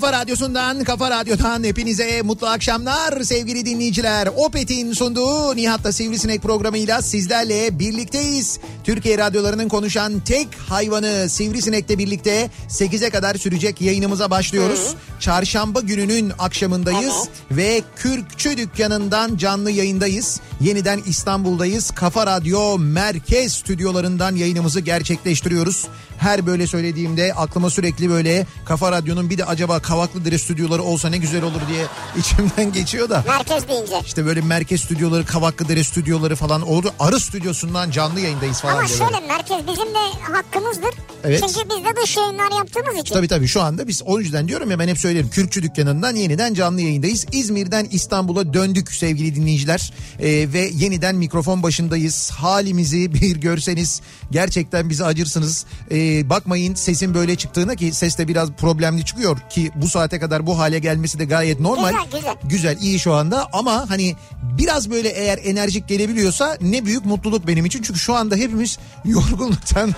kafa 0.00 0.12
radyosundan, 0.12 0.84
kafa 0.84 1.10
radyodan 1.10 1.64
hepinize 1.64 2.22
mutlu 2.22 2.46
akşamlar 2.46 3.22
sevgili 3.22 3.66
dinleyiciler. 3.66 4.28
Opet'in 4.36 4.92
sunduğu 4.92 5.56
Nihat'ta 5.56 5.92
Sivrisinek 5.92 6.42
programıyla 6.42 7.02
sizlerle 7.02 7.78
birlikteyiz. 7.78 8.58
Türkiye 8.84 9.18
radyolarının 9.18 9.68
konuşan 9.68 10.20
tek 10.20 10.48
hayvanı 10.68 11.28
Sivrisinek'le 11.28 11.98
birlikte 11.98 12.50
8'e 12.68 13.10
kadar 13.10 13.34
sürecek 13.34 13.80
yayınımıza 13.80 14.30
başlıyoruz. 14.30 14.94
Çarşamba 15.20 15.80
gününün 15.80 16.32
akşamındayız 16.38 17.14
ve 17.50 17.82
Kürkçü 17.96 18.56
dükkanından 18.56 19.36
canlı 19.36 19.70
yayındayız. 19.70 20.40
Yeniden 20.60 21.02
İstanbul'dayız. 21.06 21.90
Kafa 21.90 22.26
Radyo 22.26 22.78
Merkez 22.78 23.52
stüdyolarından 23.52 24.36
yayınımızı 24.36 24.80
gerçekleştiriyoruz. 24.80 25.86
Her 26.18 26.46
böyle 26.46 26.66
söylediğimde 26.66 27.34
aklıma 27.34 27.70
sürekli 27.70 28.10
böyle 28.10 28.46
Kafa 28.64 28.92
Radyo'nun 28.92 29.30
bir 29.30 29.38
de 29.38 29.44
acaba 29.44 29.80
Kavaklıdere 29.80 30.38
stüdyoları 30.38 30.82
olsa 30.82 31.08
ne 31.10 31.18
güzel 31.18 31.42
olur 31.42 31.60
diye 31.68 31.84
içimden 32.18 32.72
geçiyor 32.72 33.08
da. 33.10 33.24
Merkez 33.26 33.68
deyince. 33.68 34.00
İşte 34.06 34.26
böyle 34.26 34.40
merkez 34.40 34.80
stüdyoları, 34.80 35.26
Kavaklıdere 35.26 35.84
stüdyoları 35.84 36.36
falan 36.36 36.62
oldu. 36.62 36.92
Arı 36.98 37.20
stüdyosundan 37.20 37.90
canlı 37.90 38.20
yayındayız 38.20 38.60
falan 38.60 38.72
Ama 38.78 38.88
diye. 38.88 38.98
şöyle 38.98 39.12
böyle. 39.12 39.26
merkez 39.26 39.58
bizim 39.66 39.94
de 39.94 40.32
hakkımızdır. 40.32 40.94
Evet. 41.24 41.40
Çünkü 41.40 41.68
biz 41.70 41.84
de 41.84 42.02
dış 42.02 42.16
yayınlar 42.16 42.56
yaptığımız 42.58 43.00
için. 43.00 43.14
Tabii 43.14 43.28
tabii 43.28 43.46
şu 43.48 43.62
anda 43.62 43.88
biz 43.88 44.02
o 44.02 44.20
yüzden 44.20 44.48
diyorum 44.48 44.70
ya 44.70 44.78
ben 44.78 44.88
hep 44.88 44.98
söylerim. 44.98 45.30
Kürkçü 45.30 45.62
dükkanından 45.62 46.14
yeniden 46.16 46.54
canlı 46.54 46.80
yayındayız. 46.80 47.26
İzmir'den 47.32 47.86
İstanbul'a 47.90 48.54
döndük 48.54 48.92
sevgili 48.92 49.34
dinleyiciler. 49.34 49.92
Ee, 50.20 50.26
ve 50.52 50.70
yeniden 50.74 51.14
mikrofon 51.16 51.62
başındayız. 51.62 52.30
Halimizi 52.30 53.14
bir 53.14 53.36
görseniz 53.36 54.00
gerçekten 54.30 54.90
bizi 54.90 55.04
acırsınız. 55.04 55.66
Ee, 55.90 55.96
bakmayın 56.30 56.74
sesin 56.74 57.14
böyle 57.14 57.36
çıktığına 57.36 57.74
ki 57.74 57.92
ses 57.92 58.18
de 58.18 58.28
biraz 58.28 58.50
problemli 58.52 59.04
çıkıyor. 59.04 59.38
Ki 59.50 59.70
bu 59.74 59.88
saate 59.88 60.18
kadar 60.18 60.46
bu 60.46 60.58
hale 60.58 60.78
gelmesi 60.78 61.18
de 61.18 61.24
gayet 61.24 61.60
normal. 61.60 61.90
Güzel, 61.92 62.06
güzel. 62.12 62.34
Güzel 62.44 62.80
iyi 62.80 62.98
şu 62.98 63.12
anda 63.14 63.48
ama 63.52 63.90
hani 63.90 64.16
biraz 64.42 64.90
böyle 64.90 65.08
eğer 65.08 65.38
enerjik 65.44 65.88
gelebiliyorsa 65.88 66.56
ne 66.60 66.84
büyük 66.84 67.04
mutluluk 67.06 67.46
benim 67.46 67.66
için. 67.66 67.82
Çünkü 67.82 67.98
şu 68.00 68.14
anda 68.14 68.36
hepimiz 68.36 68.78
yorgunluktan 69.04 69.94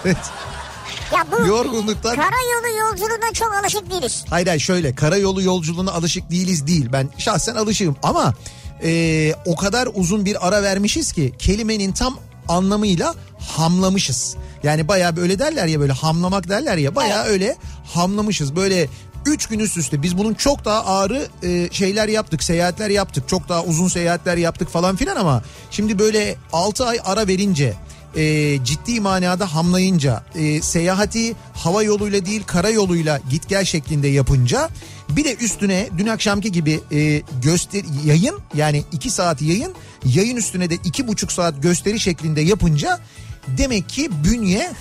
Ya 1.12 1.26
bu 1.32 1.36
Yorgunluktan- 1.46 2.16
karayolu 2.16 2.78
yolculuğuna 2.80 3.32
çok 3.32 3.54
alışık 3.54 3.90
değiliz. 3.90 4.24
Hayır 4.30 4.46
hayır 4.46 4.60
şöyle 4.60 4.94
karayolu 4.94 5.42
yolculuğuna 5.42 5.92
alışık 5.92 6.30
değiliz 6.30 6.66
değil. 6.66 6.88
Ben 6.92 7.08
şahsen 7.18 7.54
alışığım 7.54 7.96
ama 8.02 8.34
e, 8.82 9.32
o 9.46 9.56
kadar 9.56 9.88
uzun 9.94 10.24
bir 10.24 10.48
ara 10.48 10.62
vermişiz 10.62 11.12
ki 11.12 11.32
kelimenin 11.38 11.92
tam 11.92 12.18
anlamıyla 12.48 13.14
hamlamışız. 13.38 14.36
Yani 14.62 14.88
bayağı 14.88 15.16
böyle 15.16 15.38
derler 15.38 15.66
ya 15.66 15.80
böyle 15.80 15.92
hamlamak 15.92 16.48
derler 16.48 16.76
ya 16.76 16.94
bayağı 16.94 17.24
öyle 17.24 17.56
hamlamışız. 17.94 18.56
Böyle 18.56 18.88
üç 19.26 19.46
gün 19.46 19.58
üst 19.58 19.76
üste 19.76 20.02
biz 20.02 20.18
bunun 20.18 20.34
çok 20.34 20.64
daha 20.64 20.86
ağrı 20.86 21.26
e, 21.42 21.68
şeyler 21.72 22.08
yaptık 22.08 22.42
seyahatler 22.42 22.90
yaptık 22.90 23.28
çok 23.28 23.48
daha 23.48 23.64
uzun 23.64 23.88
seyahatler 23.88 24.36
yaptık 24.36 24.68
falan 24.68 24.96
filan 24.96 25.16
ama 25.16 25.42
şimdi 25.70 25.98
böyle 25.98 26.36
6 26.52 26.86
ay 26.86 26.98
ara 27.04 27.28
verince 27.28 27.74
e, 28.16 28.64
ciddi 28.64 29.00
manada 29.00 29.54
hamlayınca 29.54 30.24
e, 30.34 30.62
seyahati 30.62 31.36
hava 31.54 31.82
yoluyla 31.82 32.26
değil 32.26 32.42
karayoluyla 32.46 33.20
git 33.30 33.48
gel 33.48 33.64
şeklinde 33.64 34.08
yapınca 34.08 34.68
bir 35.08 35.24
de 35.24 35.34
üstüne 35.34 35.88
dün 35.98 36.06
akşamki 36.06 36.52
gibi 36.52 36.80
e, 36.92 37.22
göster 37.42 37.84
yayın 38.04 38.38
yani 38.54 38.84
iki 38.92 39.10
saat 39.10 39.42
yayın 39.42 39.74
yayın 40.04 40.36
üstüne 40.36 40.70
de 40.70 40.74
iki 40.74 41.08
buçuk 41.08 41.32
saat 41.32 41.62
gösteri 41.62 42.00
şeklinde 42.00 42.40
yapınca 42.40 42.98
demek 43.48 43.88
ki 43.88 44.10
bünye 44.24 44.72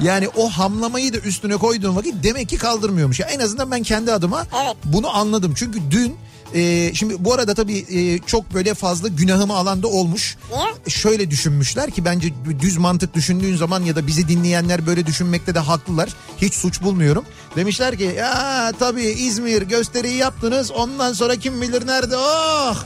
yani 0.00 0.28
o 0.36 0.48
hamlamayı 0.48 1.12
da 1.12 1.18
üstüne 1.18 1.56
koyduğum 1.56 1.96
vakit 1.96 2.14
demek 2.22 2.48
ki 2.48 2.58
kaldırmıyormuş. 2.58 3.20
Ya 3.20 3.26
en 3.26 3.40
azından 3.40 3.70
ben 3.70 3.82
kendi 3.82 4.12
adıma 4.12 4.46
Evet. 4.64 4.76
bunu 4.84 5.16
anladım. 5.16 5.52
Çünkü 5.56 5.80
dün 5.90 6.16
e, 6.54 6.94
şimdi 6.94 7.24
bu 7.24 7.34
arada 7.34 7.54
tabii 7.54 7.78
e, 7.78 8.18
çok 8.18 8.54
böyle 8.54 8.74
fazla 8.74 9.08
günahımı 9.08 9.56
alanda 9.56 9.88
olmuş. 9.88 10.36
Niye? 10.50 10.66
Şöyle 10.88 11.30
düşünmüşler 11.30 11.90
ki 11.90 12.04
bence 12.04 12.28
düz 12.60 12.76
mantık 12.76 13.14
düşündüğün 13.14 13.56
zaman 13.56 13.82
ya 13.82 13.96
da 13.96 14.06
bizi 14.06 14.28
dinleyenler 14.28 14.86
böyle 14.86 15.06
düşünmekte 15.06 15.54
de 15.54 15.58
haklılar. 15.58 16.08
Hiç 16.38 16.54
suç 16.54 16.82
bulmuyorum. 16.82 17.24
Demişler 17.56 17.98
ki 17.98 18.14
ya 18.18 18.72
tabii 18.78 19.04
İzmir 19.04 19.62
gösteriyi 19.62 20.16
yaptınız 20.16 20.70
ondan 20.70 21.12
sonra 21.12 21.36
kim 21.36 21.62
bilir 21.62 21.86
nerede 21.86 22.16
oh. 22.16 22.76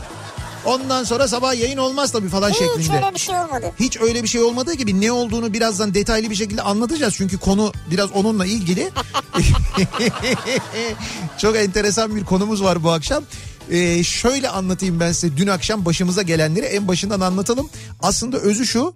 Ondan 0.64 1.04
sonra 1.04 1.28
sabah 1.28 1.54
yayın 1.54 1.78
olmaz 1.78 2.12
tabii 2.12 2.28
falan 2.28 2.50
Hiç 2.50 2.58
şeklinde. 2.58 2.96
öyle 2.96 3.14
bir 3.14 3.20
şey 3.20 3.34
olmadı. 3.34 3.72
Hiç 3.80 4.00
öyle 4.00 4.22
bir 4.22 4.28
şey 4.28 4.42
olmadığı 4.42 4.74
gibi 4.74 5.00
ne 5.00 5.12
olduğunu 5.12 5.52
birazdan 5.52 5.94
detaylı 5.94 6.30
bir 6.30 6.34
şekilde 6.34 6.62
anlatacağız. 6.62 7.14
Çünkü 7.16 7.38
konu 7.38 7.72
biraz 7.90 8.12
onunla 8.12 8.46
ilgili. 8.46 8.90
Çok 11.38 11.56
enteresan 11.56 12.16
bir 12.16 12.24
konumuz 12.24 12.62
var 12.62 12.82
bu 12.82 12.90
akşam. 12.90 13.24
Ee, 13.70 14.04
şöyle 14.04 14.48
anlatayım 14.48 15.00
ben 15.00 15.12
size. 15.12 15.36
Dün 15.36 15.46
akşam 15.46 15.84
başımıza 15.84 16.22
gelenleri 16.22 16.66
en 16.66 16.88
başından 16.88 17.20
anlatalım. 17.20 17.70
Aslında 18.00 18.38
özü 18.38 18.66
şu. 18.66 18.94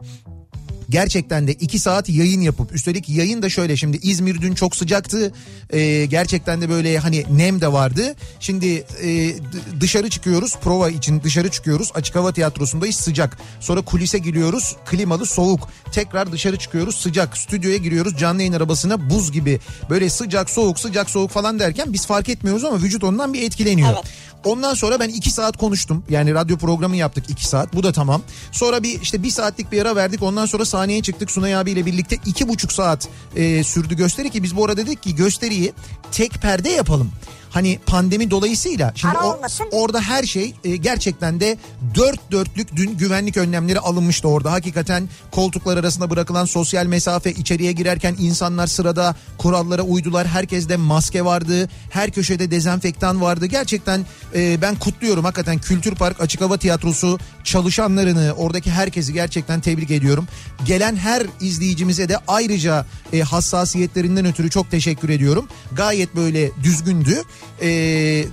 Gerçekten 0.90 1.48
de 1.48 1.52
iki 1.52 1.78
saat 1.78 2.08
yayın 2.08 2.40
yapıp 2.40 2.74
üstelik 2.74 3.08
yayın 3.08 3.42
da 3.42 3.50
şöyle 3.50 3.76
şimdi 3.76 3.96
İzmir 3.96 4.40
dün 4.40 4.54
çok 4.54 4.76
sıcaktı. 4.76 5.32
Ee, 5.70 6.06
gerçekten 6.06 6.60
de 6.60 6.68
böyle 6.68 6.98
hani 6.98 7.24
nem 7.30 7.60
de 7.60 7.72
vardı. 7.72 8.14
Şimdi 8.40 8.84
e, 9.02 9.34
dışarı 9.80 10.10
çıkıyoruz 10.10 10.56
prova 10.56 10.90
için 10.90 11.22
dışarı 11.22 11.50
çıkıyoruz. 11.50 11.90
Açık 11.94 12.16
hava 12.16 12.32
tiyatrosundayız 12.32 12.96
sıcak. 12.96 13.38
Sonra 13.60 13.82
kulise 13.82 14.18
giriyoruz 14.18 14.76
klimalı 14.86 15.26
soğuk. 15.26 15.68
Tekrar 15.92 16.32
dışarı 16.32 16.56
çıkıyoruz 16.56 16.94
sıcak. 16.94 17.36
Stüdyoya 17.38 17.76
giriyoruz 17.76 18.18
canlı 18.18 18.40
yayın 18.40 18.52
arabasına 18.52 19.10
buz 19.10 19.32
gibi. 19.32 19.60
Böyle 19.90 20.10
sıcak 20.10 20.50
soğuk 20.50 20.80
sıcak 20.80 21.10
soğuk 21.10 21.30
falan 21.30 21.58
derken 21.58 21.92
biz 21.92 22.06
fark 22.06 22.28
etmiyoruz 22.28 22.64
ama 22.64 22.82
vücut 22.82 23.04
ondan 23.04 23.34
bir 23.34 23.42
etkileniyor. 23.42 23.94
Evet. 23.94 24.04
Ondan 24.44 24.74
sonra 24.74 25.00
ben 25.00 25.08
iki 25.08 25.30
saat 25.30 25.56
konuştum. 25.56 26.04
Yani 26.08 26.34
radyo 26.34 26.56
programı 26.56 26.96
yaptık 26.96 27.24
iki 27.30 27.46
saat. 27.46 27.74
Bu 27.74 27.82
da 27.82 27.92
tamam. 27.92 28.22
Sonra 28.52 28.82
bir 28.82 29.00
işte 29.00 29.22
bir 29.22 29.30
saatlik 29.30 29.72
bir 29.72 29.82
ara 29.82 29.96
verdik. 29.96 30.22
Ondan 30.22 30.46
sonra 30.46 30.64
sahneye 30.64 31.02
çıktık 31.02 31.30
Sunay 31.30 31.56
abiyle 31.56 31.86
birlikte 31.86 32.16
iki 32.26 32.48
buçuk 32.48 32.72
saat 32.72 33.08
e, 33.36 33.64
sürdü 33.64 33.96
gösteri 33.96 34.30
ki 34.30 34.42
biz 34.42 34.56
bu 34.56 34.64
arada 34.64 34.86
dedik 34.86 35.02
ki 35.02 35.14
gösteriyi 35.14 35.72
tek 36.12 36.32
perde 36.32 36.68
yapalım. 36.68 37.12
Hani 37.54 37.78
pandemi 37.86 38.30
dolayısıyla 38.30 38.92
şimdi 38.94 39.18
Ara 39.18 39.26
o- 39.26 39.34
olmasın. 39.36 39.66
orada 39.72 40.00
her 40.00 40.24
şey 40.24 40.54
e, 40.64 40.76
gerçekten 40.76 41.40
de 41.40 41.58
dört 41.94 42.30
dörtlük 42.32 42.76
dün 42.76 42.96
güvenlik 42.96 43.36
önlemleri 43.36 43.80
alınmıştı 43.80 44.28
orada. 44.28 44.52
Hakikaten 44.52 45.08
koltuklar 45.30 45.76
arasında 45.76 46.10
bırakılan 46.10 46.44
sosyal 46.44 46.86
mesafe 46.86 47.32
içeriye 47.32 47.72
girerken 47.72 48.16
insanlar 48.18 48.66
sırada 48.66 49.16
kurallara 49.38 49.82
uydular. 49.82 50.26
Herkeste 50.26 50.76
maske 50.76 51.24
vardı. 51.24 51.68
Her 51.90 52.10
köşede 52.10 52.50
dezenfektan 52.50 53.20
vardı. 53.20 53.46
Gerçekten 53.46 54.06
e, 54.34 54.62
ben 54.62 54.74
kutluyorum 54.76 55.24
hakikaten 55.24 55.58
Kültür 55.58 55.94
Park 55.94 56.20
Açık 56.20 56.40
Hava 56.40 56.56
Tiyatrosu 56.56 57.18
çalışanlarını 57.44 58.34
oradaki 58.36 58.70
herkesi 58.70 59.12
gerçekten 59.12 59.60
tebrik 59.60 59.90
ediyorum. 59.90 60.28
Gelen 60.66 60.96
her 60.96 61.22
izleyicimize 61.40 62.08
de 62.08 62.16
ayrıca 62.28 62.86
e, 63.12 63.20
hassasiyetlerinden 63.20 64.24
ötürü 64.24 64.50
çok 64.50 64.70
teşekkür 64.70 65.08
ediyorum. 65.08 65.48
Gayet 65.72 66.16
böyle 66.16 66.50
düzgündü. 66.62 67.22
E, 67.62 68.24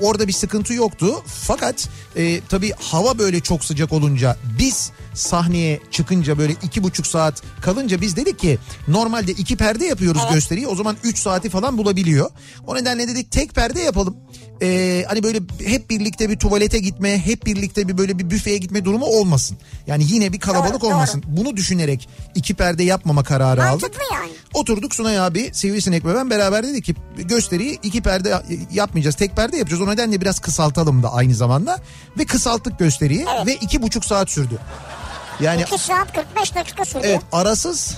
orada 0.00 0.28
bir 0.28 0.32
sıkıntı 0.32 0.74
yoktu. 0.74 1.22
Fakat 1.26 1.88
e, 2.16 2.40
tabii 2.48 2.72
hava 2.80 3.18
böyle 3.18 3.40
çok 3.40 3.64
sıcak 3.64 3.92
olunca 3.92 4.36
biz 4.58 4.92
sahneye 5.14 5.80
çıkınca 5.90 6.38
böyle 6.38 6.52
iki 6.62 6.82
buçuk 6.82 7.06
saat 7.06 7.42
kalınca 7.62 8.00
biz 8.00 8.16
dedik 8.16 8.38
ki 8.38 8.58
normalde 8.88 9.32
iki 9.32 9.56
perde 9.56 9.84
yapıyoruz 9.84 10.22
gösteriyi 10.32 10.66
o 10.66 10.74
zaman 10.74 10.96
üç 11.04 11.18
saati 11.18 11.50
falan 11.50 11.78
bulabiliyor. 11.78 12.30
O 12.66 12.74
nedenle 12.76 13.08
dedik 13.08 13.30
tek 13.30 13.54
perde 13.54 13.80
yapalım. 13.80 14.16
E, 14.62 15.04
hani 15.08 15.22
böyle 15.22 15.40
hep 15.64 15.90
birlikte 15.90 16.30
bir 16.30 16.38
tuvalete 16.38 16.78
gitme, 16.78 17.26
hep 17.26 17.46
birlikte 17.46 17.88
bir 17.88 17.98
böyle 17.98 18.18
bir 18.18 18.30
büfeye 18.30 18.58
gitme 18.58 18.84
durumu 18.84 19.04
olmasın. 19.04 19.58
Yani 19.86 20.04
yine 20.08 20.32
bir 20.32 20.40
kalabalık 20.40 20.80
Doğru, 20.80 20.94
olmasın. 20.94 21.22
Bunu 21.26 21.56
düşünerek 21.56 22.08
iki 22.34 22.54
perde 22.54 22.82
yapmama 22.82 23.24
kararı 23.24 23.64
aldık. 23.64 23.82
Mantıklı 23.82 24.04
yani. 24.14 24.30
Oturduk 24.54 24.94
Sunay 24.94 25.20
abi, 25.20 25.50
Sivrisinek 25.52 26.04
ve 26.04 26.14
ben 26.14 26.30
beraber 26.30 26.66
dedik 26.66 26.84
ki 26.84 26.94
gösteriyi 27.16 27.78
iki 27.82 28.02
perde 28.02 28.42
yapmayacağız. 28.72 29.16
Tek 29.16 29.36
perde 29.36 29.56
yapacağız. 29.56 29.82
O 29.82 29.86
nedenle 29.86 30.20
biraz 30.20 30.38
kısaltalım 30.40 31.02
da 31.02 31.12
aynı 31.12 31.34
zamanda. 31.34 31.78
Ve 32.18 32.24
kısalttık 32.24 32.78
gösteriyi 32.78 33.26
Evet. 33.34 33.46
ve 33.46 33.54
iki 33.54 33.82
buçuk 33.82 34.04
saat 34.04 34.30
sürdü. 34.30 34.58
Yani 35.40 35.62
2 35.62 35.78
saat 35.78 36.12
45 36.12 36.54
dakika 36.54 36.84
sürüyor. 36.84 37.04
evet 37.04 37.20
arasız 37.32 37.94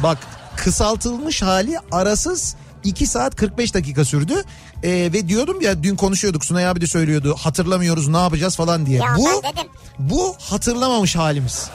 bak 0.00 0.18
kısaltılmış 0.56 1.42
hali 1.42 1.76
arasız 1.92 2.56
2 2.84 3.06
saat 3.06 3.36
45 3.36 3.74
dakika 3.74 4.04
sürdü. 4.04 4.34
Ee, 4.82 4.90
ve 4.90 5.28
diyordum 5.28 5.60
ya 5.60 5.82
dün 5.82 5.96
konuşuyorduk 5.96 6.44
Sunay 6.44 6.68
abi 6.68 6.80
de 6.80 6.86
söylüyordu 6.86 7.36
hatırlamıyoruz 7.38 8.08
ne 8.08 8.16
yapacağız 8.18 8.56
falan 8.56 8.86
diye. 8.86 8.98
Ya 8.98 9.14
bu 9.18 9.42
dedim. 9.42 9.68
bu 9.98 10.36
hatırlamamış 10.40 11.16
halimiz. 11.16 11.70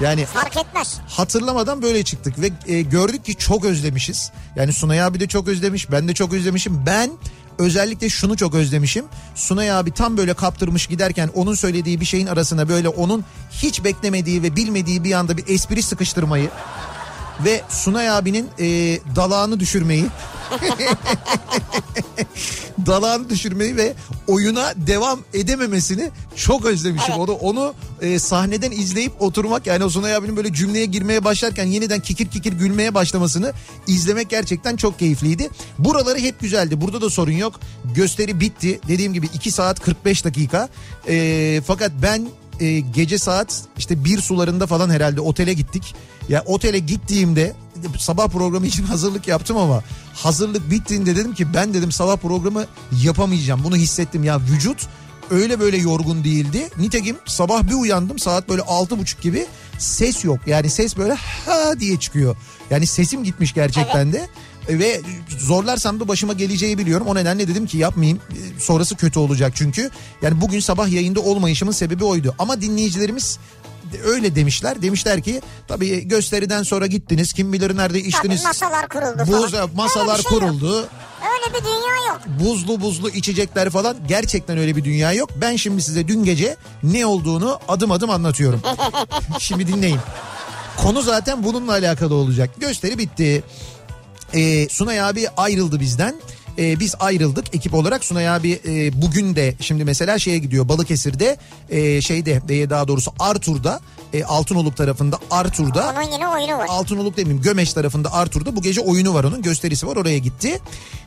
Yani 0.00 0.26
Fark 0.26 0.56
etmez. 0.56 0.98
hatırlamadan 1.08 1.82
böyle 1.82 2.02
çıktık 2.02 2.40
ve 2.40 2.50
e, 2.66 2.82
gördük 2.82 3.24
ki 3.24 3.34
çok 3.36 3.64
özlemişiz. 3.64 4.30
Yani 4.56 4.72
Sunay 4.72 5.02
abi 5.02 5.20
de 5.20 5.26
çok 5.26 5.48
özlemiş, 5.48 5.90
ben 5.90 6.08
de 6.08 6.14
çok 6.14 6.32
özlemişim. 6.32 6.82
Ben 6.86 7.10
özellikle 7.58 8.08
şunu 8.08 8.36
çok 8.36 8.54
özlemişim. 8.54 9.04
Sunay 9.34 9.72
abi 9.72 9.90
tam 9.90 10.16
böyle 10.16 10.34
kaptırmış 10.34 10.86
giderken 10.86 11.30
onun 11.34 11.54
söylediği 11.54 12.00
bir 12.00 12.04
şeyin 12.04 12.26
arasına 12.26 12.68
böyle 12.68 12.88
onun 12.88 13.24
hiç 13.50 13.84
beklemediği 13.84 14.42
ve 14.42 14.56
bilmediği 14.56 15.04
bir 15.04 15.12
anda 15.12 15.36
bir 15.36 15.44
espri 15.48 15.82
sıkıştırmayı 15.82 16.50
ve 17.44 17.62
Sunay 17.68 18.10
abinin 18.10 18.48
e, 18.58 18.64
dalağını 19.16 19.60
düşürmeyi 19.60 20.06
dalağını 22.86 23.30
düşürmeyi 23.30 23.76
ve 23.76 23.94
oyuna 24.26 24.72
devam 24.76 25.20
edememesini 25.34 26.10
çok 26.36 26.64
özlemişim. 26.64 27.14
Evet. 27.18 27.20
Onu 27.20 27.32
onu 27.32 27.74
e, 28.00 28.18
sahneden 28.18 28.70
izleyip 28.70 29.22
oturmak 29.22 29.66
yani 29.66 29.84
o 29.84 29.88
Sunay 29.88 30.14
abinin 30.14 30.36
böyle 30.36 30.52
cümleye 30.52 30.86
girmeye 30.86 31.24
başlarken 31.24 31.64
yeniden 31.64 32.00
kikir 32.00 32.26
kikir 32.26 32.52
gülmeye 32.52 32.94
başlamasını 32.94 33.52
izlemek 33.86 34.30
gerçekten 34.30 34.76
çok 34.76 34.98
keyifliydi. 34.98 35.50
Buraları 35.78 36.18
hep 36.18 36.40
güzeldi. 36.40 36.80
Burada 36.80 37.00
da 37.00 37.10
sorun 37.10 37.32
yok. 37.32 37.60
Gösteri 37.94 38.40
bitti. 38.40 38.80
Dediğim 38.88 39.12
gibi 39.12 39.26
2 39.34 39.50
saat 39.50 39.80
45 39.80 40.24
dakika. 40.24 40.68
E, 41.08 41.60
fakat 41.66 41.92
ben 42.02 42.28
e, 42.60 42.80
gece 42.80 43.18
saat 43.18 43.62
işte 43.78 44.04
bir 44.04 44.20
sularında 44.20 44.66
falan 44.66 44.90
herhalde 44.90 45.20
otele 45.20 45.52
gittik. 45.52 45.94
Ya 46.28 46.42
otele 46.46 46.78
gittiğimde 46.78 47.54
sabah 47.98 48.28
programı 48.28 48.66
için 48.66 48.82
hazırlık 48.86 49.28
yaptım 49.28 49.56
ama 49.56 49.82
hazırlık 50.14 50.70
bittiğinde 50.70 51.16
dedim 51.16 51.34
ki 51.34 51.54
ben 51.54 51.74
dedim 51.74 51.92
sabah 51.92 52.16
programı 52.16 52.66
yapamayacağım. 53.02 53.64
Bunu 53.64 53.76
hissettim 53.76 54.24
ya 54.24 54.40
vücut 54.40 54.88
öyle 55.30 55.60
böyle 55.60 55.76
yorgun 55.76 56.24
değildi. 56.24 56.68
Nitekim 56.78 57.16
sabah 57.26 57.62
bir 57.62 57.74
uyandım 57.74 58.18
saat 58.18 58.48
böyle 58.48 58.62
altı 58.62 58.98
buçuk 58.98 59.22
gibi 59.22 59.46
ses 59.78 60.24
yok. 60.24 60.40
Yani 60.46 60.70
ses 60.70 60.96
böyle 60.96 61.14
ha 61.14 61.80
diye 61.80 62.00
çıkıyor. 62.00 62.36
Yani 62.70 62.86
sesim 62.86 63.24
gitmiş 63.24 63.54
gerçekten 63.54 64.12
de. 64.12 64.28
Ve 64.68 65.00
zorlarsam 65.38 66.00
da 66.00 66.08
başıma 66.08 66.32
geleceği 66.32 66.78
biliyorum. 66.78 67.06
O 67.06 67.14
nedenle 67.14 67.48
dedim 67.48 67.66
ki 67.66 67.78
yapmayayım. 67.78 68.20
Sonrası 68.58 68.96
kötü 68.96 69.18
olacak 69.18 69.52
çünkü. 69.56 69.90
Yani 70.22 70.40
bugün 70.40 70.60
sabah 70.60 70.88
yayında 70.88 71.20
olmayışımın 71.20 71.72
sebebi 71.72 72.04
oydu. 72.04 72.34
Ama 72.38 72.60
dinleyicilerimiz 72.60 73.38
öyle 74.04 74.34
demişler. 74.36 74.82
Demişler 74.82 75.22
ki 75.22 75.40
tabii 75.68 76.08
gösteriden 76.08 76.62
sonra 76.62 76.86
gittiniz. 76.86 77.32
Kim 77.32 77.52
bilir 77.52 77.76
nerede 77.76 78.00
içtiniz. 78.00 78.42
Tabii 78.42 78.48
masalar 78.48 78.88
kuruldu 78.88 79.24
Buz, 79.26 79.52
falan. 79.52 79.70
masalar 79.74 80.18
şey 80.22 80.32
yok. 80.32 80.40
kuruldu. 80.42 80.88
Öyle 81.22 81.54
bir 81.58 81.64
dünya 81.64 82.08
yok. 82.08 82.20
Buzlu 82.40 82.80
buzlu 82.80 83.10
içecekler 83.10 83.70
falan 83.70 83.96
gerçekten 84.08 84.58
öyle 84.58 84.76
bir 84.76 84.84
dünya 84.84 85.12
yok. 85.12 85.30
Ben 85.40 85.56
şimdi 85.56 85.82
size 85.82 86.08
dün 86.08 86.24
gece 86.24 86.56
ne 86.82 87.06
olduğunu 87.06 87.58
adım 87.68 87.90
adım 87.92 88.10
anlatıyorum. 88.10 88.60
şimdi 89.38 89.66
dinleyin. 89.66 90.00
Konu 90.76 91.02
zaten 91.02 91.44
bununla 91.44 91.72
alakalı 91.72 92.14
olacak. 92.14 92.50
Gösteri 92.60 92.98
bitti. 92.98 93.44
Ee, 94.34 94.68
Sunay 94.68 95.00
abi 95.00 95.28
ayrıldı 95.36 95.80
bizden. 95.80 96.14
Ee, 96.58 96.80
biz 96.80 96.94
ayrıldık 97.00 97.54
ekip 97.54 97.74
olarak. 97.74 98.04
Sunay 98.04 98.28
abi 98.28 98.60
e, 98.66 99.02
bugün 99.02 99.36
de 99.36 99.54
şimdi 99.60 99.84
mesela 99.84 100.18
şeye 100.18 100.38
gidiyor 100.38 100.68
Balıkesir'de 100.68 101.36
e, 101.70 102.00
şeyde 102.00 102.42
e, 102.48 102.70
daha 102.70 102.88
doğrusu 102.88 103.12
Artur'da 103.18 103.80
e, 104.12 104.24
Altınoluk 104.24 104.76
tarafında 104.76 105.18
Artur'da 105.30 105.94
Onun 105.96 106.12
yine 106.12 106.28
oyunu 106.28 106.58
var. 106.58 106.66
Altınoluk 106.68 107.16
demeyeyim 107.16 107.42
Gömeş 107.42 107.72
tarafında 107.72 108.12
Artur'da 108.12 108.56
bu 108.56 108.62
gece 108.62 108.80
oyunu 108.80 109.14
var 109.14 109.24
onun 109.24 109.42
gösterisi 109.42 109.86
var 109.86 109.96
oraya 109.96 110.18
gitti. 110.18 110.60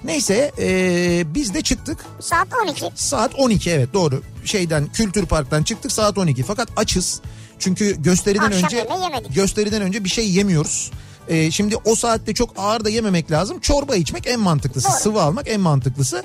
Neyse 0.04 0.52
e, 0.60 1.24
biz 1.36 1.54
de 1.54 1.62
çıktık 1.62 2.06
Saat 2.20 2.48
12. 2.64 2.92
saat 2.96 3.32
12 3.38 3.70
evet 3.70 3.94
doğru 3.94 4.24
şeyden 4.46 4.88
Kültür 4.88 5.26
Park'tan 5.26 5.64
çıktık 5.64 5.92
saat 5.92 6.18
12 6.18 6.44
fakat 6.44 6.70
açız. 6.76 7.22
Çünkü 7.60 8.02
gösteriden 8.02 8.46
Akşam 8.46 8.64
önce 8.64 8.88
gösteriden 9.36 9.82
önce 9.82 10.04
bir 10.04 10.10
şey 10.10 10.30
yemiyoruz. 10.32 10.92
Ee, 11.28 11.52
şimdi 11.52 11.76
o 11.86 11.96
saatte 11.96 12.34
çok 12.34 12.50
ağır 12.58 12.86
da 12.86 12.90
yememek 12.90 13.32
lazım. 13.32 13.60
Çorba 13.60 13.96
içmek 13.96 14.28
en 14.28 14.40
mantıklısı. 14.40 14.88
Doğru. 14.90 14.98
Sıvı 15.00 15.22
almak 15.22 15.48
en 15.48 15.60
mantıklısı. 15.62 16.24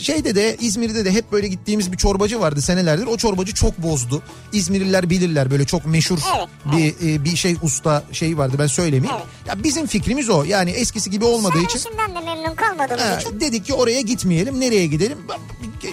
Şeyde 0.00 0.34
de 0.34 0.56
İzmir'de 0.60 1.04
de 1.04 1.12
hep 1.12 1.32
böyle 1.32 1.48
gittiğimiz 1.48 1.92
bir 1.92 1.96
çorbacı 1.96 2.40
vardı 2.40 2.62
senelerdir. 2.62 3.06
O 3.06 3.16
çorbacı 3.16 3.54
çok 3.54 3.78
bozdu. 3.78 4.22
İzmirliler 4.52 5.10
bilirler 5.10 5.50
böyle 5.50 5.64
çok 5.64 5.86
meşhur 5.86 6.18
Evet, 6.36 6.48
bir 7.00 7.08
e, 7.08 7.24
bir 7.24 7.36
şey 7.36 7.56
usta 7.62 8.04
şey 8.12 8.38
vardı 8.38 8.56
ben 8.58 8.66
söylemeyeyim. 8.66 9.16
Evet. 9.16 9.48
Ya 9.58 9.64
bizim 9.64 9.86
fikrimiz 9.86 10.30
o. 10.30 10.44
Yani 10.44 10.70
eskisi 10.70 11.10
gibi 11.10 11.24
olmadığı 11.24 11.58
için 11.58 11.78
Servisinden 11.78 12.14
de 12.14 12.20
memnun 12.24 12.54
kalmadığımız 12.54 13.02
Ha, 13.02 13.18
için. 13.20 13.40
dedik 13.40 13.64
ki 13.66 13.74
oraya 13.74 14.00
gitmeyelim. 14.00 14.60
Nereye 14.60 14.86
gidelim? 14.86 15.18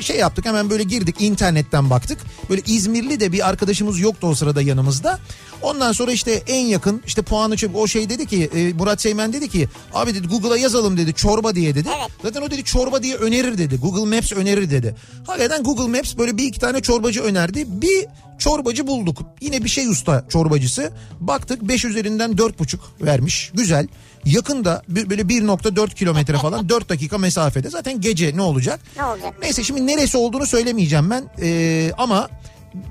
Şey 0.02 0.18
yaptık 0.18 0.46
hemen 0.46 0.70
böyle 0.70 0.84
girdik 0.84 1.16
internetten 1.20 1.90
baktık. 1.90 2.20
Böyle 2.50 2.62
İzmirli 2.68 3.20
de 3.20 3.32
bir 3.32 3.50
arkadaşımız 3.50 4.00
yoktu 4.00 4.28
o 4.28 4.36
sırada 4.36 4.62
yanımızda. 4.62 5.20
Ondan 5.62 5.92
sonra 5.92 6.12
işte 6.12 6.44
en 6.48 6.66
yakın 6.66 7.02
işte 7.06 7.22
puanı 7.22 7.58
çık 7.58 7.76
o 7.76 7.88
şey 7.88 8.10
dedi 8.10 8.26
ki 8.26 8.50
e, 8.56 8.74
Murat 8.74 9.02
Seymen 9.02 9.34
dedi 9.34 9.50
ki 9.50 9.68
abi 9.94 10.16
dedi 10.16 10.28
Google'a 10.28 10.58
yazalım 10.58 10.98
dedi 10.98 11.14
çorba 11.14 11.56
diye 11.56 11.76
dedi. 11.76 11.90
Evet. 12.00 12.12
Zaten 12.24 12.42
o 12.42 12.52
dedi 12.52 12.64
çorba 12.64 13.04
diye 13.04 13.16
önerir 13.16 13.58
dedi. 13.58 13.78
Google 13.78 14.16
Maps 14.16 14.32
önerir 14.32 14.72
dedi. 14.72 14.96
Hakikaten 15.28 15.64
Google 15.64 15.98
Maps 15.98 16.18
böyle 16.18 16.38
bir 16.38 16.44
iki 16.44 16.60
tane 16.60 16.82
çorbacı 16.82 17.22
önerdi. 17.22 17.66
Bir 17.68 18.06
çorbacı 18.40 18.88
bulduk. 18.88 19.22
Yine 19.42 19.64
bir 19.64 19.70
şey 19.70 19.88
usta 19.88 20.26
çorbacısı. 20.30 20.92
Baktık 21.20 21.62
5 21.62 21.86
üzerinden 21.86 22.32
4,5 22.32 22.78
vermiş. 23.02 23.52
Güzel. 23.54 23.88
Yakında 24.26 24.84
böyle 24.88 25.22
1.4 25.22 25.94
kilometre 25.96 26.38
falan 26.42 26.70
4 26.70 26.90
dakika 26.90 27.18
mesafede. 27.18 27.70
Zaten 27.70 28.02
gece 28.02 28.38
ne 28.38 28.42
olacak? 28.42 28.80
Ne 28.98 29.04
olacak? 29.06 29.34
Neyse 29.42 29.64
şimdi 29.64 29.88
neresi 29.88 30.18
olduğunu 30.18 30.46
söylemeyeceğim 30.46 31.10
ben. 31.10 31.30
Ee, 31.42 31.92
ama 31.98 32.30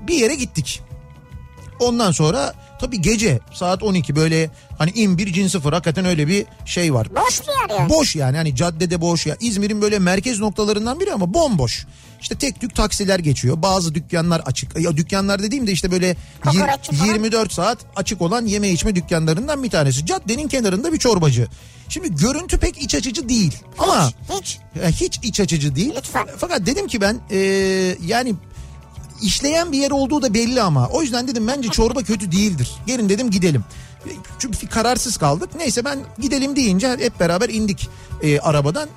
bir 0.07 0.13
yere 0.15 0.35
gittik. 0.35 0.81
Ondan 1.79 2.11
sonra 2.11 2.53
tabii 2.81 3.01
gece 3.01 3.39
saat 3.53 3.83
12 3.83 4.15
böyle 4.15 4.49
hani 4.77 4.91
in 4.91 5.17
bir 5.17 5.33
cin 5.33 5.47
sıfır 5.47 5.73
hakikaten 5.73 6.05
öyle 6.05 6.27
bir 6.27 6.45
şey 6.65 6.93
var. 6.93 7.07
Boş 7.15 7.41
bir 7.41 7.47
yer 7.47 7.79
yani. 7.79 7.89
Boş 7.89 8.15
yani 8.15 8.37
hani 8.37 8.55
caddede 8.55 9.01
boş 9.01 9.25
ya. 9.25 9.35
İzmir'in 9.39 9.81
böyle 9.81 9.99
merkez 9.99 10.39
noktalarından 10.39 10.99
biri 10.99 11.13
ama 11.13 11.33
bomboş. 11.33 11.85
İşte 12.21 12.35
tek 12.35 12.61
tük 12.61 12.75
taksiler 12.75 13.19
geçiyor. 13.19 13.61
Bazı 13.61 13.95
dükkanlar 13.95 14.39
açık. 14.39 14.79
Ya 14.79 14.97
dükkanlar 14.97 15.43
dediğim 15.43 15.67
de 15.67 15.71
işte 15.71 15.91
böyle 15.91 16.15
falan. 16.43 16.69
24 17.05 17.53
saat 17.53 17.77
açık 17.95 18.21
olan 18.21 18.45
yeme 18.45 18.69
içme 18.69 18.95
dükkanlarından 18.95 19.63
bir 19.63 19.69
tanesi. 19.69 20.05
Caddenin 20.05 20.47
kenarında 20.47 20.93
bir 20.93 20.97
çorbacı. 20.99 21.47
Şimdi 21.89 22.15
görüntü 22.15 22.57
pek 22.57 22.81
iç 22.81 22.95
açıcı 22.95 23.29
değil. 23.29 23.57
Ama 23.77 24.11
Hiç. 24.39 24.59
hiç 25.01 25.19
iç 25.23 25.39
açıcı 25.39 25.75
değil. 25.75 25.93
Lütfen. 25.97 26.27
Fakat 26.37 26.65
dedim 26.65 26.87
ki 26.87 27.01
ben 27.01 27.19
e, 27.31 27.37
yani 28.05 28.35
işleyen 29.21 29.71
bir 29.71 29.77
yer 29.77 29.91
olduğu 29.91 30.21
da 30.21 30.33
belli 30.33 30.61
ama. 30.61 30.87
O 30.87 31.01
yüzden 31.01 31.27
dedim 31.27 31.47
bence 31.47 31.69
çorba 31.69 32.03
kötü 32.03 32.31
değildir. 32.31 32.71
Gelin 32.87 33.09
dedim 33.09 33.31
gidelim. 33.31 33.63
Çünkü 34.39 34.67
kararsız 34.67 35.17
kaldık. 35.17 35.49
Neyse 35.55 35.85
ben 35.85 35.99
gidelim 36.19 36.55
deyince 36.55 36.89
hep 36.89 37.19
beraber 37.19 37.49
indik 37.49 37.89
e, 38.23 38.39
arabadan. 38.39 38.89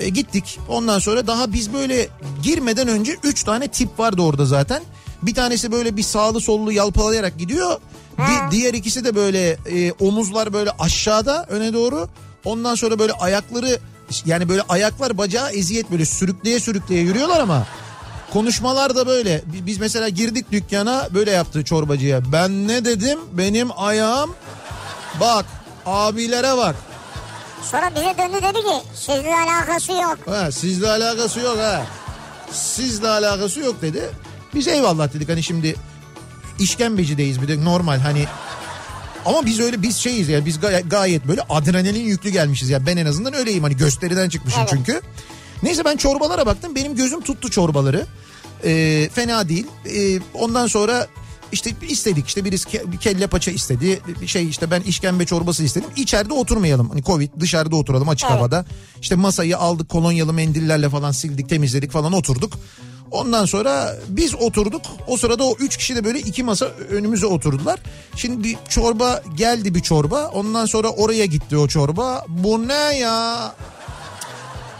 E, 0.00 0.08
gittik. 0.08 0.58
Ondan 0.68 0.98
sonra 0.98 1.26
daha 1.26 1.52
biz 1.52 1.72
böyle 1.72 2.08
girmeden 2.42 2.88
önce 2.88 3.16
3 3.22 3.42
tane 3.44 3.68
tip 3.68 3.98
vardı 3.98 4.22
orada 4.22 4.46
zaten. 4.46 4.82
Bir 5.22 5.34
tanesi 5.34 5.72
böyle 5.72 5.96
bir 5.96 6.02
sağlı 6.02 6.40
sollu 6.40 6.72
yalpalayarak 6.72 7.38
gidiyor. 7.38 7.76
Di- 8.18 8.50
diğer 8.50 8.74
ikisi 8.74 9.04
de 9.04 9.14
böyle 9.14 9.50
e, 9.50 9.92
omuzlar 9.92 10.52
böyle 10.52 10.70
aşağıda 10.78 11.46
öne 11.48 11.72
doğru. 11.72 12.08
Ondan 12.44 12.74
sonra 12.74 12.98
böyle 12.98 13.12
ayakları 13.12 13.78
yani 14.26 14.48
böyle 14.48 14.62
ayaklar 14.68 15.18
bacağı 15.18 15.50
eziyet 15.50 15.90
böyle 15.90 16.04
sürükleye 16.06 16.60
sürükleye 16.60 17.02
yürüyorlar 17.02 17.40
ama 17.40 17.66
konuşmalar 18.32 18.96
da 18.96 19.06
böyle. 19.06 19.42
Bi- 19.46 19.66
Biz 19.66 19.78
mesela 19.78 20.08
girdik 20.08 20.52
dükkana 20.52 21.08
böyle 21.14 21.30
yaptı 21.30 21.64
çorbacıya. 21.64 22.32
Ben 22.32 22.68
ne 22.68 22.84
dedim? 22.84 23.18
Benim 23.32 23.68
ayağım 23.76 24.34
bak 25.20 25.44
abilere 25.86 26.56
bak. 26.56 26.76
Sonra 27.70 27.90
bize 27.94 28.14
döndü 28.18 28.42
dedi 28.42 28.58
ki 28.62 28.82
sizle 28.94 29.34
alakası 29.34 29.92
yok. 29.92 30.18
Ha, 30.26 30.52
sizle 30.52 30.90
alakası 30.90 31.40
yok 31.40 31.58
ha. 31.58 31.86
Sizle 32.52 33.08
alakası 33.08 33.60
yok 33.60 33.82
dedi. 33.82 34.10
Biz 34.54 34.68
eyvallah 34.68 35.12
dedik 35.14 35.28
hani 35.28 35.42
şimdi 35.42 35.76
işkembecideyiz 36.58 37.42
bir 37.42 37.48
de 37.48 37.64
normal 37.64 37.98
hani 37.98 38.24
ama 39.26 39.46
biz 39.46 39.60
öyle 39.60 39.82
biz 39.82 39.96
şeyiz 39.96 40.28
ya 40.28 40.46
biz 40.46 40.60
gay- 40.60 40.88
gayet 40.88 41.28
böyle 41.28 41.40
adrenalin 41.48 42.04
yüklü 42.04 42.30
gelmişiz 42.30 42.70
ya 42.70 42.86
ben 42.86 42.96
en 42.96 43.06
azından 43.06 43.34
öyleyim 43.34 43.62
hani 43.62 43.76
gösteriden 43.76 44.28
çıkmışım 44.28 44.60
Evet. 44.60 44.70
çünkü. 44.70 45.00
Neyse 45.62 45.84
ben 45.84 45.96
çorbalara 45.96 46.46
baktım 46.46 46.74
benim 46.74 46.96
gözüm 46.96 47.20
tuttu 47.20 47.50
çorbaları. 47.50 48.06
Ee, 48.64 49.08
fena 49.14 49.48
değil. 49.48 49.66
Ee, 49.86 50.18
ondan 50.34 50.66
sonra 50.66 51.06
işte 51.54 51.70
istedik 51.88 52.26
işte 52.28 52.44
birisi 52.44 52.92
bir 52.92 52.96
kelle 52.96 53.26
paça 53.26 53.50
istedi. 53.50 54.00
Bir 54.20 54.26
şey 54.26 54.48
işte 54.48 54.70
ben 54.70 54.80
işkembe 54.80 55.26
çorbası 55.26 55.64
istedim. 55.64 55.88
İçeride 55.96 56.32
oturmayalım. 56.32 56.88
Hani 56.90 57.02
Covid 57.02 57.30
dışarıda 57.40 57.76
oturalım 57.76 58.08
açık 58.08 58.28
Evet. 58.30 58.38
havada. 58.38 58.64
İşte 59.00 59.14
masayı 59.14 59.58
aldık 59.58 59.88
kolonyalı 59.88 60.32
mendillerle 60.32 60.88
falan 60.88 61.12
sildik 61.12 61.48
temizledik 61.48 61.90
falan 61.92 62.12
oturduk. 62.12 62.52
Ondan 63.10 63.44
sonra 63.44 63.96
biz 64.08 64.34
oturduk. 64.34 64.82
O 65.06 65.16
sırada 65.16 65.44
o 65.44 65.56
üç 65.60 65.76
kişi 65.76 65.96
de 65.96 66.04
böyle 66.04 66.18
iki 66.20 66.42
masa 66.42 66.66
önümüze 66.66 67.26
oturdular. 67.26 67.80
Şimdi 68.16 68.44
bir 68.44 68.56
çorba 68.68 69.22
geldi 69.36 69.74
bir 69.74 69.80
çorba. 69.80 70.28
Ondan 70.28 70.66
sonra 70.66 70.88
oraya 70.88 71.24
gitti 71.26 71.56
o 71.56 71.68
çorba. 71.68 72.24
Bu 72.28 72.68
ne 72.68 72.98
ya? 72.98 73.54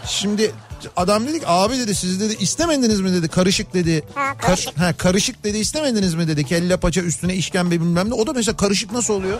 Şimdi 0.07 0.51
adam 0.97 1.27
dedik 1.27 1.43
abi 1.45 1.79
dedi 1.79 1.95
siz 1.95 2.19
dedi 2.19 2.35
istemediniz 2.39 3.01
mi 3.01 3.13
dedi 3.13 3.27
karışık 3.27 3.73
dedi. 3.73 4.03
Ha, 4.15 4.37
karışık. 4.37 4.77
ha, 4.79 4.93
karışık 4.97 5.43
dedi 5.43 5.57
istemediniz 5.57 6.13
mi 6.15 6.27
dedi 6.27 6.43
kelle 6.45 6.77
paça 6.77 7.01
üstüne 7.01 7.35
işkembe 7.35 7.81
bilmem 7.81 8.09
ne. 8.09 8.13
O 8.13 8.27
da 8.27 8.33
mesela 8.33 8.57
karışık 8.57 8.91
nasıl 8.91 9.13
oluyor? 9.13 9.37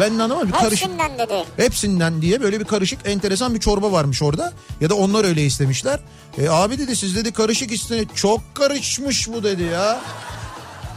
Ben 0.00 0.18
de 0.18 0.22
anlamadım. 0.22 0.48
Bir 0.48 0.52
karışık 0.52 0.88
Hepsinden 0.88 1.18
dedi. 1.18 1.44
hepsinden 1.56 2.22
diye 2.22 2.40
böyle 2.42 2.60
bir 2.60 2.64
karışık 2.64 2.98
enteresan 3.04 3.54
bir 3.54 3.60
çorba 3.60 3.92
varmış 3.92 4.22
orada. 4.22 4.52
Ya 4.80 4.90
da 4.90 4.94
onlar 4.94 5.24
öyle 5.24 5.44
istemişler. 5.46 6.00
E 6.38 6.48
abi 6.48 6.78
dedi 6.78 6.96
siz 6.96 7.16
dedi 7.16 7.32
karışık 7.32 7.72
istene 7.72 8.04
çok 8.14 8.54
karışmış 8.54 9.28
bu 9.28 9.42
dedi 9.44 9.62
ya. 9.62 10.00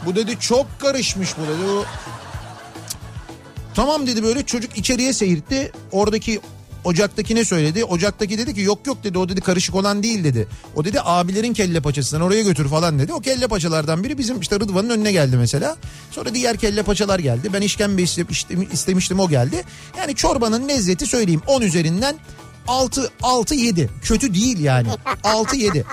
Bu 0.06 0.16
dedi 0.16 0.36
çok 0.40 0.66
karışmış 0.80 1.30
bu 1.38 1.42
dedi. 1.42 1.70
O... 1.70 1.84
Tamam 3.74 4.06
dedi 4.06 4.22
böyle 4.22 4.42
çocuk 4.42 4.78
içeriye 4.78 5.12
seyirtti. 5.12 5.72
Oradaki 5.92 6.40
ocaktakine 6.86 7.44
söyledi. 7.44 7.84
Ocaktaki 7.84 8.38
dedi 8.38 8.54
ki 8.54 8.60
yok 8.60 8.86
yok 8.86 9.04
dedi 9.04 9.18
o 9.18 9.28
dedi 9.28 9.40
karışık 9.40 9.74
olan 9.74 10.02
değil 10.02 10.24
dedi. 10.24 10.48
O 10.76 10.84
dedi 10.84 10.98
abilerin 11.04 11.52
kelle 11.52 11.80
paçasından 11.80 12.22
oraya 12.22 12.42
götür 12.42 12.68
falan 12.68 12.98
dedi. 12.98 13.12
O 13.12 13.20
kelle 13.20 13.46
paçalardan 13.48 14.04
biri 14.04 14.18
bizim 14.18 14.40
işte 14.40 14.56
Rıdvan'ın 14.56 14.90
önüne 14.90 15.12
geldi 15.12 15.36
mesela. 15.36 15.76
Sonra 16.10 16.34
diğer 16.34 16.56
kelle 16.56 16.82
paçalar 16.82 17.18
geldi. 17.18 17.50
Ben 17.52 17.60
işkembe 17.62 18.02
iste- 18.02 18.26
iste- 18.30 18.72
istemiştim 18.72 19.20
o 19.20 19.28
geldi. 19.28 19.64
Yani 19.98 20.14
çorbanın 20.14 20.68
lezzeti 20.68 21.06
söyleyeyim 21.06 21.42
10 21.46 21.62
üzerinden 21.62 22.16
6 22.68 23.10
6 23.22 23.54
7 23.54 23.90
kötü 24.02 24.34
değil 24.34 24.58
yani 24.60 24.88
6 25.24 25.56
7 25.56 25.84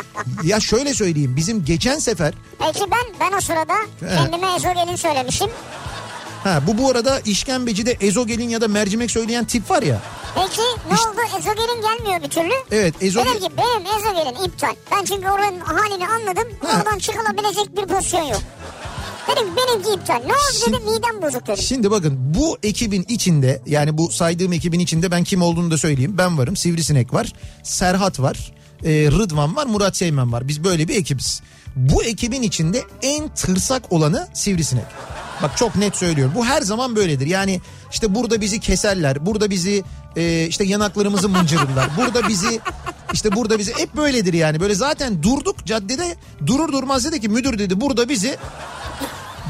ya 0.44 0.60
şöyle 0.60 0.94
söyleyeyim 0.94 1.36
bizim 1.36 1.66
geçen 1.66 2.00
sefer 2.00 2.34
Peki 2.60 2.80
ben 2.92 3.06
ben 3.20 3.38
o 3.38 3.42
sırada 3.42 3.74
He. 4.00 4.16
kendime 4.16 4.56
ezogelin 4.56 4.96
söylemişim. 4.96 5.50
Ha 6.44 6.62
bu 6.68 6.78
bu 6.78 6.90
arada 6.90 7.20
işkembecide 7.20 7.92
ezogelin 8.02 8.50
ya 8.50 8.62
da 8.62 8.68
mercimek 8.68 9.12
söyleyen 9.12 9.46
tip 9.46 9.70
var 9.72 9.84
ya 9.84 10.02
Peki 10.36 10.62
ne 10.90 10.96
İşte- 10.96 11.10
oldu? 11.10 11.18
Ezogelin 11.40 11.82
gelmiyor 11.82 12.24
bir 12.24 12.30
türlü. 12.30 12.54
evet 12.72 12.96
ezogelin 13.02 13.36
Dedim 13.36 13.48
ki 13.50 13.54
benim 13.58 13.98
ezogelin 13.98 14.44
iptal. 14.48 14.76
Ben 14.92 15.04
çünkü 15.06 15.28
oranın 15.30 15.60
halini 15.60 16.08
anladım. 16.08 16.48
Ha. 16.66 16.78
Oradan 16.78 17.00
çıkılabilecek 17.00 17.78
bir 17.78 17.86
pozisyon 17.96 18.22
yok. 18.24 18.42
Dedim 19.32 19.44
ki 19.48 19.52
benimki 19.58 19.90
iptal. 19.94 20.14
Ne 20.16 20.34
oldu 20.34 20.40
Şimdi- 20.66 20.78
dedim 20.78 20.92
midem 20.92 21.22
bozuk 21.22 21.48
dedim. 21.48 21.64
Şimdi 21.64 21.92
bakın 21.92 22.14
bu 22.20 22.58
ekibin 22.64 23.06
içinde 23.10 23.62
yani 23.66 23.98
bu 23.98 24.12
saydığım 24.12 24.54
ekibin 24.54 24.80
içinde 24.80 25.12
ben 25.12 25.24
kim 25.24 25.42
olduğunu 25.42 25.72
da 25.72 25.78
söyleyeyim. 25.78 26.16
Ben 26.18 26.38
varım, 26.38 26.56
Sivrisinek 26.56 27.14
var, 27.14 27.34
Serhat 27.64 28.20
var, 28.20 28.52
e, 28.84 28.90
Rıdvan 28.90 29.56
var, 29.56 29.66
Murat 29.66 29.98
Seymen 29.98 30.32
var. 30.32 30.48
Biz 30.48 30.64
böyle 30.64 30.88
bir 30.88 30.96
ekibiz. 30.96 31.42
Bu 31.76 32.04
ekibin 32.04 32.42
içinde 32.42 32.84
en 33.02 33.36
tırsak 33.36 33.92
olanı 33.92 34.28
Sivrisinek. 34.34 34.86
Bak 35.44 35.58
çok 35.58 35.76
net 35.76 35.96
söylüyorum. 35.96 36.34
Bu 36.36 36.46
her 36.46 36.62
zaman 36.62 36.96
böyledir. 36.96 37.28
Yani 37.28 37.62
işte 37.92 38.16
burada 38.16 38.42
bizi 38.42 38.60
keserler. 38.60 39.26
Burada 39.26 39.50
bizi 39.50 39.84
e, 40.16 40.46
işte 40.46 40.64
yanaklarımızı 40.64 41.30
mıncırırlar. 41.30 41.90
Burada 41.98 42.28
bizi 42.28 42.60
işte 43.14 43.32
burada 43.32 43.60
bizi 43.60 43.74
hep 43.78 43.96
böyledir 43.96 44.34
yani. 44.34 44.60
Böyle 44.60 44.76
zaten 44.76 45.24
durduk 45.24 45.66
caddede 45.66 46.16
durur 46.46 46.72
durmaz 46.72 47.06
dedi 47.06 47.22
ki 47.22 47.30
müdür 47.30 47.60
dedi 47.60 47.82
burada 47.82 48.10
bizi 48.10 48.38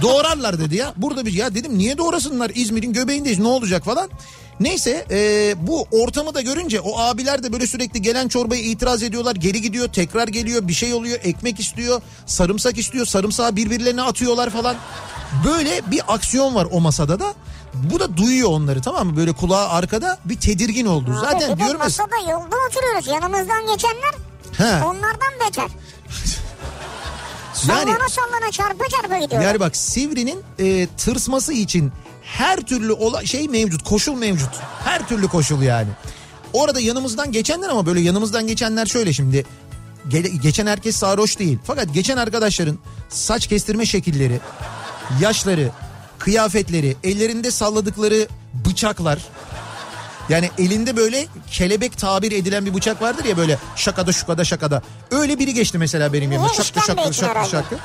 Doğrarlar 0.02 0.60
dedi 0.60 0.76
ya. 0.76 0.94
Burada 0.98 1.26
bir 1.26 1.34
ya 1.34 1.56
dedim 1.56 1.78
niye 1.78 1.98
doğrasınlar 1.98 2.52
İzmir'in 2.56 2.94
göbeğindeyiz 2.94 3.40
ne 3.40 3.48
olacak 3.48 3.84
falan. 3.84 4.10
Neyse 4.63 5.05
e, 5.12 5.53
bu 5.67 5.88
ortamı 5.91 6.34
da 6.34 6.41
görünce 6.41 6.79
o 6.82 7.00
abiler 7.00 7.43
de 7.43 7.53
böyle 7.53 7.67
sürekli 7.67 8.01
gelen 8.01 8.27
çorbaya 8.27 8.62
itiraz 8.62 9.03
ediyorlar. 9.03 9.36
Geri 9.36 9.62
gidiyor 9.62 9.88
tekrar 9.88 10.27
geliyor 10.27 10.67
bir 10.67 10.74
şey 10.74 10.93
oluyor 10.93 11.20
ekmek 11.24 11.60
istiyor 11.60 12.01
sarımsak 12.25 12.77
istiyor 12.77 13.05
sarımsağı 13.05 13.55
birbirlerine 13.55 14.01
atıyorlar 14.01 14.50
falan. 14.50 14.75
Böyle 15.46 15.82
bir 15.91 16.01
aksiyon 16.08 16.55
var 16.55 16.67
o 16.72 16.79
masada 16.79 17.20
da. 17.20 17.34
Bu 17.74 18.00
da 18.00 18.17
duyuyor 18.17 18.50
onları 18.50 18.82
tamam 18.82 19.08
mı? 19.08 19.17
Böyle 19.17 19.34
kulağı 19.34 19.70
arkada 19.70 20.17
bir 20.25 20.36
tedirgin 20.39 20.86
oldu. 20.86 21.12
Abi 21.12 21.20
Zaten 21.20 21.58
diyorum 21.58 21.79
ya. 21.79 21.84
masada 21.86 22.15
yolda 22.32 22.55
oturuyoruz. 22.70 23.08
Yanımızdan 23.08 23.67
geçenler 23.67 24.13
He. 24.58 24.86
onlardan 24.86 25.34
beter. 25.48 25.67
Yani 27.67 27.91
Sallana 27.91 28.10
sallana 28.10 28.51
çarpa 28.51 28.86
çarpa 28.89 29.17
gidiyor. 29.17 29.41
Yani 29.41 29.60
bak 29.60 29.75
Sivri'nin 29.77 30.43
e, 30.60 30.88
tırsması 30.98 31.53
için 31.53 31.91
her 32.34 32.58
türlü 32.58 32.94
ola, 32.94 33.25
şey 33.25 33.48
mevcut, 33.48 33.84
koşul 33.84 34.16
mevcut. 34.16 34.50
Her 34.84 35.08
türlü 35.08 35.28
koşul 35.28 35.62
yani. 35.62 35.90
Orada 36.54 36.80
yanımızdan 36.80 37.32
geçenler 37.32 37.70
ama 37.70 37.86
böyle 37.86 38.02
yanımızdan 38.02 38.48
geçenler 38.48 38.86
şöyle 38.86 39.13
şimdi. 39.13 39.46
Ge- 40.10 40.42
geçen 40.42 40.68
herkes 40.68 40.96
sarhoş 40.96 41.40
değil. 41.40 41.60
Fakat 41.63 41.94
geçen 41.94 42.18
arkadaşların 42.18 42.80
saç 43.10 43.48
kestirme 43.48 43.86
şekilleri, 43.86 44.40
yaşları, 45.22 45.72
kıyafetleri, 46.20 46.96
ellerinde 47.04 47.52
salladıkları 47.52 48.28
bıçaklar. 48.54 49.20
Yani 50.30 50.50
elinde 50.58 50.98
böyle 50.98 51.28
kelebek 51.52 51.98
tabir 51.98 52.32
edilen 52.32 52.66
bir 52.66 52.74
bıçak 52.74 53.02
vardır 53.02 53.25
ya 53.25 53.38
böyle 53.38 53.58
şakada 53.75 54.12
şukada 54.12 54.46
şakada. 54.46 54.82
Öyle 55.12 55.40
biri 55.40 55.54
geçti 55.54 55.78
mesela 55.78 56.13
benim 56.13 56.32
yanımda. 56.32 56.52
Niye? 56.52 56.63
Şaktı 56.63 56.80
İşkembe 56.80 57.50
şaktı 57.50 57.80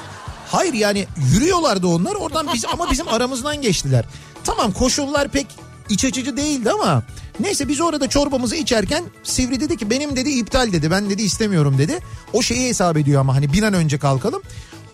Hayır 0.48 0.74
yani 0.74 1.06
yürüyorlardı 1.32 1.86
onlar 1.86 2.14
oradan 2.14 2.48
biz 2.54 2.64
ama 2.72 2.90
bizim 2.90 3.08
aramızdan 3.14 3.62
geçtiler. 3.62 4.04
Tamam 4.44 4.72
koşullar 4.72 5.28
pek 5.28 5.46
iç 5.88 6.04
açıcı 6.04 6.36
değildi 6.36 6.70
ama 6.70 7.02
neyse 7.40 7.68
biz 7.68 7.80
orada 7.80 8.08
çorbamızı 8.08 8.56
içerken 8.56 9.04
Sivri 9.22 9.60
dedi 9.60 9.76
ki 9.76 9.90
benim 9.90 10.16
dedi 10.16 10.30
iptal 10.30 10.72
dedi 10.72 10.90
ben 10.90 11.10
dedi 11.10 11.22
istemiyorum 11.22 11.78
dedi. 11.78 11.98
O 12.32 12.42
şeyi 12.42 12.68
hesap 12.68 12.96
ediyor 12.96 13.20
ama 13.20 13.34
hani 13.34 13.52
bir 13.52 13.62
an 13.62 13.74
önce 13.74 13.98
kalkalım. 13.98 14.42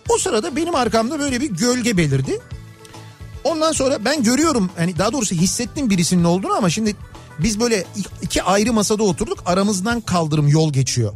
O 0.09 0.17
sırada 0.17 0.55
benim 0.55 0.75
arkamda 0.75 1.19
böyle 1.19 1.41
bir 1.41 1.49
gölge 1.49 1.97
belirdi. 1.97 2.39
Ondan 3.43 3.71
sonra 3.71 4.05
ben 4.05 4.23
görüyorum 4.23 4.69
hani 4.77 4.97
daha 4.97 5.13
doğrusu 5.13 5.35
hissettim 5.35 5.89
birisinin 5.89 6.23
olduğunu 6.23 6.53
ama 6.53 6.69
şimdi 6.69 6.95
biz 7.39 7.59
böyle 7.59 7.85
iki 8.21 8.43
ayrı 8.43 8.73
masada 8.73 9.03
oturduk 9.03 9.43
aramızdan 9.45 10.01
kaldırım 10.01 10.47
yol 10.47 10.73
geçiyor. 10.73 11.13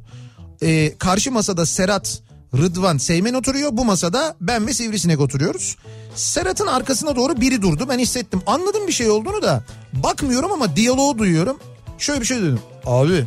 Ee, 0.61 0.97
karşı 0.97 1.31
masada 1.31 1.65
Serhat, 1.65 2.21
Rıdvan, 2.57 2.97
Seymen 2.97 3.33
oturuyor. 3.33 3.69
Bu 3.73 3.85
masada 3.85 4.35
ben 4.41 4.67
ve 4.67 4.73
Sivrisinek 4.73 5.19
oturuyoruz. 5.19 5.77
Serhat'ın 6.15 6.67
arkasına 6.67 7.15
doğru 7.15 7.41
biri 7.41 7.61
durdu. 7.61 7.85
Ben 7.89 7.99
hissettim. 7.99 8.41
Anladım 8.47 8.87
bir 8.87 8.91
şey 8.91 9.09
olduğunu 9.09 9.41
da. 9.41 9.63
Bakmıyorum 9.93 10.51
ama 10.51 10.75
diyaloğu 10.75 11.17
duyuyorum. 11.17 11.59
Şöyle 11.97 12.21
bir 12.21 12.25
şey 12.25 12.37
dedim. 12.37 12.59
Abi. 12.85 13.25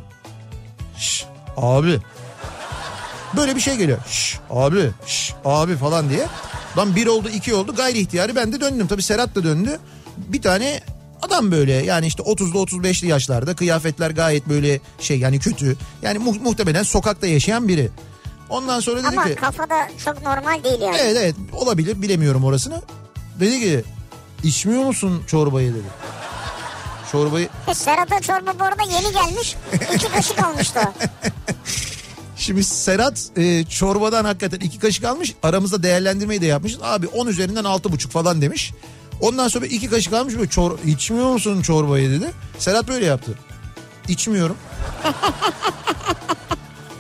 Şş, 0.99 1.25
abi. 1.57 1.99
Böyle 3.37 3.57
bir 3.57 3.61
şey 3.61 3.77
geliyor. 3.77 3.99
Şş, 4.09 4.39
abi, 4.51 4.91
şş, 5.07 5.35
abi 5.45 5.77
falan 5.77 6.11
diye. 6.11 6.27
Lan 6.77 6.97
bir 6.97 7.07
oldu 7.07 7.29
iki 7.29 7.55
oldu 7.55 7.75
gayri 7.75 7.99
ihtiyari 7.99 8.37
ben 8.37 8.53
de 8.53 8.61
döndüm. 8.61 8.87
Tabii 8.87 9.03
Serhat 9.03 9.35
da 9.35 9.45
döndü. 9.45 9.79
Bir 10.17 10.43
tane 10.43 10.81
adam 11.23 11.53
böyle 11.53 11.73
yani 11.73 12.07
işte 12.07 12.23
30'lu 12.23 12.59
35'li 12.63 13.07
yaşlarda 13.09 13.57
kıyafetler 13.57 14.11
gayet 14.11 14.49
böyle 14.49 14.81
şey 15.01 15.19
yani 15.19 15.39
kötü. 15.39 15.77
Yani 16.03 16.19
mu- 16.19 16.37
muhtemelen 16.43 16.83
sokakta 16.83 17.27
yaşayan 17.27 17.69
biri. 17.69 17.91
Ondan 18.53 18.81
sonra 18.81 18.99
dedi 19.01 19.09
Ama 19.09 19.25
ki 19.25 19.35
kafada 19.35 19.89
çok 20.05 20.23
normal 20.23 20.65
değil 20.65 20.81
yani. 20.81 20.97
evet 20.97 21.17
evet 21.21 21.37
olabilir 21.53 22.03
bilemiyorum 22.03 22.45
orasını. 22.45 22.83
Dedi 23.41 23.61
ki 23.61 23.85
içmiyor 24.43 24.85
musun 24.85 25.23
çorbayı 25.27 25.75
dedi. 25.75 25.87
çorbayı 27.13 27.49
Serhat'a 27.75 28.21
çorba 28.21 28.59
bu 28.61 28.65
arada 28.65 28.83
yeni 28.83 29.13
gelmiş. 29.13 29.57
İki 29.95 30.09
kaşık 30.09 30.39
almıştı. 30.45 30.81
Şimdi 32.37 32.65
Serhat 32.65 33.31
e, 33.37 33.65
çorbadan 33.65 34.25
hakikaten 34.25 34.59
iki 34.61 34.79
kaşık 34.79 35.05
almış. 35.05 35.35
Aramızda 35.43 35.83
değerlendirmeyi 35.83 36.41
de 36.41 36.47
yapmış. 36.47 36.77
Abi 36.83 37.07
10 37.09 37.27
üzerinden 37.27 37.65
altı 37.65 37.93
buçuk 37.93 38.13
falan 38.13 38.43
demiş. 38.43 38.73
Ondan 39.21 39.49
sonra 39.49 39.67
iki 39.67 39.91
kaşık 39.91 40.13
almış 40.13 40.35
böyle 40.37 40.49
çor 40.51 40.79
içmiyor 40.87 41.31
musun 41.31 41.63
çorbayı 41.63 42.11
dedi. 42.11 42.31
Serhat 42.59 42.89
böyle 42.89 43.07
yaptı. 43.07 43.35
İçmiyorum. 44.09 44.57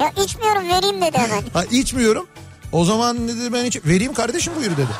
Ya 0.02 0.25
içmiyorum 0.25 0.68
vereyim 0.68 1.02
dedi 1.02 1.18
hemen. 1.18 1.42
Ha 1.52 1.64
içmiyorum. 1.64 2.26
O 2.73 2.85
zaman 2.85 3.28
dedi 3.28 3.52
ben 3.52 3.64
iç 3.64 3.76
vereyim 3.87 4.14
kardeşim 4.14 4.52
buyur 4.56 4.71
dedi. 4.71 4.90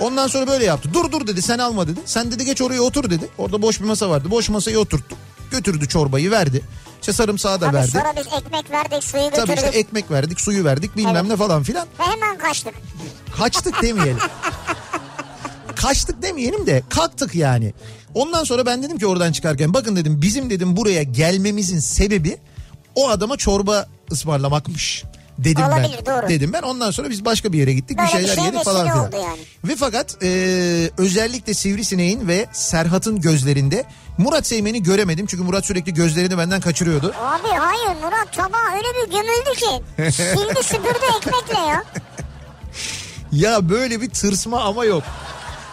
Ondan 0.00 0.26
sonra 0.26 0.46
böyle 0.46 0.64
yaptı. 0.64 0.90
Dur 0.94 1.12
dur 1.12 1.26
dedi 1.26 1.42
sen 1.42 1.58
alma 1.58 1.88
dedi. 1.88 2.00
Sen 2.04 2.32
dedi 2.32 2.44
geç 2.44 2.62
oraya 2.62 2.80
otur 2.80 3.10
dedi. 3.10 3.28
Orada 3.38 3.62
boş 3.62 3.80
bir 3.80 3.84
masa 3.84 4.10
vardı. 4.10 4.30
Boş 4.30 4.48
masayı 4.48 4.78
oturttu. 4.80 5.16
Götürdü 5.50 5.88
çorbayı 5.88 6.30
verdi. 6.30 6.62
İşte 7.00 7.12
sarımsağı 7.12 7.60
da 7.60 7.66
Tabii 7.66 7.76
verdi. 7.76 7.90
sonra 7.90 8.12
biz 8.16 8.26
ekmek 8.26 8.70
verdik 8.70 9.04
suyu 9.04 9.22
Tabii 9.30 9.36
götürdük. 9.46 9.58
işte 9.64 9.78
ekmek 9.78 10.10
verdik, 10.10 10.40
suyu 10.40 10.64
verdik 10.64 10.96
bilmem 10.96 11.16
Evet. 11.16 11.26
ne 11.28 11.36
falan 11.36 11.62
filan. 11.62 11.86
Ve 12.00 12.04
hemen 12.04 12.38
kaçtık. 12.38 12.74
Kaçtık 13.38 13.82
demeyelim. 13.82 14.18
Kaçtık 15.76 16.22
demeyelim 16.22 16.66
de 16.66 16.82
kalktık 16.88 17.34
yani. 17.34 17.74
Ondan 18.14 18.44
sonra 18.44 18.66
ben 18.66 18.82
dedim 18.82 18.98
ki 18.98 19.06
oradan 19.06 19.32
çıkarken 19.32 19.74
bakın 19.74 19.96
dedim 19.96 20.22
bizim 20.22 20.50
dedim 20.50 20.76
buraya 20.76 21.02
gelmemizin 21.02 21.78
sebebi 21.78 22.38
o 22.98 23.08
adama 23.08 23.36
çorba 23.36 23.86
ısmarlamakmış. 24.12 25.04
Dedim 25.38 25.64
Olabilir, 25.64 25.98
ben. 26.06 26.16
doğru. 26.16 26.28
Dedim 26.28 26.52
ben 26.52 26.62
ondan 26.62 26.90
sonra 26.90 27.10
biz 27.10 27.24
başka 27.24 27.52
bir 27.52 27.58
yere 27.58 27.72
gittik 27.72 27.98
Böyle 27.98 28.08
bir 28.08 28.12
bir 28.14 28.18
şeyler 28.18 28.34
şeye 28.34 28.46
yedik 28.46 28.64
falan 28.64 28.82
filan. 29.08 29.22
yani. 29.24 29.38
Ve 29.64 29.76
fakat 29.76 30.16
e, 30.22 30.28
özellikle 30.98 31.54
Sivrisineğin 31.54 32.28
ve 32.28 32.46
Serhat'ın 32.52 33.20
gözlerinde 33.20 33.84
Murat 34.18 34.46
Seymen'i 34.46 34.82
göremedim. 34.82 35.26
Çünkü 35.26 35.44
Murat 35.44 35.66
sürekli 35.66 35.94
gözlerini 35.94 36.38
benden 36.38 36.60
kaçırıyordu. 36.60 37.06
Abi 37.06 37.48
hayır 37.48 37.96
Murat 38.02 38.32
tabağı 38.32 38.72
öyle 38.76 38.88
bir 39.06 39.12
gömüldü 39.12 39.60
ki. 39.60 40.12
Sildi 40.12 40.62
süpürdü 40.62 41.04
ekmekle 41.18 41.58
ya. 41.68 41.84
Ya 43.32 43.68
böyle 43.68 44.00
bir 44.00 44.10
tırsma 44.10 44.60
ama 44.60 44.84
yok. 44.84 45.02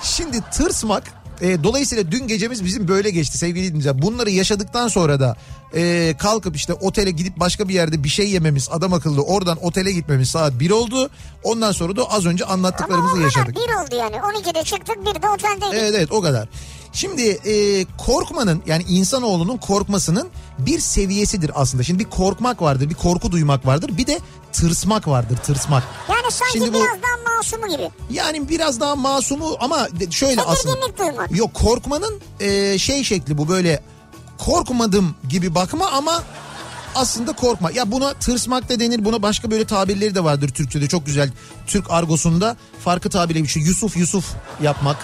Şimdi 0.03 0.41
tırsmak 0.41 1.03
e, 1.41 1.63
dolayısıyla 1.63 2.11
dün 2.11 2.27
gecemiz 2.27 2.65
bizim 2.65 2.87
böyle 2.87 3.09
geçti 3.09 3.37
sevgili 3.37 3.67
dinleyiciler. 3.67 4.01
Bunları 4.01 4.29
yaşadıktan 4.29 4.87
sonra 4.87 5.19
da 5.19 5.35
e, 5.75 6.13
kalkıp 6.19 6.55
işte 6.55 6.73
otele 6.73 7.11
gidip 7.11 7.39
başka 7.39 7.69
bir 7.69 7.73
yerde 7.73 8.03
bir 8.03 8.09
şey 8.09 8.29
yememiz 8.29 8.69
adam 8.71 8.93
akıllı 8.93 9.21
oradan 9.21 9.65
otele 9.65 9.91
gitmemiz 9.91 10.29
saat 10.29 10.59
1 10.59 10.71
oldu. 10.71 11.09
Ondan 11.43 11.71
sonra 11.71 11.95
da 11.95 12.11
az 12.11 12.25
önce 12.25 12.45
Ama 12.45 12.53
o 12.53 12.57
anlattıklarımızı 12.57 13.13
kadar 13.13 13.23
yaşadık. 13.23 13.55
bir 13.55 13.85
oldu 13.85 13.95
yani. 13.95 14.15
12'de 14.15 14.63
çıktık 14.63 15.01
bir 15.01 15.21
de 15.21 15.29
oteldeydik. 15.29 15.73
Evet 15.73 15.93
evet 15.95 16.11
o 16.11 16.21
kadar. 16.21 16.47
Şimdi 16.95 17.21
e, 17.21 17.85
korkmanın 17.97 18.63
yani 18.65 18.83
insanoğlunun 18.83 19.57
korkmasının 19.57 20.29
bir 20.59 20.79
seviyesidir 20.79 21.51
aslında. 21.55 21.83
Şimdi 21.83 21.99
bir 22.05 22.09
korkmak 22.09 22.61
vardır, 22.61 22.89
bir 22.89 22.95
korku 22.95 23.31
duymak 23.31 23.65
vardır. 23.65 23.97
Bir 23.97 24.07
de 24.07 24.19
tırsmak 24.53 25.07
vardır, 25.07 25.37
tırsmak. 25.37 25.83
Yani 26.09 26.31
sanki 26.31 26.53
Şimdi 26.53 26.69
bu- 26.69 26.73
biraz 26.73 26.87
daha 27.03 27.35
masumu 27.37 27.67
gibi. 27.67 27.89
Yani 28.09 28.49
biraz 28.49 28.79
daha 28.79 28.95
masumu 28.95 29.57
ama 29.59 29.87
şöyle 30.11 30.41
aslında. 30.41 30.97
Duymak. 30.97 31.31
Yok 31.31 31.53
korkmanın 31.53 32.21
e, 32.39 32.77
şey 32.77 33.03
şekli 33.03 33.37
bu 33.37 33.47
böyle 33.49 33.83
korkmadım 34.37 35.15
gibi 35.29 35.55
bakma 35.55 35.87
ama 35.87 36.23
aslında 36.95 37.33
korkma. 37.33 37.71
Ya 37.71 37.91
buna 37.91 38.13
tırsmak 38.13 38.69
da 38.69 38.79
denir. 38.79 39.05
Buna 39.05 39.21
başka 39.21 39.51
böyle 39.51 39.65
tabirleri 39.65 40.15
de 40.15 40.23
vardır 40.23 40.49
Türkçe'de. 40.49 40.87
Çok 40.87 41.05
güzel. 41.05 41.31
Türk 41.67 41.91
argosunda 41.91 42.57
farklı 42.83 43.09
tabirle 43.09 43.43
bir 43.43 43.47
şey. 43.47 43.63
Yusuf 43.63 43.97
Yusuf 43.97 44.25
yapmak 44.61 44.97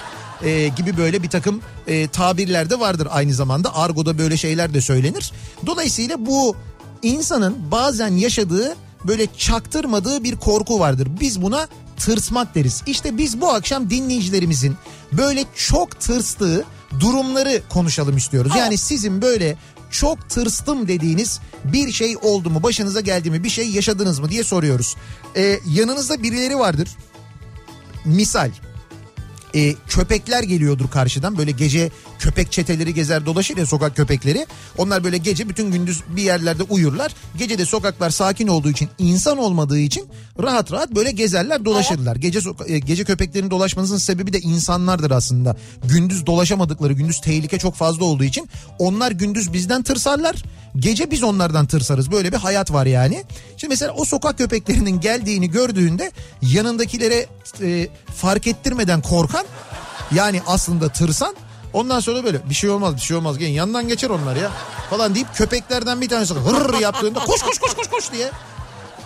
e, 0.44 0.68
gibi 0.68 0.98
böyle 0.98 1.24
bir 1.24 1.30
takım 1.30 1.62
e, 1.88 2.08
tabirler 2.08 2.70
de 2.70 2.80
vardır 2.80 3.08
aynı 3.12 3.34
zamanda. 3.34 3.76
Argoda 3.76 4.18
böyle 4.18 4.38
şeyler 4.38 4.74
de 4.74 4.82
söylenir. 4.82 5.32
Dolayısıyla 5.66 6.26
bu 6.26 6.56
insanın 7.02 7.58
bazen 7.72 8.12
yaşadığı 8.12 8.76
böyle 9.08 9.28
çaktırmadığı 9.38 10.24
bir 10.24 10.36
korku 10.36 10.80
vardır. 10.80 11.08
Biz 11.20 11.42
buna 11.42 11.68
tırsmak 11.98 12.56
deriz. 12.56 12.84
İşte 12.88 13.18
biz 13.18 13.42
bu 13.42 13.50
akşam 13.50 13.90
dinleyicilerimizin 13.90 14.76
böyle 15.12 15.46
çok 15.56 16.00
tırstığı 16.00 16.66
durumları 17.00 17.62
konuşalım 17.70 18.18
istiyoruz. 18.18 18.52
Yani 18.58 18.78
sizin 18.78 19.22
böyle 19.22 19.58
çok 19.92 20.30
tırstım 20.30 20.88
dediğiniz 20.88 21.40
bir 21.64 21.92
şey 21.92 22.18
oldu 22.22 22.50
mu? 22.50 22.64
Başınıza 22.64 23.02
geldi 23.02 23.32
mi? 23.32 23.44
Bir 23.44 23.50
şey 23.50 23.70
yaşadınız 23.70 24.20
mı 24.20 24.30
diye 24.30 24.44
soruyoruz. 24.44 24.96
Ee, 25.36 25.60
yanınızda 25.70 26.24
birileri 26.24 26.60
vardır. 26.60 26.90
Misal 28.06 28.52
e, 29.56 29.76
köpekler 29.88 30.44
geliyordur 30.44 30.90
karşıdan. 30.90 31.38
Böyle 31.38 31.52
gece 31.52 31.92
köpek 32.22 32.52
çeteleri 32.52 32.94
gezer 32.94 33.26
dolaşır 33.26 33.58
ya 33.58 33.66
sokak 33.66 33.96
köpekleri. 33.96 34.46
Onlar 34.78 35.04
böyle 35.04 35.18
gece 35.18 35.50
bütün 35.50 35.72
gündüz 35.72 36.02
bir 36.16 36.22
yerlerde 36.22 36.64
uyurlar. 36.64 37.12
Gece 37.38 37.58
de 37.58 37.66
sokaklar 37.66 38.10
sakin 38.10 38.48
olduğu 38.48 38.70
için 38.70 38.90
insan 39.00 39.38
olmadığı 39.38 39.80
için 39.80 40.08
rahat 40.44 40.72
rahat 40.72 40.96
böyle 40.96 41.12
gezerler 41.12 41.66
dolaşırlar. 41.66 42.16
Gece 42.16 42.40
e, 42.68 42.80
gece 42.80 43.04
köpeklerin 43.04 43.52
dolaşmasının 43.52 43.98
sebebi 43.98 44.34
de 44.34 44.40
insanlardır 44.40 45.12
aslında. 45.12 45.56
Gündüz 45.84 46.26
dolaşamadıkları 46.26 46.94
gündüz 46.94 47.22
tehlike 47.22 47.60
çok 47.60 47.76
fazla 47.76 48.06
olduğu 48.06 48.24
için 48.24 48.50
onlar 48.80 49.12
gündüz 49.12 49.54
bizden 49.54 49.84
tırsarlar. 49.84 50.36
Gece 50.76 51.12
biz 51.12 51.24
onlardan 51.24 51.66
tırsarız. 51.66 52.12
Böyle 52.12 52.32
bir 52.32 52.38
hayat 52.38 52.74
var 52.74 52.86
yani. 52.86 53.24
Şimdi 53.58 53.72
mesela 53.72 53.94
o 53.94 54.06
sokak 54.06 54.38
köpeklerinin 54.38 55.00
geldiğini 55.00 55.50
gördüğünde 55.52 56.12
yanındakilere 56.42 57.26
e, 57.62 57.88
fark 58.16 58.48
ettirmeden 58.48 59.02
korkan 59.02 59.46
yani 60.16 60.42
aslında 60.48 60.90
tırsan 60.90 61.36
ondan 61.74 62.00
sonra 62.00 62.24
böyle 62.24 62.50
bir 62.50 62.54
şey 62.54 62.70
olmaz 62.70 62.96
bir 62.96 63.02
şey 63.02 63.18
olmaz 63.18 63.38
gelin 63.38 63.52
yandan 63.52 63.88
geçer 63.88 64.10
onlar 64.10 64.36
ya 64.36 64.52
falan 64.90 65.16
deyip 65.16 65.36
köpeklerden 65.36 66.02
bir 66.02 66.10
tanesi 66.10 66.34
hırr 66.34 66.80
yaptığında 66.80 67.20
koş 67.20 67.42
koş 67.42 67.60
koş 67.60 67.74
koş 67.74 67.88
koş 67.88 68.12
diye 68.12 68.32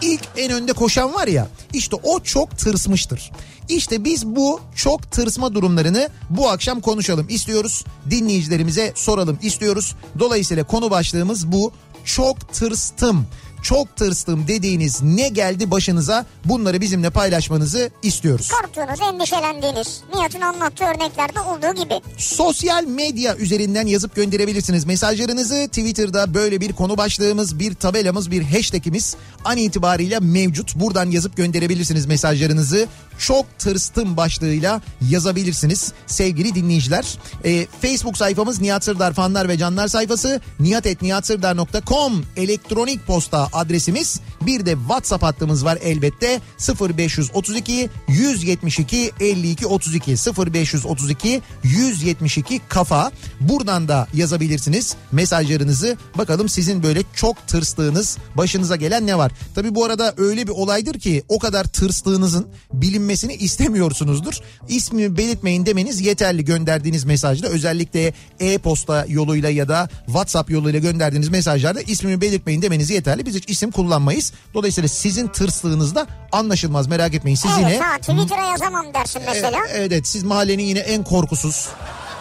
ilk 0.02 0.22
en 0.38 0.52
önde 0.52 0.74
koşan 0.74 1.14
var 1.14 1.28
ya 1.28 1.48
işte 1.74 1.96
o 2.04 2.20
çok 2.20 2.58
tırsmıştır. 2.58 3.32
İşte 3.70 4.04
biz 4.04 4.26
bu 4.26 4.62
çok 4.76 5.12
tırsma 5.12 5.54
durumlarını 5.54 6.10
bu 6.30 6.50
akşam 6.50 6.82
konuşalım 6.82 7.26
istiyoruz. 7.30 7.84
Dinleyicilerimize 8.10 8.92
soralım 8.96 9.40
istiyoruz. 9.42 9.96
Dolayısıyla 10.20 10.64
konu 10.64 10.90
başlığımız 10.92 11.52
bu. 11.52 11.72
Çok 12.06 12.54
tırstım. 12.54 13.28
Çok 13.66 13.96
tırstım 13.96 14.48
dediğiniz 14.48 15.02
ne 15.04 15.30
geldi 15.30 15.72
başınıza 15.72 16.26
bunları 16.46 16.82
bizimle 16.82 17.10
paylaşmanızı 17.10 17.90
istiyoruz. 18.04 18.52
Korktuğunuz, 18.52 19.00
endişelendiğiniz, 19.14 20.02
Nihat'ın 20.16 20.42
anlattığı 20.42 20.84
örneklerde 20.84 21.40
olduğu 21.40 21.84
gibi. 21.84 22.02
Sosyal 22.18 22.84
medya 22.84 23.36
üzerinden 23.36 23.88
yazıp 23.88 24.16
gönderebilirsiniz 24.16 24.86
mesajlarınızı. 24.86 25.68
Twitter'da 25.68 26.34
böyle 26.34 26.62
bir 26.62 26.74
konu 26.74 26.98
başlığımız, 26.98 27.60
bir 27.60 27.74
tabelamız, 27.74 28.32
bir 28.32 28.44
hashtagimiz 28.44 29.16
an 29.46 29.58
itibariyle 29.58 30.20
mevcut. 30.20 30.76
Buradan 30.76 31.12
yazıp 31.12 31.38
gönderebilirsiniz 31.38 32.06
mesajlarınızı. 32.06 32.88
Çok 33.20 33.60
tırstım 33.60 34.18
başlığıyla 34.18 34.82
yazabilirsiniz 35.10 35.94
sevgili 36.08 36.56
dinleyiciler. 36.56 37.18
Ee, 37.46 37.68
Facebook 37.82 38.18
sayfamız 38.18 38.62
Nihat 38.62 38.84
Sırdar 38.84 39.14
fanlar 39.14 39.50
ve 39.50 39.58
canlar 39.58 39.88
sayfası. 39.88 40.42
nihatetnihatsırdar.com 40.60 42.26
elektronik 42.38 43.08
posta 43.08 43.50
adresimiz. 43.56 44.20
Bir 44.42 44.66
de 44.66 44.72
WhatsApp 44.72 45.24
hattımız 45.24 45.66
var 45.66 45.78
elbette 45.82 46.42
0532 46.82 47.90
172 48.08 49.12
52 49.20 49.68
32 49.68 50.12
0532 50.12 51.42
172 51.64 52.62
kafa. 52.70 53.12
Buradan 53.40 53.88
da 53.88 54.08
yazabilirsiniz 54.14 54.96
mesajlarınızı. 55.12 55.98
Bakalım 56.18 56.50
sizin 56.50 56.84
böyle 56.84 57.02
çok 57.14 57.48
tırstığınız 57.48 58.18
başınıza 58.36 58.76
gelen 58.76 59.08
ne 59.08 59.18
var? 59.18 59.32
Tabi 59.56 59.76
bu 59.76 59.86
arada 59.86 60.14
öyle 60.18 60.48
bir 60.48 60.52
olaydır 60.52 61.00
ki 61.00 61.24
o 61.30 61.40
kadar 61.40 61.64
tırstığınızın 61.64 62.48
bilinmesini 62.74 63.34
istemiyorsunuzdur. 63.34 64.34
İsmini 64.68 65.18
belirtmeyin 65.18 65.66
demeniz 65.66 66.02
yeterli 66.02 66.46
gönderdiğiniz 66.46 67.04
mesajda 67.04 67.48
özellikle 67.48 68.14
e-posta 68.40 69.06
yoluyla 69.10 69.50
ya 69.50 69.68
da 69.68 69.90
WhatsApp 70.06 70.52
yoluyla 70.52 70.80
gönderdiğiniz 70.80 71.30
mesajlarda 71.30 71.82
ismini 71.82 72.22
belirtmeyin 72.22 72.62
demeniz 72.62 72.90
yeterli. 72.90 73.26
Biz 73.26 73.36
hiç 73.46 73.52
isim 73.52 73.72
kullanmayız. 73.72 74.34
Dolayısıyla 74.54 74.88
sizin 74.88 75.28
tırstığınız 75.28 75.96
da 75.96 76.08
anlaşılmaz 76.32 76.88
merak 76.88 77.14
etmeyin. 77.14 77.36
Siz 77.36 77.52
evet 77.60 77.72
yine 77.72 77.80
ha 77.80 77.98
Twitter'a 77.98 78.46
yazamam 78.46 78.94
dersin 78.94 79.22
mesela. 79.26 79.60
Evet, 79.70 79.92
evet 79.92 80.08
siz 80.08 80.24
mahallenin 80.24 80.64
yine 80.64 80.80
en 80.80 81.04
korkusuz, 81.04 81.68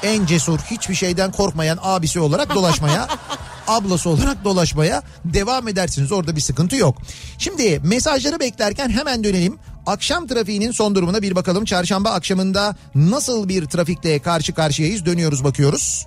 en 0.03 0.27
cesur, 0.27 0.59
hiçbir 0.59 0.95
şeyden 0.95 1.33
korkmayan 1.33 1.79
abisi 1.83 2.21
olarak 2.21 2.55
dolaşmaya, 2.55 3.09
ablası 3.69 4.11
olarak 4.11 4.45
dolaşmaya 4.45 5.03
devam 5.25 5.69
edersiniz. 5.69 6.13
Orada 6.13 6.37
bir 6.37 6.41
sıkıntı 6.41 6.77
yok. 6.77 6.99
Şimdi 7.39 7.81
mesajları 7.85 8.41
beklerken 8.41 8.91
hemen 8.91 9.25
dönelim. 9.25 9.59
Akşam 9.87 10.27
trafiğinin 10.27 10.73
son 10.73 10.95
durumuna 10.95 11.23
bir 11.23 11.35
bakalım. 11.35 11.65
Çarşamba 11.65 12.11
akşamında 12.11 12.77
nasıl 12.95 13.49
bir 13.49 13.67
trafikle 13.67 14.19
karşı 14.19 14.55
karşıyayız? 14.55 15.07
Dönüyoruz 15.07 15.45
bakıyoruz. 15.45 16.07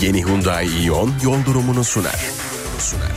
Yeni 0.00 0.20
Hyundai 0.24 0.66
Ion 0.84 1.10
yol 1.22 1.44
durumunu 1.46 1.84
sunar. 1.84 2.20
sunar. 2.78 3.16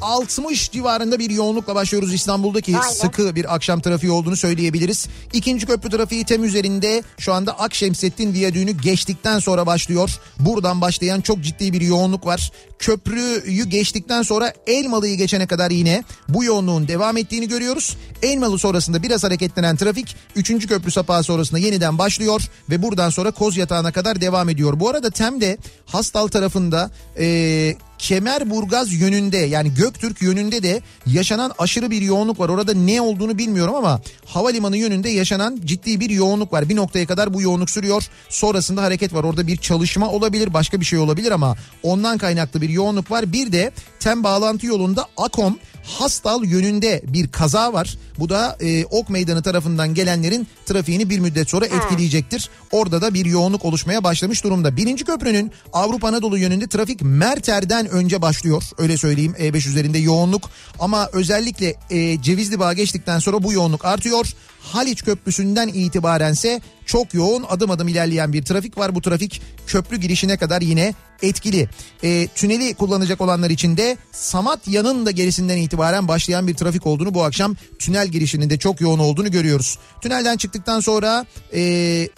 60 0.00 0.70
civarında 0.70 1.18
bir 1.18 1.30
yoğunlukla 1.30 1.74
başlıyoruz 1.74 2.14
İstanbul'daki 2.14 2.74
be. 2.74 2.78
sıkı 2.92 3.34
bir 3.34 3.54
akşam 3.54 3.80
trafiği 3.80 4.12
olduğunu 4.12 4.36
söyleyebiliriz. 4.36 5.08
İkinci 5.32 5.66
köprü 5.66 5.90
trafiği 5.90 6.24
tem 6.24 6.44
üzerinde 6.44 7.02
şu 7.18 7.32
anda 7.32 7.58
Akşemsettin 7.58 8.32
Viyadüğü'nü 8.32 8.70
geçtikten 8.70 9.38
sonra 9.38 9.66
başlıyor. 9.66 10.10
Buradan 10.38 10.80
başlayan 10.80 11.20
çok 11.20 11.40
ciddi 11.40 11.72
bir 11.72 11.80
yoğunluk 11.80 12.26
var. 12.26 12.52
Köprüyü 12.78 13.64
geçtikten 13.64 14.22
sonra 14.22 14.52
Elmalı'yı 14.66 15.16
geçene 15.16 15.46
kadar 15.46 15.70
yine 15.70 16.04
bu 16.28 16.44
yoğunluğun 16.44 16.88
devam 16.88 17.16
ettiğini 17.16 17.48
görüyoruz. 17.48 17.96
Elmalı 18.22 18.58
sonrasında 18.58 19.02
biraz 19.02 19.24
hareketlenen 19.24 19.76
trafik 19.76 20.16
3. 20.36 20.66
köprü 20.66 20.90
sapağı 20.90 21.24
sonrasında 21.24 21.58
yeniden 21.58 21.98
başlıyor 21.98 22.42
ve 22.70 22.82
buradan 22.82 23.10
sonra 23.10 23.30
Koz 23.30 23.56
Yatağı'na 23.56 23.92
kadar 23.92 24.20
devam 24.20 24.48
ediyor. 24.48 24.80
Bu 24.80 24.88
arada 24.88 25.10
Tem'de 25.10 25.58
Hastal 25.86 26.28
tarafında 26.28 26.90
e, 27.18 27.76
Kemerburgaz 28.02 28.92
yönünde 28.92 29.36
yani 29.36 29.74
Göktürk 29.74 30.22
yönünde 30.22 30.62
de 30.62 30.82
yaşanan 31.06 31.52
aşırı 31.58 31.90
bir 31.90 32.02
yoğunluk 32.02 32.40
var. 32.40 32.48
Orada 32.48 32.74
ne 32.74 33.00
olduğunu 33.00 33.38
bilmiyorum 33.38 33.74
ama 33.74 34.00
havalimanı 34.26 34.76
yönünde 34.76 35.08
yaşanan 35.08 35.60
ciddi 35.64 36.00
bir 36.00 36.10
yoğunluk 36.10 36.52
var. 36.52 36.68
Bir 36.68 36.76
noktaya 36.76 37.06
kadar 37.06 37.34
bu 37.34 37.42
yoğunluk 37.42 37.70
sürüyor. 37.70 38.08
Sonrasında 38.28 38.82
hareket 38.82 39.14
var. 39.14 39.24
Orada 39.24 39.46
bir 39.46 39.56
çalışma 39.56 40.10
olabilir, 40.10 40.54
başka 40.54 40.80
bir 40.80 40.84
şey 40.84 40.98
olabilir 40.98 41.32
ama 41.32 41.56
ondan 41.82 42.18
kaynaklı 42.18 42.60
bir 42.60 42.68
yoğunluk 42.68 43.10
var. 43.10 43.32
Bir 43.32 43.52
de 43.52 43.72
Tem 44.00 44.24
bağlantı 44.24 44.66
yolunda 44.66 45.06
Akom 45.16 45.58
Hastal 45.82 46.44
yönünde 46.44 47.02
bir 47.06 47.28
kaza 47.28 47.72
var. 47.72 47.98
Bu 48.18 48.28
da 48.28 48.56
e, 48.60 48.84
Ok 48.84 49.10
Meydanı 49.10 49.42
tarafından 49.42 49.94
gelenlerin 49.94 50.48
trafiğini 50.66 51.10
bir 51.10 51.18
müddet 51.18 51.50
sonra 51.50 51.66
etkileyecektir. 51.66 52.50
Orada 52.72 53.02
da 53.02 53.14
bir 53.14 53.24
yoğunluk 53.24 53.64
oluşmaya 53.64 54.04
başlamış 54.04 54.44
durumda. 54.44 54.76
Birinci 54.76 55.04
köprünün 55.04 55.52
Avrupa 55.72 56.08
Anadolu 56.08 56.38
yönünde 56.38 56.66
trafik 56.66 57.02
Merter'den 57.02 57.88
önce 57.88 58.22
başlıyor. 58.22 58.62
Öyle 58.78 58.96
söyleyeyim 58.96 59.34
E5 59.38 59.56
üzerinde 59.68 59.98
yoğunluk. 59.98 60.50
Ama 60.78 61.08
özellikle 61.12 61.74
e, 61.90 62.22
Cevizli 62.22 62.58
Bağ 62.58 62.72
geçtikten 62.72 63.18
sonra 63.18 63.42
bu 63.42 63.52
yoğunluk 63.52 63.84
artıyor. 63.84 64.26
Haliç 64.60 65.02
Köprüsü'nden 65.02 65.68
itibarense 65.68 66.60
çok 66.86 67.14
yoğun 67.14 67.44
adım 67.48 67.70
adım 67.70 67.88
ilerleyen 67.88 68.32
bir 68.32 68.44
trafik 68.44 68.78
var. 68.78 68.94
Bu 68.94 69.00
trafik 69.00 69.42
köprü 69.66 69.96
girişine 69.96 70.36
kadar 70.36 70.62
yine 70.62 70.94
etkili. 71.22 71.68
E, 72.02 72.28
tüneli 72.34 72.74
kullanacak 72.74 73.20
olanlar 73.20 73.50
için 73.50 73.76
de 73.76 73.96
Samatya'nın 74.12 75.06
da 75.06 75.10
gerisinden 75.10 75.56
itibaren 75.56 76.08
başlayan 76.08 76.46
bir 76.46 76.54
trafik 76.54 76.86
olduğunu 76.86 77.14
bu 77.14 77.24
akşam 77.24 77.56
tünel 77.78 78.08
girişinin 78.08 78.50
de 78.50 78.58
çok 78.58 78.80
yoğun 78.80 78.98
olduğunu 78.98 79.30
görüyoruz. 79.30 79.78
Tünelden 80.00 80.36
çıktıktan 80.36 80.80
sonra 80.80 81.26
e, 81.54 82.08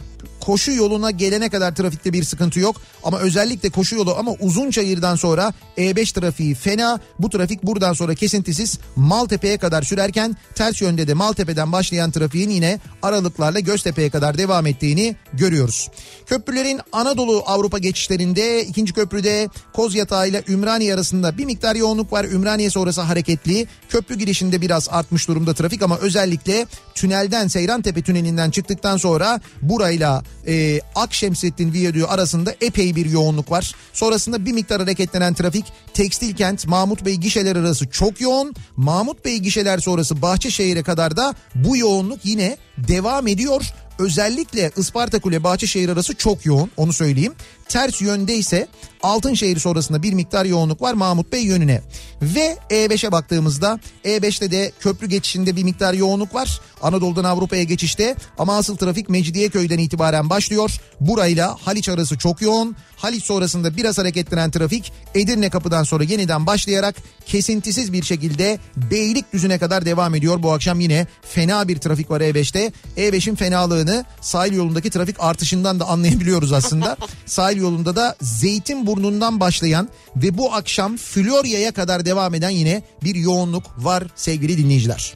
koşu 0.47 0.73
yoluna 0.73 1.11
gelene 1.11 1.49
kadar 1.49 1.75
trafikte 1.75 2.13
bir 2.13 2.25
sıkıntı 2.25 2.61
yok. 2.61 2.77
Ama 3.03 3.19
özellikle 3.19 3.71
koşu 3.71 3.97
yolu 3.97 4.17
ama 4.19 4.33
uzun 4.41 4.71
çayırdan 4.71 5.17
sonra 5.17 5.53
E5 5.77 6.21
trafiği 6.21 6.55
fena. 6.55 7.01
Bu 7.19 7.31
trafik 7.31 7.63
buradan 7.63 7.93
sonra 7.93 8.15
kesintisiz 8.15 8.79
Maltepe'ye 8.97 9.59
kadar 9.59 9.83
sürerken 9.83 10.37
ters 10.55 10.83
yönde 10.83 11.09
de 11.09 11.15
Maltepe'den 11.15 11.73
başlayan 11.73 12.11
trafiğin 12.11 12.51
yine 12.51 12.79
aralıklarla 13.03 13.61
Göztepe'ye 13.61 14.11
kadar 14.11 14.39
devam 14.39 14.67
ettiğini 14.67 15.17
görüyoruz. 15.33 15.91
Köprülerin 16.27 16.81
Anadolu 16.93 17.43
Avrupa 17.47 17.79
geçişlerinde 17.79 18.65
ikinci 18.65 18.93
köprüde 18.93 19.49
Kozyatağı 19.73 20.29
ile 20.29 20.43
Ümraniye 20.49 20.95
arasında 20.95 21.39
bir 21.39 21.45
miktar 21.45 21.77
yoğunluk 21.77 22.13
var. 22.13 22.25
Ümraniye 22.25 22.71
sonrası 22.71 23.01
hareketli. 23.01 23.67
Köprü 23.89 24.19
girişinde 24.19 24.61
biraz 24.61 24.89
artmış 24.91 25.29
durumda 25.29 25.55
trafik 25.55 25.83
ama 25.83 25.99
özellikle 25.99 26.67
tünelden 26.95 27.49
Seyrantepe 27.49 28.03
tünelinden 28.03 28.51
çıktıktan 28.51 28.97
sonra 28.97 29.41
burayla 29.63 30.23
e, 30.47 30.81
Akşemsettin 30.95 31.73
Viyadüğü 31.73 32.05
arasında 32.05 32.55
epey 32.61 32.97
bir 32.97 33.11
yoğunluk 33.11 33.51
var. 33.51 33.75
Sonrasında 33.93 34.47
bir 34.47 34.53
miktar 34.53 34.81
hareketlenen 34.81 35.35
trafik 35.35 35.65
Tekstil 35.95 36.37
Kent 36.37 36.67
Mahmut 36.67 37.05
Bey 37.05 37.15
gişeler 37.15 37.57
arası 37.57 37.91
çok 37.91 38.21
yoğun. 38.21 38.55
Mahmut 38.77 39.25
Bey 39.25 39.39
gişeler 39.39 39.79
sonrası 39.79 40.23
Bahçeşehir'e 40.23 40.83
kadar 40.83 41.17
da 41.17 41.35
bu 41.55 41.77
yoğunluk 41.77 42.25
yine 42.25 42.57
devam 42.79 43.27
ediyor. 43.27 43.63
Özellikle 43.99 44.71
Isparta 44.77 45.19
Kule 45.19 45.45
Bahçeşehir 45.45 45.89
arası 45.89 46.15
çok 46.15 46.47
yoğun 46.47 46.71
onu 46.77 46.93
söyleyeyim. 46.93 47.35
Ters 47.69 48.03
yönde 48.03 48.37
ise 48.37 48.69
Altınşehir 49.05 49.59
sonrasında 49.59 50.03
bir 50.03 50.13
miktar 50.13 50.45
yoğunluk 50.45 50.83
var 50.83 50.95
Mahmut 50.95 51.33
Bey 51.33 51.43
yönüne. 51.43 51.81
Ve 52.23 52.59
E5'e 52.71 53.13
baktığımızda 53.13 53.81
E5'te 54.05 54.51
de 54.51 54.73
köprü 54.81 55.07
geçişinde 55.07 55.57
bir 55.57 55.65
miktar 55.65 55.95
yoğunluk 55.95 56.35
var. 56.35 56.61
Anadolu'dan 56.83 57.25
Avrupa'ya 57.25 57.63
geçişte 57.63 58.17
ama 58.39 58.57
asıl 58.57 58.77
trafik 58.77 59.09
Mecidiyeköy'den 59.09 59.79
itibaren 59.79 60.31
başlıyor. 60.31 60.81
Burayla 61.01 61.57
Haliç 61.65 61.89
arası 61.89 62.19
çok 62.19 62.43
yoğun. 62.43 62.77
Haliç 62.97 63.25
sonrasında 63.25 63.77
biraz 63.77 63.99
hareketlenen 63.99 64.51
trafik 64.51 64.93
Edirne 65.15 65.51
kapıdan 65.51 65.83
sonra 65.83 66.05
yeniden 66.05 66.47
başlayarak 66.47 66.95
kesintisiz 67.27 67.93
bir 67.93 68.03
şekilde 68.03 68.59
Beylikdüzü'ne 68.77 69.59
kadar 69.59 69.87
devam 69.87 70.15
ediyor. 70.15 70.43
Bu 70.43 70.53
akşam 70.53 70.81
yine 70.81 71.07
fena 71.23 71.69
bir 71.69 71.79
trafik 71.79 72.11
var 72.11 72.21
E5'te. 72.21 72.73
E5'in 72.97 73.35
fenalığını 73.35 74.05
sahil 74.21 74.53
yolundaki 74.53 74.91
trafik 74.91 75.17
artışından 75.19 75.81
da 75.81 75.85
anlayabiliyoruz 75.85 76.53
aslında. 76.53 76.97
sahil 77.27 77.54
yolunda 77.57 77.97
da 77.97 78.17
Zeytinburnu'ndan 78.21 79.41
başlayan 79.41 79.89
ve 80.17 80.39
bu 80.39 80.55
akşam 80.55 80.97
Florya'ya 80.97 81.73
kadar 81.73 82.07
devam 82.07 82.35
eden 82.35 82.51
yine 82.51 82.83
bir 83.05 83.15
yoğunluk 83.15 83.65
var 83.79 84.05
sevgili 84.15 84.59
dinleyiciler. 84.59 85.15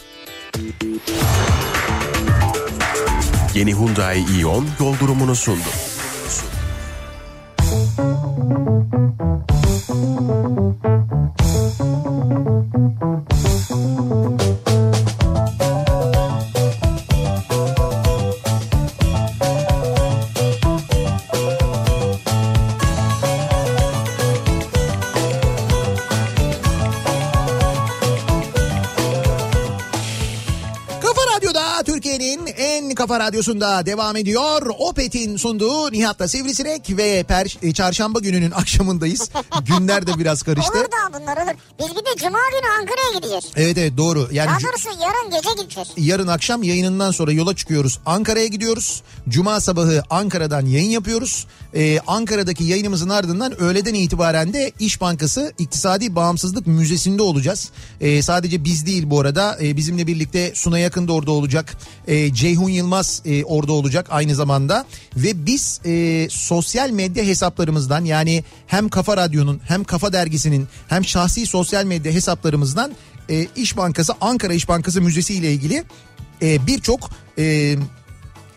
Yeni 3.55 3.75
Hyundai 3.75 4.25
Ion 4.41 4.67
yol 4.81 4.99
durumunu 4.99 5.37
sundu. 5.37 5.69
Kafa 10.79 11.08
kafa 33.09 33.21
radyosunda 33.21 33.87
devam 33.87 34.17
ediyor. 34.17 34.63
Opet'in 34.79 35.37
sunduğu 35.37 35.93
Nihat'la 35.93 36.29
Sivrisinek 36.29 36.97
ve 36.97 37.23
per, 37.23 37.57
e, 37.63 37.73
çarşamba 37.73 38.19
gününün 38.19 38.51
akşamındayız. 38.51 39.31
Günler 39.67 40.07
de 40.07 40.19
biraz 40.19 40.43
karıştı. 40.43 40.73
Olur 40.73 40.85
da 40.85 41.21
bunlar 41.21 41.37
olur. 41.37 41.53
Biz 41.79 41.91
bir 41.91 41.97
de 41.97 42.17
cuma 42.19 42.39
günü 42.39 42.71
Ankara'ya 42.81 43.13
gideceğiz. 43.17 43.45
Evet 43.57 43.79
evet 43.79 43.97
doğru. 43.97 44.29
Yani 44.33 44.49
Daha 44.49 44.59
doğrusu 44.61 44.89
yarın 44.89 45.31
gece 45.31 45.63
gideceğiz. 45.63 45.89
yarın 45.97 46.27
akşam 46.27 46.63
yayınından 46.63 47.11
sonra 47.11 47.33
yola 47.33 47.57
çıkıyoruz. 47.57 47.99
Ankara'ya 48.07 48.47
gidiyoruz. 48.47 49.03
Cuma 49.29 49.61
sabahı 49.61 50.03
Ankara'dan 50.11 50.67
yayın 50.67 50.91
yapıyoruz. 50.91 51.47
Ee, 51.75 51.99
Ankara'daki 52.07 52.65
yayınımızın 52.65 53.09
ardından 53.09 53.61
öğleden 53.61 53.95
itibaren 53.95 54.53
de 54.53 54.73
İş 54.81 55.01
Bankası 55.01 55.53
İktisadi 55.59 56.15
Bağımsızlık 56.15 56.67
Müzesi'nde 56.67 57.23
olacağız. 57.23 57.71
Ee, 58.01 58.23
sadece 58.23 58.65
biz 58.65 58.87
değil 58.87 59.11
bu 59.11 59.21
arada. 59.21 59.59
Ee, 59.63 59.77
bizimle 59.77 60.07
birlikte 60.07 60.53
Suna 60.55 60.79
Yakın 60.79 61.09
da 61.09 61.13
orada 61.13 61.31
olacak. 61.31 61.77
Ee, 62.07 62.35
Ceyhun 62.35 62.69
Yılmaz 62.71 63.23
e, 63.25 63.45
orada 63.45 63.73
olacak 63.73 64.07
aynı 64.11 64.35
zamanda. 64.35 64.87
Ve 65.17 65.47
biz 65.47 65.81
e, 65.85 66.27
sosyal 66.31 66.91
medya 66.91 67.25
hesaplarımızdan 67.25 68.05
yani 68.05 68.45
hem 68.67 68.89
Kafa 68.89 69.17
Radyo'nun 69.17 69.61
hem 69.65 69.85
Kafa 69.85 70.13
Dergisi'nin 70.13 70.69
hem 70.89 71.05
şahsi 71.05 71.47
sosyal 71.47 71.85
medya 71.85 72.13
hesaplarımızdan 72.13 72.93
e, 73.31 73.47
İş 73.57 73.77
Bankası 73.77 74.13
Ankara 74.21 74.53
İş 74.53 74.69
Bankası 74.69 75.03
Müzesi 75.03 75.35
ile 75.35 75.53
ilgili 75.53 75.85
e, 76.43 76.67
birçok 76.67 77.11
e, 77.39 77.77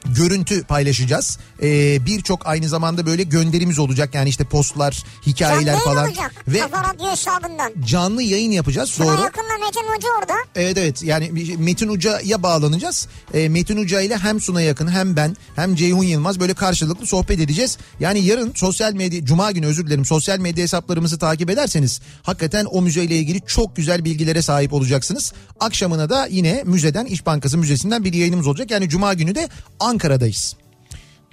görüntü 0.06 0.64
paylaşacağız. 0.64 1.38
E, 1.64 2.06
birçok 2.06 2.48
aynı 2.48 2.70
zamanda 2.70 3.06
böyle 3.06 3.24
gönderimiz 3.24 3.80
olacak 3.80 4.16
yani 4.16 4.30
işte 4.30 4.44
postlar, 4.44 5.04
hikayeler 5.26 5.66
Canlı 5.74 5.84
falan 5.84 5.96
yayın 6.04 6.08
olacak. 6.18 6.32
ve 6.48 6.60
Kafa 6.60 6.94
Radyo 6.94 7.12
hesabından. 7.12 7.72
canlı 7.86 8.24
yayın 8.24 8.52
yapacağız. 8.52 8.90
Suna 8.90 9.08
Doğru. 9.08 9.22
yakınla 9.22 9.66
Metin 9.66 9.96
Hoca 9.96 10.08
orada. 10.20 10.34
Evet 10.56 10.78
evet 10.78 11.04
yani 11.04 11.36
bir- 11.36 11.56
Metin 11.56 11.88
Uca'ya 11.88 12.44
bağlanacağız. 12.44 13.08
E, 13.34 13.50
Metin 13.50 13.78
Uca 13.78 14.02
ile 14.02 14.18
hem 14.18 14.42
Suna 14.42 14.62
Yakın 14.62 14.88
hem 14.88 15.16
ben 15.16 15.36
hem 15.56 15.76
Ceyhun 15.76 16.04
Yılmaz 16.04 16.40
böyle 16.40 16.54
karşılıklı 16.54 17.08
sohbet 17.08 17.40
edeceğiz. 17.40 17.78
Yani 18.00 18.20
yarın 18.20 18.52
sosyal 18.56 18.94
medya, 18.94 19.26
cuma 19.26 19.52
günü 19.52 19.66
özür 19.66 19.88
dilerim 19.88 20.06
sosyal 20.06 20.40
medya 20.40 20.64
hesaplarımızı 20.64 21.20
takip 21.20 21.50
ederseniz 21.50 22.02
hakikaten 22.24 22.66
o 22.66 22.82
müzeyle 22.82 23.16
ilgili 23.18 23.42
çok 23.48 23.76
güzel 23.76 24.06
bilgilere 24.06 24.42
sahip 24.42 24.74
olacaksınız. 24.74 25.34
Akşamına 25.60 26.10
da 26.10 26.28
yine 26.28 26.64
müzeden 26.66 27.06
İş 27.06 27.26
Bankası 27.26 27.58
Müzesi'nden 27.58 28.04
bir 28.04 28.14
yayınımız 28.14 28.48
olacak. 28.48 28.72
Yani 28.72 28.90
cuma 28.90 29.14
günü 29.14 29.36
de 29.36 29.50
Ankara'dayız. 29.92 30.56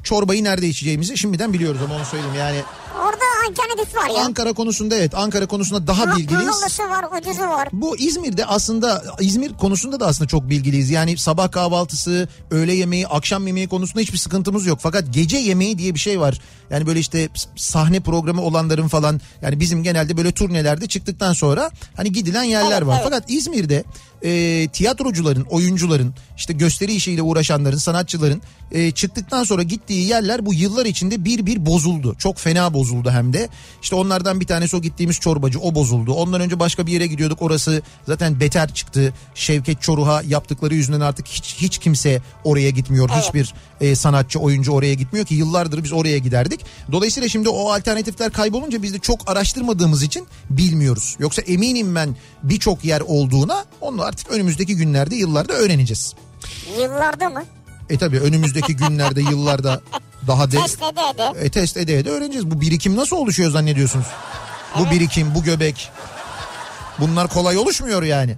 Çorbayı 0.02 0.44
nerede 0.44 0.68
içeceğimizi 0.68 1.18
şimdiden 1.18 1.52
biliyoruz 1.52 1.80
ama 1.84 1.94
onu 1.94 2.04
söyleyeyim 2.04 2.34
yani 2.38 2.60
Orada 2.98 3.24
alternatif 3.50 3.96
var 3.96 4.08
ya. 4.16 4.24
Ankara 4.24 4.52
konusunda 4.52 4.96
evet 4.96 5.14
Ankara 5.14 5.46
konusunda 5.46 5.86
daha 5.86 6.06
Ha- 6.06 6.16
bilgiliyiz. 6.16 6.46
Pahalısı 6.50 6.82
var, 6.82 7.18
ucuzu 7.18 7.42
var. 7.42 7.68
Bu 7.72 7.96
İzmir'de 7.98 8.46
aslında 8.46 9.02
İzmir 9.20 9.52
konusunda 9.54 10.00
da 10.00 10.06
aslında 10.06 10.28
çok 10.28 10.50
bilgiliyiz. 10.50 10.90
Yani 10.90 11.18
sabah 11.18 11.50
kahvaltısı, 11.50 12.28
öğle 12.50 12.72
yemeği, 12.74 13.06
akşam 13.08 13.46
yemeği 13.46 13.68
konusunda 13.68 14.00
hiçbir 14.00 14.18
sıkıntımız 14.18 14.66
yok. 14.66 14.78
Fakat 14.82 15.04
gece 15.10 15.36
yemeği 15.36 15.78
diye 15.78 15.94
bir 15.94 15.98
şey 16.00 16.20
var. 16.20 16.40
Yani 16.70 16.86
böyle 16.86 17.00
işte 17.00 17.28
sahne 17.56 18.00
programı 18.00 18.42
olanların 18.42 18.88
falan 18.88 19.20
yani 19.42 19.60
bizim 19.60 19.82
genelde 19.82 20.16
böyle 20.16 20.32
turnelerde 20.32 20.86
çıktıktan 20.86 21.32
sonra 21.32 21.70
hani 21.96 22.12
gidilen 22.12 22.42
yerler 22.42 22.78
Evet, 22.78 22.86
var. 22.86 22.94
evet. 22.94 23.04
Fakat 23.04 23.30
İzmir'de 23.30 23.84
e, 24.22 24.68
tiyatrocuların, 24.72 25.42
oyuncuların, 25.50 26.14
işte 26.36 26.52
gösteri 26.52 26.92
işiyle 26.94 27.22
uğraşanların, 27.22 27.76
sanatçıların 27.78 28.42
e, 28.72 28.90
çıktıktan 28.90 29.44
sonra 29.44 29.62
gittiği 29.62 30.08
yerler 30.08 30.46
bu 30.46 30.54
yıllar 30.54 30.86
içinde 30.86 31.24
bir 31.24 31.46
bir 31.46 31.66
bozuldu. 31.66 32.16
Çok 32.18 32.38
fena 32.38 32.74
bozuldu 32.74 32.87
hem 33.10 33.32
de. 33.32 33.48
İşte 33.82 33.96
onlardan 33.96 34.40
bir 34.40 34.46
tanesi 34.46 34.76
o 34.76 34.80
gittiğimiz 34.80 35.20
çorbacı 35.20 35.60
o 35.60 35.74
bozuldu. 35.74 36.12
Ondan 36.12 36.40
önce 36.40 36.60
başka 36.60 36.86
bir 36.86 36.92
yere 36.92 37.06
gidiyorduk 37.06 37.42
orası 37.42 37.82
zaten 38.06 38.40
beter 38.40 38.74
çıktı. 38.74 39.14
Şevket 39.34 39.82
Çoruh'a 39.82 40.22
yaptıkları 40.22 40.74
yüzünden 40.74 41.00
artık 41.00 41.26
hiç 41.26 41.54
hiç 41.58 41.78
kimse 41.78 42.22
oraya 42.44 42.70
gitmiyor. 42.70 43.10
Evet. 43.12 43.24
Hiçbir 43.24 43.54
e, 43.80 43.94
sanatçı, 43.94 44.38
oyuncu 44.38 44.72
oraya 44.72 44.94
gitmiyor 44.94 45.26
ki 45.26 45.34
yıllardır 45.34 45.84
biz 45.84 45.92
oraya 45.92 46.18
giderdik. 46.18 46.60
Dolayısıyla 46.92 47.28
şimdi 47.28 47.48
o 47.48 47.70
alternatifler 47.72 48.32
kaybolunca 48.32 48.82
biz 48.82 48.94
de 48.94 48.98
çok 48.98 49.30
araştırmadığımız 49.30 50.02
için 50.02 50.26
bilmiyoruz. 50.50 51.16
Yoksa 51.18 51.42
eminim 51.42 51.94
ben 51.94 52.16
birçok 52.42 52.84
yer 52.84 53.00
olduğuna 53.00 53.64
onu 53.80 54.02
artık 54.02 54.30
önümüzdeki 54.30 54.76
günlerde 54.76 55.16
yıllarda 55.16 55.52
öğreneceğiz. 55.52 56.14
Yıllarda 56.80 57.30
mı? 57.30 57.44
E 57.90 57.98
tabii 57.98 58.20
önümüzdeki 58.20 58.76
günlerde 58.76 59.20
yıllarda 59.20 59.80
daha 60.28 60.50
de, 60.50 60.56
Test 60.56 60.82
ede 60.82 61.00
ede. 61.14 61.44
e, 61.46 61.50
test 61.50 61.76
ede 61.76 61.98
ede 61.98 62.10
öğreneceğiz. 62.10 62.50
Bu 62.50 62.60
birikim 62.60 62.96
nasıl 62.96 63.16
oluşuyor 63.16 63.50
zannediyorsunuz? 63.50 64.06
Bu 64.78 64.90
birikim, 64.90 65.34
bu 65.34 65.42
göbek. 65.42 65.90
Bunlar 67.00 67.28
kolay 67.28 67.56
oluşmuyor 67.58 68.02
yani. 68.02 68.36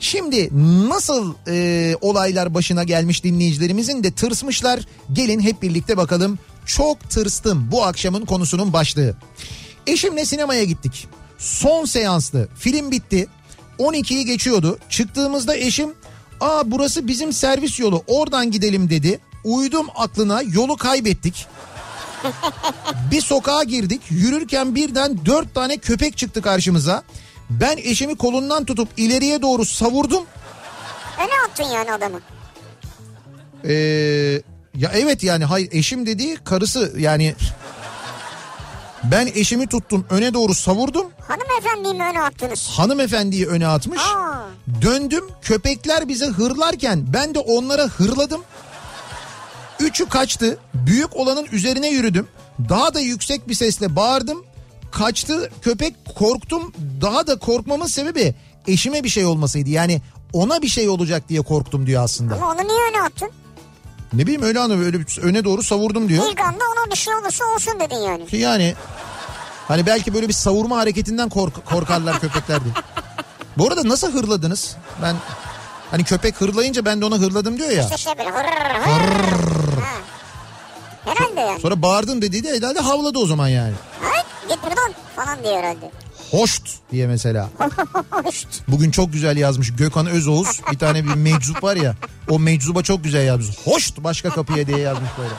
Şimdi 0.00 0.48
nasıl 0.88 1.34
e, 1.48 1.96
olaylar 2.00 2.54
başına 2.54 2.84
gelmiş 2.84 3.24
dinleyicilerimizin 3.24 4.04
de 4.04 4.10
tırsmışlar. 4.10 4.80
Gelin 5.12 5.40
hep 5.40 5.62
birlikte 5.62 5.96
bakalım. 5.96 6.38
Çok 6.66 7.10
tırstım 7.10 7.68
bu 7.72 7.84
akşamın 7.84 8.24
konusunun 8.24 8.72
başlığı. 8.72 9.16
Eşimle 9.86 10.24
sinemaya 10.24 10.64
gittik. 10.64 11.08
Son 11.38 11.84
seanstı. 11.84 12.48
Film 12.58 12.90
bitti. 12.90 13.28
12'yi 13.78 14.24
geçiyordu. 14.24 14.78
Çıktığımızda 14.88 15.56
eşim 15.56 15.94
aa 16.40 16.70
burası 16.70 17.08
bizim 17.08 17.32
servis 17.32 17.80
yolu 17.80 18.02
oradan 18.06 18.50
gidelim 18.50 18.90
dedi. 18.90 19.20
Uydum 19.44 19.86
aklına 19.94 20.42
yolu 20.42 20.76
kaybettik. 20.76 21.46
Bir 23.10 23.20
sokağa 23.20 23.62
girdik. 23.62 24.02
Yürürken 24.10 24.74
birden 24.74 25.26
dört 25.26 25.54
tane 25.54 25.76
köpek 25.76 26.16
çıktı 26.16 26.42
karşımıza. 26.42 27.02
Ben 27.50 27.76
eşimi 27.76 28.16
kolundan 28.16 28.64
tutup 28.64 28.88
ileriye 28.96 29.42
doğru 29.42 29.64
savurdum. 29.64 30.24
Öne 31.18 31.50
attın 31.50 31.64
yani 31.74 31.92
adamı. 31.92 32.20
Ee, 33.64 33.72
ya 34.74 34.90
evet 34.94 35.22
yani 35.22 35.44
hayır 35.44 35.68
eşim 35.72 36.06
dediği 36.06 36.36
karısı 36.36 36.92
yani 36.98 37.34
ben 39.04 39.26
eşimi 39.34 39.66
tuttum 39.66 40.06
öne 40.10 40.34
doğru 40.34 40.54
savurdum. 40.54 41.06
Hanımefendiyi 41.28 41.94
mi 41.94 42.04
öne 42.10 42.22
attınız? 42.22 42.68
Hanımefendiyi 42.68 43.46
öne 43.46 43.66
atmış. 43.66 44.00
Aa. 44.00 44.40
Döndüm 44.82 45.24
köpekler 45.42 46.08
bize 46.08 46.26
hırlarken 46.26 47.12
ben 47.12 47.34
de 47.34 47.38
onlara 47.38 47.82
hırladım. 47.82 48.42
Üçü 49.80 50.08
kaçtı. 50.08 50.58
Büyük 50.74 51.16
olanın 51.16 51.46
üzerine 51.52 51.88
yürüdüm. 51.88 52.28
Daha 52.68 52.94
da 52.94 53.00
yüksek 53.00 53.48
bir 53.48 53.54
sesle 53.54 53.96
bağırdım. 53.96 54.44
Kaçtı 54.92 55.50
köpek 55.62 55.94
korktum. 56.18 56.72
Daha 57.00 57.26
da 57.26 57.38
korkmamın 57.38 57.86
sebebi 57.86 58.34
eşime 58.66 59.04
bir 59.04 59.08
şey 59.08 59.24
olmasıydı. 59.24 59.70
Yani 59.70 60.02
ona 60.32 60.62
bir 60.62 60.68
şey 60.68 60.88
olacak 60.88 61.28
diye 61.28 61.40
korktum 61.40 61.86
diyor 61.86 62.04
aslında. 62.04 62.34
Ama 62.34 62.46
onu 62.50 62.68
niye 62.68 62.80
öne 62.90 63.02
attın? 63.02 63.30
Ne 64.12 64.22
bileyim 64.22 64.42
öyle 64.42 64.60
anı 64.60 64.84
öyle 64.84 64.98
öne 65.22 65.44
doğru 65.44 65.62
savurdum 65.62 66.08
diyor. 66.08 66.24
İlk 66.32 66.40
anda 66.40 66.64
ona 66.64 66.90
bir 66.90 66.96
şey 66.96 67.14
olursa 67.14 67.44
olsun 67.54 67.80
dedin 67.80 67.96
yani. 67.96 68.26
Ki 68.26 68.36
yani 68.36 68.74
hani 69.68 69.86
belki 69.86 70.14
böyle 70.14 70.28
bir 70.28 70.32
savurma 70.32 70.76
hareketinden 70.76 71.28
kork- 71.28 71.64
korkarlar 71.66 72.20
köpekler 72.20 72.64
diye. 72.64 72.74
Bu 73.58 73.66
arada 73.68 73.88
nasıl 73.88 74.12
hırladınız? 74.12 74.76
Ben 75.02 75.16
hani 75.90 76.04
köpek 76.04 76.40
hırlayınca 76.40 76.84
ben 76.84 77.00
de 77.00 77.04
ona 77.04 77.16
hırladım 77.16 77.58
diyor 77.58 77.70
ya. 77.70 77.82
İşte 77.82 77.96
şey 77.98 78.12
böyle 78.18 78.30
hırr 78.30 78.80
hırr. 78.80 79.80
Ha. 79.80 79.96
Herhalde 81.04 81.40
yani. 81.40 81.60
Sonra 81.60 81.82
bağırdım 81.82 82.22
dediği 82.22 82.44
de 82.44 82.56
herhalde 82.56 82.80
havladı 82.80 83.18
o 83.18 83.26
zaman 83.26 83.48
yani. 83.48 83.74
Ay 84.14 84.22
git 84.48 84.62
buradan 84.62 84.94
falan 85.16 85.44
diyor 85.44 85.56
herhalde. 85.56 85.90
Hoşt 86.30 86.68
diye 86.92 87.06
mesela. 87.06 87.48
Hoşt. 88.10 88.48
Bugün 88.68 88.90
çok 88.90 89.12
güzel 89.12 89.36
yazmış 89.36 89.76
Gökhan 89.76 90.06
Özoğuz. 90.06 90.60
Bir 90.72 90.78
tane 90.78 91.04
bir 91.04 91.14
meczup 91.14 91.64
var 91.64 91.76
ya. 91.76 91.94
O 92.30 92.38
meczuba 92.38 92.82
çok 92.82 93.04
güzel 93.04 93.26
yazmış. 93.26 93.56
Hoşt 93.64 93.98
başka 93.98 94.30
kapıya 94.30 94.66
diye 94.66 94.78
yazmış 94.78 95.10
böyle. 95.18 95.34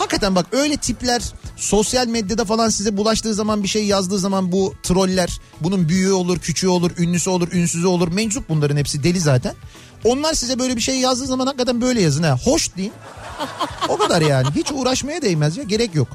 Hakikaten 0.00 0.34
bak 0.34 0.46
öyle 0.52 0.76
tipler 0.76 1.22
sosyal 1.56 2.06
medyada 2.06 2.44
falan 2.44 2.68
size 2.68 2.96
bulaştığı 2.96 3.34
zaman 3.34 3.62
bir 3.62 3.68
şey 3.68 3.84
yazdığı 3.86 4.18
zaman 4.18 4.52
bu 4.52 4.74
troller 4.82 5.40
bunun 5.60 5.88
büyüğü 5.88 6.12
olur, 6.12 6.38
küçüğü 6.38 6.68
olur, 6.68 6.90
ünlüsü 6.98 7.30
olur, 7.30 7.52
ünsüzü 7.52 7.86
olur. 7.86 8.08
Meczup 8.08 8.48
bunların 8.48 8.76
hepsi 8.76 9.02
deli 9.04 9.20
zaten. 9.20 9.54
Onlar 10.04 10.34
size 10.34 10.58
böyle 10.58 10.76
bir 10.76 10.80
şey 10.80 10.98
yazdığı 10.98 11.26
zaman 11.26 11.46
hakikaten 11.46 11.80
böyle 11.80 12.02
yazın 12.02 12.22
ha. 12.22 12.36
Hoş 12.44 12.76
deyin. 12.76 12.92
O 13.88 13.96
kadar 13.96 14.22
yani. 14.22 14.46
Hiç 14.54 14.72
uğraşmaya 14.72 15.22
değmez 15.22 15.56
ya. 15.56 15.62
Gerek 15.62 15.94
yok. 15.94 16.08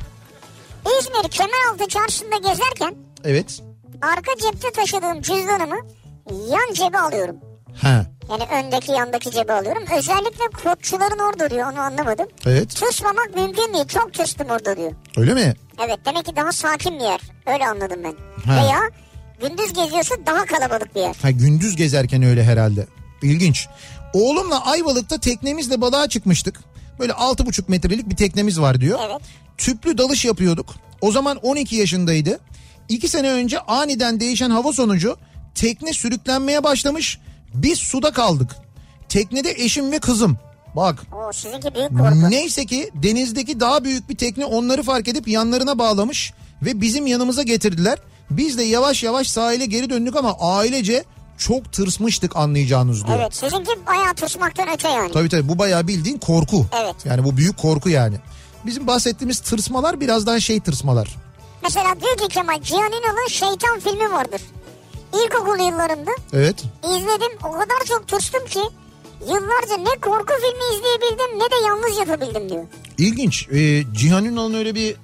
İzmir 0.99 1.29
Kemeraltı 1.31 1.87
çarşısında 1.87 2.37
gezerken 2.37 2.95
Evet. 3.23 3.61
arka 4.01 4.31
cepte 4.41 4.71
taşıdığım 4.71 5.21
cüzdanımı 5.21 5.77
yan 6.49 6.73
cebe 6.73 6.99
alıyorum. 6.99 7.35
Ha. 7.81 8.05
Yani 8.29 8.43
öndeki 8.65 8.91
yandaki 8.91 9.31
cebe 9.31 9.53
alıyorum. 9.53 9.83
Özellikle 9.97 10.45
kodçuların 10.63 11.19
orada 11.19 11.49
diyor 11.49 11.71
onu 11.71 11.79
anlamadım. 11.79 12.25
Evet. 12.45 12.75
Tırsmamak 12.75 13.35
mümkün 13.35 13.73
değil. 13.73 13.87
Çok 13.87 14.13
tırstım 14.13 14.49
orada 14.49 14.77
diyor. 14.77 14.91
Öyle 15.17 15.33
mi? 15.33 15.53
Evet 15.85 15.99
demek 16.05 16.25
ki 16.25 16.35
daha 16.35 16.51
sakin 16.51 16.99
bir 16.99 17.03
yer. 17.03 17.19
Öyle 17.45 17.67
anladım 17.67 17.99
ben. 18.03 18.13
Ha. 18.51 18.63
Veya 18.63 18.79
gündüz 19.41 19.73
geziyorsa 19.73 20.15
daha 20.25 20.45
kalabalık 20.45 20.95
bir 20.95 21.01
yer. 21.01 21.15
Ha 21.21 21.31
gündüz 21.31 21.75
gezerken 21.75 22.23
öyle 22.23 22.43
herhalde. 22.43 22.87
İlginç. 23.21 23.67
Oğlumla 24.13 24.65
Ayvalık'ta 24.65 25.17
teknemizle 25.19 25.81
balığa 25.81 26.09
çıkmıştık. 26.09 26.59
Böyle 26.99 27.11
6,5 27.11 27.63
metrelik 27.67 28.09
bir 28.09 28.15
teknemiz 28.15 28.61
var 28.61 28.81
diyor. 28.81 28.99
Evet. 29.09 29.21
Tüplü 29.57 29.97
dalış 29.97 30.25
yapıyorduk. 30.25 30.75
O 31.01 31.11
zaman 31.11 31.37
12 31.37 31.75
yaşındaydı. 31.75 32.39
2 32.89 33.07
sene 33.07 33.31
önce 33.31 33.59
aniden 33.59 34.19
değişen 34.19 34.49
hava 34.49 34.73
sonucu 34.73 35.17
tekne 35.55 35.93
sürüklenmeye 35.93 36.63
başlamış. 36.63 37.19
Biz 37.55 37.79
suda 37.79 38.11
kaldık. 38.11 38.55
Teknede 39.09 39.51
eşim 39.51 39.91
ve 39.91 39.99
kızım. 39.99 40.37
Bak 40.75 41.03
O 41.27 41.31
sizinki 41.33 41.75
büyük 41.75 41.89
korku. 41.89 42.29
Neyse 42.29 42.65
ki 42.65 42.89
denizdeki 42.93 43.59
daha 43.59 43.83
büyük 43.83 44.09
bir 44.09 44.17
tekne 44.17 44.45
onları 44.45 44.83
fark 44.83 45.07
edip 45.07 45.27
yanlarına 45.27 45.79
bağlamış 45.79 46.33
ve 46.61 46.81
bizim 46.81 47.07
yanımıza 47.07 47.43
getirdiler. 47.43 47.99
Biz 48.29 48.57
de 48.57 48.63
yavaş 48.63 49.03
yavaş 49.03 49.27
sahile 49.27 49.65
geri 49.65 49.89
döndük 49.89 50.15
ama 50.15 50.35
ailece 50.39 51.03
çok 51.37 51.73
tırsmıştık 51.73 52.35
anlayacağınız 52.35 53.07
diyor. 53.07 53.19
Evet 53.19 53.35
sizinki 53.35 53.71
bayağı 53.87 54.13
tırsmaktan 54.13 54.67
öte 54.73 54.89
yani. 54.89 55.11
Tabii 55.11 55.29
tabii 55.29 55.49
bu 55.49 55.59
bayağı 55.59 55.87
bildiğin 55.87 56.17
korku. 56.17 56.65
Evet. 56.83 56.95
Yani 57.05 57.23
bu 57.23 57.37
büyük 57.37 57.57
korku 57.57 57.89
yani. 57.89 58.15
Bizim 58.65 58.87
bahsettiğimiz 58.87 59.39
tırsmalar 59.39 59.99
biraz 59.99 60.25
daha 60.25 60.39
şey 60.39 60.59
tırsmalar. 60.59 61.15
Mesela 61.63 61.95
diyor 62.01 62.17
ki 62.17 62.27
Kemal 62.27 62.55
Ünal'ın 62.71 63.27
Şeytan 63.29 63.79
filmi 63.79 64.11
vardır. 64.11 64.41
İlkokul 65.23 65.59
yıllarımda 65.59 66.11
Evet. 66.33 66.63
izledim 66.83 67.37
o 67.43 67.51
kadar 67.51 67.85
çok 67.87 68.07
tırstım 68.07 68.45
ki 68.45 68.59
yıllarca 69.21 69.77
ne 69.77 69.99
korku 70.01 70.33
filmi 70.33 70.75
izleyebildim 70.77 71.39
ne 71.39 71.43
de 71.51 71.65
yalnız 71.67 71.97
yatabildim 71.99 72.49
diyor. 72.49 72.63
İlginç. 72.97 73.47
Ee, 73.51 73.83
Cihan 73.93 74.25
Ünal'ın 74.25 74.53
öyle 74.53 74.75
bir 74.75 74.95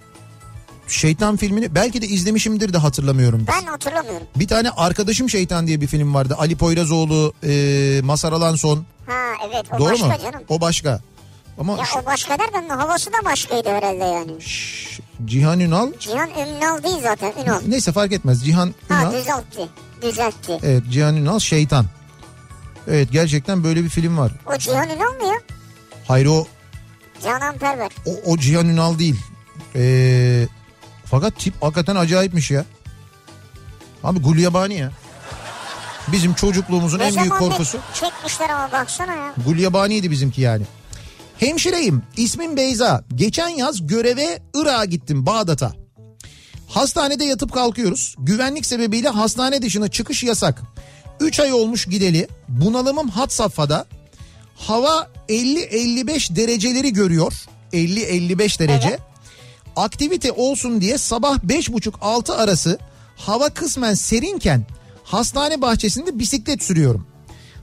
şeytan 0.88 1.38
filmini 1.38 1.76
belki 1.76 2.02
de 2.02 2.06
izlemişimdir 2.08 2.74
de 2.74 2.78
hatırlamıyorum. 2.78 3.46
Ben 3.48 3.66
hatırlamıyorum. 3.66 4.28
Bir 4.36 4.48
tane 4.48 4.70
Arkadaşım 4.70 5.30
Şeytan 5.30 5.68
diye 5.68 5.82
bir 5.82 5.88
film 5.88 6.14
vardı. 6.14 6.36
Ali 6.40 6.56
Poyrazoğlu, 6.58 7.34
e, 7.44 8.02
Masar 8.04 8.34
Alanson. 8.34 8.86
Ha 9.08 9.14
evet 9.50 9.66
o 9.74 9.80
Doğru 9.80 9.92
başka 9.92 10.08
mu? 10.08 10.14
canım. 10.24 10.42
O 10.50 10.62
başka. 10.62 11.00
Ama 11.60 11.78
Ya 11.78 11.86
şu- 11.86 12.00
o 12.00 12.06
başka 12.06 12.40
derken 12.40 12.70
havası 12.70 13.14
da 13.14 13.26
başkaydı 13.26 13.70
herhalde 13.70 14.04
yani. 14.04 14.42
Şş, 14.42 15.00
Cihan 15.26 15.60
Ünal 15.60 15.92
Cihan 16.00 16.30
Ünal 16.30 16.84
değil 16.84 16.98
zaten 17.04 17.34
Ünal. 17.44 17.62
neyse 17.68 17.92
fark 17.92 18.12
etmez. 18.14 18.46
Cihan 18.46 18.74
Ha 18.90 19.02
Ünal. 19.02 19.12
düzeltti. 19.14 19.68
Düzeltti. 20.02 20.60
Evet 20.64 20.84
Cihan 20.92 21.16
Ünal 21.18 21.40
şeytan. 21.40 21.86
Evet 22.88 23.12
gerçekten 23.12 23.64
böyle 23.64 23.84
bir 23.84 23.90
film 23.90 24.18
var. 24.18 24.32
O 24.46 24.58
Cihan 24.58 24.90
Ünal 24.90 25.14
mı 25.22 25.28
ya? 25.28 25.36
Hayır 26.08 26.26
o 26.26 26.48
Canan 27.24 27.58
Perver. 27.58 27.92
o, 28.06 28.12
o 28.32 28.38
Cihan 28.38 28.70
Ünal 28.70 29.00
değil. 29.00 29.16
Ee, 29.76 30.48
fakat 31.06 31.40
tip 31.40 31.54
hakikaten 31.64 31.96
acayipmiş 31.96 32.52
ya. 32.52 32.66
Abi 34.04 34.20
Gulyabani 34.20 34.74
ya. 34.78 34.92
Bizim 36.08 36.34
çocukluğumuzun 36.34 37.00
Ne 37.00 37.04
en 37.04 37.16
büyük 37.16 37.38
korkusu. 37.40 37.78
çekmişler 37.94 38.50
ama 38.50 38.72
baksana 38.72 39.14
ya. 39.14 39.34
Gulyabani'ydi 39.46 40.12
bizimki 40.12 40.42
yani. 40.42 40.64
Hemşireyim. 41.38 42.02
İsmim 42.18 42.58
Beyza. 42.58 43.04
Geçen 43.16 43.48
yaz 43.50 43.88
göreve 43.88 44.40
Irak'a 44.54 44.86
gittim 44.86 45.26
Bağdat'a. 45.26 45.74
Hastanede 46.72 47.26
yatıp 47.26 47.54
kalkıyoruz. 47.54 48.16
Güvenlik 48.20 48.66
sebebiyle 48.66 49.10
hastane 49.10 49.62
dışına 49.62 49.88
çıkış 49.88 50.24
yasak. 50.24 50.62
3 51.20 51.40
ay 51.40 51.54
olmuş 51.54 51.86
gideli. 51.86 52.28
Bunalımım 52.48 53.10
hat 53.10 53.34
safhada. 53.34 53.86
Hava 54.56 55.10
50-55 55.30 56.36
dereceleri 56.36 56.94
görüyor. 56.94 57.34
50-55 57.74 58.60
derece. 58.60 58.88
Evet. 58.88 59.00
Aktivite 59.76 60.32
olsun 60.32 60.82
diye 60.82 60.98
sabah 60.98 61.38
5.30-6 61.38 62.34
arası 62.34 62.80
hava 63.16 63.50
kısmen 63.50 63.94
serinken 63.94 64.66
hastane 65.04 65.62
bahçesinde 65.62 66.20
bisiklet 66.20 66.64
sürüyorum. 66.64 67.08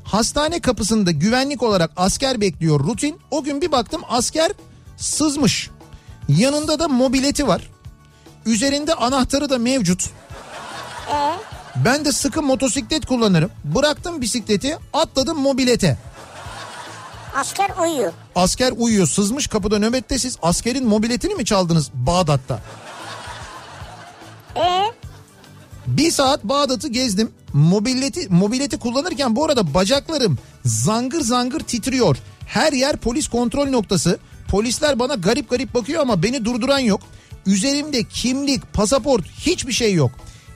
Hastane 0.05 0.61
kapısında 0.61 1.11
güvenlik 1.11 1.62
olarak 1.62 1.90
asker 1.97 2.40
bekliyor 2.40 2.81
rutin. 2.81 3.16
O 3.31 3.44
gün 3.44 3.61
bir 3.61 3.73
baktım 3.73 4.03
asker 4.09 4.53
sızmış. 4.97 5.71
Yanında 6.29 6.79
da 6.79 6.88
mobileti 6.88 7.47
var. 7.47 7.71
Üzerinde 8.46 8.94
anahtarı 8.94 9.51
da 9.51 9.59
mevcut. 9.59 10.05
Ee, 11.12 11.33
Ben 11.85 12.05
de 12.05 12.12
sıkı 12.12 12.42
motosiklet 12.42 13.07
kullanırım. 13.07 13.51
Bıraktım 13.64 14.20
bisikleti 14.20 14.79
atladım 14.92 15.38
mobilete. 15.38 15.98
asker 17.37 17.70
uyuyor. 17.83 18.12
Asker 18.35 18.72
uyuyor 18.77 19.07
sızmış 19.07 19.46
kapıda 19.46 19.79
nöbette 19.79 20.18
siz 20.18 20.37
askerin 20.42 20.87
mobiletini 20.87 21.35
mi 21.35 21.44
çaldınız 21.44 21.90
Bağdat'ta? 21.94 22.61
Ee, 24.57 24.85
Bir 25.87 26.11
saat 26.11 26.44
Bağdat'ı 26.44 26.88
gezdim. 26.88 27.31
Mobileti, 27.53 28.29
mobileti 28.29 28.79
kullanırken 28.79 29.37
bu 29.37 29.44
arada 29.44 29.74
bacaklarım 29.74 30.38
zangır 30.64 31.20
zangır 31.20 31.61
titriyor. 31.61 32.16
Her 32.46 32.72
yer 32.72 32.96
polis 32.96 33.29
kontrol 33.29 33.66
noktası. 33.68 34.18
Polisler 34.48 34.98
bana 34.98 35.14
garip 35.14 35.51
garip 35.51 35.74
bakıyor 35.74 36.03
ama 36.03 36.22
beni 36.22 36.44
durduran 36.44 36.79
yok. 36.79 37.01
Üzerimde 37.46 38.05
kimlik, 38.05 38.72
pasaport 38.72 39.24
hiçbir 39.40 39.72
şey 39.72 39.94
yok. 39.94 40.11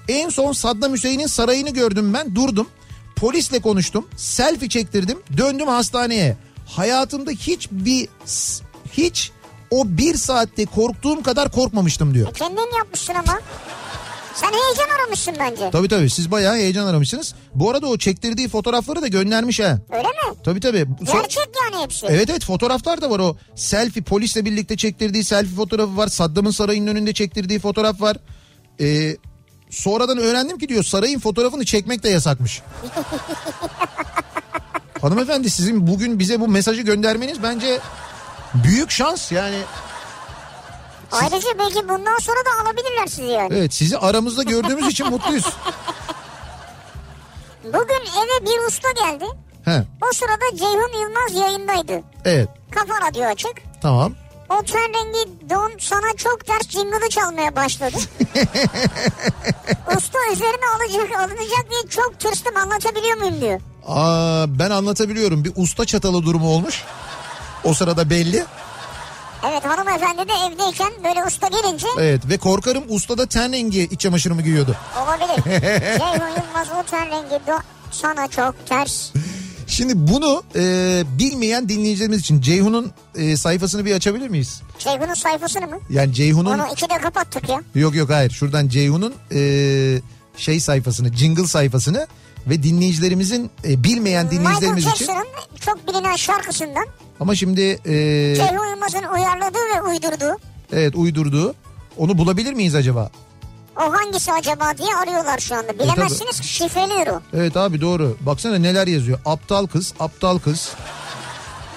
En 0.08 0.28
son 0.28 0.52
Saddam 0.52 0.92
Hüseyin'in 0.92 1.26
sarayını 1.26 1.70
gördüm 1.70 2.14
ben 2.14 2.34
durdum. 2.34 2.68
Polisle 3.16 3.60
konuştum. 3.60 4.08
Selfie 4.16 4.68
çektirdim. 4.68 5.18
Döndüm 5.36 5.68
hastaneye. 5.68 6.36
Hayatımda 6.66 7.30
hiç 7.30 7.68
bir 7.70 8.08
hiç 8.92 9.30
o 9.70 9.84
bir 9.86 10.14
saatte 10.14 10.66
korktuğum 10.66 11.22
kadar 11.22 11.52
korkmamıştım 11.52 12.14
diyor. 12.14 12.28
e 12.28 12.32
kendin 12.32 12.76
yapmışsın 12.78 13.14
ama. 13.14 13.40
Sen 14.34 14.52
heyecan 14.52 14.96
aramışsın 14.98 15.34
bence. 15.38 15.70
Tabii 15.70 15.88
tabii 15.88 16.10
siz 16.10 16.30
bayağı 16.30 16.54
heyecan 16.56 16.86
aramışsınız. 16.86 17.34
Bu 17.54 17.70
arada 17.70 17.86
o 17.86 17.98
çektirdiği 17.98 18.48
fotoğrafları 18.48 19.02
da 19.02 19.08
göndermiş 19.08 19.60
ha. 19.60 19.78
Öyle 19.90 20.08
mi? 20.08 20.36
Tabii 20.44 20.60
tabii. 20.60 20.86
Gerçek 21.12 21.48
yani 21.64 21.82
hepsi. 21.82 22.06
Evet 22.06 22.30
evet 22.30 22.44
fotoğraflar 22.44 23.00
da 23.02 23.10
var 23.10 23.18
o. 23.18 23.36
Selfie 23.56 24.02
polisle 24.02 24.44
birlikte 24.44 24.76
çektirdiği 24.76 25.24
selfie 25.24 25.56
fotoğrafı 25.56 25.96
var. 25.96 26.08
Saddam'ın 26.08 26.50
sarayının 26.50 26.86
önünde 26.86 27.12
çektirdiği 27.12 27.58
fotoğraf 27.58 28.00
var. 28.00 28.16
Ee, 28.80 29.16
sonradan 29.70 30.18
öğrendim 30.18 30.58
ki 30.58 30.68
diyor 30.68 30.84
sarayın 30.84 31.18
fotoğrafını 31.18 31.64
çekmek 31.64 32.02
de 32.02 32.08
yasakmış. 32.08 32.62
Hanımefendi 35.02 35.50
sizin 35.50 35.86
bugün 35.86 36.18
bize 36.18 36.40
bu 36.40 36.48
mesajı 36.48 36.82
göndermeniz 36.82 37.42
bence 37.42 37.78
büyük 38.54 38.90
şans 38.90 39.32
yani. 39.32 39.56
Ayrıca 41.12 41.48
belki 41.58 41.88
bundan 41.88 42.18
sonra 42.18 42.36
da 42.38 42.62
alabilirler 42.62 43.06
sizi 43.06 43.22
yani. 43.22 43.48
Evet 43.54 43.74
sizi 43.74 43.98
aramızda 43.98 44.42
gördüğümüz 44.42 44.86
için 44.86 45.10
mutluyuz. 45.10 45.44
Bugün 47.64 48.00
eve 48.22 48.46
bir 48.46 48.66
usta 48.68 48.88
geldi. 48.90 49.24
He, 49.64 49.84
O 50.10 50.12
sırada 50.12 50.56
Ceyhun 50.56 51.00
Yılmaz 51.02 51.34
yayındaydı. 51.34 52.02
evet 52.24 52.48
Kafa 52.70 53.06
radyo 53.08 53.24
açık. 53.24 53.52
tamam. 53.82 54.12
O 54.48 54.62
ten 54.62 54.94
rengi 54.94 55.50
don 55.50 55.72
sana 55.80 56.16
çok 56.16 56.46
ters 56.46 56.68
jingle'ı 56.68 57.08
çalmaya 57.08 57.56
başladı. 57.56 57.96
Usta 59.96 60.18
üzerine 60.32 60.64
alacak, 60.76 61.18
alınacak 61.18 61.70
diye 61.70 61.82
çok 61.90 62.20
tırstım 62.20 62.56
anlatabiliyor 62.56 63.16
muyum 63.16 63.40
diyor. 63.40 63.60
Aa, 63.86 64.44
ben 64.58 64.70
anlatabiliyorum 64.70 65.44
bir 65.44 65.52
usta 65.56 65.84
çatalı 65.84 66.22
durumu 66.22 66.48
olmuş. 66.50 66.82
O 67.64 67.74
sırada 67.74 68.10
belli. 68.10 68.44
Evet 69.50 69.64
hanımefendi 69.64 70.28
de 70.28 70.32
evdeyken 70.46 70.92
böyle 71.04 71.24
usta 71.24 71.48
gelince 71.48 71.86
Evet 71.98 72.28
ve 72.28 72.38
korkarım 72.38 72.84
usta 72.88 73.18
da 73.18 73.26
ten 73.26 73.52
rengi 73.52 73.82
iç 73.82 74.00
çamaşırımı 74.00 74.42
giyiyordu. 74.42 74.76
olabilir. 75.04 75.44
Ceyhun 75.98 76.28
Yılmaz 76.28 76.68
o 76.80 76.82
ten 76.90 77.06
rengi 77.10 77.46
don 77.46 77.60
sana 77.90 78.28
çok 78.28 78.66
ters. 78.66 79.10
Şimdi 79.66 79.92
bunu 79.96 80.42
e, 80.56 80.62
bilmeyen 81.18 81.68
dinleyicilerimiz 81.68 82.20
için 82.20 82.40
Ceyhun'un 82.40 82.92
e, 83.14 83.36
sayfasını 83.36 83.84
bir 83.84 83.94
açabilir 83.94 84.28
miyiz? 84.28 84.62
Ceyhun'un 84.78 85.14
sayfasını 85.14 85.66
mı? 85.66 85.78
Yani 85.90 86.12
Ceyhun'un 86.14 86.58
Onu 86.58 86.72
ikide 86.72 86.98
kapattık 86.98 87.48
ya. 87.48 87.60
yok 87.74 87.94
yok 87.94 88.10
hayır 88.10 88.30
şuradan 88.30 88.68
Ceyhun'un 88.68 89.14
e, 89.34 89.40
şey 90.36 90.60
sayfasını 90.60 91.12
jingle 91.12 91.46
sayfasını 91.46 92.06
ve 92.46 92.62
dinleyicilerimizin 92.62 93.50
e, 93.64 93.84
bilmeyen 93.84 94.26
Michael 94.26 94.40
dinleyicilerimiz 94.44 94.84
için 94.86 94.90
Jackson'ın 94.96 95.26
çok 95.60 95.88
bilinen 95.88 96.16
şarkısından 96.16 96.86
ama 97.22 97.34
şimdi 97.34 97.60
e, 97.60 97.92
Ceyhun 98.36 98.70
Yılmaz'ın 98.70 99.14
uyarladığı 99.14 99.58
ve 99.76 99.82
uydurduğu 99.82 100.38
evet 100.72 100.96
uydurduğu 100.96 101.54
onu 101.98 102.18
bulabilir 102.18 102.52
miyiz 102.52 102.74
acaba? 102.74 103.10
o 103.76 103.80
hangisi 103.80 104.32
acaba 104.32 104.78
diye 104.78 104.96
arıyorlar 104.96 105.38
şu 105.38 105.54
anda. 105.54 105.78
Bilemezsiniz 105.78 106.40
ki 106.40 106.48
şifrelidir 106.48 107.06
o. 107.06 107.20
Evet 107.34 107.56
abi 107.56 107.80
doğru. 107.80 108.16
Baksana 108.20 108.58
neler 108.58 108.86
yazıyor. 108.86 109.18
Aptal 109.24 109.66
kız, 109.66 109.94
aptal 110.00 110.38
kız. 110.38 110.72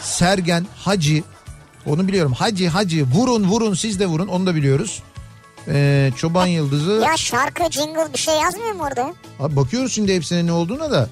Sergen, 0.01 0.65
Hacı. 0.77 1.23
Onu 1.85 2.07
biliyorum. 2.07 2.33
Hacı, 2.33 2.67
Hacı. 2.67 3.05
Vurun, 3.13 3.43
vurun 3.43 3.73
siz 3.73 3.99
de 3.99 4.05
vurun. 4.05 4.27
Onu 4.27 4.45
da 4.45 4.55
biliyoruz. 4.55 5.03
Ee, 5.67 6.11
Çoban 6.17 6.47
Yıldızı. 6.47 6.91
Ya 6.91 7.17
şarkı 7.17 7.71
jingle 7.71 8.13
bir 8.13 8.19
şey 8.19 8.35
yazmıyor 8.35 8.71
mu 8.73 8.83
orada? 8.83 9.13
Abi 9.39 9.55
bakıyoruz 9.55 9.93
şimdi 9.93 10.15
hepsine 10.15 10.45
ne 10.45 10.51
olduğuna 10.51 10.91
da. 10.91 11.09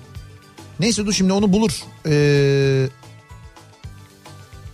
Neyse 0.80 1.06
dur 1.06 1.13
şimdi 1.13 1.34
onu 1.34 1.54
bulur. 1.54 1.84
Ee, 2.06 2.88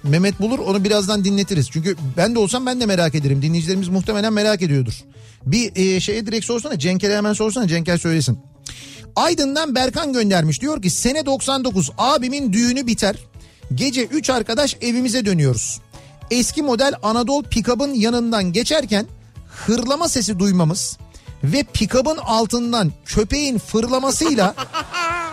Mehmet 0.03 0.39
bulur 0.39 0.59
onu 0.59 0.83
birazdan 0.83 1.23
dinletiriz. 1.23 1.69
Çünkü 1.71 1.95
ben 2.17 2.35
de 2.35 2.39
olsam 2.39 2.65
ben 2.65 2.81
de 2.81 2.85
merak 2.85 3.15
ederim. 3.15 3.41
Dinleyicilerimiz 3.41 3.88
muhtemelen 3.88 4.33
merak 4.33 4.62
ediyordur. 4.62 5.03
Bir 5.45 5.75
e, 5.75 5.99
şeye 5.99 6.25
direkt 6.25 6.45
sorsana 6.45 6.79
Cenker'e 6.79 7.17
hemen 7.17 7.33
sorsana 7.33 7.67
Cenker 7.67 7.97
söylesin. 7.97 8.39
Aydın'dan 9.15 9.75
Berkan 9.75 10.13
göndermiş. 10.13 10.62
Diyor 10.62 10.81
ki 10.81 10.89
sene 10.89 11.25
99 11.25 11.91
abimin 11.97 12.53
düğünü 12.53 12.88
biter. 12.88 13.15
Gece 13.75 14.05
3 14.05 14.29
arkadaş 14.29 14.77
evimize 14.81 15.25
dönüyoruz. 15.25 15.79
Eski 16.31 16.62
model 16.62 16.93
Anadolu 17.03 17.43
pikabın 17.43 17.93
yanından 17.93 18.43
geçerken 18.43 19.07
hırlama 19.47 20.09
sesi 20.09 20.39
duymamız 20.39 20.97
ve 21.43 21.63
pikabın 21.63 22.17
altından 22.17 22.91
köpeğin 23.05 23.57
fırlamasıyla 23.57 24.55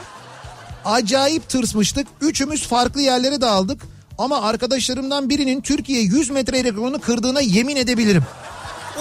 acayip 0.84 1.48
tırsmıştık. 1.48 2.06
Üçümüz 2.20 2.66
farklı 2.66 3.00
yerlere 3.00 3.40
dağıldık. 3.40 3.95
Ama 4.18 4.42
arkadaşlarımdan 4.42 5.30
birinin 5.30 5.60
Türkiye 5.60 6.02
100 6.02 6.30
metre 6.30 6.64
rekorunu 6.64 7.00
kırdığına 7.00 7.40
yemin 7.40 7.76
edebilirim. 7.76 8.22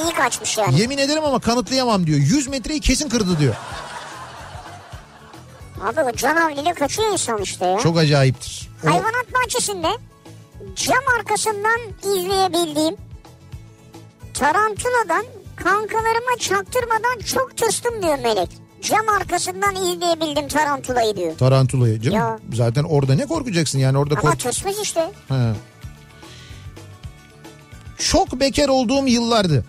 İyi 0.03 0.13
kaçmış 0.13 0.57
yani. 0.57 0.79
Yemin 0.79 0.97
ederim 0.97 1.23
ama 1.25 1.39
kanıtlayamam 1.39 2.07
diyor. 2.07 2.19
100 2.19 2.47
metreyi 2.47 2.79
kesin 2.79 3.09
kırdı 3.09 3.39
diyor. 3.39 3.55
Abi 5.83 6.01
o 6.01 6.11
canavliyle 6.11 6.73
kaçıyor 6.73 7.11
insan 7.11 7.41
işte 7.41 7.65
ya. 7.65 7.79
Çok 7.79 7.97
acayiptir. 7.97 8.69
O- 8.83 8.87
Hayvanat 8.87 9.25
bahçesinde 9.33 9.87
cam 10.75 11.03
arkasından 11.19 11.79
izleyebildiğim 12.03 12.95
tarantuladan 14.33 15.25
kankalarıma 15.55 16.37
çaktırmadan 16.39 17.19
çok 17.25 17.57
tırstım 17.57 18.01
diyor 18.01 18.19
Melek. 18.19 18.49
Cam 18.81 19.09
arkasından 19.09 19.75
izleyebildim 19.75 20.47
tarantulayı 20.47 21.15
diyor. 21.15 21.37
Tarantulayı 21.37 22.01
canım. 22.01 22.17
Ya. 22.17 22.39
Zaten 22.53 22.83
orada 22.83 23.15
ne 23.15 23.25
korkacaksın 23.25 23.79
yani 23.79 23.97
orada 23.97 24.13
Ama 24.13 24.21
kork... 24.21 24.39
tırsmış 24.39 24.75
işte. 24.83 25.11
He. 25.27 25.53
Çok 27.97 28.39
bekar 28.39 28.67
olduğum 28.67 29.07
yıllardı. 29.07 29.65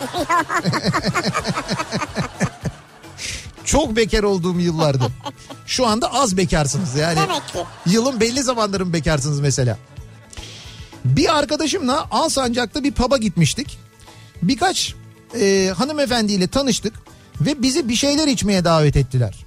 Çok 3.64 3.96
bekar 3.96 4.22
olduğum 4.22 4.60
yıllardı. 4.60 5.04
Şu 5.66 5.86
anda 5.86 6.12
az 6.14 6.36
bekarsınız 6.36 6.96
yani. 6.96 7.16
Demek 7.16 7.48
ki. 7.48 7.58
Yılın 7.86 8.20
belli 8.20 8.42
zamanların 8.42 8.92
bekarsınız 8.92 9.40
mesela. 9.40 9.78
Bir 11.04 11.38
arkadaşımla 11.38 12.06
Alsancak'ta 12.10 12.84
bir 12.84 12.92
pub'a 12.92 13.16
gitmiştik. 13.16 13.78
Birkaç 14.42 14.94
e, 15.40 15.72
hanımefendiyle 15.76 16.48
tanıştık 16.48 16.94
ve 17.40 17.62
bizi 17.62 17.88
bir 17.88 17.94
şeyler 17.94 18.28
içmeye 18.28 18.64
davet 18.64 18.96
ettiler. 18.96 19.46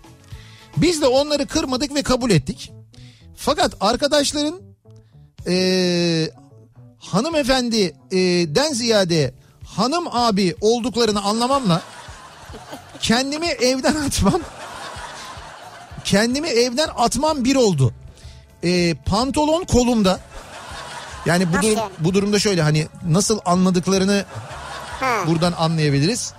Biz 0.77 1.01
de 1.01 1.07
onları 1.07 1.47
kırmadık 1.47 1.95
ve 1.95 2.03
kabul 2.03 2.31
ettik. 2.31 2.71
Fakat 3.35 3.73
arkadaşların 3.79 4.61
e, 5.47 6.29
hanımefendiden 6.99 8.73
ziyade 8.73 9.33
hanım 9.65 10.07
abi 10.11 10.55
olduklarını 10.61 11.21
anlamamla 11.21 11.81
kendimi 13.01 13.47
evden 13.47 13.95
atmam 13.95 14.41
kendimi 16.05 16.47
evden 16.47 16.89
atmam 16.95 17.43
bir 17.45 17.55
oldu. 17.55 17.93
E, 18.63 18.93
pantolon 18.93 19.63
kolumda. 19.63 20.19
Yani 21.25 21.53
bu, 21.53 21.61
durum, 21.61 21.79
bu 21.99 22.13
durumda 22.13 22.39
şöyle 22.39 22.61
hani 22.61 22.87
nasıl 23.07 23.39
anladıklarını 23.45 24.25
Ha. 24.99 25.23
buradan 25.27 25.51
anlayabiliriz. 25.51 26.33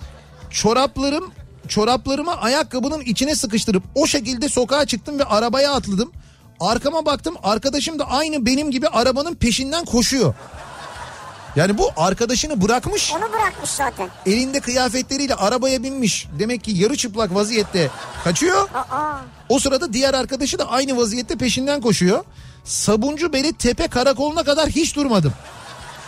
Çoraplarım 0.49 1.31
çoraplarımı 1.67 2.41
ayakkabının 2.41 3.01
içine 3.01 3.35
sıkıştırıp 3.35 3.83
o 3.95 4.07
şekilde 4.07 4.49
sokağa 4.49 4.85
çıktım 4.85 5.19
ve 5.19 5.23
arabaya 5.23 5.73
atladım. 5.73 6.11
Arkama 6.59 7.05
baktım 7.05 7.35
arkadaşım 7.43 7.99
da 7.99 8.09
aynı 8.09 8.45
benim 8.45 8.71
gibi 8.71 8.87
arabanın 8.87 9.35
peşinden 9.35 9.85
koşuyor. 9.85 10.33
Yani 11.55 11.77
bu 11.77 11.91
arkadaşını 11.97 12.61
bırakmış 12.61 13.13
Onu 13.13 13.33
bırakmış 13.33 13.69
zaten. 13.69 14.09
elinde 14.25 14.59
kıyafetleriyle 14.59 15.35
arabaya 15.35 15.83
binmiş. 15.83 16.27
Demek 16.39 16.63
ki 16.63 16.71
yarı 16.71 16.95
çıplak 16.97 17.35
vaziyette 17.35 17.89
kaçıyor. 18.23 18.69
Aa. 18.73 19.17
O 19.49 19.59
sırada 19.59 19.93
diğer 19.93 20.13
arkadaşı 20.13 20.59
da 20.59 20.69
aynı 20.69 20.97
vaziyette 20.97 21.35
peşinden 21.35 21.81
koşuyor. 21.81 22.23
Sabuncu 22.63 23.33
Beli 23.33 23.53
Tepe 23.53 23.87
Karakolu'na 23.87 24.43
kadar 24.43 24.69
hiç 24.69 24.95
durmadım. 24.95 25.33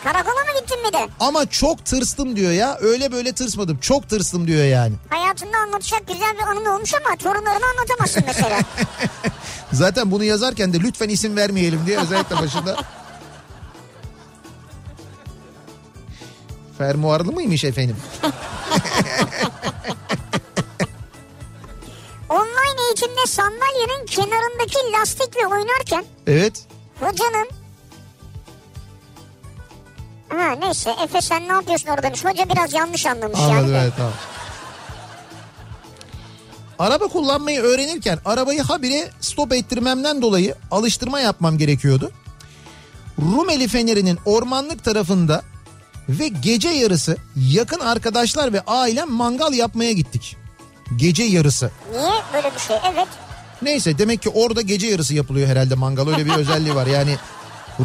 Karakola 0.07 0.33
mı 0.33 0.59
gittin 0.59 0.77
bir 0.87 0.93
de? 0.93 1.07
Ama 1.19 1.45
çok 1.45 1.85
tırstım 1.85 2.35
diyor 2.35 2.51
ya. 2.51 2.77
Öyle 2.81 3.11
böyle 3.11 3.33
tırsmadım. 3.33 3.77
Çok 3.77 4.09
tırstım 4.09 4.47
diyor 4.47 4.65
yani. 4.65 4.93
Hayatında 5.09 5.57
anlatacak 5.57 6.07
güzel 6.07 6.35
bir 6.37 6.43
anın 6.43 6.65
olmuş 6.65 6.93
ama 6.93 7.15
torunlarına 7.17 7.65
anlatamazsın 7.77 8.23
mesela. 8.27 8.59
Zaten 9.71 10.11
bunu 10.11 10.23
yazarken 10.23 10.73
de 10.73 10.79
lütfen 10.79 11.09
isim 11.09 11.35
vermeyelim 11.35 11.81
diye 11.85 11.99
özellikle 11.99 12.35
başında. 12.35 12.77
Fermuarlı 16.77 17.31
mıymış 17.31 17.63
efendim? 17.63 17.97
Online 22.29 22.81
eğitimde 22.87 23.25
sandalyenin 23.27 24.05
kenarındaki 24.05 24.77
lastikle 24.99 25.47
oynarken 25.47 26.05
Evet. 26.27 26.65
hocanın 26.99 27.56
Ha 30.29 30.51
neyse 30.59 30.95
Efe 31.03 31.21
sen 31.21 31.47
ne 31.47 31.51
yapıyorsun 31.53 31.87
orada 31.89 32.03
demiş. 32.03 32.25
Hoca 32.25 32.49
biraz 32.49 32.73
yanlış 32.73 33.05
anlamış 33.05 33.39
yani. 33.39 33.51
Anladım 33.53 33.73
de. 33.73 33.79
evet 33.83 33.93
tamam. 33.97 34.13
Araba 36.79 37.07
kullanmayı 37.07 37.61
öğrenirken 37.61 38.19
arabayı 38.25 38.61
habire 38.61 39.09
stop 39.21 39.53
ettirmemden 39.53 40.21
dolayı 40.21 40.55
alıştırma 40.71 41.19
yapmam 41.19 41.57
gerekiyordu. 41.57 42.11
Rumeli 43.21 43.67
Feneri'nin 43.67 44.19
ormanlık 44.25 44.83
tarafında 44.83 45.41
ve 46.09 46.27
gece 46.27 46.69
yarısı 46.69 47.17
yakın 47.35 47.79
arkadaşlar 47.79 48.53
ve 48.53 48.61
ailem 48.67 49.11
mangal 49.11 49.53
yapmaya 49.53 49.91
gittik. 49.91 50.37
Gece 50.95 51.23
yarısı. 51.23 51.71
Niye 51.91 52.11
böyle 52.33 52.51
bir 52.55 52.59
şey? 52.59 52.77
Evet. 52.93 53.07
Neyse 53.61 53.97
demek 53.97 54.21
ki 54.21 54.29
orada 54.29 54.61
gece 54.61 54.87
yarısı 54.87 55.13
yapılıyor 55.15 55.47
herhalde 55.47 55.75
mangal. 55.75 56.07
Öyle 56.07 56.25
bir 56.25 56.31
özelliği 56.37 56.75
var 56.75 56.87
yani 56.87 57.15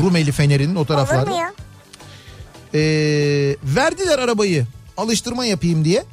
Rumeli 0.01 0.33
Feneri'nin 0.33 0.75
o 0.75 0.79
Olur 0.79 0.87
taraflarda. 0.87 1.31
mu 1.31 1.37
ya? 1.41 1.53
Ee, 2.75 3.57
verdiler 3.65 4.19
arabayı 4.19 4.67
alıştırma 4.97 5.45
yapayım 5.45 5.85
diye. 5.85 6.05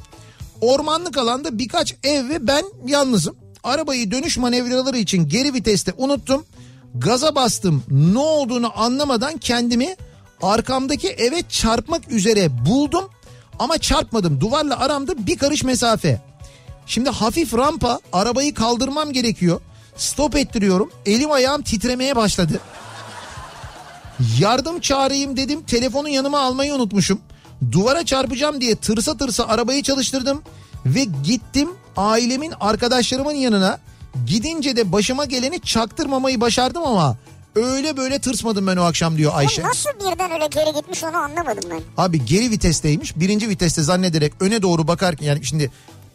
Ormanlık 0.60 1.18
alanda 1.18 1.58
birkaç 1.58 1.94
ev 2.04 2.28
ve 2.28 2.46
ben 2.46 2.64
yalnızım. 2.86 3.36
Arabayı 3.64 4.10
dönüş 4.10 4.38
manevraları 4.38 4.98
için 4.98 5.28
geri 5.28 5.54
viteste 5.54 5.92
unuttum. 5.96 6.44
Gaza 6.94 7.34
bastım. 7.34 7.82
Ne 7.90 8.18
olduğunu 8.18 8.80
anlamadan 8.80 9.36
kendimi 9.38 9.96
arkamdaki 10.42 11.08
eve 11.08 11.42
çarpmak 11.48 12.08
üzere 12.12 12.66
buldum. 12.66 13.04
Ama 13.58 13.78
çarpmadım. 13.78 14.40
Duvarla 14.40 14.78
aramda 14.78 15.26
bir 15.26 15.38
karış 15.38 15.64
mesafe. 15.64 16.20
Şimdi 16.86 17.10
hafif 17.10 17.54
rampa 17.54 18.00
arabayı 18.12 18.54
kaldırmam 18.54 19.12
gerekiyor. 19.12 19.60
Stop 19.96 20.36
ettiriyorum. 20.36 20.90
Elim 21.06 21.30
ayağım 21.30 21.62
titremeye 21.62 22.16
başladı. 22.16 22.60
Yardım 24.38 24.80
çağırayım 24.80 25.36
dedim 25.36 25.62
telefonu 25.62 26.08
yanıma 26.08 26.40
almayı 26.40 26.74
unutmuşum. 26.74 27.20
Duvara 27.72 28.04
çarpacağım 28.04 28.60
diye 28.60 28.76
tırsa 28.76 29.16
tırsa 29.16 29.44
arabayı 29.46 29.82
çalıştırdım 29.82 30.42
ve 30.86 31.04
gittim 31.24 31.68
ailemin 31.96 32.52
arkadaşlarımın 32.60 33.32
yanına. 33.34 33.78
Gidince 34.26 34.76
de 34.76 34.92
başıma 34.92 35.24
geleni 35.24 35.60
çaktırmamayı 35.60 36.40
başardım 36.40 36.82
ama 36.82 37.16
öyle 37.56 37.96
böyle 37.96 38.18
tırsmadım 38.18 38.66
ben 38.66 38.76
o 38.76 38.82
akşam 38.82 39.16
diyor 39.16 39.32
Ayşe. 39.34 39.62
O 39.62 39.68
nasıl 39.68 39.90
birden 39.90 40.30
öyle 40.30 40.46
geri 40.46 40.74
gitmiş 40.74 41.04
onu 41.04 41.16
anlamadım 41.16 41.70
ben. 41.70 41.80
Abi 41.96 42.24
geri 42.24 42.50
vitesteymiş 42.50 43.16
birinci 43.16 43.48
viteste 43.48 43.82
zannederek 43.82 44.32
öne 44.40 44.62
doğru 44.62 44.88
bakarken 44.88 45.26
yani 45.26 45.44
şimdi 45.44 45.70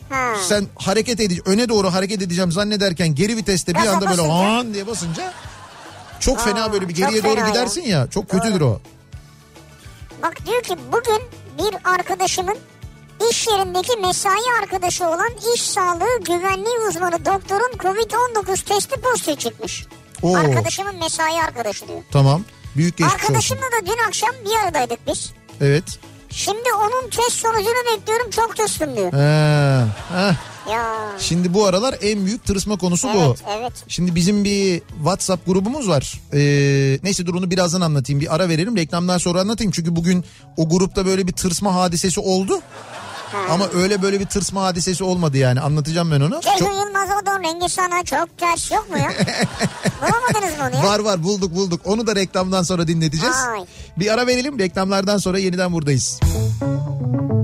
Ha. 0.09 0.33
sen 0.47 0.65
hareket 0.75 1.19
edici 1.19 1.41
öne 1.45 1.69
doğru 1.69 1.93
hareket 1.93 2.21
edeceğim 2.21 2.51
zannederken 2.51 3.15
geri 3.15 3.37
viteste 3.37 3.73
bir 3.73 3.79
Gaza 3.79 3.91
anda 3.91 4.05
böyle 4.09 4.17
basınca. 4.21 4.33
han 4.33 4.73
diye 4.73 4.87
basınca 4.87 5.33
çok 6.19 6.39
fena 6.41 6.63
Aa, 6.63 6.73
böyle 6.73 6.89
bir 6.89 6.93
geriye 6.95 7.21
fena 7.21 7.31
doğru 7.31 7.39
ya. 7.39 7.47
gidersin 7.49 7.81
ya 7.81 8.07
çok 8.07 8.29
kötüdür 8.29 8.61
o. 8.61 8.79
Bak 10.23 10.45
diyor 10.45 10.61
ki 10.61 10.75
bugün 10.91 11.21
bir 11.57 11.75
arkadaşımın 11.93 12.57
iş 13.31 13.47
yerindeki 13.47 13.97
mesai 14.01 14.41
arkadaşı 14.61 15.07
olan 15.07 15.29
iş 15.55 15.61
sağlığı 15.61 16.19
güvenliği 16.25 16.77
uzmanı 16.89 17.25
doktorun 17.25 17.71
Covid-19 17.77 18.63
testi 18.65 19.01
pozitif 19.01 19.39
çıkmış. 19.39 19.85
Oo. 20.21 20.35
Arkadaşımın 20.37 20.95
mesai 20.99 21.41
arkadaşı 21.41 21.87
diyor. 21.87 22.01
Tamam 22.11 22.41
büyük 22.75 22.97
geçmiş 22.97 23.13
olsun. 23.13 23.25
Arkadaşımla 23.25 23.61
da 23.61 23.85
dün 23.85 24.07
akşam 24.07 24.29
bir 24.45 24.65
aradaydık 24.65 25.07
biz. 25.07 25.33
Evet. 25.61 25.99
Şimdi 26.35 26.73
onun 26.79 27.09
test 27.09 27.31
sonucunu 27.31 27.97
bekliyorum 27.97 28.29
çok 28.29 28.57
tırstım 28.57 28.95
diyor. 28.95 29.13
Ha. 29.13 30.35
Ya. 30.71 31.11
Şimdi 31.19 31.53
bu 31.53 31.65
aralar 31.65 31.95
en 32.01 32.25
büyük 32.25 32.45
tırsma 32.45 32.77
konusu 32.77 33.07
bu. 33.07 33.17
Evet 33.17 33.43
evet. 33.59 33.73
Şimdi 33.87 34.15
bizim 34.15 34.43
bir 34.43 34.81
WhatsApp 34.95 35.45
grubumuz 35.45 35.89
var. 35.89 36.21
Ee, 36.33 36.99
neyse 37.03 37.25
dur 37.25 37.35
onu 37.35 37.51
birazdan 37.51 37.81
anlatayım. 37.81 38.21
Bir 38.21 38.35
ara 38.35 38.49
verelim 38.49 38.77
reklamdan 38.77 39.17
sonra 39.17 39.41
anlatayım. 39.41 39.71
Çünkü 39.71 39.95
bugün 39.95 40.25
o 40.57 40.69
grupta 40.69 41.05
böyle 41.05 41.27
bir 41.27 41.33
tırsma 41.33 41.75
hadisesi 41.75 42.19
oldu. 42.19 42.61
Ama 43.49 43.67
öyle 43.73 44.01
böyle 44.01 44.19
bir 44.19 44.25
tırsma 44.25 44.63
hadisesi 44.63 45.03
olmadı 45.03 45.37
yani. 45.37 45.59
Anlatacağım 45.61 46.11
ben 46.11 46.21
onu. 46.21 46.41
Ceyhun 46.41 46.57
Çok- 46.59 46.67
Yılmaz 46.69 47.09
Odon 47.23 47.43
rengi 47.43 47.69
sana 47.69 48.03
çok 48.03 48.37
ters 48.37 48.71
yok 48.71 48.89
mu 48.89 48.97
ya? 48.97 49.11
Bulamadınız 50.01 50.59
mı 50.59 50.65
onu 50.69 50.75
ya? 50.75 50.91
Var 50.91 50.99
var 50.99 51.23
bulduk 51.23 51.55
bulduk. 51.55 51.81
Onu 51.85 52.07
da 52.07 52.15
reklamdan 52.15 52.63
sonra 52.63 52.87
dinleteceğiz. 52.87 53.35
Vay. 53.47 53.65
Bir 53.97 54.13
ara 54.13 54.27
verelim. 54.27 54.59
Reklamlardan 54.59 55.17
sonra 55.17 55.39
yeniden 55.39 55.73
buradayız. 55.73 56.19
Kafa 56.21 57.34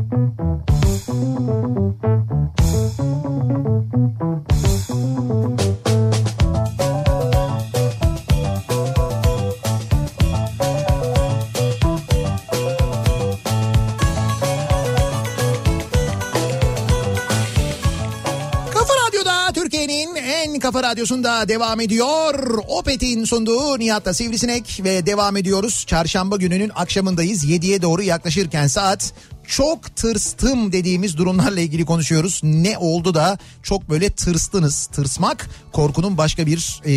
kafa 20.82 20.92
radyosunda 20.92 21.48
devam 21.48 21.80
ediyor. 21.80 22.58
Opet'in 22.68 23.26
sunduğu 23.26 23.80
Nihat'la 23.80 24.14
Sivrisinek 24.14 24.80
ve 24.84 25.06
devam 25.06 25.38
ediyoruz. 25.38 25.86
Çarşamba 25.88 26.38
gününün 26.38 26.72
akşamındayız. 26.76 27.46
7'ye 27.46 27.82
doğru 27.82 28.02
yaklaşırken 28.04 28.68
saat 28.68 29.14
çok 29.48 29.96
tırstım 29.96 30.72
dediğimiz 30.72 31.18
durumlarla 31.18 31.60
ilgili 31.60 31.86
konuşuyoruz. 31.86 32.42
Ne 32.44 32.78
oldu 32.78 33.14
da 33.14 33.38
çok 33.64 33.90
böyle 33.90 34.10
tırstınız. 34.10 34.86
Tırsmak 34.86 35.50
korkunun 35.74 36.18
başka 36.18 36.46
bir 36.46 36.82
e, 36.86 36.94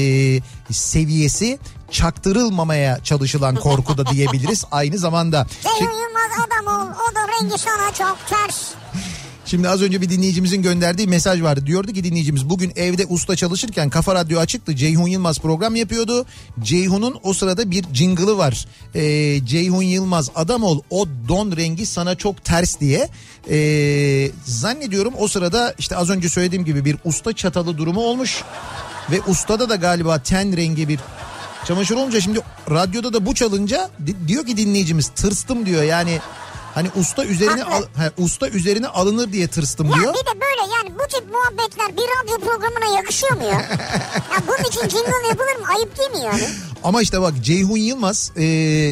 seviyesi 0.70 1.58
çaktırılmamaya 1.90 3.04
çalışılan 3.04 3.56
korku 3.56 3.98
da 3.98 4.06
diyebiliriz 4.06 4.64
aynı 4.70 4.98
zamanda. 4.98 5.46
Yılmaz 5.80 6.46
adam 6.46 6.66
ol. 6.66 6.92
O 7.10 7.14
da 7.14 7.28
rengi 7.28 7.58
sana 7.58 7.92
çok 7.92 8.18
ters. 8.28 8.83
Şimdi 9.46 9.68
az 9.68 9.82
önce 9.82 10.00
bir 10.00 10.10
dinleyicimizin 10.10 10.62
gönderdiği 10.62 11.06
mesaj 11.08 11.42
vardı. 11.42 11.66
Diyordu 11.66 11.92
ki 11.92 12.04
dinleyicimiz 12.04 12.50
bugün 12.50 12.72
evde 12.76 13.06
usta 13.08 13.36
çalışırken 13.36 13.90
Kafa 13.90 14.14
Radyo 14.14 14.40
açıktı. 14.40 14.76
Ceyhun 14.76 15.08
Yılmaz 15.08 15.38
program 15.38 15.76
yapıyordu. 15.76 16.26
Ceyhun'un 16.62 17.16
o 17.22 17.32
sırada 17.32 17.70
bir 17.70 17.84
jingle'ı 17.94 18.38
var. 18.38 18.66
Ee, 18.94 19.40
Ceyhun 19.46 19.82
Yılmaz 19.82 20.30
adam 20.34 20.62
ol 20.62 20.80
o 20.90 21.06
don 21.28 21.56
rengi 21.56 21.86
sana 21.86 22.14
çok 22.14 22.44
ters 22.44 22.80
diye. 22.80 23.08
Ee, 23.50 24.30
zannediyorum 24.44 25.14
o 25.18 25.28
sırada 25.28 25.74
işte 25.78 25.96
az 25.96 26.10
önce 26.10 26.28
söylediğim 26.28 26.64
gibi 26.64 26.84
bir 26.84 26.96
usta 27.04 27.32
çatalı 27.32 27.78
durumu 27.78 28.00
olmuş. 28.00 28.42
Ve 29.10 29.20
ustada 29.28 29.68
da 29.68 29.76
galiba 29.76 30.18
ten 30.18 30.56
rengi 30.56 30.88
bir 30.88 31.00
çamaşır 31.64 31.94
olunca 31.96 32.20
şimdi 32.20 32.40
radyoda 32.70 33.12
da 33.12 33.26
bu 33.26 33.34
çalınca 33.34 33.90
di- 34.06 34.28
diyor 34.28 34.46
ki 34.46 34.56
dinleyicimiz 34.56 35.08
tırstım 35.08 35.66
diyor 35.66 35.82
yani 35.82 36.18
hani 36.74 36.88
usta 36.96 37.24
üzerine 37.24 37.64
al, 37.64 37.82
ha, 37.96 38.10
usta 38.18 38.48
üzerine 38.48 38.88
alınır 38.88 39.32
diye 39.32 39.48
tırstım 39.48 39.86
Ya 39.90 39.94
diyor. 39.94 40.14
bir 40.14 40.18
de 40.18 40.40
böyle 40.40 40.72
yani 40.74 40.94
bu 40.98 41.08
tip 41.16 41.24
muhabbetler 41.32 41.96
bir 41.96 42.02
radyo 42.02 42.38
programına 42.48 42.96
yakışıyor 42.96 43.32
mu 43.36 43.42
ya? 43.44 43.50
ya 44.32 44.42
bunun 44.46 44.68
için 44.68 44.80
jingle 44.80 45.28
yapılır 45.28 45.56
mı? 45.60 45.66
Ayıp 45.76 45.98
değil 45.98 46.10
mi 46.10 46.18
yani? 46.26 46.48
Ama 46.84 47.02
işte 47.02 47.20
bak 47.20 47.34
Ceyhun 47.42 47.76
Yılmaz 47.76 48.32
e, 48.36 48.44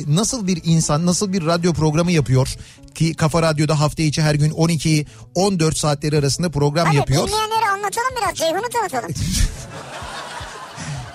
nasıl 0.08 0.46
bir 0.46 0.60
insan 0.64 1.06
nasıl 1.06 1.32
bir 1.32 1.46
radyo 1.46 1.72
programı 1.72 2.12
yapıyor 2.12 2.48
ki 2.94 3.14
Kafa 3.14 3.42
Radyo'da 3.42 3.80
hafta 3.80 4.02
içi 4.02 4.22
her 4.22 4.34
gün 4.34 4.50
12-14 4.50 5.74
saatleri 5.74 6.18
arasında 6.18 6.50
program 6.50 6.86
Hadi 6.86 6.96
yapıyor. 6.96 7.28
dinleyenlere 7.28 7.68
anlatalım 7.70 8.10
biraz. 8.22 8.34
Ceyhun'u 8.34 8.68
tanıtalım. 8.68 9.10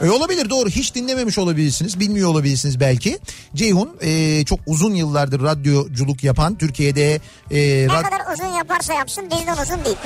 E 0.01 0.09
olabilir 0.09 0.49
doğru 0.49 0.69
hiç 0.69 0.95
dinlememiş 0.95 1.37
olabilirsiniz 1.37 1.99
bilmiyor 1.99 2.29
olabilirsiniz 2.29 2.79
belki. 2.79 3.19
Ceyhun 3.55 3.89
e, 4.01 4.45
çok 4.45 4.59
uzun 4.65 4.93
yıllardır 4.93 5.41
radyoculuk 5.43 6.23
yapan 6.23 6.55
Türkiye'de 6.57 7.13
e, 7.51 7.57
Ne 7.87 7.93
rad- 7.93 8.03
kadar 8.03 8.33
uzun 8.33 8.57
yaparsa 8.57 8.93
yapsın 8.93 9.23
bizden 9.31 9.57
uzun 9.63 9.85
değil. 9.85 9.97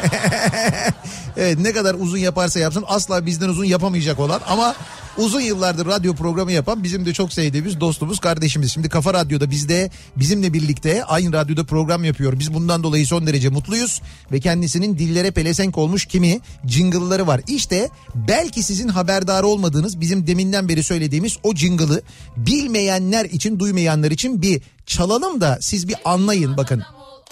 evet, 1.37 1.59
ne 1.59 1.71
kadar 1.73 1.93
uzun 1.99 2.17
yaparsa 2.17 2.59
yapsın 2.59 2.85
asla 2.87 3.25
bizden 3.25 3.49
uzun 3.49 3.65
yapamayacak 3.65 4.19
olan 4.19 4.41
ama 4.47 4.75
uzun 5.17 5.41
yıllardır 5.41 5.85
radyo 5.85 6.15
programı 6.15 6.51
yapan 6.51 6.83
bizim 6.83 7.05
de 7.05 7.13
çok 7.13 7.33
sevdiğimiz 7.33 7.79
dostumuz 7.79 8.19
kardeşimiz. 8.19 8.71
Şimdi 8.71 8.89
Kafa 8.89 9.13
Radyo'da 9.13 9.51
bizde 9.51 9.91
bizimle 10.15 10.53
birlikte 10.53 11.05
aynı 11.05 11.33
radyoda 11.33 11.63
program 11.63 12.03
yapıyor. 12.03 12.39
Biz 12.39 12.53
bundan 12.53 12.83
dolayı 12.83 13.07
son 13.07 13.27
derece 13.27 13.49
mutluyuz 13.49 14.01
ve 14.31 14.39
kendisinin 14.39 14.97
dillere 14.97 15.31
pelesenk 15.31 15.77
olmuş 15.77 16.05
kimi 16.05 16.39
jingle'ları 16.67 17.27
var. 17.27 17.41
İşte 17.47 17.89
belki 18.15 18.63
sizin 18.63 18.87
haberdar 18.87 19.43
olmadığınız 19.43 20.01
bizim 20.01 20.27
deminden 20.27 20.69
beri 20.69 20.83
söylediğimiz 20.83 21.37
o 21.43 21.55
jingle'ı 21.55 22.01
bilmeyenler 22.37 23.25
için 23.25 23.59
duymayanlar 23.59 24.11
için 24.11 24.41
bir 24.41 24.61
çalalım 24.85 25.41
da 25.41 25.57
siz 25.61 25.87
bir 25.87 25.95
anlayın 26.05 26.57
bakın. 26.57 26.83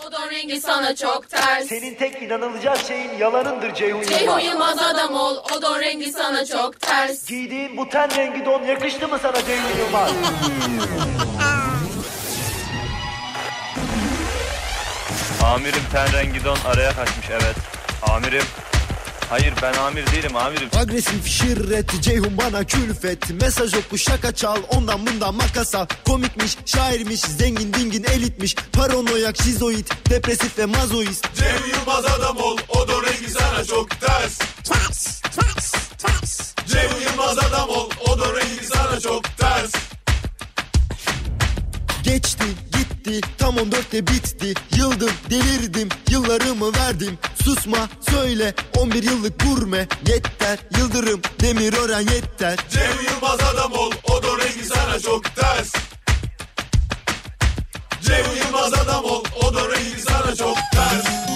Odon 0.07 0.29
rengi 0.29 0.61
sana 0.61 0.95
çok 0.95 1.29
ters. 1.29 1.67
Senin 1.67 1.95
tek 1.95 2.21
inanılacak 2.21 2.77
şeyin 2.87 3.17
yalanındır 3.17 3.73
Ceyhun 3.73 4.03
Ceyhun 4.03 4.39
Yılmaz. 4.39 4.43
Yılmaz 4.45 4.77
adam 4.81 5.13
ol. 5.13 5.37
Odon 5.57 5.79
rengi 5.79 6.11
sana 6.11 6.45
çok 6.45 6.79
ters. 6.81 7.25
Giydiğin 7.27 7.77
bu 7.77 7.89
ten 7.89 8.15
rengi 8.17 8.45
don 8.45 8.63
yakıştı 8.63 9.07
mı 9.07 9.19
sana 9.21 9.45
Ceyhun 9.45 9.79
Yılmaz? 9.79 10.11
Amirim 15.43 15.83
ten 15.91 16.13
rengi 16.13 16.43
don 16.45 16.57
araya 16.65 16.91
kaçmış 16.95 17.29
evet. 17.29 17.55
Amirim. 18.09 18.43
Hayır 19.29 19.53
ben 19.61 19.73
amir 19.73 20.07
değilim 20.07 20.35
amirim. 20.35 20.69
Agresif 20.77 21.27
şirret 21.27 22.01
Ceyhun 22.01 22.37
bana 22.37 22.63
külfet 22.63 23.41
Mesaj 23.41 23.73
oku 23.73 23.97
şaka 23.97 24.35
çal 24.35 24.57
ondan 24.69 25.07
bundan 25.07 25.35
makas 25.35 25.75
al 25.75 25.85
Komikmiş 26.05 26.57
şairmiş 26.65 27.19
zengin 27.21 27.73
dingin 27.73 28.03
elitmiş 28.03 28.55
Paranoyak 28.73 29.37
şizoid 29.37 29.87
depresif 30.09 30.59
ve 30.59 30.65
mazoist 30.65 31.27
Cem 31.35 31.69
Yılmaz 31.71 32.05
adam 32.05 32.37
ol, 32.37 32.57
o 32.69 32.87
da 32.87 32.93
rengi 32.93 33.29
sana 33.29 33.65
çok 33.65 33.89
ters. 33.89 34.37
Ters, 34.63 35.21
ters, 35.21 35.73
ters. 35.97 36.53
Cem 36.67 36.89
Yılmaz 37.01 37.37
adam 37.37 37.69
ol, 37.69 37.89
o 38.07 38.19
da 38.19 38.25
rengi 38.33 38.65
sana 38.65 38.99
çok 38.99 39.37
ters. 39.37 39.71
Geçti 42.03 42.43
gitti 43.09 43.29
tam 43.37 43.55
14'te 43.57 44.07
bitti 44.07 44.53
Yıldım 44.75 45.11
delirdim 45.29 45.89
yıllarımı 46.09 46.73
verdim 46.73 47.17
Susma 47.43 47.89
söyle 48.09 48.53
11 48.77 49.03
yıllık 49.03 49.39
gurme 49.39 49.87
Yeter 50.07 50.59
yıldırım 50.77 51.21
demir 51.41 51.73
ören 51.73 52.01
yeter 52.01 52.57
Cem 52.69 52.91
Yılmaz 53.11 53.39
adam 53.39 53.71
ol, 53.71 53.91
o 54.11 54.23
da 54.23 54.27
rengi 54.27 54.65
sana 54.65 54.99
çok 54.99 55.35
ters. 55.35 55.73
Cem 58.01 58.25
Yılmaz 58.45 58.73
adam 58.73 59.05
ol, 59.05 59.23
o 59.43 59.53
da 59.53 59.61
rengi 59.69 60.01
sana 60.01 60.35
çok 60.35 60.57
ters. 60.73 61.28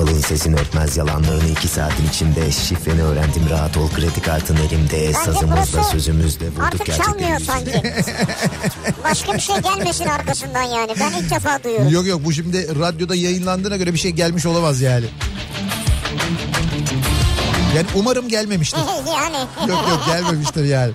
Kalın 0.00 0.20
sesin 0.20 0.52
örtmez 0.52 0.96
yalanlarını 0.96 1.48
iki 1.48 1.68
saatin 1.68 2.08
içinde 2.08 2.52
Şifreni 2.52 3.02
öğrendim 3.02 3.42
rahat 3.50 3.76
ol 3.76 3.90
kredi 3.90 4.22
kartın 4.22 4.56
elimde 4.56 5.12
Sazımızda 5.12 5.64
burası 5.72 5.90
sözümüzde 5.90 6.48
vurduk 6.48 6.62
Artık 6.64 6.86
gerçekten 6.86 7.12
çalmıyor 7.12 7.40
sanki. 7.40 7.72
Başka 9.04 9.34
bir 9.34 9.40
şey 9.40 9.56
gelmesin 9.56 10.04
arkasından 10.04 10.62
yani. 10.62 10.92
Ben 11.00 11.12
ilk 11.12 11.30
defa 11.30 11.64
duyuyorum. 11.64 11.88
Yok 11.88 12.06
yok 12.06 12.20
bu 12.24 12.32
şimdi 12.32 12.78
radyoda 12.78 13.14
yayınlandığına 13.14 13.76
göre 13.76 13.94
bir 13.94 13.98
şey 13.98 14.10
gelmiş 14.10 14.46
olamaz 14.46 14.80
yani. 14.80 15.06
Yani 17.76 17.86
umarım 17.94 18.28
gelmemiştir. 18.28 18.80
yani. 19.06 19.38
yok 19.68 19.88
yok 19.88 20.02
gelmemiştir 20.06 20.64
yani. 20.64 20.92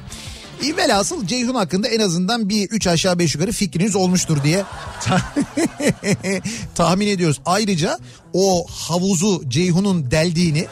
Velhasıl 0.78 1.28
Ceyhun 1.28 1.56
hakkında 1.56 1.88
en 1.88 1.99
azından 1.99 2.49
bir 2.49 2.70
üç 2.70 2.88
aşağı 2.88 3.20
beş 3.20 3.36
yukarı 3.36 3.51
fikriniz 3.51 3.95
olmuştur 3.95 4.43
diye 4.43 4.64
tahmin 6.76 7.08
ediyoruz. 7.08 7.41
Ayrıca 7.45 7.99
o 8.36 8.66
havuzu 8.68 9.50
Ceyhun'un 9.50 10.12
deldiğini 10.12 10.68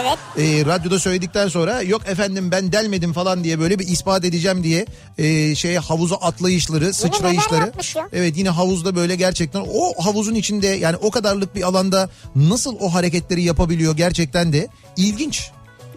Evet. 0.00 0.18
e, 0.38 0.66
radyoda 0.66 0.98
söyledikten 0.98 1.48
sonra 1.48 1.82
yok 1.82 2.08
efendim 2.08 2.50
ben 2.50 2.72
delmedim 2.72 3.12
falan 3.12 3.44
diye 3.44 3.58
böyle 3.60 3.78
bir 3.78 3.88
ispat 3.88 4.24
edeceğim 4.24 4.64
diye 4.64 4.86
e, 5.18 5.54
şey 5.54 5.76
havuza 5.76 6.16
atlayışları, 6.16 6.94
sıçrayışları. 6.94 7.60
yapmış 7.60 7.96
ya? 7.96 8.08
Evet 8.12 8.36
yine 8.36 8.48
havuzda 8.50 8.96
böyle 8.96 9.16
gerçekten 9.16 9.60
o 9.74 10.02
havuzun 10.04 10.34
içinde 10.34 10.66
yani 10.66 10.96
o 10.96 11.10
kadarlık 11.10 11.54
bir 11.54 11.62
alanda 11.62 12.08
nasıl 12.36 12.76
o 12.80 12.94
hareketleri 12.94 13.42
yapabiliyor 13.42 13.96
gerçekten 13.96 14.52
de 14.52 14.68
ilginç. 14.96 15.50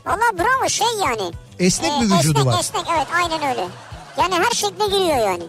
Valla 0.06 0.38
bravo 0.38 0.70
şey 0.70 0.88
yani. 1.06 1.32
Esnek 1.60 1.92
Ee, 1.92 2.02
bir 2.02 2.06
vücudu 2.06 2.40
esnek, 2.40 2.46
var. 2.54 2.60
Esnek 2.60 2.86
evet 2.96 3.08
aynen 3.16 3.50
öyle. 3.50 3.68
Yani 4.18 4.34
her 4.36 4.52
şekle 4.52 4.86
giriyor 4.86 5.18
yani. 5.18 5.44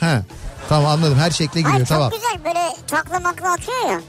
He. 0.00 0.20
Tamam 0.68 0.90
anladım 0.90 1.18
her 1.18 1.30
şekle 1.30 1.60
giriyor 1.60 1.74
Hayır, 1.74 1.86
tamam. 1.86 2.10
Çok 2.10 2.20
güzel 2.20 2.44
böyle 2.44 2.76
takla 2.86 3.20
makla 3.20 3.52
atıyor 3.52 3.90
ya. 3.90 4.00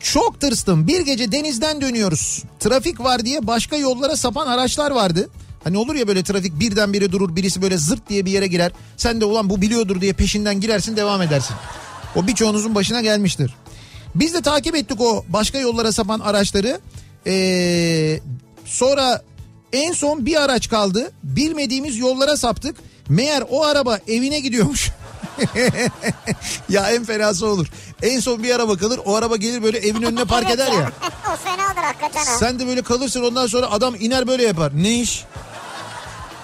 Çok 0.00 0.40
tırstım. 0.40 0.86
Bir 0.86 1.00
gece 1.00 1.32
denizden 1.32 1.80
dönüyoruz. 1.80 2.42
Trafik 2.60 3.00
var 3.00 3.24
diye 3.24 3.46
başka 3.46 3.76
yollara 3.76 4.16
sapan 4.16 4.46
araçlar 4.46 4.90
vardı. 4.90 5.28
Hani 5.64 5.78
olur 5.78 5.94
ya 5.94 6.08
böyle 6.08 6.22
trafik 6.22 6.60
birdenbire 6.60 7.12
durur 7.12 7.36
birisi 7.36 7.62
böyle 7.62 7.78
zırt 7.78 8.08
diye 8.08 8.24
bir 8.24 8.30
yere 8.30 8.46
girer. 8.46 8.72
Sen 8.96 9.20
de 9.20 9.24
ulan 9.24 9.50
bu 9.50 9.62
biliyordur 9.62 10.00
diye 10.00 10.12
peşinden 10.12 10.60
girersin 10.60 10.96
devam 10.96 11.22
edersin. 11.22 11.56
O 12.16 12.26
birçoğunuzun 12.26 12.74
başına 12.74 13.00
gelmiştir. 13.00 13.54
Biz 14.14 14.34
de 14.34 14.42
takip 14.42 14.76
ettik 14.76 15.00
o 15.00 15.24
başka 15.28 15.58
yollara 15.58 15.92
sapan 15.92 16.20
araçları. 16.20 16.80
Ee, 17.26 18.20
sonra 18.64 19.22
en 19.72 19.92
son 19.92 20.26
bir 20.26 20.42
araç 20.42 20.68
kaldı. 20.68 21.12
Bilmediğimiz 21.22 21.98
yollara 21.98 22.36
saptık. 22.36 22.76
Meğer 23.08 23.44
o 23.50 23.64
araba 23.64 23.98
evine 24.08 24.40
gidiyormuş. 24.40 24.90
ya 26.68 26.90
en 26.90 27.04
fenası 27.04 27.46
olur. 27.46 27.66
En 28.02 28.20
son 28.20 28.42
bir 28.42 28.54
araba 28.54 28.76
kalır 28.76 29.00
o 29.04 29.14
araba 29.14 29.36
gelir 29.36 29.62
böyle 29.62 29.78
evin 29.78 30.02
önüne 30.02 30.24
park 30.24 30.44
Evet 30.46 30.54
eder 30.54 30.72
ya. 30.72 30.92
o 31.32 31.36
fenadır 31.36 31.82
hakikaten 31.82 32.24
ha. 32.24 32.38
Sen 32.38 32.58
de 32.58 32.66
böyle 32.66 32.82
kalırsın 32.82 33.22
ondan 33.22 33.46
sonra 33.46 33.70
adam 33.70 33.94
iner 33.94 34.26
böyle 34.26 34.42
yapar. 34.44 34.72
Ne 34.74 35.00
iş? 35.00 35.24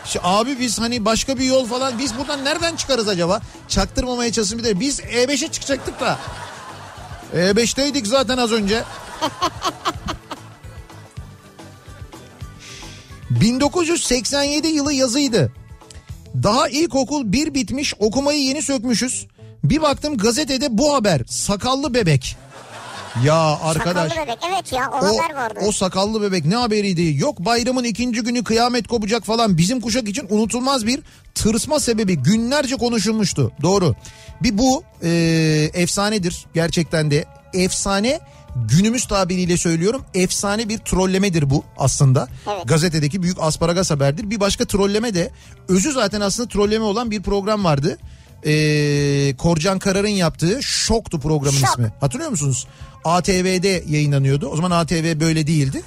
İşte 0.05 0.20
abi 0.22 0.59
biz 0.61 0.80
hani 0.80 1.05
başka 1.05 1.39
bir 1.39 1.45
yol 1.45 1.66
falan 1.66 1.99
biz 1.99 2.18
buradan 2.18 2.45
nereden 2.45 2.76
çıkarız 2.76 3.09
acaba? 3.09 3.41
Çaktırmamaya 3.68 4.32
çalışsın 4.32 4.59
bir 4.59 4.64
de 4.64 4.80
biz 4.80 5.01
E5'e 5.01 5.49
çıkacaktık 5.53 6.01
da. 6.01 6.18
E5'teydik 7.34 8.07
zaten 8.07 8.36
az 8.39 8.53
önce. 8.53 8.84
1987 13.30 14.68
yılı 14.68 14.93
yazıydı. 14.93 15.53
Daha 16.43 16.68
ilkokul 16.68 17.33
bir 17.33 17.55
bitmiş 17.55 17.95
okumayı 17.99 18.41
yeni 18.41 18.62
sökmüşüz. 18.62 19.26
Bir 19.64 19.83
baktım 19.83 20.16
gazetede 20.16 20.79
bu 20.79 20.95
haber 20.95 21.20
sakallı 21.26 21.95
bebek. 21.95 22.37
Ya 23.24 23.59
arkadaş. 23.62 24.12
Sakallı 24.12 24.26
bebek 24.26 24.39
evet 24.51 24.72
ya 24.72 24.91
o, 24.93 24.97
O, 24.97 25.18
haber 25.18 25.35
vardı. 25.35 25.61
o 25.66 25.72
sakallı 25.72 26.22
bebek 26.22 26.45
ne 26.45 26.57
haberiydi? 26.57 27.14
Yok 27.20 27.39
bayramın 27.39 27.85
ikinci 27.85 28.20
günü 28.20 28.45
kıyamet 28.45 28.89
kopacak 28.89 29.24
falan. 29.24 29.59
Bizim 29.59 29.81
kuşak 29.81 30.09
için 30.09 30.26
unutulmaz 30.31 30.87
bir 30.87 31.01
tırsma 31.35 31.81
sebebi 31.81 32.16
günlerce 32.16 32.76
konuşulmuştu. 32.76 33.53
Doğru. 33.62 33.95
Bir 34.43 34.59
bu 34.59 34.83
e, 35.03 35.09
efsanedir 35.74 36.47
gerçekten 36.55 37.11
de. 37.11 37.24
Efsane 37.55 38.20
günümüz 38.57 39.07
tabiriyle 39.07 39.57
söylüyorum 39.57 40.05
efsane 40.14 40.68
bir 40.68 40.78
trollemedir 40.78 41.51
bu 41.51 41.64
aslında. 41.78 42.28
Evet. 42.53 42.68
Gazetedeki 42.68 43.22
büyük 43.22 43.36
asparagas 43.40 43.90
haberdir. 43.90 44.30
Bir 44.30 44.40
başka 44.40 44.64
trolleme 44.64 45.14
de 45.14 45.30
özü 45.68 45.92
zaten 45.92 46.20
aslında 46.20 46.49
trolleme 46.49 46.84
olan 46.84 47.11
bir 47.11 47.22
program 47.22 47.64
vardı. 47.64 47.99
Ee, 48.46 49.34
Korcan 49.38 49.78
Karar'ın 49.78 50.09
yaptığı 50.09 50.62
Şok'tu 50.62 51.20
programın 51.20 51.59
Şok. 51.59 51.68
ismi. 51.68 51.92
Hatırlıyor 52.01 52.30
musunuz? 52.30 52.66
ATV'de 53.05 53.84
yayınlanıyordu. 53.88 54.46
O 54.49 54.57
zaman 54.57 54.70
ATV 54.70 55.20
böyle 55.20 55.46
değildi. 55.46 55.82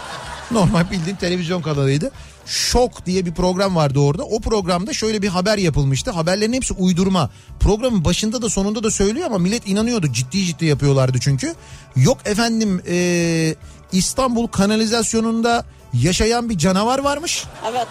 Normal 0.50 0.90
bildiğin 0.90 1.16
televizyon 1.16 1.62
kanalıydı. 1.62 2.10
Şok 2.46 3.06
diye 3.06 3.26
bir 3.26 3.34
program 3.34 3.76
vardı 3.76 3.98
orada. 3.98 4.22
O 4.22 4.40
programda 4.40 4.92
şöyle 4.92 5.22
bir 5.22 5.28
haber 5.28 5.58
yapılmıştı. 5.58 6.10
Haberlerin 6.10 6.52
hepsi 6.52 6.74
uydurma. 6.74 7.30
Programın 7.60 8.04
başında 8.04 8.42
da 8.42 8.48
sonunda 8.48 8.82
da 8.82 8.90
söylüyor 8.90 9.26
ama 9.26 9.38
millet 9.38 9.68
inanıyordu. 9.68 10.12
Ciddi 10.12 10.44
ciddi 10.44 10.64
yapıyorlardı 10.64 11.18
çünkü. 11.20 11.54
Yok 11.96 12.18
efendim 12.24 12.82
ee, 12.88 13.54
İstanbul 13.92 14.46
kanalizasyonunda 14.46 15.64
yaşayan 15.92 16.50
bir 16.50 16.58
canavar 16.58 16.98
varmış. 16.98 17.44
Evet. 17.70 17.88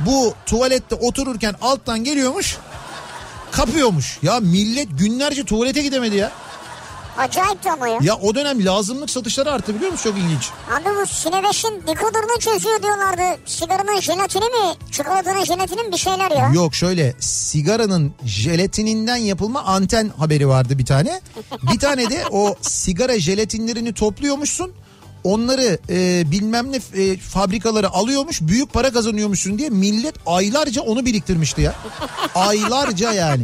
Bu 0.00 0.34
tuvalette 0.46 0.94
otururken 0.94 1.54
alttan 1.62 2.04
geliyormuş. 2.04 2.56
Kapıyormuş. 3.52 4.18
Ya 4.22 4.40
millet 4.40 4.98
günlerce 4.98 5.44
tuvalete 5.44 5.82
gidemedi 5.82 6.16
ya. 6.16 6.32
Acayipti 7.18 7.70
ama 7.70 7.88
ya. 7.88 7.98
Ya 8.02 8.16
o 8.16 8.34
dönem 8.34 8.64
lazımlık 8.64 9.10
satışları 9.10 9.52
arttı 9.52 9.74
biliyor 9.74 9.92
musun? 9.92 10.10
Çok 10.10 10.18
ilginç. 10.18 10.50
Abi 10.70 10.96
bu 11.02 11.06
Sinebeş'in 11.06 11.82
dekodurunu 11.86 12.40
çözüyor 12.40 12.82
diyorlardı. 12.82 13.40
Sigaranın 13.46 14.00
jelatini 14.00 14.44
mi? 14.44 14.74
Çikolatanın 14.92 15.44
jelatini 15.44 15.82
mi 15.82 15.92
bir 15.92 15.96
şeyler 15.96 16.30
ya. 16.30 16.50
Yok 16.54 16.74
şöyle 16.74 17.14
sigaranın 17.20 18.12
jelatininden 18.24 19.16
yapılma 19.16 19.62
anten 19.62 20.10
haberi 20.18 20.48
vardı 20.48 20.78
bir 20.78 20.86
tane. 20.86 21.20
Bir 21.72 21.78
tane 21.78 22.10
de 22.10 22.24
o 22.30 22.54
sigara 22.60 23.18
jelatinlerini 23.18 23.94
topluyormuşsun. 23.94 24.72
Onları 25.24 25.78
e, 25.90 26.30
bilmem 26.30 26.72
ne 26.72 26.76
e, 27.02 27.16
fabrikaları 27.16 27.90
alıyormuş 27.90 28.40
büyük 28.42 28.72
para 28.72 28.90
kazanıyormuşsun 28.92 29.58
diye 29.58 29.70
millet 29.70 30.14
aylarca 30.26 30.82
onu 30.82 31.06
biriktirmişti 31.06 31.62
ya. 31.62 31.74
Aylarca 32.34 33.12
yani. 33.12 33.42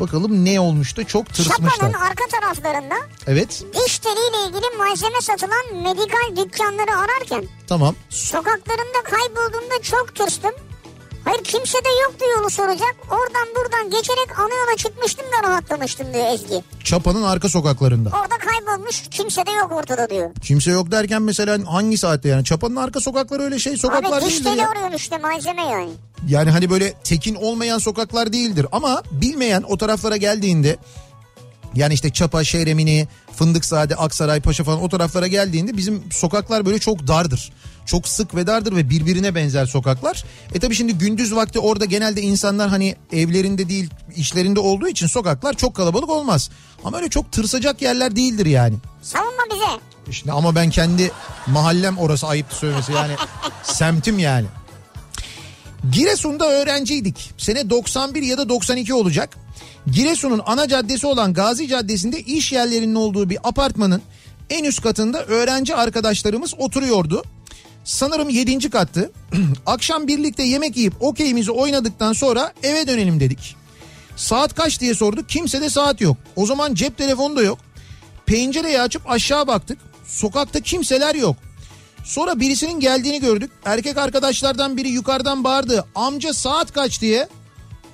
Bakalım 0.00 0.44
ne 0.44 0.60
olmuştu 0.60 1.04
çok 1.06 1.26
tırsmışlar. 1.34 1.70
Şapanın 1.70 1.92
arka 1.92 2.24
taraflarında 2.40 2.94
Evet 3.26 3.64
diş 3.86 3.98
teliyle 3.98 4.48
ilgili 4.48 4.76
malzeme 4.78 5.20
satılan 5.20 5.82
medikal 5.82 6.44
dükkanları 6.44 6.96
ararken 6.96 7.44
tamam. 7.66 7.94
sokaklarında 8.10 9.02
kaybolduğumda 9.04 9.82
çok 9.82 10.14
tırstım. 10.14 10.52
Hayır 11.24 11.44
kimse 11.44 11.78
de 11.78 11.88
yoktu 12.02 12.24
yolu 12.36 12.50
soracak. 12.50 12.94
Oradan 13.10 13.48
buradan 13.56 13.90
geçerek 13.90 14.38
ana 14.38 14.54
yola 14.54 14.76
çıkmıştım 14.76 15.24
da 15.26 15.48
rahatlamıştım 15.48 16.14
diyor 16.14 16.26
Ezgi. 16.34 16.64
Çapa'nın 16.84 17.22
arka 17.22 17.48
sokaklarında. 17.48 18.08
Orada 18.08 18.38
kaybolmuş 18.38 19.02
kimse 19.10 19.46
de 19.46 19.50
yok 19.50 19.72
ortada 19.72 20.10
diyor. 20.10 20.30
Kimse 20.42 20.70
yok 20.70 20.90
derken 20.90 21.22
mesela 21.22 21.58
hangi 21.72 21.98
saatte 21.98 22.28
yani 22.28 22.44
Çapa'nın 22.44 22.76
arka 22.76 23.00
sokakları 23.00 23.42
öyle 23.42 23.58
şey 23.58 23.76
sokaklar 23.76 24.18
Abi 24.18 24.26
diş 24.26 24.34
değildir 24.34 24.50
teli 24.50 24.58
ya. 24.60 24.68
arıyorsun 24.70 24.96
işte 24.96 25.18
malzeme 25.18 25.62
yani. 25.62 25.90
Yani 26.28 26.50
hani 26.50 26.70
böyle 26.70 26.92
tekin 26.92 27.34
olmayan 27.34 27.78
sokaklar 27.78 28.32
değildir 28.32 28.66
ama 28.72 29.02
bilmeyen 29.10 29.62
o 29.62 29.76
taraflara 29.76 30.16
geldiğinde 30.16 30.76
yani 31.74 31.94
işte 31.94 32.10
Çapa, 32.10 32.44
Şehremini, 32.44 33.08
Fındıkzade, 33.32 33.96
Aksaray, 33.96 34.40
Paşa 34.40 34.64
falan 34.64 34.82
o 34.82 34.88
taraflara 34.88 35.26
geldiğinde 35.26 35.76
bizim 35.76 36.04
sokaklar 36.12 36.66
böyle 36.66 36.78
çok 36.78 37.06
dardır. 37.06 37.52
Çok 37.86 38.08
sık 38.08 38.34
ve 38.34 38.46
dardır 38.46 38.76
ve 38.76 38.90
birbirine 38.90 39.34
benzer 39.34 39.66
sokaklar. 39.66 40.24
E 40.54 40.58
tabi 40.60 40.74
şimdi 40.74 40.98
gündüz 40.98 41.34
vakti 41.34 41.58
orada 41.58 41.84
genelde 41.84 42.20
insanlar 42.20 42.68
hani 42.68 42.96
evlerinde 43.12 43.68
değil 43.68 43.90
işlerinde 44.16 44.60
olduğu 44.60 44.88
için 44.88 45.06
sokaklar 45.06 45.54
çok 45.54 45.74
kalabalık 45.74 46.10
olmaz. 46.10 46.50
Ama 46.84 46.96
öyle 46.96 47.08
çok 47.08 47.32
tırsacak 47.32 47.82
yerler 47.82 48.16
değildir 48.16 48.46
yani. 48.46 48.74
Savunma 49.02 49.42
bize. 49.54 49.80
İşte 50.10 50.32
ama 50.32 50.54
ben 50.54 50.70
kendi 50.70 51.10
mahallem 51.46 51.98
orası 51.98 52.26
ayıptı 52.26 52.56
söylemesi 52.56 52.92
yani 52.92 53.12
semtim 53.62 54.18
yani. 54.18 54.46
Giresun'da 55.90 56.48
öğrenciydik. 56.50 57.30
Sene 57.38 57.70
91 57.70 58.22
ya 58.22 58.38
da 58.38 58.48
92 58.48 58.94
olacak. 58.94 59.36
Giresun'un 59.86 60.42
ana 60.46 60.68
caddesi 60.68 61.06
olan 61.06 61.34
Gazi 61.34 61.68
Caddesi'nde 61.68 62.20
iş 62.20 62.52
yerlerinin 62.52 62.94
olduğu 62.94 63.30
bir 63.30 63.38
apartmanın 63.44 64.02
en 64.50 64.64
üst 64.64 64.82
katında 64.82 65.24
öğrenci 65.24 65.74
arkadaşlarımız 65.74 66.54
oturuyordu. 66.58 67.22
Sanırım 67.84 68.28
7. 68.28 68.70
kattı. 68.70 69.12
Akşam 69.66 70.08
birlikte 70.08 70.42
yemek 70.42 70.76
yiyip 70.76 70.94
okeyimizi 71.00 71.50
oynadıktan 71.50 72.12
sonra 72.12 72.52
eve 72.62 72.86
dönelim 72.86 73.20
dedik. 73.20 73.56
Saat 74.16 74.54
kaç 74.54 74.80
diye 74.80 74.94
sorduk. 74.94 75.28
Kimse 75.28 75.60
de 75.60 75.70
saat 75.70 76.00
yok. 76.00 76.16
O 76.36 76.46
zaman 76.46 76.74
cep 76.74 76.98
telefonu 76.98 77.36
da 77.36 77.42
yok. 77.42 77.58
Pencereyi 78.26 78.80
açıp 78.80 79.10
aşağı 79.10 79.46
baktık. 79.46 79.78
Sokakta 80.06 80.60
kimseler 80.60 81.14
yok. 81.14 81.36
Sonra 82.04 82.40
birisinin 82.40 82.80
geldiğini 82.80 83.20
gördük. 83.20 83.50
Erkek 83.64 83.98
arkadaşlardan 83.98 84.76
biri 84.76 84.88
yukarıdan 84.88 85.44
bağırdı. 85.44 85.84
Amca 85.94 86.32
saat 86.32 86.72
kaç 86.72 87.00
diye. 87.00 87.28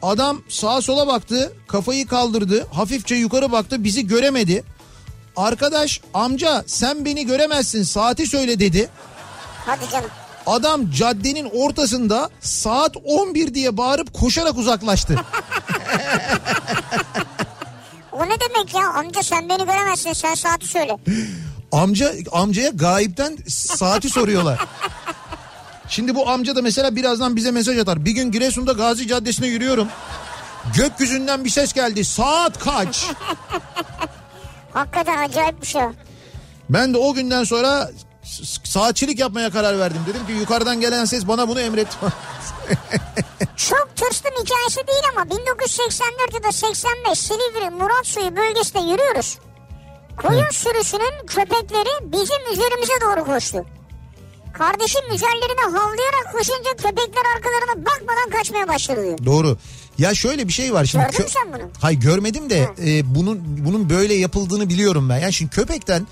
Adam 0.03 0.43
sağa 0.49 0.83
sola 0.83 1.07
baktı. 1.07 1.53
Kafayı 1.69 2.07
kaldırdı. 2.07 2.67
Hafifçe 2.73 3.15
yukarı 3.15 3.53
baktı. 3.53 3.85
Bizi 3.85 4.07
göremedi. 4.07 4.65
Arkadaş 5.37 6.01
amca 6.15 6.65
sen 6.67 7.05
beni 7.05 7.27
göremezsin 7.27 7.83
saati 7.83 8.27
söyle 8.27 8.61
dedi. 8.61 8.89
Hadi 9.67 9.91
canım. 9.93 10.11
Adam 10.47 10.91
caddenin 10.91 11.51
ortasında 11.55 12.31
saat 12.41 12.97
11 13.05 13.55
diye 13.55 13.77
bağırıp 13.77 14.15
koşarak 14.15 14.57
uzaklaştı. 14.59 15.17
O 18.13 18.25
ne 18.29 18.37
demek 18.41 18.75
ya 18.75 18.89
amca 18.89 19.23
sen 19.23 19.49
beni 19.49 19.59
göremezsin 19.59 20.13
sen 20.13 20.35
saati 20.35 20.67
söyle. 20.67 20.97
Amca 21.73 22.13
amcaya 22.33 22.71
gayipten 22.71 23.39
saati 23.49 24.11
soruyorlar. 24.11 24.59
Şimdi 25.89 26.15
bu 26.15 26.29
amca 26.29 26.57
da 26.57 26.63
mesela 26.63 26.97
birazdan 26.97 27.37
bize 27.37 27.51
mesaj 27.51 27.79
atar. 27.79 28.05
Bir 28.05 28.13
gün 28.13 28.31
Giresun'da 28.31 28.73
Gazi 28.73 29.09
Caddesi'ne 29.09 29.47
yürüyorum. 29.47 29.89
Gökyüzünden 30.77 31.45
bir 31.45 31.51
ses 31.51 31.73
geldi. 31.73 32.05
Saat 32.05 32.59
kaç? 32.59 33.07
Hakikaten 34.73 35.19
acayip 35.19 35.63
bir 35.63 35.67
şey. 35.67 35.83
Ben 36.71 36.95
de 36.95 36.99
o 36.99 37.15
günden 37.15 37.45
sonra 37.45 37.91
saatçilik 38.65 39.19
yapmaya 39.19 39.51
karar 39.51 39.79
verdim. 39.79 40.01
Dedim 40.07 40.27
ki 40.27 40.33
yukarıdan 40.33 40.81
gelen 40.81 41.05
ses 41.05 41.29
bana 41.29 41.49
bunu 41.49 41.61
emret. 41.61 41.89
Çok 43.57 43.97
tırstım 43.97 44.33
hikayesi 44.43 44.87
değil 44.87 45.03
ama 45.17 45.31
1984 45.31 46.35
ya 46.35 46.43
da 46.43 46.53
85 46.53 47.19
Silivri 47.19 47.71
Muratsuyu 47.71 48.37
bölgesinde 48.37 48.79
yürüyoruz. 48.93 49.39
Koyun 50.23 50.51
sürüsünün 50.51 51.27
köpekleri 51.27 52.13
bizim 52.13 52.53
üzerimize 52.53 52.93
doğru 53.03 53.25
koştu. 53.25 53.65
Kardeşim 54.53 55.01
üzerlerine 55.15 55.61
havlayarak 55.79 56.33
koşunca 56.33 56.71
köpekler 56.77 57.23
arkalarına 57.37 57.87
bakmadan 57.87 58.31
kaçmaya 58.39 58.69
başladı. 58.69 59.17
Doğru. 59.25 59.57
Ya 59.99 60.15
şöyle 60.15 60.49
bir 60.49 60.53
şey 60.53 60.75
var 60.75 60.85
şimdi. 60.85 61.05
Gördün 61.05 61.21
mü 61.25 61.31
sen 61.31 61.53
bunu? 61.53 61.71
Hayır 61.81 62.01
görmedim 62.01 62.51
de 62.51 62.69
e, 62.87 63.15
bunun 63.15 63.41
bunun 63.65 63.91
böyle 63.91 64.15
yapıldığını 64.15 64.69
biliyorum 64.69 65.09
ben. 65.09 65.19
Yani 65.19 65.33
şimdi 65.33 65.51
köpekten 65.51 66.07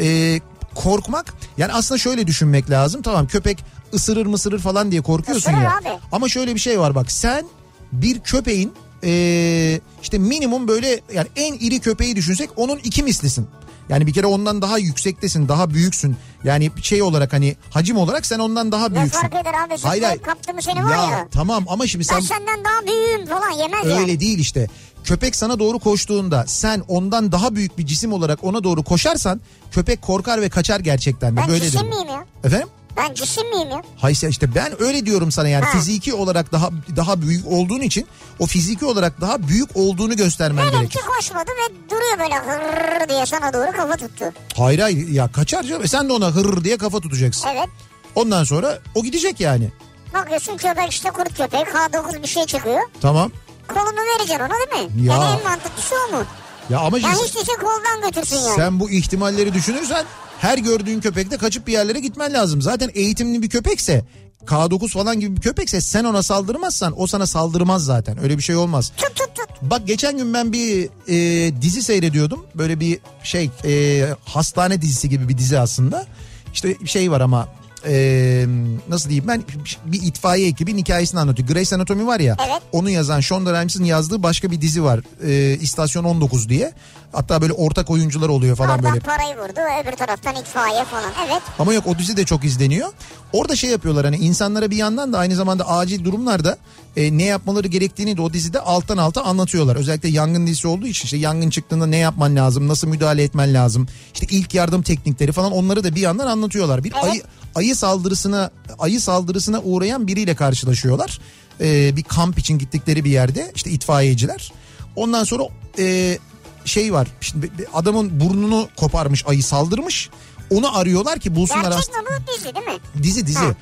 e, 0.00 0.40
korkmak 0.74 1.34
yani 1.58 1.72
aslında 1.72 1.98
şöyle 1.98 2.26
düşünmek 2.26 2.70
lazım. 2.70 3.02
Tamam 3.02 3.26
köpek 3.26 3.64
ısırır 3.94 4.26
mısırır 4.26 4.58
falan 4.58 4.90
diye 4.92 5.02
korkuyorsun 5.02 5.50
Isırır 5.50 5.64
ya. 5.64 5.76
abi. 5.76 6.00
Ama 6.12 6.28
şöyle 6.28 6.54
bir 6.54 6.60
şey 6.60 6.80
var 6.80 6.94
bak 6.94 7.12
sen 7.12 7.46
bir 7.92 8.20
köpeğin 8.20 8.72
e, 9.04 9.80
işte 10.02 10.18
minimum 10.18 10.68
böyle 10.68 11.00
yani 11.14 11.28
en 11.36 11.54
iri 11.54 11.80
köpeği 11.80 12.16
düşünsek 12.16 12.50
onun 12.56 12.76
iki 12.84 13.02
mislisin. 13.02 13.46
Yani 13.88 14.06
bir 14.06 14.12
kere 14.12 14.26
ondan 14.26 14.62
daha 14.62 14.78
yüksektesin, 14.78 15.48
daha 15.48 15.70
büyüksün. 15.70 16.16
Yani 16.44 16.70
şey 16.82 17.02
olarak 17.02 17.32
hani 17.32 17.56
hacim 17.70 17.96
olarak 17.96 18.26
sen 18.26 18.38
ondan 18.38 18.72
daha 18.72 18.88
Ne 18.88 18.94
büyüksün. 18.94 19.20
fark 19.20 19.34
eder 19.34 19.54
abi 19.66 19.74
Hayır, 19.82 20.02
hayır. 20.02 20.22
kaptı 20.22 20.54
mı 20.54 20.62
seni 20.62 20.84
var 20.84 21.10
ya. 21.10 21.28
Tamam 21.32 21.64
ama 21.68 21.86
şimdi 21.86 22.04
sen 22.04 22.16
Ben 22.16 22.20
senden 22.26 22.64
daha 22.64 22.86
büyüğüm 22.86 23.26
falan 23.26 23.50
yemez 23.50 23.84
Öyle 23.86 23.94
yani. 23.94 24.20
değil 24.20 24.38
işte. 24.38 24.68
Köpek 25.04 25.36
sana 25.36 25.58
doğru 25.58 25.78
koştuğunda 25.78 26.44
sen 26.46 26.82
ondan 26.88 27.32
daha 27.32 27.54
büyük 27.54 27.78
bir 27.78 27.86
cisim 27.86 28.12
olarak 28.12 28.44
ona 28.44 28.64
doğru 28.64 28.82
koşarsan 28.82 29.40
köpek 29.72 30.02
korkar 30.02 30.40
ve 30.40 30.48
kaçar 30.48 30.80
gerçekten 30.80 31.36
de. 31.36 31.40
Ben 31.40 31.48
Böyledir. 31.48 31.70
cisim 31.70 31.88
miyim 31.88 32.08
ya? 32.08 32.24
Efendim? 32.44 32.68
Ben 32.96 33.14
cisim 33.14 33.48
miyim 33.50 33.70
ya? 33.70 33.82
Hayır 33.96 34.28
işte 34.28 34.54
ben 34.54 34.82
öyle 34.82 35.06
diyorum 35.06 35.32
sana 35.32 35.48
yani 35.48 35.64
Ha. 35.64 35.70
fiziki 35.72 36.14
olarak 36.14 36.52
daha 36.52 36.70
daha 36.96 37.22
büyük 37.22 37.46
olduğun 37.46 37.80
için 37.80 38.06
o 38.38 38.46
fiziki 38.46 38.84
olarak 38.84 39.20
daha 39.20 39.48
büyük 39.48 39.76
olduğunu 39.76 40.16
göstermen 40.16 40.66
Benimki 40.66 40.78
gerekir. 40.94 41.00
koşmadı 41.16 41.50
ve 41.50 41.90
duruyor 41.90 42.18
böyle 42.18 42.34
hırrrr 42.34 43.08
diye 43.08 43.26
sana 43.26 43.52
doğru 43.52 43.72
kafa 43.76 43.96
tuttu. 43.96 44.24
Hayır 44.56 44.78
hayır 44.78 45.08
ya 45.08 45.32
kaçar 45.32 45.62
canım. 45.62 45.82
E 45.84 45.88
Sen 45.88 46.08
de 46.08 46.12
ona 46.12 46.26
hırr 46.26 46.64
diye 46.64 46.78
kafa 46.78 47.00
tutacaksın. 47.00 47.48
Evet. 47.54 47.68
Ondan 48.14 48.44
sonra 48.44 48.78
o 48.94 49.02
gidecek 49.02 49.40
yani. 49.40 49.70
Bakıyorsun 50.14 50.56
köpek 50.56 50.90
işte 50.92 51.10
kurt 51.10 51.36
köpek 51.36 51.68
K9 51.68 52.22
bir 52.22 52.28
şey 52.28 52.44
çıkıyor. 52.44 52.80
Tamam. 53.00 53.30
Kolunu 53.68 54.00
vereceksin 54.00 54.44
ona 54.44 54.50
değil 54.74 54.90
mi? 54.90 55.06
Ya. 55.06 55.14
Yani 55.14 55.38
en 55.38 55.44
mantıklısı 55.44 55.94
o 56.08 56.16
mu? 56.16 56.24
Ya 56.70 56.78
ama 56.78 56.98
Ya 56.98 57.12
hiç 57.12 57.34
değilse 57.36 57.52
koldan 57.52 58.02
götürsün 58.10 58.36
yani. 58.36 58.56
sen 58.56 58.80
bu 58.80 58.90
ihtimalleri 58.90 59.54
düşünürsen 59.54 60.04
her 60.40 60.58
gördüğün 60.58 61.00
köpekte 61.00 61.36
kaçıp 61.36 61.66
bir 61.66 61.72
yerlere 61.72 62.00
gitmen 62.00 62.32
lazım. 62.32 62.62
Zaten 62.62 62.90
eğitimli 62.94 63.42
bir 63.42 63.48
köpekse 63.48 64.04
K9 64.46 64.88
falan 64.88 65.20
gibi 65.20 65.36
bir 65.36 65.40
köpekse 65.40 65.80
sen 65.80 66.04
ona 66.04 66.22
saldırmazsan 66.22 67.00
o 67.00 67.06
sana 67.06 67.26
saldırmaz 67.26 67.84
zaten. 67.84 68.22
Öyle 68.22 68.38
bir 68.38 68.42
şey 68.42 68.56
olmaz. 68.56 68.92
Tut 68.96 69.16
tut 69.16 69.34
tut. 69.34 69.48
Bak 69.62 69.86
geçen 69.86 70.16
gün 70.18 70.34
ben 70.34 70.52
bir 70.52 70.88
e, 71.08 71.62
dizi 71.62 71.82
seyrediyordum. 71.82 72.46
Böyle 72.54 72.80
bir 72.80 72.98
şey 73.22 73.50
e, 73.64 74.04
hastane 74.24 74.82
dizisi 74.82 75.08
gibi 75.08 75.28
bir 75.28 75.38
dizi 75.38 75.58
aslında. 75.58 76.06
İşte 76.52 76.76
şey 76.86 77.10
var 77.10 77.20
ama 77.20 77.48
e, 77.86 78.46
nasıl 78.88 79.08
diyeyim 79.08 79.28
ben 79.28 79.42
bir 79.84 80.02
itfaiye 80.02 80.48
ekibin 80.48 80.78
hikayesini 80.78 81.20
anlatıyor. 81.20 81.48
Grey's 81.48 81.72
Anatomy 81.72 82.06
var 82.06 82.20
ya 82.20 82.36
Evet. 82.48 82.62
onu 82.72 82.90
yazan 82.90 83.20
Shonda 83.20 83.52
Rhimes'in 83.60 83.84
yazdığı 83.84 84.22
başka 84.22 84.50
bir 84.50 84.60
dizi 84.60 84.84
var. 84.84 85.00
E, 85.26 85.58
İstasyon 85.60 86.04
19 86.04 86.48
diye. 86.48 86.72
Hatta 87.12 87.42
böyle 87.42 87.52
ortak 87.52 87.90
oyuncular 87.90 88.28
oluyor 88.28 88.56
falan 88.56 88.70
Oradan 88.78 88.92
böyle. 88.92 89.04
parayı 89.04 89.36
vurdu 89.36 89.60
öbür 89.82 89.96
taraftan 89.96 90.36
itfaiye 90.36 90.84
falan. 90.84 91.12
Evet. 91.26 91.42
Ama 91.58 91.72
yok 91.74 91.86
o 91.86 91.98
dizi 91.98 92.16
de 92.16 92.24
çok 92.24 92.44
izleniyor. 92.44 92.88
Orada 93.32 93.56
şey 93.56 93.70
yapıyorlar 93.70 94.04
hani 94.04 94.16
insanlara 94.16 94.70
bir 94.70 94.76
yandan 94.76 95.12
da 95.12 95.18
aynı 95.18 95.34
zamanda 95.34 95.68
acil 95.68 96.04
durumlarda 96.04 96.58
e, 96.96 97.18
ne 97.18 97.24
yapmaları 97.24 97.68
gerektiğini 97.68 98.16
de 98.16 98.22
o 98.22 98.32
dizide 98.32 98.60
alttan 98.60 98.96
alta 98.96 99.22
anlatıyorlar. 99.22 99.76
Özellikle 99.76 100.08
yangın 100.08 100.46
dizisi 100.46 100.68
olduğu 100.68 100.86
için 100.86 101.04
işte 101.04 101.16
yangın 101.16 101.50
çıktığında 101.50 101.86
ne 101.86 101.96
yapman 101.96 102.36
lazım, 102.36 102.68
nasıl 102.68 102.88
müdahale 102.88 103.22
etmen 103.22 103.54
lazım. 103.54 103.88
İşte 104.14 104.26
ilk 104.30 104.54
yardım 104.54 104.82
teknikleri 104.82 105.32
falan 105.32 105.52
onları 105.52 105.84
da 105.84 105.94
bir 105.94 106.00
yandan 106.00 106.26
anlatıyorlar. 106.26 106.84
Bir 106.84 106.92
Evet. 106.94 107.04
ayı 107.04 107.22
ayı 107.54 107.76
saldırısına 107.76 108.50
ayı 108.78 109.00
saldırısına 109.00 109.60
uğrayan 109.60 110.06
biriyle 110.06 110.34
karşılaşıyorlar. 110.34 111.20
Ee, 111.60 111.96
bir 111.96 112.02
kamp 112.02 112.38
için 112.38 112.58
gittikleri 112.58 113.04
bir 113.04 113.10
yerde 113.10 113.52
işte 113.54 113.70
itfaiyeciler. 113.70 114.52
Ondan 114.96 115.24
sonra 115.24 115.42
e, 115.78 116.18
şey 116.64 116.92
var. 116.92 117.08
Şimdi 117.20 117.50
adamın 117.74 118.20
burnunu 118.20 118.68
koparmış 118.76 119.26
ayı 119.26 119.42
saldırmış. 119.42 120.10
Onu 120.50 120.78
arıyorlar 120.78 121.18
ki 121.18 121.34
bulsunlar. 121.34 121.70
Gerçek 121.72 121.94
mi 121.94 122.02
bu 122.28 122.32
dizi 122.32 122.54
değil 122.54 122.66
mi? 122.66 123.02
Dizi 123.02 123.26
dizi. 123.26 123.56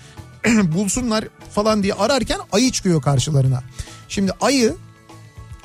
Bulsunlar 0.75 1.25
falan 1.55 1.83
diye 1.83 1.95
ararken 1.95 2.41
ayı 2.53 2.73
çıkıyor 2.73 3.03
karşılarına. 3.03 3.63
Şimdi 4.09 4.33
ayı 4.41 4.77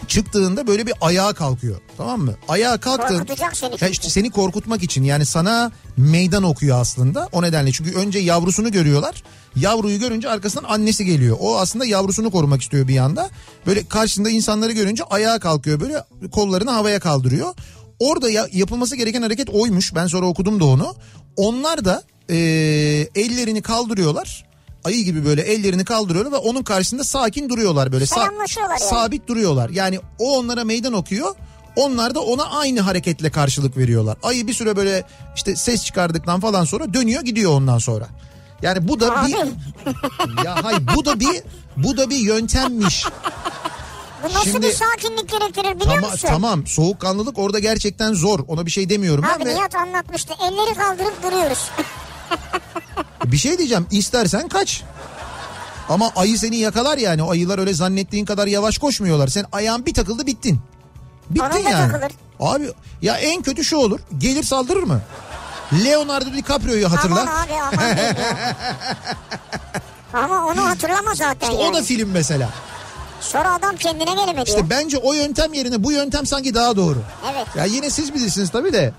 çıktığında 0.07 0.67
böyle 0.67 0.87
bir 0.87 0.93
ayağa 1.01 1.33
kalkıyor. 1.33 1.75
Tamam 1.97 2.21
mı? 2.21 2.35
Ayağa 2.47 2.77
kalktığın 2.77 3.17
Korkutacak 3.17 3.57
seni 3.57 3.75
Ya 3.81 3.87
işte 3.87 4.09
seni 4.09 4.31
korkutmak 4.31 4.83
için 4.83 5.03
yani 5.03 5.25
sana 5.25 5.71
meydan 5.97 6.43
okuyor 6.43 6.81
aslında. 6.81 7.29
O 7.31 7.41
nedenle 7.41 7.71
çünkü 7.71 7.93
önce 7.95 8.19
yavrusunu 8.19 8.71
görüyorlar. 8.71 9.23
Yavruyu 9.55 9.99
görünce 9.99 10.29
arkasından 10.29 10.63
annesi 10.69 11.05
geliyor. 11.05 11.37
O 11.39 11.57
aslında 11.59 11.85
yavrusunu 11.85 12.31
korumak 12.31 12.61
istiyor 12.61 12.87
bir 12.87 12.93
yanda. 12.93 13.29
Böyle 13.67 13.87
karşısında 13.87 14.29
insanları 14.29 14.71
görünce 14.71 15.03
ayağa 15.03 15.39
kalkıyor 15.39 15.79
böyle 15.79 16.03
kollarını 16.31 16.71
havaya 16.71 16.99
kaldırıyor. 16.99 17.53
Orada 17.99 18.29
ya- 18.29 18.47
yapılması 18.51 18.95
gereken 18.95 19.21
hareket 19.21 19.49
oymuş. 19.49 19.95
Ben 19.95 20.07
sonra 20.07 20.25
okudum 20.25 20.59
da 20.59 20.65
onu. 20.65 20.95
Onlar 21.37 21.85
da 21.85 22.03
eee, 22.29 22.35
ellerini 23.15 23.61
kaldırıyorlar. 23.61 24.45
Ayı 24.83 25.03
gibi 25.03 25.25
böyle 25.25 25.41
ellerini 25.41 25.85
kaldırıyorlar 25.85 26.31
ve 26.31 26.37
onun 26.37 26.63
karşısında 26.63 27.03
sakin 27.03 27.49
duruyorlar 27.49 27.91
böyle. 27.91 28.05
Sa- 28.05 28.19
yani. 28.59 28.79
sabit 28.79 29.27
duruyorlar. 29.27 29.69
Yani 29.69 29.99
o 30.19 30.37
onlara 30.37 30.63
meydan 30.63 30.93
okuyor. 30.93 31.35
Onlar 31.75 32.15
da 32.15 32.19
ona 32.19 32.43
aynı 32.45 32.79
hareketle 32.81 33.31
karşılık 33.31 33.77
veriyorlar. 33.77 34.17
Ayı 34.23 34.47
bir 34.47 34.53
süre 34.53 34.75
böyle 34.75 35.03
işte 35.35 35.55
ses 35.55 35.85
çıkardıktan 35.85 36.39
falan 36.39 36.65
sonra 36.65 36.93
dönüyor 36.93 37.21
gidiyor 37.21 37.51
ondan 37.51 37.77
sonra. 37.77 38.07
Yani 38.61 38.87
bu 38.87 38.99
da 38.99 39.25
bir 39.27 39.35
ya 40.45 40.63
hay 40.63 40.75
bu 40.95 41.05
da 41.05 41.19
bir 41.19 41.43
bu 41.77 41.97
da 41.97 42.09
bir 42.09 42.17
yöntemmiş. 42.17 43.05
Bu 44.23 44.33
nasıl 44.33 44.51
Şimdi- 44.51 44.67
bir 44.67 44.71
sakinlik 44.73 45.29
gerektirir 45.31 45.75
biliyor 45.75 45.95
Tamam 45.95 46.11
musun? 46.11 46.27
tamam 46.27 46.67
soğukkanlılık 46.67 47.39
orada 47.39 47.59
gerçekten 47.59 48.13
zor. 48.13 48.39
Ona 48.47 48.65
bir 48.65 48.71
şey 48.71 48.89
demiyorum 48.89 49.23
Abi 49.25 49.39
ben 49.39 49.45
ve 49.47 49.55
Nihat 49.55 49.75
anlatmıştı. 49.75 50.33
Elleri 50.41 50.75
kaldırıp 50.75 51.23
duruyoruz. 51.23 51.69
bir 53.25 53.37
şey 53.37 53.57
diyeceğim. 53.57 53.87
İstersen 53.91 54.47
kaç. 54.47 54.83
Ama 55.89 56.11
ayı 56.15 56.39
seni 56.39 56.55
yakalar 56.55 56.97
yani. 56.97 57.23
O 57.23 57.31
ayılar 57.31 57.59
öyle 57.59 57.73
zannettiğin 57.73 58.25
kadar 58.25 58.47
yavaş 58.47 58.77
koşmuyorlar. 58.77 59.27
Sen 59.27 59.45
ayağın 59.51 59.85
bir 59.85 59.93
takıldı 59.93 60.25
bittin. 60.27 60.59
Bittin 61.29 61.45
Onun 61.45 61.65
da 61.65 61.69
yani. 61.69 61.91
takılır. 61.91 62.11
Abi 62.39 62.71
ya 63.01 63.15
en 63.17 63.41
kötü 63.41 63.63
şu 63.63 63.77
olur. 63.77 63.99
Gelir 64.17 64.43
saldırır 64.43 64.83
mı? 64.83 65.01
Leonardo 65.85 66.33
DiCaprio'yu 66.33 66.91
hatırla. 66.91 67.21
Aman 67.21 67.43
abi 67.45 67.53
aman. 67.53 67.97
Ama 70.23 70.45
onu 70.47 70.69
hatırlama 70.69 71.15
zaten 71.15 71.47
İşte 71.49 71.61
yani. 71.63 71.71
o 71.71 71.73
da 71.73 71.83
film 71.83 72.09
mesela. 72.11 72.49
Sonra 73.21 73.53
adam 73.53 73.75
kendine 73.75 74.13
gelemedi. 74.15 74.49
İşte 74.49 74.69
bence 74.69 74.97
o 74.97 75.13
yöntem 75.13 75.53
yerine 75.53 75.83
bu 75.83 75.91
yöntem 75.91 76.25
sanki 76.25 76.53
daha 76.55 76.75
doğru. 76.75 76.97
Evet. 77.33 77.47
Ya 77.55 77.65
yine 77.65 77.89
siz 77.89 78.13
bilirsiniz 78.13 78.49
tabii 78.49 78.73
de. 78.73 78.93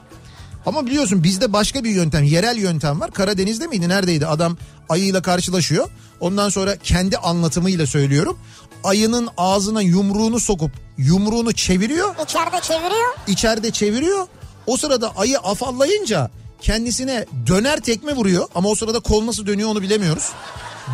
Ama 0.67 0.87
biliyorsun 0.87 1.25
bizde 1.25 1.53
başka 1.53 1.85
bir 1.85 1.91
yöntem, 1.91 2.25
yerel 2.25 2.57
yöntem 2.57 3.01
var. 3.01 3.11
Karadeniz'de 3.11 3.67
miydi, 3.67 3.89
neredeydi? 3.89 4.27
Adam 4.27 4.57
ayıyla 4.89 5.23
karşılaşıyor. 5.23 5.89
Ondan 6.21 6.49
sonra 6.49 6.77
kendi 6.77 7.17
anlatımıyla 7.17 7.87
söylüyorum. 7.87 8.39
Ayının 8.85 9.29
ağzına 9.39 9.83
yumruğunu 9.83 10.41
sokup 10.41 10.71
yumruğunu 10.99 11.53
çeviriyor. 11.53 12.15
İçeride 12.25 12.61
çeviriyor. 12.63 13.15
içeride 13.27 13.71
çeviriyor. 13.71 14.27
O 14.67 14.77
sırada 14.77 15.17
ayı 15.17 15.39
afallayınca 15.39 16.31
kendisine 16.61 17.27
döner 17.47 17.81
tekme 17.81 18.17
vuruyor. 18.17 18.49
Ama 18.55 18.69
o 18.69 18.75
sırada 18.75 19.01
kol 19.01 19.27
nasıl 19.27 19.47
dönüyor 19.47 19.69
onu 19.69 19.83
bilemiyoruz. 19.83 20.33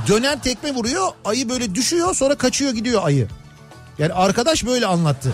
Döner 0.09 0.43
tekme 0.43 0.75
vuruyor. 0.75 1.09
Ayı 1.25 1.49
böyle 1.49 1.75
düşüyor 1.75 2.14
sonra 2.14 2.35
kaçıyor 2.35 2.73
gidiyor 2.73 3.01
ayı. 3.05 3.29
Yani 3.99 4.12
arkadaş 4.12 4.66
böyle 4.66 4.87
anlattı. 4.87 5.33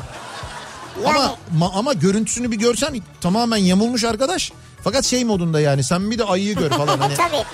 Yani 1.04 1.18
Ama 1.18 1.36
ma- 1.58 1.72
ama 1.72 1.92
görüntüsünü 1.92 2.50
bir 2.50 2.56
görsen 2.56 3.00
tamamen 3.20 3.56
yamulmuş 3.56 4.04
arkadaş. 4.04 4.52
Fakat 4.84 5.04
şey 5.04 5.24
modunda 5.24 5.60
yani 5.60 5.84
sen 5.84 6.10
bir 6.10 6.18
de 6.18 6.24
ayıyı 6.24 6.54
gör 6.56 6.70
falan. 6.70 6.98
Hani 6.98 7.14
tabii. 7.16 7.44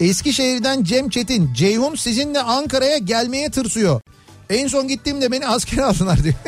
Eskişehir'den 0.00 0.84
Cem 0.84 1.10
Çetin. 1.10 1.54
Ceyhun 1.54 1.94
sizinle 1.94 2.40
Ankara'ya 2.42 2.98
gelmeye 2.98 3.50
tırsıyor. 3.50 4.00
En 4.50 4.66
son 4.68 4.88
gittiğimde 4.88 5.32
beni 5.32 5.46
askere 5.46 5.84
aldılar 5.84 6.24
diyor. 6.24 6.34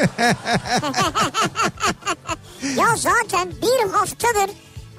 Ya 2.77 2.87
zaten 2.97 3.49
bir 3.63 3.91
haftadır 3.93 4.51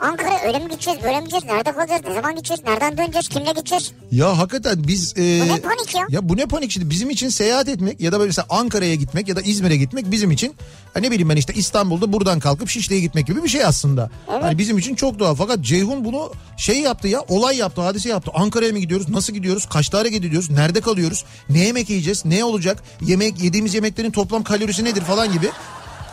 Ankara 0.04 0.41
öyle 0.47 0.60
mi 0.60 0.70
gideceğiz 0.70 0.99
böyle 1.04 1.18
mi 1.18 1.20
gideceğiz 1.24 1.45
nerede 1.45 1.72
kalacağız 1.72 2.01
ne 2.08 2.14
zaman 2.14 2.36
gideceğiz 2.36 2.62
nereden 2.66 2.97
döneceğiz 2.97 3.28
kimle 3.30 3.51
gideceğiz 3.51 3.91
ya 4.12 4.38
hakikaten 4.38 4.84
biz... 4.88 5.14
e, 5.18 5.41
Bu 5.41 5.47
ne 5.56 5.60
panik 5.62 5.95
ya? 5.95 6.06
Ya 6.10 6.30
bu 6.30 6.38
ne 6.38 6.45
panik 6.45 6.72
şimdi 6.72 6.89
bizim 6.89 7.10
için 7.10 7.30
seyahat 7.30 7.70
etmek 7.70 8.01
ya 8.01 8.12
da 8.12 8.20
böyle 8.20 8.28
mesela 8.28 8.45
Ankara'ya 8.49 8.95
gitmek 8.95 9.28
ya 9.28 9.36
da 9.36 9.41
İzmir'e 9.41 9.78
gitmek 9.78 10.12
bizim 10.12 10.32
için 10.32 10.56
ha 10.93 10.99
ne 10.99 11.12
bileyim 11.12 11.30
ben 11.30 11.36
işte 11.36 11.54
İstanbul'da 11.54 12.14
buradan 12.14 12.39
kalkıp 12.39 12.70
Şişli'ye 12.70 13.01
gitmek 13.01 13.28
gibi 13.28 13.43
bir 13.43 13.49
şey 13.49 13.66
aslında. 13.66 14.10
Hani 14.28 14.58
bizim 14.58 14.78
için 14.78 14.95
çok 14.95 15.20
doğal 15.20 15.36
fakat 15.36 15.62
Ceyhun 15.62 16.06
bunu 16.06 16.32
şey 16.58 16.80
yaptı 16.82 17.08
ya 17.08 17.22
olay 17.28 17.58
yaptı 17.58 17.82
hadise 17.82 18.10
yaptı. 18.10 18.32
Ankara'ya 18.34 18.72
mı 18.72 18.80
gidiyoruz 18.80 19.10
nasıl 19.10 19.34
gidiyoruz 19.34 19.66
kaçta 19.70 19.99
hareket 19.99 20.22
gidiyoruz 20.22 20.49
nerede 20.49 20.82
kalıyoruz 20.82 21.26
ne 21.49 21.60
yemek 21.60 21.89
yiyeceğiz 21.89 22.26
ne 22.26 22.43
olacak 22.43 22.84
yemek 23.01 23.43
yediğimiz 23.43 23.74
yemeklerin 23.74 24.12
toplam 24.12 24.43
kalorisi 24.43 24.84
nedir 24.86 25.01
falan 25.01 25.34
gibi. 25.34 25.49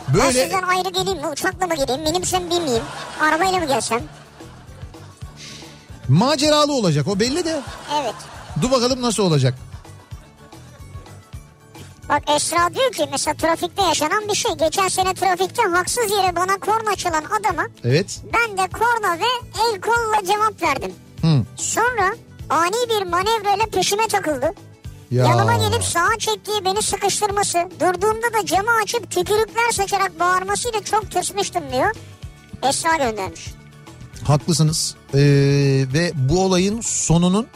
Ben 0.07 0.13
Böyle 0.13 0.43
sizden 0.43 0.61
ayrı 0.63 0.89
geleyim 0.89 1.19
mi 1.19 1.27
uçakla 1.27 1.67
mı 1.67 1.75
geleyim 1.75 2.01
minibüse 2.01 2.39
mi 2.39 2.49
binmeyeyim 2.51 2.83
arabayla 3.21 3.59
mı 3.59 3.65
gelsem 3.67 4.01
maceralı 6.09 6.73
olacak 6.73 7.07
o 7.07 7.19
belli 7.19 7.45
de. 7.45 7.61
evet 8.01 8.15
Dur 8.61 8.71
bakalım 8.71 9.01
nasıl 9.01 9.23
olacak. 9.23 9.53
Bak 12.09 12.23
Esra 12.35 12.73
diyor 12.73 12.91
ki 12.91 13.07
mesela 13.11 13.33
trafikte 13.37 13.81
yaşanan 13.83 14.27
bir 14.29 14.35
şey. 14.35 14.51
Geçen 14.55 14.87
sene 14.87 15.13
trafikte 15.13 15.61
haksız 15.63 16.11
yere 16.11 16.35
bana 16.35 16.57
korna 16.57 16.95
çalan 16.95 17.23
adama 17.39 17.63
Evet. 17.83 18.21
ben 18.33 18.57
de 18.57 18.69
korna 18.71 19.19
ve 19.19 19.25
el 19.61 19.81
kolla 19.81 20.25
cevap 20.27 20.61
verdim. 20.61 20.93
Hı. 21.21 21.43
Sonra 21.55 22.15
ani 22.49 22.89
bir 22.89 23.05
manevrayla 23.05 23.65
peşime 23.73 24.07
takıldı. 24.07 24.53
Ya. 25.11 25.25
Yanıma 25.25 25.57
gelip 25.57 25.83
sağa 25.83 26.09
çektiği 26.19 26.65
beni 26.65 26.81
sıkıştırması, 26.81 27.57
durduğumda 27.79 28.39
da 28.41 28.45
camı 28.45 28.69
açıp 28.83 29.11
tükürükler 29.11 29.71
saçarak 29.71 30.19
bağırmasıyla 30.19 30.83
çok 30.83 31.11
tırsmıştım 31.11 31.63
diyor. 31.71 31.95
Esra 32.69 32.97
göndermiş. 32.97 33.45
Haklısınız. 34.23 34.95
Ee, 35.13 35.19
ve 35.93 36.11
bu 36.15 36.45
olayın 36.45 36.81
sonunun 36.81 37.47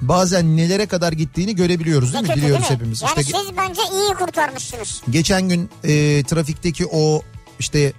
bazen 0.00 0.56
nelere 0.56 0.86
kadar 0.86 1.12
gittiğini 1.12 1.54
görebiliyoruz 1.56 2.12
değil 2.12 2.22
mi? 2.22 2.28
kötü 2.28 2.40
Biliyoruz 2.42 2.62
değil 2.62 2.72
mi? 2.72 2.76
hepimiz. 2.78 3.02
Yani 3.02 3.20
İşte 3.20 3.38
siz 3.38 3.56
bence 3.56 3.80
iyi 3.92 4.14
kurtarmışsınız. 4.14 5.02
geçen 5.10 5.48
gün 5.48 5.70
e, 5.84 6.22
trafikteki 6.24 6.86
o 6.92 7.22
işte 7.58 7.92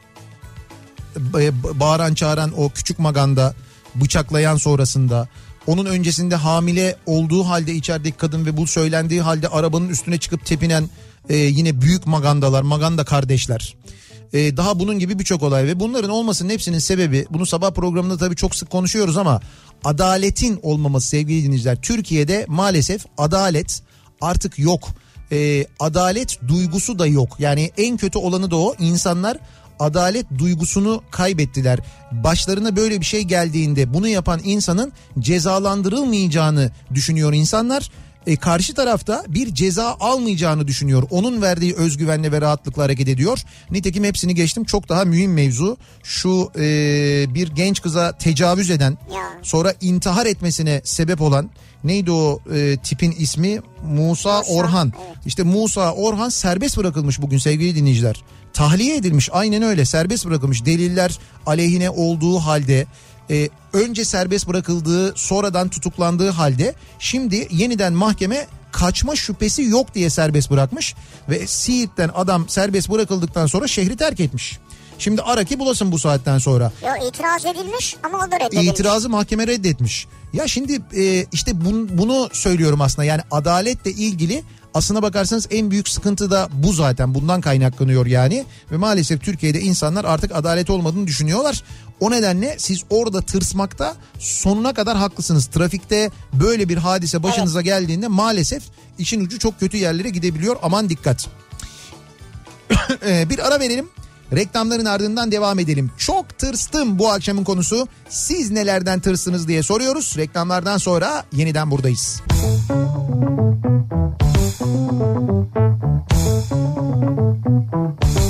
ba- 1.17 1.79
bağıran 1.79 2.13
çağıran 2.13 2.51
o 2.61 2.69
küçük 2.69 2.99
maganda 2.99 3.53
bıçaklayan 3.95 4.57
sonrasında 4.57 5.27
onun 5.67 5.85
öncesinde 5.85 6.35
hamile 6.35 6.95
olduğu 7.05 7.43
halde 7.43 7.73
içerideki 7.73 8.17
kadın 8.17 8.45
ve 8.45 8.57
bu 8.57 8.67
söylendiği 8.67 9.21
halde 9.21 9.47
arabanın 9.47 9.89
üstüne 9.89 10.17
çıkıp 10.17 10.45
tepinen 10.45 10.89
e, 11.29 11.35
yine 11.37 11.81
büyük 11.81 12.07
magandalar, 12.07 12.61
maganda 12.61 13.03
kardeşler. 13.03 13.75
E, 14.33 14.57
daha 14.57 14.79
bunun 14.79 14.99
gibi 14.99 15.19
birçok 15.19 15.43
olay 15.43 15.67
ve 15.67 15.79
bunların 15.79 16.09
olmasının 16.09 16.49
hepsinin 16.49 16.79
sebebi 16.79 17.25
bunu 17.29 17.45
sabah 17.45 17.71
programında 17.71 18.17
tabii 18.17 18.35
çok 18.35 18.55
sık 18.55 18.69
konuşuyoruz 18.69 19.17
ama 19.17 19.41
adaletin 19.83 20.59
olmaması 20.63 21.07
sevgili 21.07 21.43
dinleyiciler. 21.43 21.81
Türkiye'de 21.81 22.45
maalesef 22.47 23.05
adalet 23.17 23.81
artık 24.21 24.59
yok. 24.59 24.89
E, 25.31 25.65
adalet 25.79 26.39
duygusu 26.47 26.99
da 26.99 27.07
yok. 27.07 27.35
Yani 27.39 27.71
en 27.77 27.97
kötü 27.97 28.17
olanı 28.17 28.51
da 28.51 28.55
o. 28.55 28.75
İnsanlar 28.79 29.37
adalet 29.79 30.25
duygusunu 30.37 31.03
kaybettiler. 31.11 31.79
Başlarına 32.11 32.75
böyle 32.75 32.99
bir 32.99 33.05
şey 33.05 33.21
geldiğinde 33.21 33.93
bunu 33.93 34.07
yapan 34.07 34.41
insanın 34.43 34.91
cezalandırılmayacağını 35.19 36.71
düşünüyor 36.93 37.33
insanlar. 37.33 37.91
E, 38.27 38.35
karşı 38.35 38.73
tarafta 38.73 39.23
bir 39.27 39.53
ceza 39.53 39.97
almayacağını 39.99 40.67
düşünüyor. 40.67 41.03
Onun 41.09 41.41
verdiği 41.41 41.75
özgüvenle 41.75 42.31
ve 42.31 42.41
rahatlıkla 42.41 42.83
hareket 42.83 43.07
ediyor. 43.07 43.39
Nitekim 43.71 44.03
hepsini 44.03 44.35
geçtim. 44.35 44.63
Çok 44.63 44.89
daha 44.89 45.05
mühim 45.05 45.33
mevzu. 45.33 45.77
Şu 46.03 46.51
e, 46.55 46.63
bir 47.35 47.47
genç 47.47 47.81
kıza 47.81 48.11
tecavüz 48.17 48.69
eden 48.69 48.97
sonra 49.41 49.73
intihar 49.81 50.25
etmesine 50.25 50.81
sebep 50.83 51.21
olan 51.21 51.49
neydi 51.83 52.11
o 52.11 52.39
e, 52.53 52.77
tipin 52.83 53.11
ismi 53.11 53.59
Musa, 53.87 54.37
Musa, 54.37 54.41
Orhan. 54.41 54.93
evet. 55.07 55.17
İşte 55.25 55.43
Musa 55.43 55.93
Orhan 55.93 56.29
serbest 56.29 56.77
bırakılmış 56.77 57.21
bugün 57.21 57.37
sevgili 57.37 57.75
dinleyiciler. 57.75 58.23
Tahliye 58.53 58.95
edilmiş 58.95 59.29
aynen 59.33 59.63
öyle 59.63 59.85
serbest 59.85 60.25
bırakılmış 60.25 60.65
deliller 60.65 61.19
aleyhine 61.45 61.89
olduğu 61.89 62.39
halde 62.39 62.85
e, 63.29 63.49
önce 63.73 64.05
serbest 64.05 64.47
bırakıldığı 64.47 65.13
sonradan 65.15 65.69
tutuklandığı 65.69 66.29
halde 66.29 66.75
şimdi 66.99 67.47
yeniden 67.51 67.93
mahkeme 67.93 68.47
kaçma 68.71 69.15
şüphesi 69.15 69.63
yok 69.63 69.95
diye 69.95 70.09
serbest 70.09 70.51
bırakmış 70.51 70.95
ve 71.29 71.47
Siirt'ten 71.47 72.09
adam 72.15 72.49
serbest 72.49 72.89
bırakıldıktan 72.89 73.47
sonra 73.47 73.67
şehri 73.67 73.97
terk 73.97 74.19
etmiş. 74.19 74.59
Şimdi 74.99 75.21
ara 75.21 75.43
ki 75.43 75.59
bulasın 75.59 75.91
bu 75.91 75.99
saatten 75.99 76.37
sonra. 76.37 76.71
Yo 76.83 77.07
itiraz 77.07 77.45
edilmiş 77.45 77.95
ama 78.03 78.17
o 78.17 78.31
da 78.31 78.39
reddedilmiş. 78.39 78.67
İtirazı 78.67 79.09
mahkeme 79.09 79.47
reddetmiş. 79.47 80.07
Ya 80.33 80.47
şimdi 80.47 80.81
e, 80.95 81.25
işte 81.31 81.51
bun- 81.51 81.97
bunu 81.97 82.29
söylüyorum 82.33 82.81
aslında 82.81 83.03
yani 83.05 83.21
adaletle 83.31 83.91
ilgili 83.91 84.43
aslına 84.73 85.01
bakarsanız 85.01 85.47
en 85.51 85.71
büyük 85.71 85.89
sıkıntı 85.89 86.31
da 86.31 86.49
bu 86.53 86.73
zaten 86.73 87.13
bundan 87.13 87.41
kaynaklanıyor 87.41 88.05
yani. 88.05 88.45
Ve 88.71 88.77
maalesef 88.77 89.21
Türkiye'de 89.23 89.61
insanlar 89.61 90.05
artık 90.05 90.35
adalet 90.35 90.69
olmadığını 90.69 91.07
düşünüyorlar. 91.07 91.63
O 91.99 92.11
nedenle 92.11 92.55
siz 92.59 92.83
orada 92.89 93.21
tırsmakta 93.21 93.95
sonuna 94.19 94.73
kadar 94.73 94.97
haklısınız. 94.97 95.45
Trafikte 95.45 96.11
böyle 96.33 96.69
bir 96.69 96.77
hadise 96.77 97.23
başınıza 97.23 97.61
geldiğinde 97.61 98.07
maalesef 98.07 98.63
işin 98.97 99.25
ucu 99.25 99.39
çok 99.39 99.59
kötü 99.59 99.77
yerlere 99.77 100.09
gidebiliyor. 100.09 100.55
Aman 100.61 100.89
dikkat. 100.89 101.27
Ee, 103.05 103.29
bir 103.29 103.47
ara 103.47 103.59
verelim. 103.59 103.89
Reklamların 104.33 104.85
ardından 104.85 105.31
devam 105.31 105.59
edelim. 105.59 105.91
Çok 105.97 106.37
tırstım 106.37 106.99
bu 106.99 107.11
akşamın 107.11 107.43
konusu. 107.43 107.87
Siz 108.09 108.51
nelerden 108.51 108.99
tırsınız 108.99 109.47
diye 109.47 109.63
soruyoruz. 109.63 110.17
Reklamlardan 110.17 110.77
sonra 110.77 111.23
yeniden 111.33 111.71
buradayız. 111.71 112.21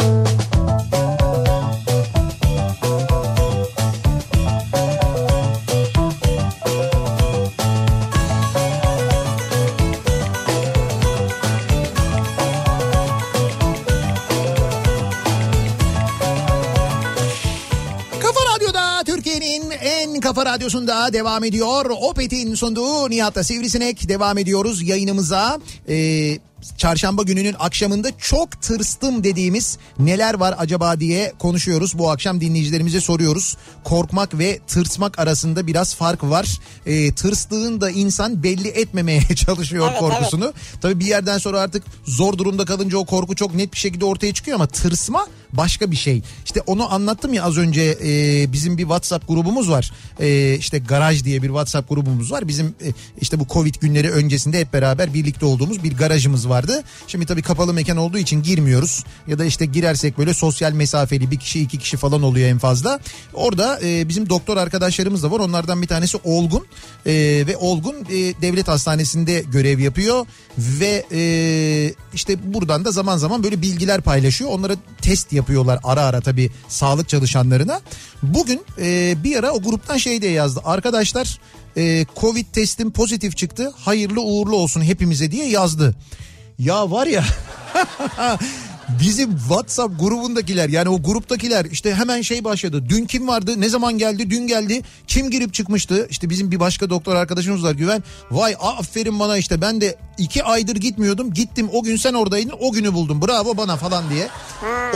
radyosunda 20.56 21.12
devam 21.12 21.44
ediyor. 21.44 21.90
Opet'in 22.00 22.54
sunduğu 22.54 23.10
Nihat'ta 23.10 23.44
Sivrisinek 23.44 24.08
devam 24.08 24.38
ediyoruz 24.38 24.88
yayınımıza. 24.88 25.60
Ee, 25.88 26.38
çarşamba 26.76 27.22
gününün 27.22 27.56
akşamında 27.58 28.18
çok 28.18 28.62
tırstım 28.62 29.24
dediğimiz 29.24 29.78
neler 29.98 30.34
var 30.34 30.54
acaba 30.58 31.00
diye 31.00 31.32
konuşuyoruz. 31.38 31.98
Bu 31.98 32.10
akşam 32.10 32.40
dinleyicilerimize 32.40 33.00
soruyoruz. 33.00 33.56
Korkmak 33.84 34.38
ve 34.38 34.60
tırsmak 34.66 35.18
arasında 35.18 35.66
biraz 35.66 35.94
fark 35.94 36.22
var. 36.22 36.60
Ee, 36.86 37.14
tırstığın 37.14 37.80
da 37.80 37.90
insan 37.90 38.42
belli 38.42 38.68
etmemeye 38.68 39.22
çalışıyor 39.36 39.88
Evet, 39.90 39.98
korkusunu. 39.98 40.52
Tabii 40.80 41.00
bir 41.00 41.06
yerden 41.06 41.38
sonra 41.38 41.60
artık 41.60 41.84
zor 42.04 42.38
durumda 42.38 42.64
kalınca 42.64 42.98
o 42.98 43.04
korku 43.04 43.34
çok 43.34 43.54
net 43.54 43.72
bir 43.72 43.78
şekilde 43.78 44.04
ortaya 44.04 44.34
çıkıyor 44.34 44.54
ama 44.54 44.66
tırsma 44.66 45.26
başka 45.52 45.90
bir 45.90 45.96
şey. 45.96 46.22
İşte 46.44 46.60
onu 46.66 46.94
anlattım 46.94 47.34
ya 47.34 47.44
az 47.44 47.56
önce 47.56 47.98
e, 48.04 48.52
bizim 48.52 48.78
bir 48.78 48.82
WhatsApp 48.82 49.28
grubumuz 49.28 49.70
var. 49.70 49.92
E, 50.20 50.56
işte 50.58 50.78
garaj 50.78 51.24
diye 51.24 51.42
bir 51.42 51.48
WhatsApp 51.48 51.88
grubumuz 51.88 52.32
var. 52.32 52.48
Bizim 52.48 52.66
e, 52.66 52.88
işte 53.20 53.40
bu 53.40 53.46
Covid 53.48 53.74
günleri 53.74 54.10
öncesinde 54.10 54.60
hep 54.60 54.72
beraber 54.72 55.14
birlikte 55.14 55.46
olduğumuz 55.46 55.84
bir 55.84 55.96
garajımız 55.96 56.45
vardı. 56.48 56.82
Şimdi 57.06 57.26
tabii 57.26 57.42
kapalı 57.42 57.74
mekan 57.74 57.96
olduğu 57.96 58.18
için 58.18 58.42
girmiyoruz. 58.42 59.04
Ya 59.26 59.38
da 59.38 59.44
işte 59.44 59.66
girersek 59.66 60.18
böyle 60.18 60.34
sosyal 60.34 60.72
mesafeli 60.72 61.30
bir 61.30 61.38
kişi 61.38 61.60
iki 61.60 61.78
kişi 61.78 61.96
falan 61.96 62.22
oluyor 62.22 62.48
en 62.48 62.58
fazla. 62.58 63.00
Orada 63.34 63.80
e, 63.82 64.08
bizim 64.08 64.28
doktor 64.28 64.56
arkadaşlarımız 64.56 65.22
da 65.22 65.30
var. 65.30 65.40
Onlardan 65.40 65.82
bir 65.82 65.86
tanesi 65.86 66.18
Olgun. 66.24 66.66
E, 67.06 67.12
ve 67.46 67.56
Olgun 67.56 67.94
e, 67.94 68.14
devlet 68.42 68.68
hastanesinde 68.68 69.40
görev 69.40 69.78
yapıyor. 69.78 70.26
Ve 70.58 71.04
e, 71.12 71.20
işte 72.14 72.54
buradan 72.54 72.84
da 72.84 72.90
zaman 72.90 73.16
zaman 73.16 73.44
böyle 73.44 73.62
bilgiler 73.62 74.00
paylaşıyor. 74.00 74.50
Onlara 74.50 74.76
test 75.02 75.32
yapıyorlar 75.32 75.80
ara 75.84 76.00
ara 76.02 76.20
tabii 76.20 76.50
sağlık 76.68 77.08
çalışanlarına. 77.08 77.80
Bugün 78.22 78.62
e, 78.78 79.14
bir 79.24 79.36
ara 79.36 79.50
o 79.50 79.62
gruptan 79.62 79.96
şey 79.96 80.22
diye 80.22 80.32
yazdı. 80.32 80.60
Arkadaşlar 80.64 81.38
e, 81.76 82.06
Covid 82.16 82.46
testim 82.52 82.90
pozitif 82.90 83.36
çıktı. 83.36 83.72
Hayırlı 83.76 84.20
uğurlu 84.20 84.56
olsun 84.56 84.82
hepimize 84.82 85.30
diye 85.30 85.48
yazdı. 85.48 85.94
Ya 86.58 86.90
var 86.90 87.06
ya 87.06 87.24
bizim 88.88 89.38
WhatsApp 89.38 90.00
grubundakiler 90.00 90.68
yani 90.68 90.88
o 90.88 91.02
gruptakiler 91.02 91.64
işte 91.64 91.94
hemen 91.94 92.22
şey 92.22 92.44
başladı. 92.44 92.84
Dün 92.88 93.04
kim 93.04 93.28
vardı? 93.28 93.60
Ne 93.60 93.68
zaman 93.68 93.98
geldi? 93.98 94.30
Dün 94.30 94.46
geldi. 94.46 94.82
Kim 95.06 95.30
girip 95.30 95.54
çıkmıştı? 95.54 96.06
İşte 96.10 96.30
bizim 96.30 96.50
bir 96.50 96.60
başka 96.60 96.90
doktor 96.90 97.16
arkadaşımız 97.16 97.64
var 97.64 97.72
Güven. 97.72 98.04
Vay 98.30 98.56
aferin 98.60 99.20
bana 99.20 99.38
işte 99.38 99.60
ben 99.60 99.80
de 99.80 99.96
iki 100.18 100.44
aydır 100.44 100.76
gitmiyordum. 100.76 101.34
Gittim 101.34 101.68
o 101.72 101.82
gün 101.82 101.96
sen 101.96 102.14
oradaydın 102.14 102.54
o 102.60 102.72
günü 102.72 102.94
buldum. 102.94 103.22
Bravo 103.22 103.56
bana 103.56 103.76
falan 103.76 104.10
diye. 104.10 104.28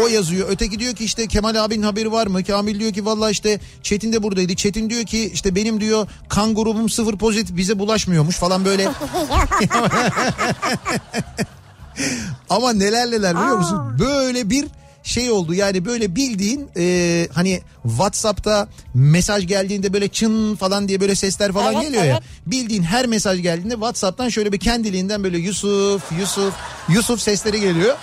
O 0.03 0.09
yazıyor. 0.09 0.49
Öteki 0.51 0.79
diyor 0.79 0.95
ki 0.95 1.05
işte 1.05 1.27
Kemal 1.27 1.55
abinin 1.55 1.83
haberi 1.83 2.13
var 2.13 2.27
mı? 2.27 2.45
Kamil 2.45 2.81
diyor 2.81 2.93
ki 2.93 3.05
valla 3.05 3.31
işte 3.31 3.61
Çetin 3.83 4.13
de 4.13 4.23
buradaydı. 4.23 4.55
Çetin 4.55 4.91
diyor 4.91 5.05
ki 5.05 5.31
işte 5.35 5.55
benim 5.55 5.81
diyor 5.81 6.07
kan 6.29 6.55
grubum 6.55 6.89
sıfır 6.89 7.17
pozitif 7.17 7.57
bize 7.57 7.79
bulaşmıyormuş 7.79 8.37
falan 8.37 8.65
böyle. 8.65 8.89
Ama 12.51 12.73
neler 12.73 13.11
neler 13.11 13.37
biliyor 13.37 13.57
musun? 13.57 13.81
Böyle 13.99 14.51
bir 14.51 14.67
şey 15.03 15.31
oldu 15.31 15.55
yani 15.55 15.85
böyle 15.85 16.17
bildiğin 16.17 16.69
e, 16.77 17.29
hani 17.33 17.63
Whatsapp'ta 17.83 18.69
mesaj 18.95 19.47
geldiğinde 19.47 19.93
böyle 19.93 20.09
çın 20.09 20.57
falan 20.57 20.89
diye 20.89 21.01
böyle 21.01 21.15
sesler 21.15 21.53
falan 21.53 21.75
Evet, 21.75 21.83
geliyor 21.83 22.05
ya. 22.05 22.13
evet. 22.13 22.23
Bildiğin 22.47 22.83
her 22.83 23.07
mesaj 23.07 23.43
geldiğinde 23.43 23.75
Whatsapp'tan 23.75 24.29
şöyle 24.29 24.53
bir 24.53 24.59
kendiliğinden 24.61 25.25
böyle 25.25 25.39
Yusuf 25.39 26.03
Yusuf 26.21 26.55
Yusuf 26.89 27.21
sesleri 27.21 27.61
geliyor. 27.61 27.97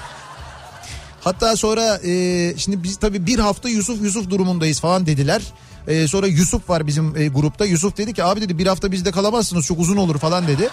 Hatta 1.23 1.55
sonra 1.55 1.99
e, 2.05 2.53
şimdi 2.57 2.83
biz 2.83 2.97
tabii 2.97 3.25
bir 3.25 3.39
hafta 3.39 3.69
Yusuf 3.69 4.01
Yusuf 4.01 4.29
durumundayız 4.29 4.79
falan 4.79 5.05
dediler. 5.05 5.41
E, 5.87 6.07
sonra 6.07 6.27
Yusuf 6.27 6.69
var 6.69 6.87
bizim 6.87 7.17
e, 7.17 7.27
grupta. 7.27 7.65
Yusuf 7.65 7.97
dedi 7.97 8.13
ki 8.13 8.23
abi 8.23 8.41
dedi 8.41 8.57
bir 8.57 8.67
hafta 8.67 8.91
bizde 8.91 9.11
kalamazsınız 9.11 9.65
çok 9.65 9.79
uzun 9.79 9.97
olur 9.97 10.17
falan 10.17 10.47
dedi. 10.47 10.69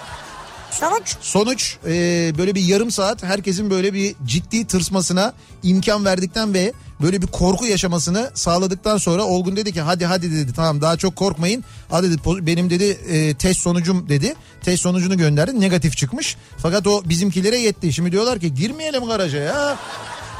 Sonuç 0.80 1.16
Sonuç 1.20 1.76
e, 1.86 1.90
böyle 2.38 2.54
bir 2.54 2.60
yarım 2.60 2.90
saat 2.90 3.22
herkesin 3.22 3.70
böyle 3.70 3.94
bir 3.94 4.14
ciddi 4.26 4.66
tırsmasına 4.66 5.32
imkan 5.62 6.04
verdikten 6.04 6.54
ve 6.54 6.72
böyle 7.02 7.22
bir 7.22 7.26
korku 7.26 7.66
yaşamasını 7.66 8.30
sağladıktan 8.34 8.96
sonra 8.96 9.22
Olgun 9.22 9.56
dedi 9.56 9.72
ki 9.72 9.80
hadi 9.80 10.06
hadi 10.06 10.32
dedi 10.32 10.52
tamam 10.52 10.80
daha 10.80 10.96
çok 10.96 11.16
korkmayın. 11.16 11.64
Hadi 11.90 12.10
dedi 12.10 12.46
benim 12.46 12.70
dedi 12.70 12.84
e, 12.84 13.34
test 13.34 13.60
sonucum 13.60 14.08
dedi. 14.08 14.34
Test 14.62 14.82
sonucunu 14.82 15.18
gönderdi 15.18 15.60
negatif 15.60 15.96
çıkmış. 15.96 16.36
Fakat 16.58 16.86
o 16.86 17.02
bizimkilere 17.04 17.58
yetti. 17.58 17.92
Şimdi 17.92 18.12
diyorlar 18.12 18.38
ki 18.38 18.54
girmeyelim 18.54 19.04
garaja 19.04 19.38
ya. 19.38 19.76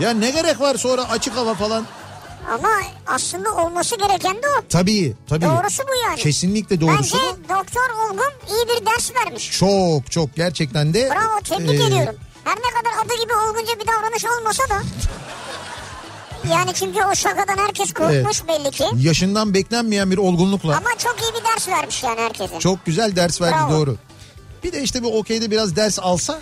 Ya 0.00 0.10
ne 0.10 0.30
gerek 0.30 0.60
var 0.60 0.74
sonra 0.74 1.10
açık 1.10 1.36
hava 1.36 1.54
falan. 1.54 1.86
Ama 2.52 2.68
aslında 3.06 3.54
olması 3.54 3.96
gereken 3.96 4.36
de 4.36 4.46
o. 4.58 4.62
Tabii 4.68 5.14
tabii. 5.28 5.44
Doğrusu 5.44 5.82
bu 5.82 6.08
yani. 6.08 6.16
Kesinlikle 6.16 6.80
doğrusu 6.80 7.16
Bence 7.16 7.38
bu. 7.44 7.48
doktor 7.48 7.90
Olgun 8.04 8.32
iyi 8.48 8.68
bir 8.68 8.86
ders 8.86 9.14
vermiş. 9.14 9.50
Çok 9.58 10.10
çok 10.10 10.36
gerçekten 10.36 10.94
de. 10.94 11.10
Bravo 11.10 11.40
tebrik 11.40 11.80
e, 11.80 11.84
ediyorum. 11.84 12.14
Her 12.44 12.56
ne 12.56 12.80
kadar 12.80 13.04
adı 13.04 13.22
gibi 13.22 13.32
olgunca 13.34 13.80
bir 13.80 13.86
davranış 13.86 14.24
olmasa 14.24 14.62
da. 14.68 14.82
Yani 16.52 16.74
çünkü 16.74 16.98
o 17.12 17.14
şakadan 17.14 17.56
herkes 17.56 17.92
korkmuş 17.92 18.48
belli 18.48 18.70
ki. 18.70 18.84
Yaşından 18.96 19.54
beklenmeyen 19.54 20.10
bir 20.10 20.18
olgunlukla. 20.18 20.76
Ama 20.76 20.90
çok 20.98 21.16
iyi 21.22 21.40
bir 21.40 21.44
ders 21.44 21.68
vermiş 21.68 22.02
yani 22.02 22.20
herkese. 22.20 22.58
Çok 22.58 22.86
güzel 22.86 23.16
ders 23.16 23.40
verdi 23.40 23.54
Bravo. 23.54 23.72
doğru. 23.72 23.96
Bir 24.64 24.72
de 24.72 24.82
işte 24.82 25.02
bu 25.02 25.18
okeyde 25.18 25.50
biraz 25.50 25.76
ders 25.76 25.98
alsa 25.98 26.40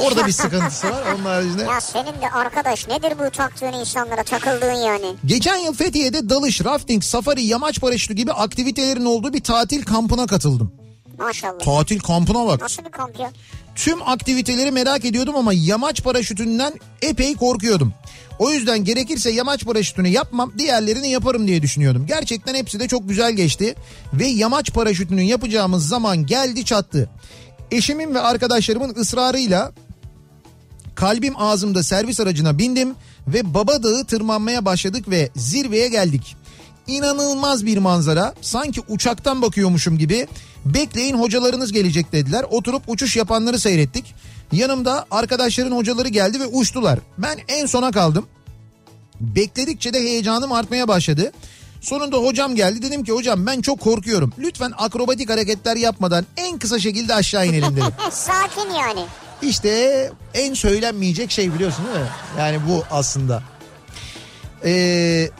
orada 0.00 0.26
bir 0.26 0.32
sıkıntısı 0.32 0.90
var. 0.90 1.02
Onun 1.14 1.24
haricinde. 1.24 1.62
Ya 1.62 1.80
senin 1.80 2.06
de 2.06 2.30
arkadaş 2.32 2.88
nedir 2.88 3.12
bu 3.18 3.30
taktığın 3.30 3.72
insanlara 3.72 4.22
takıldığın 4.22 4.72
yani? 4.72 5.14
Geçen 5.26 5.56
yıl 5.56 5.74
Fethiye'de 5.74 6.28
dalış, 6.28 6.64
rafting, 6.64 7.04
safari, 7.04 7.42
yamaç 7.42 7.80
paraşütü 7.80 8.14
gibi 8.14 8.32
aktivitelerin 8.32 9.04
olduğu 9.04 9.32
bir 9.32 9.40
tatil 9.40 9.82
kampına 9.82 10.26
katıldım. 10.26 10.72
Maşallah. 11.18 11.58
Tatil 11.58 11.98
kampına 11.98 12.46
bak. 12.46 12.60
Nasıl 12.60 12.84
bir 12.84 12.90
kamp 12.90 13.20
ya? 13.20 13.30
Tüm 13.74 14.02
aktiviteleri 14.02 14.70
merak 14.70 15.04
ediyordum 15.04 15.36
ama 15.36 15.52
yamaç 15.52 16.02
paraşütünden 16.02 16.72
epey 17.02 17.36
korkuyordum. 17.36 17.92
O 18.38 18.50
yüzden 18.50 18.84
gerekirse 18.84 19.30
yamaç 19.30 19.64
paraşütünü 19.64 20.08
yapmam 20.08 20.52
diğerlerini 20.58 21.10
yaparım 21.10 21.46
diye 21.46 21.62
düşünüyordum. 21.62 22.06
Gerçekten 22.06 22.54
hepsi 22.54 22.80
de 22.80 22.88
çok 22.88 23.08
güzel 23.08 23.32
geçti. 23.32 23.74
Ve 24.12 24.26
yamaç 24.26 24.72
paraşütünü 24.72 25.22
yapacağımız 25.22 25.88
zaman 25.88 26.26
geldi 26.26 26.64
çattı. 26.64 27.10
Eşimin 27.70 28.14
ve 28.14 28.20
arkadaşlarımın 28.20 28.94
ısrarıyla 28.94 29.72
kalbim 30.94 31.34
ağzımda 31.36 31.82
servis 31.82 32.20
aracına 32.20 32.58
bindim 32.58 32.94
ve 33.28 33.54
Baba 33.54 33.82
Dağı 33.82 34.04
tırmanmaya 34.04 34.64
başladık 34.64 35.10
ve 35.10 35.30
zirveye 35.36 35.88
geldik. 35.88 36.36
İnanılmaz 36.86 37.66
bir 37.66 37.78
manzara. 37.78 38.34
Sanki 38.40 38.80
uçaktan 38.88 39.42
bakıyormuşum 39.42 39.98
gibi. 39.98 40.26
Bekleyin 40.64 41.18
hocalarınız 41.18 41.72
gelecek 41.72 42.12
dediler. 42.12 42.44
Oturup 42.50 42.82
uçuş 42.86 43.16
yapanları 43.16 43.58
seyrettik. 43.58 44.14
Yanımda 44.52 45.06
arkadaşların 45.10 45.76
hocaları 45.76 46.08
geldi 46.08 46.40
ve 46.40 46.46
uçtular. 46.46 46.98
Ben 47.18 47.38
en 47.48 47.66
sona 47.66 47.90
kaldım. 47.90 48.26
Bekledikçe 49.20 49.92
de 49.92 50.00
heyecanım 50.00 50.52
artmaya 50.52 50.88
başladı. 50.88 51.32
Sonunda 51.80 52.16
hocam 52.16 52.54
geldi. 52.54 52.82
Dedim 52.82 53.04
ki 53.04 53.12
hocam 53.12 53.46
ben 53.46 53.60
çok 53.60 53.80
korkuyorum. 53.80 54.32
Lütfen 54.38 54.72
akrobatik 54.78 55.30
hareketler 55.30 55.76
yapmadan 55.76 56.26
en 56.36 56.58
kısa 56.58 56.78
şekilde 56.78 57.14
aşağı 57.14 57.46
inelim 57.46 57.76
dedim. 57.76 57.92
Sakin 58.10 58.70
yani. 58.70 59.04
İşte 59.42 60.12
en 60.34 60.54
söylenmeyecek 60.54 61.30
şey 61.30 61.54
biliyorsun 61.54 61.84
değil 61.86 61.98
mi? 61.98 62.10
Yani 62.38 62.58
bu 62.68 62.84
aslında. 62.90 63.42
Ee, 64.64 65.30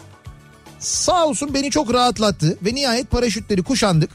sağ 0.78 1.26
olsun 1.26 1.54
beni 1.54 1.70
çok 1.70 1.94
rahatlattı 1.94 2.58
ve 2.62 2.74
nihayet 2.74 3.10
paraşütleri 3.10 3.62
kuşandık. 3.62 4.10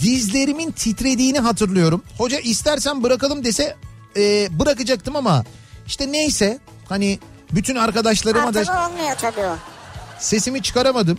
Dizlerimin 0.00 0.70
titrediğini 0.70 1.38
hatırlıyorum. 1.38 2.02
Hoca 2.18 2.38
istersen 2.38 3.02
bırakalım 3.02 3.44
dese 3.44 3.76
e, 4.16 4.48
bırakacaktım 4.58 5.16
ama 5.16 5.44
işte 5.86 6.12
neyse 6.12 6.58
hani 6.88 7.18
bütün 7.52 7.76
arkadaşlarıma 7.76 8.54
da 8.54 8.58
Artık 8.58 8.74
olmuyor 8.74 9.16
tabii 9.20 9.40
o. 9.46 9.56
sesimi 10.18 10.62
çıkaramadım. 10.62 11.18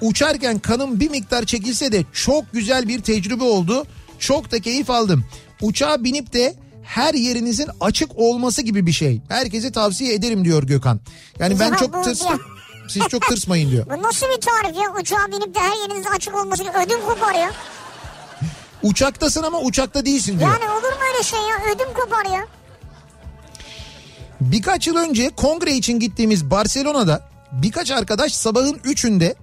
Uçarken 0.00 0.58
kanım 0.58 1.00
bir 1.00 1.10
miktar 1.10 1.44
çekilse 1.44 1.92
de 1.92 2.04
çok 2.12 2.52
güzel 2.52 2.88
bir 2.88 3.02
tecrübe 3.02 3.44
oldu. 3.44 3.86
Çok 4.18 4.52
da 4.52 4.60
keyif 4.60 4.90
aldım. 4.90 5.24
Uçağa 5.62 6.04
binip 6.04 6.32
de 6.32 6.54
her 6.84 7.14
yerinizin 7.14 7.68
açık 7.80 8.18
olması 8.18 8.62
gibi 8.62 8.86
bir 8.86 8.92
şey. 8.92 9.20
Herkese 9.28 9.72
tavsiye 9.72 10.14
ederim 10.14 10.44
diyor 10.44 10.62
Gökhan. 10.62 11.00
Yani 11.38 11.60
ben 11.60 11.74
çok 11.74 12.04
tırsım. 12.04 12.40
Siz 12.88 13.02
çok 13.08 13.22
tırsmayın 13.22 13.70
diyor. 13.70 13.86
Bu 13.98 14.02
nasıl 14.02 14.26
bir 14.26 14.40
tarif 14.40 14.76
ya? 14.76 15.00
Uçağa 15.00 15.26
binip 15.28 15.54
de 15.54 15.60
her 15.60 15.88
yeriniz 15.88 16.06
açık 16.16 16.34
olması 16.34 16.62
ödüm 16.62 17.00
kopar 17.06 17.34
ya. 17.34 17.50
Uçaktasın 18.82 19.42
ama 19.42 19.60
uçakta 19.60 20.06
değilsin 20.06 20.38
diyor. 20.38 20.50
Yani 20.50 20.70
olur 20.70 20.92
mu 20.92 20.98
öyle 21.14 21.22
şey 21.22 21.38
ya? 21.40 21.74
Ödüm 21.74 21.94
kopar 21.94 22.24
ya. 22.24 22.46
Birkaç 24.40 24.86
yıl 24.86 24.96
önce 24.96 25.30
kongre 25.36 25.72
için 25.72 26.00
gittiğimiz 26.00 26.50
Barcelona'da 26.50 27.33
birkaç 27.62 27.90
arkadaş 27.90 28.32
sabahın 28.32 28.74
3'ünde 28.74 29.34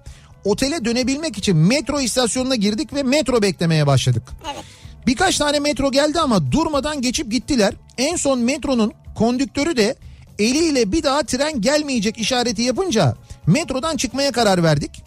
otele 0.44 0.84
dönebilmek 0.84 1.38
için 1.38 1.56
metro 1.56 2.00
istasyonuna 2.00 2.54
girdik 2.54 2.92
ve 2.92 3.02
metro 3.02 3.42
beklemeye 3.42 3.86
başladık. 3.86 4.22
Evet. 4.54 4.64
Birkaç 5.06 5.38
tane 5.38 5.58
metro 5.58 5.90
geldi 5.90 6.20
ama 6.20 6.52
durmadan 6.52 7.00
geçip 7.02 7.30
gittiler. 7.30 7.74
En 7.98 8.16
son 8.16 8.38
metronun 8.38 8.92
kondüktörü 9.14 9.76
de 9.76 9.96
eliyle 10.38 10.92
bir 10.92 11.02
daha 11.02 11.22
tren 11.22 11.60
gelmeyecek 11.60 12.18
işareti 12.18 12.62
yapınca 12.62 13.14
metrodan 13.46 13.96
çıkmaya 13.96 14.32
karar 14.32 14.62
verdik. 14.62 15.02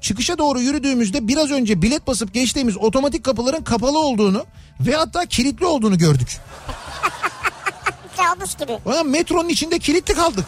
Çıkışa 0.00 0.38
doğru 0.38 0.60
yürüdüğümüzde 0.60 1.28
biraz 1.28 1.50
önce 1.50 1.82
bilet 1.82 2.06
basıp 2.06 2.34
geçtiğimiz 2.34 2.76
otomatik 2.76 3.24
kapıların 3.24 3.64
kapalı 3.64 3.98
olduğunu 3.98 4.44
ve 4.80 4.94
hatta 4.94 5.26
kilitli 5.26 5.66
olduğunu 5.66 5.98
gördük. 5.98 6.28
Kabus 8.16 8.56
gibi. 8.56 8.78
Ulan 8.84 9.06
metronun 9.06 9.48
içinde 9.48 9.78
kilitli 9.78 10.14
kaldık. 10.14 10.44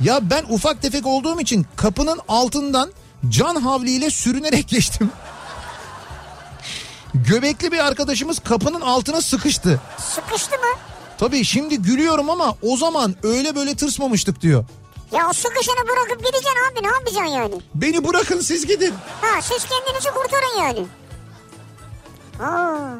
Ya 0.00 0.30
ben 0.30 0.44
ufak 0.48 0.82
tefek 0.82 1.06
olduğum 1.06 1.40
için 1.40 1.66
kapının 1.76 2.20
altından 2.28 2.92
can 3.28 3.56
havliyle 3.56 4.10
sürünerek 4.10 4.68
geçtim. 4.68 5.10
Göbekli 7.14 7.72
bir 7.72 7.78
arkadaşımız 7.78 8.38
kapının 8.38 8.80
altına 8.80 9.20
sıkıştı. 9.20 9.80
Sıkıştı 9.98 10.50
mı? 10.56 10.78
Tabii 11.18 11.44
şimdi 11.44 11.76
gülüyorum 11.82 12.30
ama 12.30 12.54
o 12.62 12.76
zaman 12.76 13.14
öyle 13.22 13.56
böyle 13.56 13.74
tırsmamıştık 13.76 14.40
diyor. 14.40 14.64
Ya 15.12 15.28
o 15.30 15.32
sıkışanı 15.32 15.88
bırakıp 15.88 16.18
gideceksin 16.26 16.58
abi 16.72 16.82
ne 16.82 16.86
yapacaksın 16.86 17.24
yani? 17.24 17.54
Beni 17.74 18.08
bırakın 18.08 18.40
siz 18.40 18.66
gidin. 18.66 18.94
Ha 19.20 19.42
siz 19.42 19.64
kendinizi 19.64 20.08
kurtarın 20.10 20.58
yani. 20.60 20.86
Aa, 22.40 22.94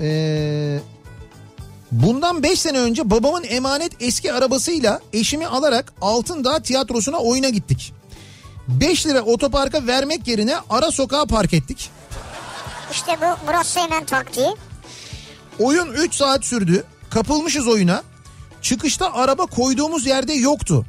Ee, 0.00 0.80
bundan 1.92 2.42
5 2.42 2.60
sene 2.60 2.78
önce 2.78 3.10
babamın 3.10 3.44
emanet 3.48 3.92
eski 4.00 4.32
arabasıyla 4.32 5.00
eşimi 5.12 5.46
alarak 5.46 5.92
Altındağ 6.00 6.62
tiyatrosuna 6.62 7.18
oyuna 7.18 7.48
gittik. 7.48 7.92
5 8.68 9.06
lira 9.06 9.22
otoparka 9.22 9.86
vermek 9.86 10.28
yerine 10.28 10.54
ara 10.70 10.90
sokağa 10.90 11.24
park 11.24 11.54
ettik. 11.54 11.90
işte 12.92 13.12
bu 13.20 13.46
Murat 13.46 13.66
Seymen 13.66 14.04
taktiği. 14.04 14.54
Oyun 15.58 15.92
3 15.92 16.14
saat 16.14 16.44
sürdü. 16.44 16.84
Kapılmışız 17.10 17.68
oyuna. 17.68 18.02
Çıkışta 18.62 19.12
araba 19.12 19.46
koyduğumuz 19.46 20.06
yerde 20.06 20.32
yoktu. 20.32 20.86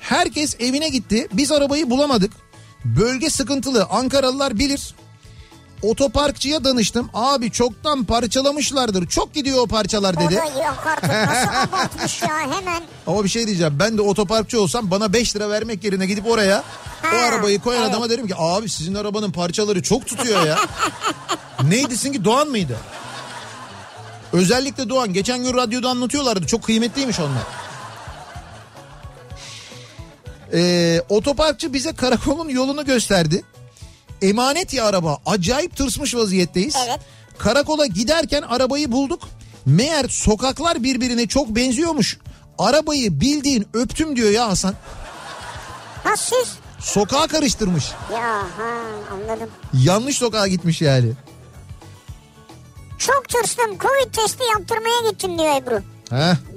Herkes 0.00 0.56
evine 0.60 0.88
gitti. 0.88 1.28
Biz 1.32 1.52
arabayı 1.52 1.90
bulamadık. 1.90 2.32
Bölge 2.84 3.30
sıkıntılı. 3.30 3.84
Ankaralılar 3.84 4.58
bilir. 4.58 4.94
Otoparkçıya 5.82 6.64
danıştım. 6.64 7.10
Abi 7.14 7.50
çoktan 7.50 8.04
parçalamışlardır. 8.04 9.06
Çok 9.06 9.34
gidiyor 9.34 9.58
o 9.58 9.66
parçalar 9.66 10.14
O 10.14 10.20
dedi. 10.20 10.36
da 10.36 10.44
yok 10.44 10.84
artık 10.86 11.10
nasıl 11.10 11.48
abartmış 11.72 12.22
ya 12.22 12.40
hemen. 12.40 12.82
Ama 13.06 13.24
bir 13.24 13.28
şey 13.28 13.46
diyeceğim. 13.46 13.76
Ben 13.78 13.98
de 13.98 14.02
otoparkçı 14.02 14.60
olsam 14.60 14.90
bana 14.90 15.12
5 15.12 15.36
lira 15.36 15.50
vermek 15.50 15.84
yerine 15.84 16.06
gidip 16.06 16.26
oraya 16.26 16.64
o 17.04 17.06
Ha, 17.06 17.16
arabayı 17.16 17.60
koyan 17.60 17.82
evet. 17.82 17.90
adama 17.90 18.10
derim 18.10 18.26
ki 18.26 18.34
abi 18.38 18.68
sizin 18.68 18.94
arabanın 18.94 19.32
parçaları 19.32 19.82
çok 19.82 20.06
tutuyor 20.06 20.46
ya. 20.46 20.58
Neydi 21.62 21.96
sizinki 21.96 22.24
Doğan 22.24 22.48
mıydı? 22.48 22.76
Özellikle 24.32 24.88
Doğan. 24.88 25.12
Geçen 25.12 25.42
gün 25.42 25.54
radyoda 25.54 25.88
anlatıyorlardı. 25.88 26.46
Çok 26.46 26.62
kıymetliymiş 26.62 27.20
onlar. 27.20 27.42
Ee, 30.54 31.02
otoparkçı 31.08 31.72
bize 31.72 31.92
karakolun 31.92 32.48
yolunu 32.48 32.84
gösterdi. 32.84 33.44
Emanet 34.22 34.72
ya 34.72 34.84
araba. 34.84 35.18
Acayip 35.26 35.76
tırsmış 35.76 36.14
vaziyetteyiz. 36.14 36.76
Evet. 36.88 37.00
Karakola 37.38 37.86
giderken 37.86 38.42
arabayı 38.42 38.92
bulduk. 38.92 39.22
Meğer 39.66 40.08
sokaklar 40.08 40.82
birbirine 40.82 41.26
çok 41.26 41.48
benziyormuş. 41.48 42.18
Arabayı 42.58 43.20
bildiğin 43.20 43.66
öptüm 43.74 44.16
diyor 44.16 44.30
ya 44.30 44.48
Hasan. 44.48 44.74
Ha 46.04 46.16
siz? 46.16 46.54
Sokağa 46.78 47.26
karıştırmış. 47.26 47.84
Ya 48.12 48.20
ha 48.28 48.72
anladım. 49.12 49.50
Yanlış 49.74 50.16
sokağa 50.18 50.46
gitmiş 50.48 50.82
yani. 50.82 51.12
Çok 52.98 53.28
tırstım 53.28 53.78
Covid 53.78 54.14
testi 54.14 54.44
yaptırmaya 54.44 55.10
gittim 55.10 55.38
diyor 55.38 55.56
Ebru. 55.56 55.82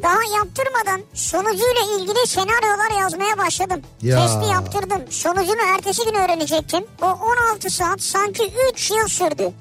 Daha 0.03 0.19
yaptırmadan 0.37 1.01
sonucuyla 1.13 1.81
ilgili 1.99 2.27
senaryolar 2.27 3.01
yazmaya 3.01 3.37
başladım. 3.37 3.81
Ya. 4.01 4.17
Testi 4.27 4.45
yaptırdım. 4.51 5.01
Sonucunu 5.09 5.61
ertesi 5.75 6.05
gün 6.05 6.13
öğrenecektim. 6.13 6.83
O 7.01 7.05
16 7.05 7.69
saat 7.69 8.01
sanki 8.01 8.51
3 8.73 8.91
yıl 8.91 9.07
sürdü. 9.07 9.51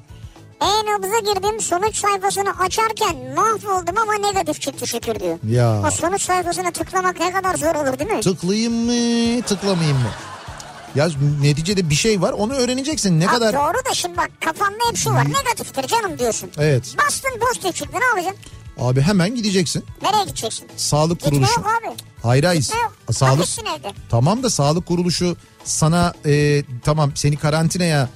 E-nabıza 0.61 1.19
girdim 1.19 1.61
sonuç 1.61 1.97
sayfasını 1.97 2.59
açarken 2.59 3.17
mahvoldum 3.37 3.99
ama 3.99 4.15
negatif 4.15 4.61
çıktı 4.61 4.87
şükür 4.87 5.21
diyor. 5.21 5.39
Ya. 5.49 5.83
O 5.87 5.91
sonuç 5.91 6.23
sayfasına 6.23 6.71
tıklamak 6.71 7.21
ne 7.21 7.33
kadar 7.33 7.55
zor 7.55 7.75
olur 7.75 7.99
değil 7.99 8.11
mi? 8.11 8.21
Tıklayayım 8.21 8.73
mı 8.75 9.43
tıklamayayım 9.43 9.97
mı? 9.99 10.11
Ya 10.95 11.09
neticede 11.43 11.91
bir 11.91 11.95
şey 11.95 12.23
var 12.23 12.33
onu 12.33 12.55
öğreneceksin. 12.55 13.21
Ne 13.21 13.27
Ha, 13.27 13.35
kadar... 13.35 13.53
Doğru 13.55 13.85
da 13.91 13.95
şimdi 13.95 14.17
bak 14.17 14.31
kafanda 14.45 14.79
hep 14.89 14.97
şu 14.97 15.11
var 15.11 15.25
negatiftir 15.25 15.87
canım 15.87 16.19
diyorsun. 16.19 16.51
Evet. 16.59 16.95
Bastın 16.99 17.39
pozitif 17.41 17.75
çıktı 17.77 17.99
ne 18.01 18.05
yapacaksın? 18.05 18.41
Abi 18.79 19.01
hemen 19.01 19.35
gideceksin. 19.35 19.85
Nereye 20.03 20.25
gideceksin? 20.25 20.69
Sağlık 20.77 21.21
Gitme 21.21 21.31
kuruluşu. 21.31 21.61
yok 21.61 21.67
abi. 21.81 21.97
Hayır 22.23 22.45
hayır. 22.45 22.71
Sağlık. 23.13 23.47
Tamam 24.11 24.43
da 24.43 24.51
sağlık 24.51 24.87
kuruluşu 24.87 25.37
sana 25.65 26.15
e, 26.27 26.63
tamam 26.85 27.13
seni 27.15 27.37
karantinaya 27.37 28.09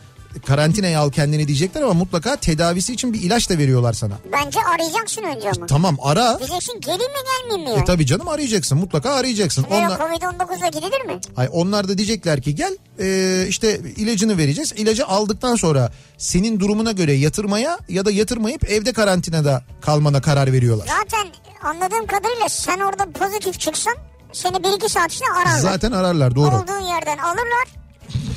karantinaya 0.47 1.01
al 1.01 1.11
kendini 1.11 1.49
diyecekler 1.49 1.83
ama 1.83 1.95
mutlaka 1.95 2.37
tedavisi 2.37 2.93
için 2.93 3.13
bir 3.13 3.23
ilaç 3.23 3.51
da 3.51 3.59
veriyorlar 3.59 3.93
sana. 3.93 4.15
Bence 4.33 4.61
arayacaksın 4.75 5.23
önce 5.23 5.51
ama. 5.57 5.67
Tamam 5.67 5.97
ara. 6.03 6.39
Diyeceksin 6.39 6.81
geleyim 6.81 7.01
mi 7.13 7.19
gelmeyeyim 7.27 7.71
mi? 7.71 7.75
E 7.75 7.77
yani? 7.77 7.85
tabii 7.85 8.07
canım 8.07 8.29
arayacaksın 8.29 8.79
mutlaka 8.79 9.11
arayacaksın. 9.11 9.67
Böyle 9.71 9.87
Onlar, 9.87 9.99
Covid-19'da 9.99 10.67
gidilir 10.69 11.05
mi? 11.07 11.21
Ay 11.37 11.49
onlar 11.53 11.89
da 11.89 11.99
diyecekler 11.99 12.43
ki 12.43 12.55
gel 12.55 12.77
e, 13.01 13.47
işte 13.49 13.81
ilacını 13.97 14.39
vereceğiz. 14.39 14.73
İlacı 14.77 15.07
aldıktan 15.07 15.57
sonra 15.57 15.93
senin 16.19 16.61
durumuna 16.61 16.93
göre 16.93 17.13
yatırmaya 17.13 17.79
ya 17.89 18.05
da 18.05 18.11
yatırmayıp 18.11 18.71
evde 18.71 18.93
karantinada 18.93 19.63
kalmana 19.81 20.21
karar 20.21 20.53
veriyorlar. 20.53 20.87
Zaten 20.87 21.27
anladığım 21.63 22.07
kadarıyla 22.07 22.49
sen 22.49 22.81
orada 22.81 23.11
pozitif 23.11 23.61
çıksan 23.61 23.95
seni 24.33 24.65
bir 24.65 24.73
iki 24.77 24.89
saat 24.89 25.13
içinde 25.13 25.29
ararlar. 25.31 25.59
Zaten 25.59 25.93
ararlar 25.93 26.35
doğru. 26.35 26.57
Olduğun 26.57 26.87
yerden 26.87 27.19
alırlar. 27.19 27.69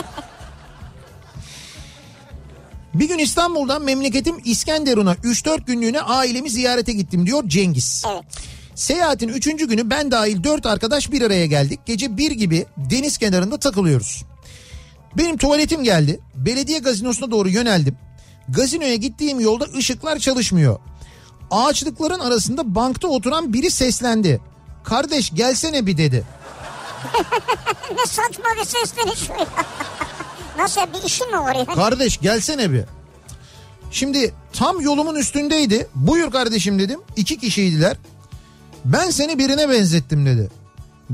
Bir 2.95 3.09
gün 3.09 3.19
İstanbul'dan 3.19 3.83
memleketim 3.83 4.37
İskenderun'a 4.45 5.13
3-4 5.15 5.65
günlüğüne 5.65 6.01
ailemi 6.01 6.51
ziyarete 6.51 6.93
gittim 6.93 7.27
diyor 7.27 7.43
Cengiz. 7.47 8.05
Evet. 8.13 8.25
Seyahatin 8.75 9.29
3. 9.29 9.45
günü 9.45 9.91
ben 9.91 10.11
dahil 10.11 10.45
4 10.45 10.67
arkadaş 10.67 11.13
bir 11.13 11.23
araya 11.23 11.47
geldik. 11.47 11.81
Gece 11.87 12.17
1 12.17 12.31
gibi 12.31 12.67
deniz 12.77 13.19
kenarında 13.19 13.59
takılıyoruz. 13.59 14.25
Benim 15.19 15.37
tuvaletim 15.37 15.85
geldi. 15.85 16.21
Belediye 16.35 16.79
gazinosuna 16.79 17.31
doğru 17.31 17.49
yöneldim. 17.49 17.97
Gazinoya 18.49 18.97
gittiğim 18.97 19.41
yolda 19.41 19.65
ışıklar 19.65 20.19
çalışmıyor. 20.19 20.79
Ağaçlıkların 21.51 22.21
arasında 22.21 22.75
bankta 22.75 23.09
oturan 23.09 23.53
biri 23.53 23.71
seslendi. 23.71 24.41
Kardeş 24.85 25.31
gelsene 25.35 25.87
bir 25.87 25.97
dedi. 25.97 26.25
ne 27.91 28.07
saçma 28.07 28.45
bir 28.61 28.65
sesleniş 28.65 29.31
bu 29.31 29.41
ya. 29.41 29.47
Nasıl 30.61 30.81
bir 30.81 31.07
işin 31.07 31.31
mi 31.31 31.41
var 31.41 31.55
ya? 31.55 31.65
Kardeş 31.65 32.21
gelsene 32.21 32.73
bir. 32.73 32.85
Şimdi 33.91 34.35
tam 34.53 34.81
yolumun 34.81 35.15
üstündeydi. 35.15 35.89
Buyur 35.95 36.31
kardeşim 36.31 36.79
dedim. 36.79 37.01
İki 37.17 37.39
kişiydiler. 37.39 37.97
Ben 38.85 39.11
seni 39.11 39.39
birine 39.39 39.69
benzettim 39.69 40.27
dedi. 40.27 40.51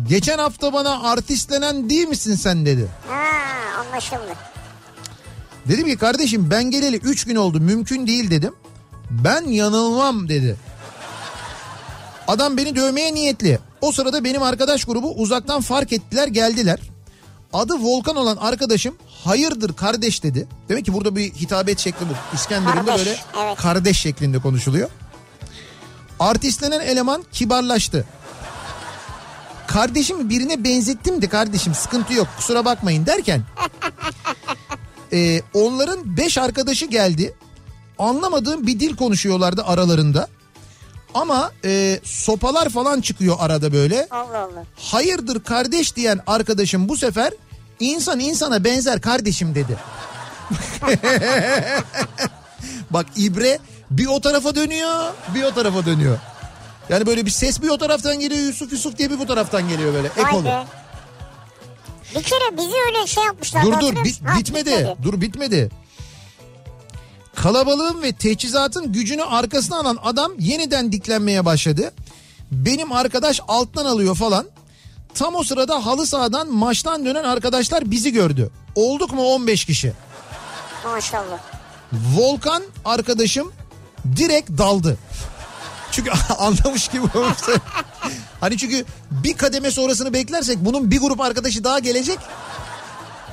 Geçen 0.08 0.38
hafta 0.38 0.72
bana 0.72 1.02
artistlenen 1.02 1.90
değil 1.90 2.08
misin 2.08 2.34
sen 2.34 2.66
dedi. 2.66 2.86
Ha 3.08 3.22
anlaşıldı. 3.80 4.34
Dedim 5.68 5.86
ki 5.86 5.96
kardeşim 5.96 6.50
ben 6.50 6.64
geleli 6.70 6.96
3 6.96 7.24
gün 7.24 7.36
oldu 7.36 7.60
mümkün 7.60 8.06
değil 8.06 8.30
dedim. 8.30 8.54
Ben 9.10 9.44
yanılmam 9.44 10.28
dedi. 10.28 10.56
Adam 12.28 12.56
beni 12.56 12.76
dövmeye 12.76 13.14
niyetli. 13.14 13.58
O 13.80 13.92
sırada 13.92 14.24
benim 14.24 14.42
arkadaş 14.42 14.84
grubu 14.84 15.14
uzaktan 15.14 15.60
fark 15.60 15.92
ettiler 15.92 16.28
geldiler. 16.28 16.78
Adı 17.56 17.74
Volkan 17.82 18.16
olan 18.16 18.36
arkadaşım 18.36 18.96
hayırdır 19.24 19.72
kardeş 19.72 20.22
dedi. 20.22 20.48
Demek 20.68 20.84
ki 20.84 20.92
burada 20.92 21.16
bir 21.16 21.32
hitabet 21.32 21.78
şekli 21.78 22.08
bu. 22.08 22.12
İskenderun'da 22.34 22.84
Kardeş, 22.84 23.06
böyle 23.06 23.18
evet. 23.42 23.58
kardeş 23.58 24.00
şeklinde 24.00 24.38
konuşuluyor. 24.38 24.90
Artistlenen 26.20 26.80
eleman 26.80 27.24
kibarlaştı. 27.32 28.04
Kardeşimi 29.66 30.30
birine 30.30 30.64
benzettim 30.64 31.22
de 31.22 31.28
kardeşim 31.28 31.74
sıkıntı 31.74 32.14
yok 32.14 32.28
kusura 32.36 32.64
bakmayın 32.64 33.06
derken 33.06 33.42
e, 35.12 35.42
onların 35.54 36.16
beş 36.16 36.38
arkadaşı 36.38 36.86
geldi. 36.86 37.34
Anlamadığım 37.98 38.66
bir 38.66 38.80
dil 38.80 38.96
konuşuyorlardı 38.96 39.64
aralarında. 39.64 40.28
Ama 41.14 41.52
e, 41.64 42.00
sopalar 42.04 42.68
falan 42.68 43.00
çıkıyor 43.00 43.36
arada 43.38 43.72
böyle. 43.72 44.08
Allah 44.10 44.38
Allah. 44.38 44.64
Hayırdır 44.76 45.42
kardeş 45.42 45.96
diyen 45.96 46.20
arkadaşım 46.26 46.88
bu 46.88 46.96
sefer 46.96 47.32
insan 47.80 48.20
insana 48.20 48.64
benzer 48.64 49.00
kardeşim 49.00 49.54
dedi. 49.54 49.76
Bak 52.90 53.06
ibre 53.16 53.58
bir 53.90 54.06
o 54.06 54.20
tarafa 54.20 54.54
dönüyor 54.54 55.04
bir 55.34 55.42
o 55.42 55.54
tarafa 55.54 55.86
dönüyor. 55.86 56.18
Yani 56.88 57.06
böyle 57.06 57.26
bir 57.26 57.30
ses 57.30 57.62
bir 57.62 57.68
o 57.68 57.78
taraftan 57.78 58.20
geliyor 58.20 58.40
Yusuf 58.42 58.72
Yusuf 58.72 58.98
diye 58.98 59.10
bir 59.10 59.18
bu 59.18 59.26
taraftan 59.26 59.68
geliyor 59.68 59.94
böyle 59.94 60.08
ekolu. 60.16 60.44
Bir 62.14 62.22
kere 62.22 62.56
bizi 62.56 62.74
öyle 62.86 63.06
şey 63.06 63.24
yapmışlar. 63.24 63.64
Dur 63.64 63.80
dur 63.80 64.04
bit-? 64.04 64.26
Ha, 64.26 64.38
bitmedi. 64.38 64.96
Dur 65.02 65.20
bitmedi. 65.20 65.70
Kalabalığın 67.34 68.02
ve 68.02 68.12
teçhizatın 68.12 68.92
gücünü 68.92 69.22
arkasına 69.22 69.78
alan 69.78 69.98
adam 70.02 70.32
yeniden 70.38 70.92
diklenmeye 70.92 71.44
başladı. 71.44 71.92
Benim 72.50 72.92
arkadaş 72.92 73.40
alttan 73.48 73.84
alıyor 73.84 74.16
falan. 74.16 74.46
Tam 75.16 75.34
o 75.34 75.42
sırada 75.42 75.86
halı 75.86 76.06
sahadan 76.06 76.52
maçtan 76.52 77.06
dönen 77.06 77.24
arkadaşlar 77.24 77.90
bizi 77.90 78.12
gördü. 78.12 78.50
Olduk 78.74 79.12
mu 79.12 79.22
15 79.22 79.64
kişi? 79.64 79.92
Maşallah. 80.84 81.38
Volkan 82.16 82.62
arkadaşım 82.84 83.52
direkt 84.16 84.50
daldı. 84.50 84.98
Çünkü 85.92 86.10
anlamış 86.38 86.88
gibi 86.88 87.18
olmuşsa. 87.18 87.52
hani 88.40 88.58
çünkü 88.58 88.84
bir 89.10 89.36
kademe 89.36 89.70
sonrasını 89.70 90.12
beklersek 90.12 90.58
bunun 90.60 90.90
bir 90.90 91.00
grup 91.00 91.20
arkadaşı 91.20 91.64
daha 91.64 91.78
gelecek. 91.78 92.18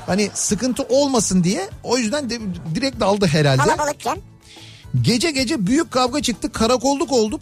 Hani 0.05 0.29
sıkıntı 0.33 0.83
olmasın 0.83 1.43
diye 1.43 1.69
o 1.83 1.97
yüzden 1.97 2.29
de 2.29 2.39
direkt 2.75 2.99
daldı 2.99 3.25
herhalde. 3.27 3.61
Kalabalıkken. 3.63 4.17
Gece 5.01 5.31
gece 5.31 5.67
büyük 5.67 5.91
kavga 5.91 6.21
çıktı 6.21 6.51
karakolluk 6.51 7.11
olduk. 7.11 7.41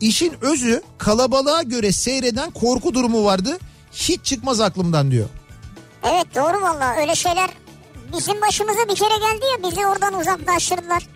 İşin 0.00 0.32
özü 0.40 0.82
kalabalığa 0.98 1.62
göre 1.62 1.92
seyreden 1.92 2.50
korku 2.50 2.94
durumu 2.94 3.24
vardı. 3.24 3.58
Hiç 3.92 4.24
çıkmaz 4.24 4.60
aklımdan 4.60 5.10
diyor. 5.10 5.28
Evet 6.02 6.34
doğru 6.34 6.62
valla 6.62 6.96
öyle 6.96 7.14
şeyler 7.14 7.50
bizim 8.16 8.40
başımıza 8.40 8.88
bir 8.88 8.94
kere 8.94 9.16
geldi 9.18 9.44
ya 9.52 9.70
bizi 9.70 9.86
oradan 9.86 10.14
uzaklaştırdılar. 10.20 11.06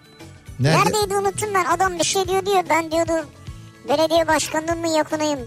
Nerede? 0.61 0.79
Neredeydi 0.79 1.17
unuttum 1.17 1.49
ben 1.55 1.65
adam 1.65 1.99
bir 1.99 2.05
şey 2.05 2.29
diyor 2.29 2.47
diyor 2.47 2.65
ben 2.71 2.91
diyordu 2.91 3.27
belediye 3.89 4.29
başkanlığının 4.29 4.87
yakınıyım. 4.87 5.41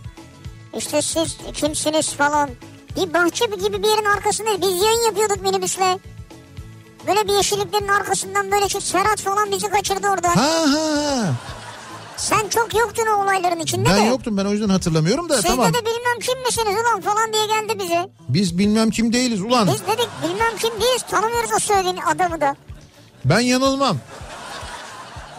İşte 0.78 1.02
siz 1.02 1.38
kimsiniz 1.54 2.14
falan. 2.14 2.50
Bir 2.96 3.14
bahçe 3.14 3.46
gibi 3.46 3.84
bir 3.84 3.88
yerin 3.88 4.06
arkasında 4.06 4.62
biz 4.62 4.84
yayın 4.84 5.06
yapıyorduk 5.06 5.42
minibüsle. 5.42 6.00
Böyle 7.08 7.28
bir 7.28 7.34
yeşilliklerin 7.34 7.88
arkasından 7.88 8.52
böyle 8.52 8.68
çık 8.68 8.84
Serhat 8.84 9.22
falan 9.22 9.52
bizi 9.52 9.70
kaçırdı 9.70 10.08
orada. 10.08 10.30
Ha 10.30 10.66
ha. 10.72 11.34
Sen 12.18 12.48
çok 12.50 12.76
yoktun 12.76 13.06
o 13.08 13.24
olayların 13.24 13.60
içinde 13.60 13.90
Ben 13.90 13.98
de. 13.98 14.06
yoktum 14.06 14.38
ben 14.38 14.46
o 14.46 14.52
yüzden 14.52 14.70
hatırlamıyorum 14.70 15.30
da 15.30 15.36
Siz 15.36 15.46
tamam. 15.46 15.74
de 15.74 15.78
bilmem 15.78 16.20
kim 16.22 16.40
misiniz 16.46 16.76
ulan 16.86 17.02
falan 17.02 17.34
diye 17.34 17.46
geldi 17.46 17.80
bize. 17.84 18.10
Biz 18.30 18.58
bilmem 18.58 18.90
kim 18.90 19.14
değiliz 19.14 19.42
ulan. 19.42 19.68
Biz 19.68 19.82
dedik 19.88 20.10
bilmem 20.24 20.58
kim 20.60 20.72
değiliz 20.82 21.02
tanımıyoruz 21.12 21.50
o 21.56 21.60
söylediğin 21.60 21.98
adamı 22.16 22.42
da. 22.42 22.56
Ben 23.26 23.40
yanılmam. 23.40 23.98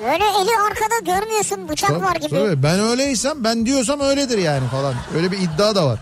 Öyle 0.04 0.24
eli 0.24 0.50
arkada 0.70 1.14
görmüyorsun 1.20 1.68
bıçak 1.68 1.90
Tabii, 1.90 2.04
var 2.04 2.16
gibi. 2.16 2.30
tabii. 2.30 2.62
Ben 2.62 2.80
öyleysem 2.80 3.44
ben 3.44 3.66
diyorsam 3.66 4.00
öyledir 4.00 4.38
yani 4.38 4.68
falan. 4.68 4.94
Öyle 5.16 5.32
bir 5.32 5.38
iddia 5.38 5.74
da 5.74 5.86
var. 5.86 5.98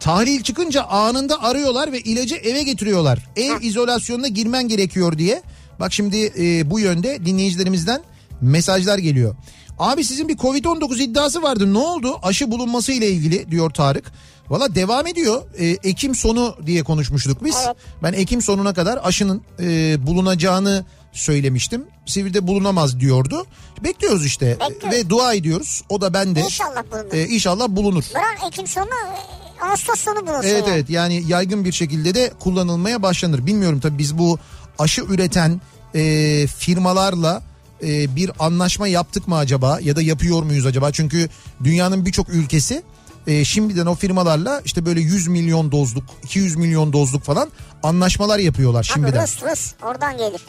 Tahlil 0.00 0.42
çıkınca 0.42 0.82
anında 0.82 1.42
arıyorlar 1.42 1.92
ve 1.92 2.00
ilacı 2.00 2.34
eve 2.36 2.62
getiriyorlar. 2.62 3.18
Ev 3.36 3.60
izolasyonuna 3.60 4.28
girmen 4.28 4.68
gerekiyor 4.68 5.18
diye. 5.18 5.42
Bak 5.80 5.92
şimdi 5.92 6.32
e, 6.38 6.70
bu 6.70 6.80
yönde 6.80 7.26
dinleyicilerimizden 7.26 8.02
mesajlar 8.40 8.98
geliyor. 8.98 9.34
Abi 9.78 10.04
sizin 10.04 10.28
bir 10.28 10.36
Covid-19 10.36 11.02
iddiası 11.02 11.42
vardı 11.42 11.74
ne 11.74 11.78
oldu? 11.78 12.16
Aşı 12.22 12.50
bulunması 12.50 12.92
ile 12.92 13.10
ilgili 13.10 13.50
diyor 13.50 13.70
Tarık. 13.70 14.12
Valla 14.48 14.74
devam 14.74 15.06
ediyor. 15.06 15.42
E, 15.58 15.66
Ekim 15.66 16.14
sonu 16.14 16.56
diye 16.66 16.82
konuşmuştuk 16.82 17.44
biz. 17.44 17.56
Evet. 17.66 17.76
Ben 18.02 18.12
Ekim 18.12 18.42
sonuna 18.42 18.74
kadar 18.74 19.00
aşının 19.02 19.42
e, 19.60 19.96
bulunacağını 20.06 20.84
söylemiştim. 21.12 21.84
Sivir'de 22.06 22.46
bulunamaz 22.46 23.00
diyordu. 23.00 23.46
Bekliyoruz 23.84 24.26
işte 24.26 24.46
Bekliyoruz. 24.60 24.98
ve 24.98 25.10
dua 25.10 25.34
ediyoruz. 25.34 25.82
O 25.88 26.00
da 26.00 26.14
ben 26.14 26.34
de. 26.34 26.40
İnşallah 26.40 26.82
bulunur. 26.92 27.12
E, 27.12 27.26
inşallah 27.26 27.68
bulunur. 27.68 28.04
Bırak 28.14 28.38
Ekim 28.52 28.66
sonu 28.66 28.84
e, 28.84 29.64
Ağustos 29.64 30.00
sonu 30.00 30.26
bulunsun 30.26 30.48
Evet 30.48 30.62
yani. 30.66 30.74
evet 30.74 30.90
yani 30.90 31.22
yaygın 31.28 31.64
bir 31.64 31.72
şekilde 31.72 32.14
de 32.14 32.32
kullanılmaya 32.40 33.02
başlanır. 33.02 33.46
Bilmiyorum 33.46 33.80
tabii 33.80 33.98
biz 33.98 34.18
bu 34.18 34.38
aşı 34.78 35.02
üreten 35.02 35.60
e, 35.94 36.46
firmalarla 36.46 37.42
e, 37.82 38.16
bir 38.16 38.30
anlaşma 38.38 38.88
yaptık 38.88 39.28
mı 39.28 39.36
acaba 39.36 39.78
ya 39.82 39.96
da 39.96 40.02
yapıyor 40.02 40.42
muyuz 40.42 40.66
acaba? 40.66 40.92
Çünkü 40.92 41.28
dünyanın 41.64 42.06
birçok 42.06 42.28
ülkesi 42.28 42.82
e, 43.26 43.44
şimdiden 43.44 43.86
o 43.86 43.94
firmalarla 43.94 44.62
işte 44.64 44.86
böyle 44.86 45.00
100 45.00 45.28
milyon 45.28 45.72
dozluk 45.72 46.04
200 46.24 46.56
milyon 46.56 46.92
dozluk 46.92 47.22
falan 47.22 47.48
anlaşmalar 47.82 48.38
yapıyorlar 48.38 48.80
Abi 48.80 48.86
şimdiden. 48.86 49.22
Rus 49.22 49.42
Rus 49.42 49.72
oradan 49.82 50.18
gelir. 50.18 50.40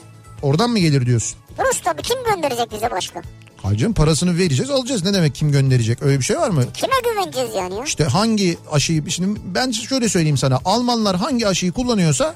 Oradan 0.41 0.69
mı 0.69 0.79
gelir 0.79 1.05
diyorsun? 1.05 1.37
Rus 1.59 1.81
tabii 1.81 2.01
kim 2.01 2.17
gönderecek 2.23 2.71
bize 2.71 2.91
başka? 2.91 3.21
Hacım 3.63 3.93
parasını 3.93 4.37
vereceğiz 4.37 4.71
alacağız 4.71 5.03
ne 5.03 5.13
demek 5.13 5.35
kim 5.35 5.51
gönderecek 5.51 6.01
öyle 6.01 6.19
bir 6.19 6.23
şey 6.23 6.37
var 6.37 6.49
mı? 6.49 6.63
Kime 6.73 6.93
güveneceğiz 7.03 7.55
yani 7.55 7.75
ya? 7.75 7.83
İşte 7.83 8.03
hangi 8.03 8.57
aşıyı 8.71 9.11
şimdi 9.11 9.39
ben 9.45 9.71
şöyle 9.71 10.09
söyleyeyim 10.09 10.37
sana 10.37 10.59
Almanlar 10.65 11.15
hangi 11.15 11.47
aşıyı 11.47 11.71
kullanıyorsa 11.71 12.35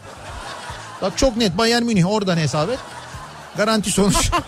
bak 1.02 1.18
çok 1.18 1.38
net 1.38 1.58
Bayern 1.58 1.84
Münih 1.84 2.12
oradan 2.12 2.38
hesap 2.38 2.70
et 2.70 2.80
garanti 3.58 3.92
sonuç. 3.92 4.32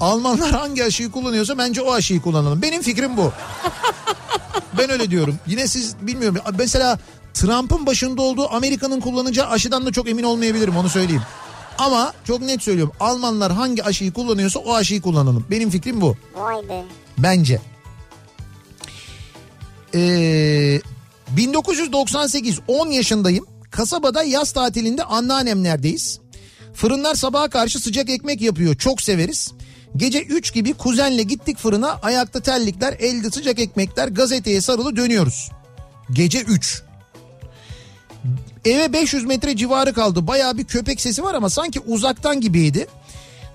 Almanlar 0.00 0.50
hangi 0.50 0.84
aşıyı 0.84 1.10
kullanıyorsa 1.10 1.58
bence 1.58 1.82
o 1.82 1.92
aşıyı 1.92 2.22
kullanalım. 2.22 2.62
Benim 2.62 2.82
fikrim 2.82 3.16
bu. 3.16 3.32
Ben 4.78 4.90
öyle 4.90 5.10
diyorum. 5.10 5.38
Yine 5.46 5.68
siz 5.68 5.96
bilmiyorum. 6.00 6.38
Mesela 6.58 6.98
Trump'ın 7.34 7.86
başında 7.86 8.22
olduğu 8.22 8.54
Amerika'nın 8.54 9.00
kullanacağı 9.00 9.48
aşıdan 9.48 9.86
da 9.86 9.92
çok 9.92 10.08
emin 10.08 10.22
olmayabilirim 10.22 10.76
onu 10.76 10.88
söyleyeyim. 10.88 11.22
Ama 11.78 12.12
çok 12.24 12.40
net 12.40 12.62
söylüyorum. 12.62 12.92
Almanlar 13.00 13.52
hangi 13.52 13.84
aşıyı 13.84 14.12
kullanıyorsa 14.12 14.58
o 14.58 14.74
aşıyı 14.74 15.02
kullanalım. 15.02 15.46
Benim 15.50 15.70
fikrim 15.70 16.00
bu. 16.00 16.16
Vay 16.34 16.68
be. 16.68 16.84
Bence. 17.18 17.60
Ee, 19.94 20.80
1998 21.28 22.60
10 22.68 22.90
yaşındayım. 22.90 23.46
Kasabada 23.70 24.22
yaz 24.22 24.52
tatilinde 24.52 25.04
anneannemlerdeyiz. 25.04 26.20
Fırınlar 26.74 27.14
sabaha 27.14 27.48
karşı 27.48 27.78
sıcak 27.78 28.10
ekmek 28.10 28.40
yapıyor. 28.40 28.74
Çok 28.74 29.02
severiz. 29.02 29.52
Gece 29.96 30.22
3 30.22 30.54
gibi 30.54 30.74
kuzenle 30.74 31.22
gittik 31.22 31.58
fırına. 31.58 31.92
Ayakta 32.02 32.40
terlikler, 32.40 32.92
elde 32.92 33.30
sıcak 33.30 33.58
ekmekler, 33.58 34.08
gazeteye 34.08 34.60
sarılı 34.60 34.96
dönüyoruz. 34.96 35.50
Gece 36.12 36.40
3. 36.40 36.82
Eve 38.64 38.92
500 38.92 39.24
metre 39.24 39.56
civarı 39.56 39.92
kaldı. 39.92 40.26
Bayağı 40.26 40.58
bir 40.58 40.64
köpek 40.64 41.00
sesi 41.00 41.22
var 41.22 41.34
ama 41.34 41.50
sanki 41.50 41.80
uzaktan 41.80 42.40
gibiydi. 42.40 42.86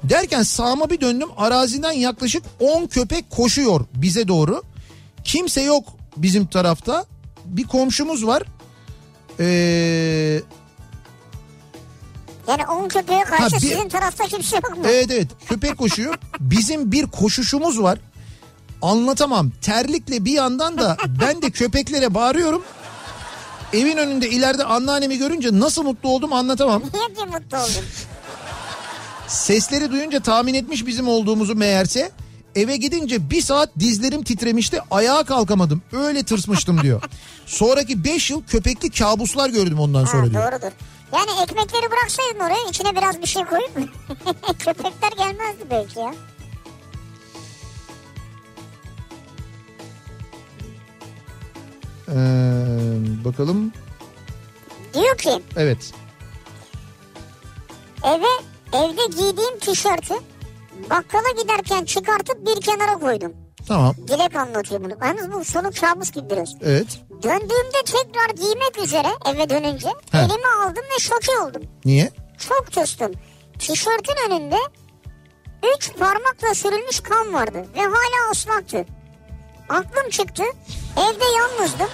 Derken 0.04 0.44
sağıma 0.44 0.90
bir 0.90 1.02
döndüm. 1.02 1.30
Araziden 1.38 1.92
yaklaşık 1.92 2.44
10 2.60 2.88
köpek 2.88 3.30
koşuyor 3.30 3.86
bize 3.96 4.28
doğru. 4.28 4.64
Kimse 5.24 5.62
yok 5.62 5.86
bizim 6.18 6.46
tarafta. 6.46 7.06
Bir 7.46 7.64
komşumuz 7.64 8.26
var. 8.26 8.44
Ee, 9.40 10.42
Yani 12.48 12.66
10 12.68 12.88
köpeğe 12.88 13.24
karşı 13.24 13.44
Ha, 13.44 13.50
bir- 13.52 13.60
sizin 13.60 13.90
tarafta 13.90 14.24
kimse 14.24 14.56
yok 14.56 14.78
mu? 14.78 14.84
evet 14.88 15.12
evet 15.12 15.28
köpek 15.50 15.78
koşuyor. 15.78 16.16
Bizim 16.40 16.92
bir 16.92 17.06
koşuşumuz 17.06 17.82
var. 17.82 18.00
Anlatamam. 18.82 19.52
Terlikle 19.62 20.26
bir 20.26 20.32
yandan 20.32 20.78
da 20.78 20.98
ben 21.22 21.42
de 21.42 21.50
köpeklere 21.52 22.14
bağırıyorum. 22.14 22.64
Evin 23.74 23.98
önünde 23.98 24.30
ileride 24.30 24.64
anneannemi 24.64 25.18
görünce 25.18 25.50
nasıl 25.52 25.84
mutlu 25.84 26.10
oldum 26.10 26.34
anlatamam. 26.34 26.82
Niye 26.94 27.26
mutlu 27.26 27.58
oldun? 27.58 27.84
Sesleri 29.28 29.92
duyunca 29.92 30.20
tahmin 30.20 30.54
etmiş 30.54 30.86
bizim 30.86 31.08
olduğumuzu 31.08 31.56
meğerse. 31.56 32.12
Eve 32.56 32.78
gidince 32.78 33.30
bir 33.30 33.42
saat 33.42 33.70
dizlerim 33.80 34.24
titremişti 34.24 34.80
ayağa 34.92 35.24
kalkamadım. 35.24 35.82
Öyle 35.92 36.24
tırsmıştım 36.24 36.82
diyor. 36.82 37.02
Sonraki 37.46 38.04
5 38.04 38.30
yıl 38.32 38.44
köpekli 38.44 38.90
kabuslar 38.90 39.50
gördüm 39.50 39.80
ondan 39.80 40.06
sonra 40.06 40.22
Ha, 40.28 40.32
diyor. 40.32 40.52
doğrudur. 40.52 40.72
Yani 41.14 41.32
ekmekleri 41.44 41.92
bıraksaydın 41.92 42.40
oraya 42.40 42.70
içine 42.70 42.96
biraz 42.96 43.22
bir 43.22 43.26
şey 43.28 43.44
koyup 43.46 43.72
köpekler 44.60 45.12
gelmezdi 45.18 45.64
belki 45.72 46.00
ya. 46.00 46.14
Ee, 52.10 52.16
bakalım. 53.26 53.72
Diyor 54.94 55.18
ki 55.18 55.42
Evet. 55.58 55.92
eve 58.04 58.26
evde 58.74 59.06
giydiğim 59.08 59.60
tişörtü 59.60 60.14
bakkala 60.90 61.42
giderken 61.42 61.86
çıkartıp 61.86 62.46
bir 62.48 62.62
kenara 62.62 63.00
koydum. 63.00 63.34
Tamam. 63.68 63.96
Dilek 64.08 64.36
anlatıyor 64.36 64.84
bunu. 64.84 64.94
Yalnız 65.08 65.32
bu 65.32 65.46
sonu 65.46 65.72
kabus 65.82 66.12
gibi 66.12 66.30
biraz. 66.30 66.50
Evet. 66.62 66.88
Döndüğümde 67.24 67.84
tekrar 67.86 68.30
giymek 68.36 68.78
üzere 68.84 69.08
eve 69.26 69.50
dönünce 69.50 69.88
He. 70.12 70.18
elime 70.18 70.48
aldım 70.66 70.84
ve 70.96 71.00
şoke 71.00 71.40
oldum. 71.40 71.62
Niye? 71.86 72.12
Çok 72.38 72.72
tırstım. 72.72 73.12
Tişörtün 73.60 74.16
önünde 74.30 74.58
üç 75.76 75.94
parmakla 76.00 76.54
sürülmüş 76.54 77.00
kan 77.00 77.34
vardı 77.34 77.66
ve 77.76 77.80
hala 77.82 78.32
ıslaktı. 78.32 78.86
Aklım 79.70 80.10
çıktı. 80.10 80.44
Evde 80.98 81.26
yalnızdım. 81.38 81.88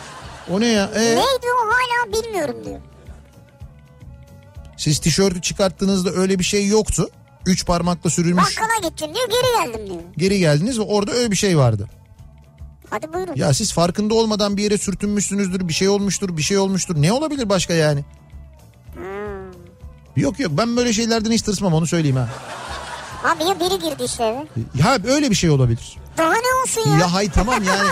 O 0.51 0.59
ne 0.59 0.67
ya? 0.67 0.91
Ee, 0.95 0.99
Neydi 0.99 1.47
o 1.63 1.67
hala 1.67 2.13
bilmiyorum 2.23 2.55
diyor. 2.65 2.79
siz 4.77 4.99
tişörtü 4.99 5.41
çıkarttığınızda 5.41 6.09
öyle 6.09 6.39
bir 6.39 6.43
şey 6.43 6.67
yoktu. 6.67 7.09
Üç 7.45 7.65
parmakla 7.65 8.09
sürülmüş. 8.09 8.57
Bakkala 8.57 8.89
gittim 8.89 9.07
diyor 9.15 9.29
geri 9.29 9.65
geldim 9.73 9.87
diyor. 9.89 10.01
Geri 10.17 10.39
geldiniz 10.39 10.79
ve 10.79 10.83
orada 10.83 11.11
öyle 11.11 11.31
bir 11.31 11.35
şey 11.35 11.57
vardı. 11.57 11.89
Hadi 12.89 13.13
buyurun. 13.13 13.33
Ya 13.35 13.53
siz 13.53 13.73
farkında 13.73 14.13
olmadan 14.13 14.57
bir 14.57 14.63
yere 14.63 14.77
sürtünmüşsünüzdür, 14.77 15.67
bir 15.67 15.73
şey 15.73 15.89
olmuştur, 15.89 16.37
bir 16.37 16.41
şey 16.41 16.57
olmuştur. 16.57 16.95
Ne 17.01 17.11
olabilir 17.13 17.49
başka 17.49 17.73
yani? 17.73 18.05
Hmm. 18.93 19.03
Yok 20.15 20.39
yok 20.39 20.51
ben 20.53 20.77
böyle 20.77 20.93
şeylerden 20.93 21.31
hiç 21.31 21.41
tırsmam 21.41 21.73
onu 21.73 21.87
söyleyeyim 21.87 22.15
ha. 22.17 22.29
Abi 23.23 23.43
ya 23.43 23.59
biri 23.59 23.89
girdiyse 23.89 24.23
eve. 24.23 24.45
Ya 24.75 24.97
öyle 25.13 25.29
bir 25.29 25.35
şey 25.35 25.49
olabilir. 25.49 25.97
Daha 26.17 26.33
ne 26.33 26.61
olsun 26.63 26.91
ya? 26.91 26.97
Ya 26.99 27.13
hay 27.13 27.29
tamam 27.31 27.63
yani. 27.63 27.89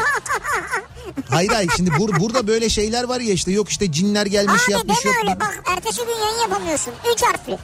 hayır 1.30 1.50
hayır 1.50 1.72
şimdi 1.78 1.90
bur- 1.90 2.20
burada 2.20 2.48
böyle 2.48 2.70
şeyler 2.70 3.04
var 3.04 3.20
ya 3.20 3.34
işte 3.34 3.52
yok 3.52 3.70
işte 3.70 3.92
cinler 3.92 4.26
gelmiş 4.26 4.62
Abi 4.66 4.72
yapmış 4.72 4.98
deme 5.06 5.16
yok. 5.16 5.24
öyle 5.24 5.40
bak 5.40 5.64
ertesi 5.78 6.02
gün 6.06 6.26
yayın 6.26 6.42
yapamıyorsun. 6.42 6.94
Üç 7.14 7.24
harfli. 7.24 7.58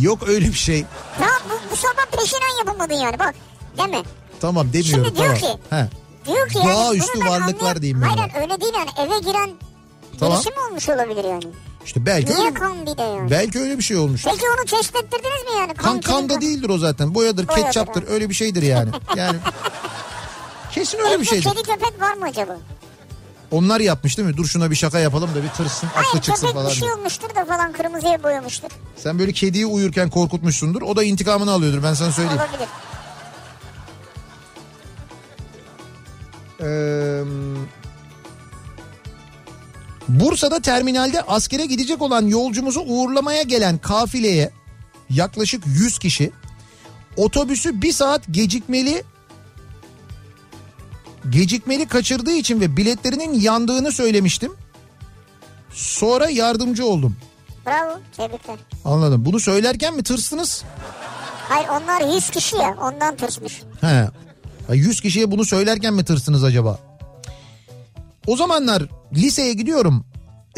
Yok 0.00 0.28
öyle 0.28 0.46
bir 0.48 0.52
şey. 0.52 0.78
Ya 1.20 1.28
bu, 1.50 1.70
bu 1.72 1.76
sabah 1.76 2.06
peşinen 2.20 2.58
yapamadın 2.58 2.94
yani 2.94 3.18
bak. 3.18 3.34
Deme. 3.78 4.02
Tamam 4.40 4.72
demiyorum 4.72 5.04
Şimdi 5.04 5.16
diyor 5.18 5.36
tamam. 5.40 5.56
ki- 5.56 5.76
He. 5.76 5.88
Diyor 6.26 6.48
ki 6.48 6.54
Doğaüstü 6.54 7.14
bunu 7.14 7.24
ben 7.24 7.30
varlıklar 7.30 7.60
anlayam- 7.60 7.82
diyeyim 7.82 8.02
ben 8.02 8.06
Hayır 8.06 8.32
ona. 8.34 8.42
öyle 8.42 8.60
değil 8.60 8.72
yani 8.76 8.90
eve 9.08 9.18
giren 9.18 9.50
Tamam. 10.20 10.34
birisi 10.38 10.50
mi 10.50 10.56
olmuş 10.70 10.88
olabilir 10.88 11.24
yani? 11.24 11.44
İşte 11.84 12.06
belki 12.06 12.34
Niye 12.34 12.46
öyle, 12.46 12.54
kan 12.54 12.86
bir 12.86 12.96
de 12.96 13.02
yani? 13.02 13.30
belki 13.30 13.58
öyle 13.60 13.78
bir 13.78 13.82
şey 13.82 13.96
olmuş. 13.96 14.24
Peki 14.24 14.44
onu 14.58 14.64
test 14.64 14.96
ettirdiniz 14.96 15.44
mi 15.52 15.58
yani? 15.58 15.74
Kan 15.74 16.00
kan 16.00 16.28
da 16.28 16.40
değildir 16.40 16.68
o 16.68 16.78
zaten. 16.78 17.14
Boyadır, 17.14 17.48
Boyadır, 17.48 17.64
ketçaptır 17.64 18.04
öyle 18.08 18.28
bir 18.28 18.34
şeydir 18.34 18.62
yani. 18.62 18.90
Yani 19.16 19.38
kesin 20.72 20.98
öyle 20.98 21.10
bir 21.10 21.14
Evde 21.16 21.24
şeydir. 21.24 21.50
kedi 21.50 21.62
köpek 21.62 22.00
var 22.00 22.12
mı 22.14 22.24
acaba? 22.24 22.56
Onlar 23.52 23.80
yapmış 23.80 24.18
değil 24.18 24.28
mi? 24.28 24.36
Dur 24.36 24.46
şuna 24.46 24.70
bir 24.70 24.76
şaka 24.76 24.98
yapalım 24.98 25.30
da 25.34 25.42
bir 25.42 25.48
tırsın 25.48 25.86
aklı 25.86 26.02
Hayır 26.02 26.22
çıksın 26.22 26.46
köpek 26.46 26.54
falan. 26.54 26.70
bir 26.70 26.74
şey 26.74 26.92
olmuştur 26.92 27.34
da 27.34 27.44
falan 27.44 27.72
kırmızıya 27.72 28.22
boyamıştır. 28.22 28.72
Sen 28.96 29.18
böyle 29.18 29.32
kediyi 29.32 29.66
uyurken 29.66 30.10
korkutmuşsundur. 30.10 30.82
O 30.82 30.96
da 30.96 31.04
intikamını 31.04 31.50
alıyordur 31.50 31.82
ben 31.82 31.94
sana 31.94 32.12
söyleyeyim. 32.12 32.40
Olabilir. 32.40 32.68
Ee, 36.60 37.22
Bursa'da 40.08 40.60
terminalde 40.60 41.22
askere 41.22 41.66
gidecek 41.66 42.02
olan 42.02 42.26
yolcumuzu 42.26 42.80
uğurlamaya 42.80 43.42
gelen 43.42 43.78
kafileye 43.78 44.50
yaklaşık 45.10 45.66
100 45.66 45.98
kişi 45.98 46.30
otobüsü 47.16 47.82
bir 47.82 47.92
saat 47.92 48.22
gecikmeli 48.30 49.02
gecikmeli 51.30 51.86
kaçırdığı 51.88 52.32
için 52.32 52.60
ve 52.60 52.76
biletlerinin 52.76 53.40
yandığını 53.40 53.92
söylemiştim. 53.92 54.52
Sonra 55.72 56.30
yardımcı 56.30 56.86
oldum. 56.86 57.16
Bravo 57.66 57.98
tebrikler. 58.16 58.56
Anladım. 58.84 59.24
Bunu 59.24 59.40
söylerken 59.40 59.94
mi 59.96 60.02
tırstınız? 60.02 60.64
Hayır 61.48 61.68
onlar 61.68 62.14
100 62.14 62.30
kişi 62.30 62.56
ya 62.56 62.76
ondan 62.80 63.16
tırsmış. 63.16 63.62
He. 63.80 63.86
Ya 64.68 64.74
100 64.74 65.00
kişiye 65.00 65.30
bunu 65.30 65.44
söylerken 65.44 65.94
mi 65.94 66.04
tırsınız 66.04 66.44
acaba? 66.44 66.78
O 68.26 68.36
zamanlar 68.36 68.82
liseye 69.14 69.52
gidiyorum. 69.52 70.04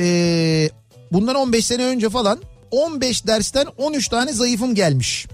Ee, 0.01 0.71
bundan 1.13 1.35
15 1.35 1.67
sene 1.67 1.85
önce 1.85 2.11
falan 2.11 2.41
15 2.71 3.27
dersten 3.27 3.67
13 3.79 4.09
tane 4.09 4.33
zayıfım 4.33 4.75
gelmiş. 4.75 5.27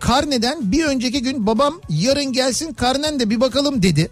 Karneden 0.00 0.72
bir 0.72 0.84
önceki 0.84 1.22
gün 1.22 1.46
babam 1.46 1.80
yarın 1.88 2.32
gelsin 2.32 2.74
karnen 2.74 3.20
de 3.20 3.30
bir 3.30 3.40
bakalım 3.40 3.82
dedi. 3.82 4.10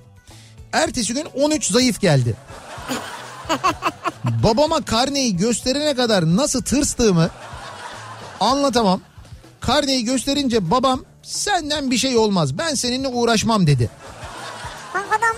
Ertesi 0.73 1.15
gün 1.15 1.27
13 1.35 1.71
zayıf 1.71 2.01
geldi. 2.01 2.35
Babama 4.25 4.81
karneyi 4.81 5.37
gösterene 5.37 5.95
kadar 5.95 6.37
nasıl 6.37 6.63
tırstığımı 6.63 7.31
anlatamam. 8.41 9.01
Karneyi 9.61 10.05
gösterince 10.05 10.71
babam 10.71 11.05
senden 11.23 11.91
bir 11.91 11.99
şey 11.99 12.17
olmaz 12.17 12.59
ben 12.59 12.75
seninle 12.75 13.09
uğraşmam 13.09 13.67
dedi. 13.67 13.91
Adam 14.95 15.37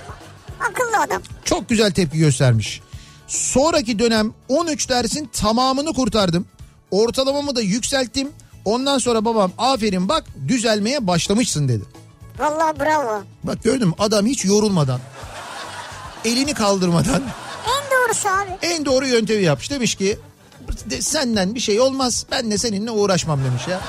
akıllı 0.60 1.02
adam. 1.02 1.22
Çok 1.44 1.68
güzel 1.68 1.90
tepki 1.92 2.18
göstermiş. 2.18 2.80
Sonraki 3.28 3.98
dönem 3.98 4.32
13 4.48 4.88
dersin 4.88 5.30
tamamını 5.32 5.92
kurtardım. 5.94 6.46
Ortalamamı 6.90 7.56
da 7.56 7.60
yükselttim. 7.60 8.28
Ondan 8.64 8.98
sonra 8.98 9.24
babam 9.24 9.52
aferin 9.58 10.08
bak 10.08 10.24
düzelmeye 10.48 11.06
başlamışsın 11.06 11.68
dedi. 11.68 11.84
Vallahi 12.38 12.80
bravo. 12.80 13.22
Bak 13.44 13.62
gördün 13.64 13.88
mü 13.88 13.94
adam 13.98 14.26
hiç 14.26 14.44
yorulmadan 14.44 15.00
elini 16.24 16.54
kaldırmadan 16.54 17.22
En 17.66 17.90
doğrusu 17.90 18.28
abi. 18.28 18.50
en 18.62 18.84
doğru 18.84 19.06
yöntemi 19.06 19.42
yapmış. 19.42 19.70
Demiş 19.70 19.94
ki 19.94 20.18
"De- 20.90 21.02
senden 21.02 21.54
bir 21.54 21.60
şey 21.60 21.80
olmaz 21.80 22.26
ben 22.30 22.50
de 22.50 22.58
seninle 22.58 22.90
uğraşmam 22.90 23.44
demiş 23.44 23.68
ya. 23.68 23.80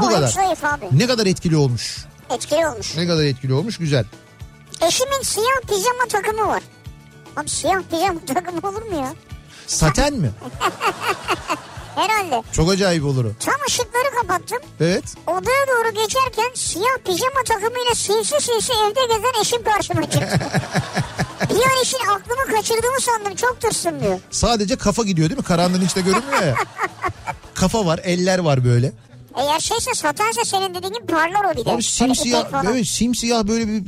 Bu 0.00 0.06
O 0.06 0.08
kadar. 0.08 0.28
zayıf 0.28 0.64
abi. 0.64 0.88
Ne 0.92 1.06
kadar 1.06 1.26
etkili 1.26 1.56
olmuş. 1.56 1.96
Etkili 2.30 2.66
olmuş. 2.66 2.96
Ne 2.96 3.06
kadar 3.06 3.24
etkili 3.24 3.52
olmuş 3.52 3.78
güzel. 3.78 4.04
Eşimin 4.80 5.22
siyah 5.22 5.60
pijama 5.68 6.06
takımı 6.08 6.48
var. 6.48 6.62
Abi 7.36 7.48
siyah 7.48 7.80
pijama 7.90 8.20
takımı 8.34 8.68
olur 8.70 8.82
mu 8.82 8.96
ya? 9.00 9.14
Saten 9.66 10.14
mi? 10.14 10.30
Herhalde. 11.96 12.42
Çok 12.52 12.70
acayip 12.70 13.04
olur 13.04 13.24
o. 13.24 13.28
Tam 13.40 13.54
ışıkları 13.66 14.10
kapattım. 14.20 14.58
Evet. 14.80 15.04
Odaya 15.26 15.66
doğru 15.68 15.94
geçerken 15.94 16.50
siyah 16.54 16.98
pijama 17.04 17.42
takımıyla 17.46 17.94
sinsi 17.94 18.40
sinsi 18.40 18.72
evde 18.72 19.00
gezen 19.14 19.40
eşim 19.40 19.64
karşıma 19.64 20.02
çıktı. 20.02 20.38
bir 21.50 21.54
an 21.54 21.82
için 21.82 21.98
aklımı 21.98 22.56
kaçırdığımı 22.56 23.00
sandım 23.00 23.34
çok 23.34 23.60
tırsım 23.60 24.00
diyor. 24.00 24.20
Sadece 24.30 24.76
kafa 24.76 25.02
gidiyor 25.02 25.28
değil 25.30 25.38
mi? 25.38 25.44
Karanlığın 25.44 25.84
içinde 25.84 26.04
görünmüyor 26.04 26.42
ya. 26.42 26.54
Kafa 27.54 27.86
var, 27.86 28.00
eller 28.04 28.38
var 28.38 28.64
böyle. 28.64 28.92
Eğer 29.36 29.60
şeyse 29.60 29.94
satense 29.94 30.44
senin 30.44 30.74
dediğin 30.74 30.94
gibi 30.94 31.06
parlar 31.06 31.44
o 31.44 31.56
bir 31.56 31.64
de. 31.64 31.70
Abi 31.70 31.82
simsiyah, 31.82 32.64
evet 32.70 32.86
simsiyah 32.86 33.44
böyle 33.48 33.66
bir 33.66 33.84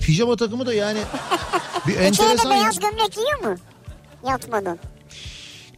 pijama 0.00 0.36
takımı 0.36 0.66
da 0.66 0.74
yani 0.74 0.98
bir 1.86 1.96
enteresan. 1.96 2.50
ya. 2.50 2.56
beyaz 2.56 2.78
gömlek 2.80 3.12
giyiyor 3.12 3.40
mu? 3.44 3.54
Yatmadan. 4.28 4.78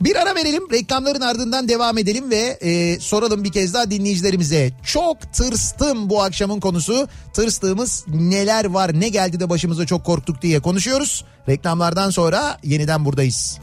Bir 0.05 0.16
ara 0.16 0.35
verelim 0.35 0.70
reklamların 0.70 1.20
ardından 1.20 1.69
devam 1.69 1.99
edelim 1.99 2.31
ve 2.31 2.59
e, 2.61 3.01
soralım 3.01 3.45
bir 3.45 3.53
kez 3.53 3.74
daha 3.74 3.91
dinleyicilerimize. 3.91 4.70
Çok 4.85 5.33
tırstım 5.33 6.11
bu 6.11 6.23
akşamın 6.23 6.61
konusu. 6.61 7.09
Tırstığımız 7.33 8.05
neler 8.09 8.65
var 8.65 9.01
ne 9.01 9.09
geldi 9.09 9.41
de 9.41 9.51
başımıza 9.51 9.87
çok 9.87 10.05
korktuk 10.05 10.43
diye 10.43 10.61
konuşuyoruz. 10.61 11.24
Reklamlardan 11.49 12.11
sonra 12.11 12.59
yeniden 12.62 13.05
buradayız. 13.05 13.59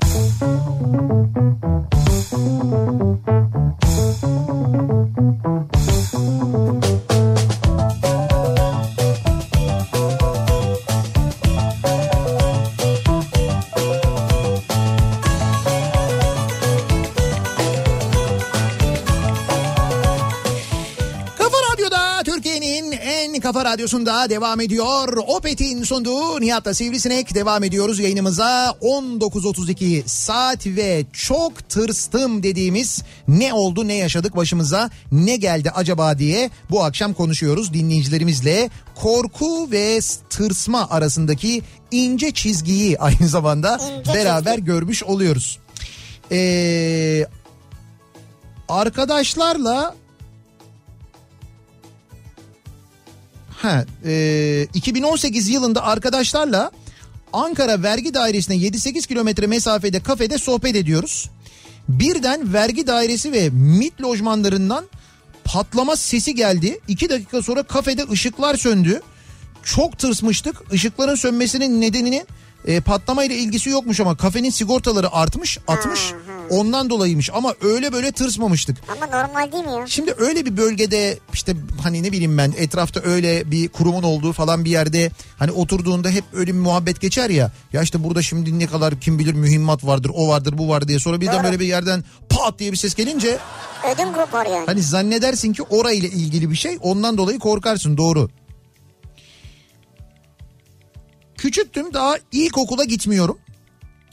Kafa 6.11 7.08
radyosunda 23.69 24.29
devam 24.29 24.61
ediyor. 24.61 25.17
Opet'in 25.27 25.83
sunduğu 25.83 26.41
Nihat'la 26.41 26.73
Sivrisinek 26.73 27.35
devam 27.35 27.63
ediyoruz 27.63 27.99
yayınımıza. 27.99 28.75
19.32 28.81 30.03
saat 30.05 30.67
ve 30.67 31.05
çok 31.13 31.69
tırstım 31.69 32.43
dediğimiz 32.43 33.03
ne 33.27 33.53
oldu 33.53 33.87
ne 33.87 33.93
yaşadık 33.93 34.35
başımıza 34.35 34.89
ne 35.11 35.35
geldi 35.35 35.71
acaba 35.75 36.19
diye 36.19 36.49
bu 36.71 36.83
akşam 36.83 37.13
konuşuyoruz 37.13 37.73
dinleyicilerimizle. 37.73 38.69
Korku 38.95 39.71
ve 39.71 39.99
tırsma 40.29 40.89
arasındaki 40.89 41.61
ince 41.91 42.31
çizgiyi 42.31 42.97
aynı 42.99 43.27
zamanda 43.27 43.79
İnce 43.99 44.13
beraber 44.13 44.55
çizgi. 44.55 44.65
görmüş 44.65 45.03
oluyoruz. 45.03 45.59
Ee, 46.31 47.25
arkadaşlarla 48.69 49.95
ha, 53.61 53.85
e, 54.05 54.67
2018 54.73 55.49
yılında 55.49 55.83
arkadaşlarla 55.83 56.71
Ankara 57.33 57.83
Vergi 57.83 58.13
Dairesi'ne 58.13 58.55
7-8 58.55 59.07
kilometre 59.07 59.47
mesafede 59.47 59.99
kafede 59.99 60.37
sohbet 60.37 60.75
ediyoruz. 60.75 61.29
Birden 61.89 62.53
vergi 62.53 62.87
dairesi 62.87 63.31
ve 63.31 63.49
MIT 63.49 64.01
lojmanlarından 64.01 64.85
patlama 65.43 65.95
sesi 65.95 66.35
geldi. 66.35 66.79
2 66.87 67.09
dakika 67.09 67.41
sonra 67.41 67.63
kafede 67.63 68.05
ışıklar 68.11 68.55
söndü. 68.55 69.01
Çok 69.63 69.99
tırsmıştık. 69.99 70.55
Işıkların 70.71 71.15
sönmesinin 71.15 71.81
nedenini 71.81 72.25
e, 72.67 72.81
patlamayla 72.81 73.35
ilgisi 73.35 73.69
yokmuş 73.69 73.99
ama 73.99 74.17
kafenin 74.17 74.49
sigortaları 74.49 75.13
artmış, 75.13 75.57
atmış. 75.67 76.13
Ondan 76.49 76.89
dolayıymış 76.89 77.29
ama 77.33 77.53
öyle 77.61 77.93
böyle 77.93 78.11
tırsmamıştık. 78.11 78.77
Ama 78.97 79.05
normal 79.05 79.51
değil 79.51 79.63
mi 79.63 79.71
ya? 79.71 79.87
Şimdi 79.87 80.13
öyle 80.17 80.45
bir 80.45 80.57
bölgede 80.57 81.19
işte 81.33 81.55
hani 81.83 82.03
ne 82.03 82.11
bileyim 82.11 82.37
ben 82.37 82.53
etrafta 82.57 83.01
öyle 83.03 83.51
bir 83.51 83.69
kurumun 83.69 84.03
olduğu 84.03 84.33
falan 84.33 84.65
bir 84.65 84.69
yerde 84.69 85.11
hani 85.39 85.51
oturduğunda 85.51 86.09
hep 86.09 86.23
öyle 86.33 86.53
bir 86.53 86.59
muhabbet 86.59 87.01
geçer 87.01 87.29
ya. 87.29 87.51
Ya 87.73 87.81
işte 87.81 88.03
burada 88.03 88.21
şimdi 88.21 88.59
ne 88.59 88.67
kadar 88.67 88.99
kim 88.99 89.19
bilir 89.19 89.33
mühimmat 89.33 89.85
vardır 89.85 90.11
o 90.15 90.27
vardır 90.27 90.57
bu 90.57 90.69
var 90.69 90.87
diye 90.87 90.99
sonra 90.99 91.21
birden 91.21 91.35
Doğru. 91.35 91.43
böyle 91.43 91.59
bir 91.59 91.67
yerden 91.67 92.03
pat 92.29 92.59
diye 92.59 92.71
bir 92.71 92.77
ses 92.77 92.95
gelince 92.95 93.39
Ödüm 93.95 94.13
kopar 94.13 94.45
yani. 94.45 94.65
hani 94.65 94.81
zannedersin 94.81 95.53
ki 95.53 95.63
orayla 95.63 96.07
ilgili 96.09 96.49
bir 96.51 96.55
şey 96.55 96.77
ondan 96.81 97.17
dolayı 97.17 97.39
korkarsın 97.39 97.97
doğru. 97.97 98.29
Küçüktüm 101.43 101.93
daha 101.93 102.15
ilkokula 102.31 102.83
gitmiyorum. 102.83 103.37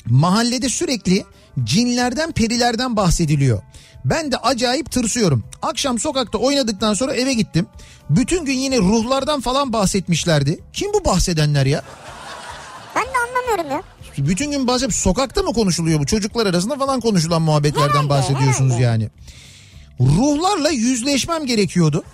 Mahallede 0.07 0.69
sürekli 0.69 1.25
cinlerden 1.65 2.33
perilerden 2.33 2.97
bahsediliyor. 2.97 3.63
Ben 4.05 4.33
de 4.33 4.37
acayip 4.37 4.91
tırsıyorum. 4.93 5.45
Akşam 5.63 5.99
sokakta 5.99 6.39
oynadıktan 6.39 6.95
sonra 6.95 7.15
eve 7.15 7.35
gittim. 7.35 7.67
Bütün 8.11 8.45
gün 8.45 8.53
yine 8.59 8.79
ruhlardan 8.79 9.41
falan 9.41 9.73
bahsetmişlerdi. 9.73 10.61
Kim 10.73 10.93
bu 10.93 11.05
bahsedenler 11.05 11.67
ya? 11.67 11.83
Ben 12.97 13.05
de 13.05 13.09
anlamıyorum 13.29 13.71
ya. 13.71 13.83
Bütün 14.27 14.51
gün 14.51 14.67
bahsedip 14.67 14.95
sokakta 14.95 15.43
mı 15.43 15.53
konuşuluyor 15.53 16.01
bu? 16.01 16.07
Çocuklar 16.07 16.47
arasında 16.47 16.77
falan 16.77 17.01
konuşulan 17.01 17.43
muhabbetlerden 17.43 17.89
Herhalde, 17.89 18.09
bahsediyorsunuz 18.09 18.75
herhalde. 18.75 18.83
yani. 18.83 19.11
Ruhlarla 20.01 20.71
yüzleşmem 20.71 21.47
gerekiyordu. 21.47 22.05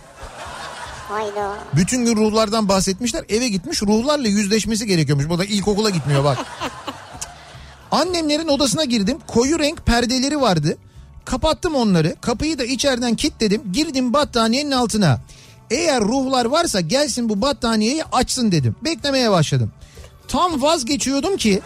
Hayda. 1.12 1.58
Bütün 1.76 2.04
gün 2.04 2.16
ruhlardan 2.16 2.68
bahsetmişler. 2.68 3.24
Eve 3.28 3.48
gitmiş 3.48 3.82
ruhlarla 3.82 4.28
yüzleşmesi 4.28 4.86
gerekiyormuş. 4.86 5.28
Bu 5.28 5.38
da 5.38 5.44
ilkokula 5.44 5.90
gitmiyor 5.90 6.24
bak. 6.24 6.38
Annemlerin 7.90 8.48
odasına 8.48 8.84
girdim. 8.84 9.18
Koyu 9.26 9.58
renk 9.58 9.86
perdeleri 9.86 10.40
vardı. 10.40 10.76
Kapattım 11.24 11.74
onları. 11.74 12.16
Kapıyı 12.20 12.58
da 12.58 12.64
içeriden 12.64 13.16
kilitledim. 13.16 13.62
Girdim 13.72 14.12
battaniyenin 14.12 14.70
altına. 14.70 15.20
Eğer 15.70 16.00
ruhlar 16.00 16.44
varsa 16.44 16.80
gelsin 16.80 17.28
bu 17.28 17.42
battaniyeyi 17.42 18.04
açsın 18.04 18.52
dedim. 18.52 18.76
Beklemeye 18.84 19.30
başladım. 19.30 19.72
Tam 20.28 20.62
vazgeçiyordum 20.62 21.36
ki 21.36 21.60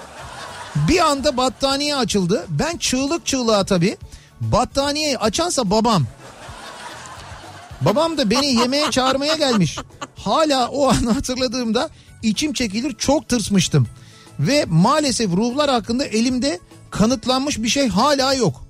bir 0.88 0.98
anda 0.98 1.36
battaniye 1.36 1.96
açıldı. 1.96 2.46
Ben 2.48 2.76
çığlık 2.76 3.26
çığlığa 3.26 3.64
tabii. 3.64 3.96
Battaniyeyi 4.40 5.18
açansa 5.18 5.70
babam. 5.70 6.06
Babam 7.86 8.18
da 8.18 8.30
beni 8.30 8.46
yemeğe 8.46 8.90
çağırmaya 8.90 9.34
gelmiş. 9.34 9.78
Hala 10.16 10.68
o 10.68 10.88
anı 10.88 11.10
hatırladığımda 11.12 11.90
içim 12.22 12.52
çekilir 12.52 12.94
çok 12.94 13.28
tırsmıştım. 13.28 13.88
Ve 14.40 14.64
maalesef 14.68 15.30
ruhlar 15.32 15.70
hakkında 15.70 16.04
elimde 16.04 16.60
kanıtlanmış 16.90 17.58
bir 17.62 17.68
şey 17.68 17.88
hala 17.88 18.34
yok. 18.34 18.64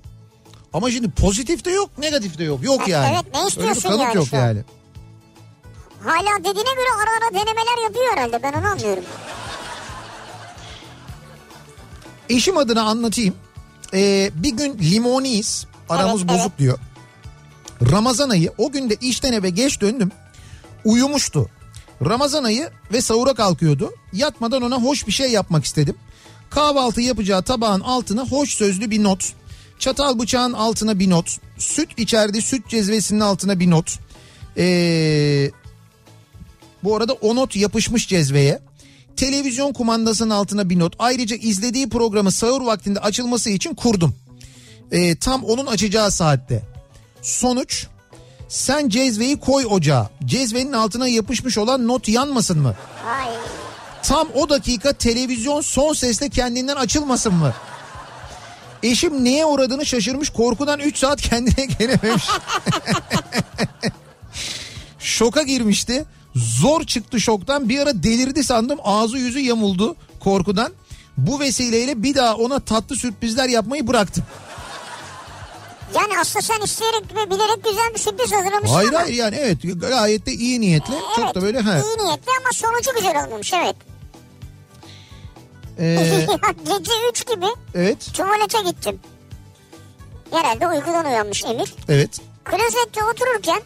Ama 0.73 0.91
şimdi 0.91 1.09
pozitif 1.11 1.65
de 1.65 1.71
yok 1.71 1.89
negatif 1.97 2.37
de 2.37 2.43
yok. 2.43 2.63
Yok 2.63 2.87
yani. 2.87 3.13
evet, 3.15 3.33
ne 3.33 3.39
Öyle 3.39 3.45
bir 3.45 3.49
istiyorsun 3.49 3.89
kanıt 3.89 4.01
yani 4.01 4.15
yok 4.15 4.27
şu 4.27 4.37
an? 4.37 4.41
yani. 4.41 4.59
Hala 6.03 6.39
dediğine 6.39 6.73
göre 6.75 6.87
ara 6.97 7.25
ara 7.25 7.33
denemeler 7.33 7.83
yapıyor 7.83 8.05
herhalde 8.11 8.43
ben 8.43 8.53
onu 8.53 8.67
anlıyorum. 8.67 9.03
Eşim 12.29 12.57
adına 12.57 12.81
anlatayım. 12.83 13.35
Ee, 13.93 14.31
bir 14.33 14.49
gün 14.51 14.77
limoniyiz. 14.77 15.65
Aramız 15.89 16.21
Evet, 16.21 16.29
bozuk 16.33 16.47
evet. 16.49 16.59
diyor. 16.59 16.79
Ramazan 17.81 18.29
ayı 18.29 18.51
o 18.57 18.71
gün 18.71 18.89
de 18.89 18.97
işten 19.01 19.33
eve 19.33 19.49
geç 19.49 19.81
döndüm. 19.81 20.11
Uyumuştu. 20.85 21.49
Ramazan 22.05 22.43
ayı 22.43 22.69
ve 22.93 23.01
sahura 23.01 23.33
kalkıyordu. 23.33 23.91
Yatmadan 24.13 24.61
ona 24.61 24.81
hoş 24.81 25.07
bir 25.07 25.11
şey 25.11 25.31
yapmak 25.31 25.65
istedim. 25.65 25.95
Kahvaltı 26.49 27.01
yapacağı 27.01 27.43
tabağın 27.43 27.81
altına 27.81 28.25
hoş 28.25 28.53
sözlü 28.53 28.91
bir 28.91 29.03
not. 29.03 29.33
Çatal 29.79 30.19
bıçağın 30.19 30.53
altına 30.53 30.99
bir 30.99 31.09
not. 31.09 31.37
Süt 31.57 31.89
içerdi 31.97 32.41
süt 32.41 32.67
cezvesinin 32.69 33.19
altına 33.19 33.59
bir 33.59 33.69
not. 33.69 33.99
Ee, 34.57 35.51
bu 36.83 36.95
arada 36.95 37.13
o 37.13 37.35
not 37.35 37.55
yapışmış 37.55 38.07
cezveye. 38.07 38.59
Televizyon 39.15 39.73
kumandasının 39.73 40.29
altına 40.29 40.69
bir 40.69 40.79
not. 40.79 40.95
Ayrıca 40.99 41.35
izlediği 41.35 41.89
programı 41.89 42.31
sahur 42.31 42.61
vaktinde 42.61 42.99
açılması 42.99 43.49
için 43.49 43.75
kurdum. 43.75 44.15
Ee, 44.91 45.15
tam 45.15 45.43
onun 45.43 45.65
açacağı 45.65 46.11
saatte. 46.11 46.76
Sonuç 47.27 47.87
sen 48.47 48.89
cezveyi 48.89 49.39
koy 49.39 49.65
ocağa. 49.69 50.09
Cezvenin 50.25 50.73
altına 50.73 51.07
yapışmış 51.07 51.57
olan 51.57 51.87
not 51.87 52.09
yanmasın 52.09 52.59
mı? 52.59 52.75
Ay. 53.07 53.33
Tam 54.03 54.27
o 54.35 54.49
dakika 54.49 54.93
televizyon 54.93 55.61
son 55.61 55.93
sesle 55.93 56.29
kendinden 56.29 56.75
açılmasın 56.75 57.33
mı? 57.33 57.53
Eşim 58.83 59.23
neye 59.23 59.45
uğradığını 59.45 59.85
şaşırmış 59.85 60.29
korkudan 60.29 60.79
3 60.79 60.97
saat 60.97 61.21
kendine 61.21 61.65
gelememiş. 61.79 62.27
Şoka 64.99 65.43
girmişti. 65.43 66.05
Zor 66.35 66.83
çıktı 66.83 67.21
şoktan 67.21 67.69
bir 67.69 67.79
ara 67.79 68.03
delirdi 68.03 68.43
sandım 68.43 68.79
ağzı 68.83 69.17
yüzü 69.17 69.39
yamuldu 69.39 69.95
korkudan. 70.19 70.73
Bu 71.17 71.39
vesileyle 71.39 72.03
bir 72.03 72.15
daha 72.15 72.35
ona 72.35 72.59
tatlı 72.59 72.95
sürprizler 72.95 73.49
yapmayı 73.49 73.87
bıraktım. 73.87 74.23
Yani 75.95 76.19
aslında 76.19 76.41
sen 76.45 76.61
isteyerek 76.61 77.03
ve 77.15 77.29
bilerek 77.29 77.63
güzel 77.63 77.93
bir 77.93 77.99
sürpriz 77.99 78.31
hazırlamışsın 78.33 78.75
Hayır 78.75 78.89
ama. 78.89 78.99
hayır 78.99 79.13
yani 79.15 79.35
evet 79.35 79.57
gayet 79.81 80.25
de 80.25 80.31
iyi 80.31 80.61
niyetli. 80.61 80.93
Çok 81.15 81.19
Evet, 81.25 81.35
da 81.35 81.41
böyle 81.41 81.57
he. 81.61 81.69
iyi 81.69 82.05
niyetli 82.05 82.31
ama 82.39 82.49
sonucu 82.53 82.93
güzel 82.95 83.25
olmamış 83.25 83.53
evet. 83.53 83.75
Ee, 85.79 86.27
Gece 86.65 86.91
3 87.11 87.27
gibi 87.27 87.45
evet 87.75 88.13
tuvalete 88.13 88.61
gittim. 88.69 88.99
Herhalde 90.31 90.67
uykudan 90.67 91.05
uyanmış 91.05 91.43
Emir. 91.45 91.75
evet. 91.89 92.19
Klozette 92.45 93.03
otururken 93.03 93.61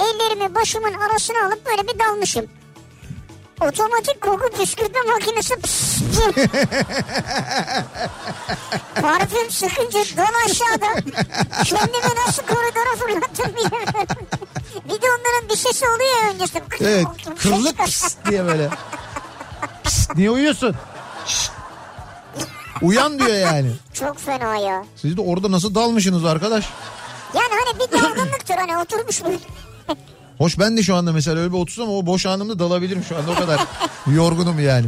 ellerimi 0.00 0.54
başımın 0.54 0.92
arasına 0.92 1.46
alıp 1.46 1.66
böyle 1.66 1.88
bir 1.88 1.98
dalmışım. 1.98 2.46
Otomatik 3.60 4.20
koku 4.20 4.50
püskürtme 4.56 5.00
makinesi. 5.02 5.54
Parfüm 9.02 9.50
sıkınca 9.50 9.98
don 10.16 10.50
aşağıda 10.50 10.94
kendimi 11.64 12.14
nasıl 12.26 12.42
koridora 12.42 12.96
fırlattım 12.98 13.46
bilmiyorum. 13.56 14.16
bir 14.84 15.02
de 15.02 15.06
onların 15.06 15.48
bir 15.50 15.56
sesi 15.56 15.86
oluyor 15.88 16.22
ya 16.24 16.30
öncesi. 16.34 16.62
Evet 16.80 17.06
çıkar. 17.18 17.86
pıs 17.86 18.16
diye 18.30 18.44
böyle. 18.46 18.70
Pıs, 19.84 20.08
niye 20.16 20.30
uyuyorsun? 20.30 20.76
Uyan 22.82 23.18
diyor 23.18 23.34
yani. 23.36 23.72
Çok 23.94 24.18
fena 24.18 24.56
ya. 24.56 24.84
Siz 24.96 25.16
de 25.16 25.20
orada 25.20 25.50
nasıl 25.52 25.74
dalmışsınız 25.74 26.24
arkadaş? 26.24 26.64
Yani 27.34 27.48
hani 27.50 27.78
bir 27.80 27.92
dalgınlıktır 28.02 28.54
hani 28.54 28.78
oturmuş 28.78 29.24
böyle. 29.24 29.38
Hoş 30.42 30.58
ben 30.58 30.76
de 30.76 30.82
şu 30.82 30.94
anda 30.94 31.12
mesela 31.12 31.38
öyle 31.38 31.52
bir 31.52 31.58
otursam 31.58 31.88
o 31.88 32.06
boş 32.06 32.26
anımda 32.26 32.58
dalabilirim 32.58 33.04
şu 33.08 33.16
anda 33.16 33.30
o 33.30 33.34
kadar 33.34 33.60
yorgunum 34.14 34.60
yani. 34.60 34.86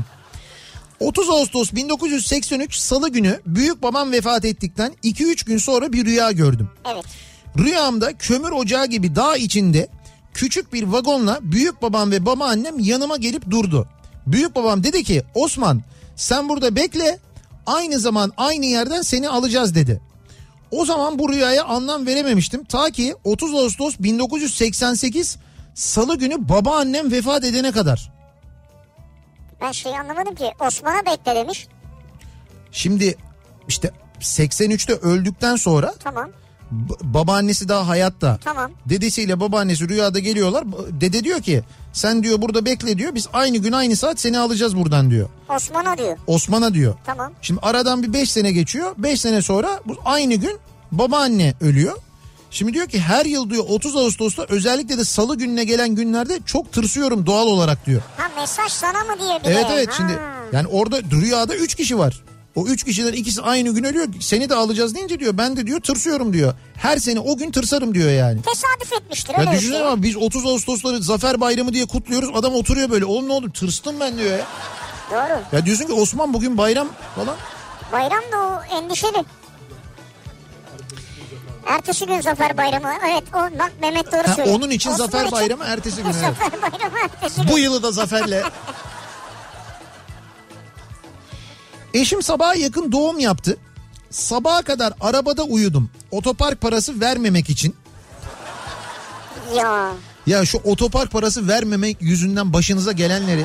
30 1.01 1.31
Ağustos 1.31 1.73
1983 1.73 2.75
Salı 2.75 3.09
günü 3.09 3.41
büyük 3.47 3.83
babam 3.83 4.13
vefat 4.13 4.45
ettikten 4.45 4.93
2-3 5.05 5.47
gün 5.47 5.59
sonra 5.59 5.93
bir 5.93 6.05
rüya 6.05 6.33
gördüm. 6.33 6.71
Evet. 6.93 7.05
Rüyamda 7.59 8.19
kömür 8.19 8.51
ocağı 8.51 8.87
gibi 8.87 9.17
dağ 9.17 9.37
içinde 9.37 9.89
küçük 10.33 10.73
bir 10.73 10.83
vagonla 10.83 11.39
büyük 11.43 11.83
babam 11.83 12.11
ve 12.11 12.27
babaannem 12.27 12.79
yanıma 12.79 13.17
gelip 13.17 13.51
durdu. 13.51 13.89
Büyük 14.27 14.55
babam 14.55 14.85
dedi 14.85 15.05
ki 15.05 15.23
Osman 15.35 15.83
sen 16.17 16.49
burada 16.49 16.77
bekle 16.77 17.19
aynı 17.67 17.99
zaman 17.99 18.33
aynı 18.37 18.67
yerden 18.67 19.03
seni 19.03 19.29
alacağız 19.29 19.75
dedi. 19.75 20.01
O 20.71 20.85
zaman 20.85 21.19
bu 21.19 21.33
rüyaya 21.33 21.65
anlam 21.65 22.07
verememiştim. 22.07 22.65
Ta 22.65 22.91
ki 22.91 23.15
30 23.25 23.55
Ağustos 23.55 23.97
1988 23.99 25.37
Salı 25.75 26.19
günü 26.19 26.49
babaannem 26.49 27.13
vefat 27.13 27.45
edene 27.45 27.73
kadar. 27.73 28.13
Ben 29.61 29.73
şeyi 29.73 29.99
anlamadım 29.99 30.35
ki 30.35 30.53
Osman'a 30.67 31.07
bekle 31.07 31.35
demiş. 31.35 31.69
Şimdi 32.73 33.17
işte 33.69 33.91
83'te 34.21 34.93
öldükten 34.95 35.57
sonra 35.57 35.95
Tamam 36.05 36.31
babaannesi 37.03 37.69
daha 37.69 37.89
hayatta. 37.89 38.39
tamam. 38.45 38.71
Dedesiyle 38.87 39.41
babaannesi 39.41 39.89
rüyada 39.89 40.19
geliyorlar. 40.19 40.65
Dede 41.01 41.25
diyor 41.25 41.41
ki 41.41 41.63
sen 41.95 42.23
diyor 42.23 42.43
burada 42.43 42.65
bekle 42.65 42.99
diyor. 42.99 43.15
Biz 43.15 43.29
aynı 43.33 43.57
gün 43.57 43.73
aynı 43.73 43.97
saat 43.97 44.21
seni 44.21 44.39
alacağız 44.39 44.77
buradan 44.77 45.11
diyor. 45.11 45.29
Osman'a 45.49 45.99
diyor. 45.99 46.17
Osman'a 46.27 46.75
diyor. 46.75 46.95
Tamam. 47.07 47.33
Şimdi 47.43 47.61
aradan 47.63 48.03
bir 48.03 48.13
5 48.13 48.31
sene 48.33 48.53
geçiyor. 48.53 48.95
5 48.99 49.21
sene 49.21 49.43
sonra 49.43 49.81
bu 49.87 49.97
aynı 50.05 50.35
gün 50.35 50.59
babaanne 50.93 51.55
ölüyor. 51.61 51.97
Şimdi 52.51 52.73
diyor 52.73 52.87
ki 52.87 53.01
her 53.01 53.27
yıl 53.27 53.51
diyor 53.51 53.65
30 53.69 53.97
Ağustos'ta 53.97 54.47
özellikle 54.49 54.99
de 54.99 55.05
salı 55.05 55.37
gününe 55.39 55.65
gelen 55.65 55.95
günlerde 55.95 56.39
çok 56.47 56.73
tırsıyorum 56.73 57.27
doğal 57.27 57.47
olarak 57.47 57.87
diyor. 57.87 58.03
Ha 58.17 58.31
mesaj 58.41 58.73
sana 58.73 59.05
mı 59.05 59.21
diyor 59.21 59.41
bir 59.45 59.51
Evet 59.51 59.69
de? 59.69 59.75
evet 59.75 59.89
Ha. 59.89 59.93
şimdi 59.97 60.13
yani 60.53 60.67
orada 60.67 61.01
rüyada 61.03 61.57
3 61.57 61.75
kişi 61.75 61.99
var. 61.99 62.23
O 62.55 62.67
3 62.67 62.85
kişiden 62.85 63.13
ikisi 63.13 63.43
aynı 63.43 63.75
gün 63.75 63.85
ölüyor. 63.85 64.07
Seni 64.21 64.49
de 64.49 64.55
alacağız 64.55 64.95
deyince 64.95 65.21
diyor 65.21 65.39
ben 65.39 65.57
de 65.57 65.67
diyor 65.67 65.81
tırsıyorum 65.81 66.33
diyor. 66.33 66.55
Her 66.77 66.97
sene 66.99 67.21
o 67.21 67.37
gün 67.37 67.51
tırsarım 67.51 67.95
diyor 67.95 68.11
yani. 68.11 68.43
Tesadüf 68.43 68.93
etmiştir 68.93 69.35
Ya 69.35 69.41
öyle 69.41 69.51
düşünsene 69.53 69.85
ama 69.85 70.03
biz 70.03 70.17
30 70.17 70.47
Ağustos'ları 70.47 71.03
Zafer 71.03 71.41
Bayramı 71.41 71.73
diye 71.73 71.87
kutluyoruz. 71.87 72.31
Adam 72.35 72.55
oturuyor 72.55 72.91
böyle. 72.91 73.05
Oğlum 73.05 73.29
ne 73.29 73.33
oldu 73.33 73.53
tırstım 73.53 74.01
ben 74.01 74.19
diyor 74.19 74.31
ya. 74.39 74.47
Doğru. 75.11 75.41
Ya 75.57 75.67
diyorsun 75.67 75.87
ki 75.87 75.93
Osman 75.93 76.35
bugün 76.35 76.59
bayram 76.59 76.89
falan. 77.17 77.37
Bayram 77.93 78.23
da 78.33 78.39
o 78.43 78.77
endişeli. 78.77 79.25
Ertesi 81.67 82.07
gün 82.07 82.21
Zafer 82.21 82.57
Bayramı. 82.57 82.93
Evet 83.11 83.25
o 83.35 83.59
bak 83.59 83.73
Mehmet 83.81 84.13
doğru 84.13 84.29
Ha, 84.29 84.35
söylüyor. 84.35 84.57
onun 84.57 84.71
için 84.71 84.91
Osman 84.91 85.07
Zafer 85.07 85.33
Bayramı 85.33 85.65
ertesi 85.65 85.97
gün. 85.97 86.05
evet. 86.11 86.15
Zafer 86.21 86.63
Bayramı 86.63 86.99
ertesi 87.05 87.41
gün. 87.41 87.51
Bu 87.51 87.59
yılı 87.59 87.83
da 87.83 87.93
zaferle. 87.93 88.43
Eşim 91.95 92.23
sabaha 92.23 92.55
yakın 92.55 92.93
doğum 92.93 93.19
yaptı. 93.19 93.57
Sabaha 94.11 94.63
kadar 94.63 94.93
arabada 95.01 95.43
uyudum. 95.43 95.91
Otopark 96.11 96.61
parası 96.61 97.01
vermemek 97.01 97.51
için. 97.51 97.77
Ya 99.57 99.93
Ya 100.27 100.45
şu 100.45 100.59
otopark 100.59 101.11
parası 101.11 101.49
vermemek 101.49 101.97
yüzünden 102.03 102.53
başınıza 102.53 102.93
gelenleri. 102.93 103.45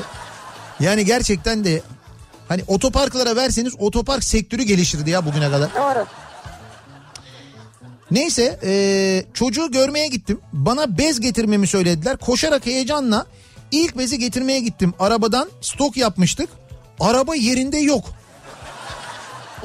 Yani 0.80 1.04
gerçekten 1.04 1.64
de 1.64 1.82
hani 2.48 2.62
otoparklara 2.66 3.36
verseniz 3.36 3.72
otopark 3.78 4.24
sektörü 4.24 4.62
gelişirdi 4.62 5.10
ya 5.10 5.26
bugüne 5.26 5.50
kadar. 5.50 5.70
doğru. 5.74 6.06
Neyse 8.10 8.60
eee, 8.62 9.26
çocuğu 9.34 9.70
görmeye 9.70 10.06
gittim. 10.08 10.40
Bana 10.52 10.98
bez 10.98 11.20
getirmemi 11.20 11.66
söylediler. 11.66 12.16
Koşarak 12.16 12.66
heyecanla 12.66 13.26
ilk 13.70 13.98
bezi 13.98 14.18
getirmeye 14.18 14.60
gittim. 14.60 14.94
Arabadan 14.98 15.50
stok 15.60 15.96
yapmıştık. 15.96 16.48
Araba 17.00 17.34
yerinde 17.34 17.78
yok. 17.78 18.04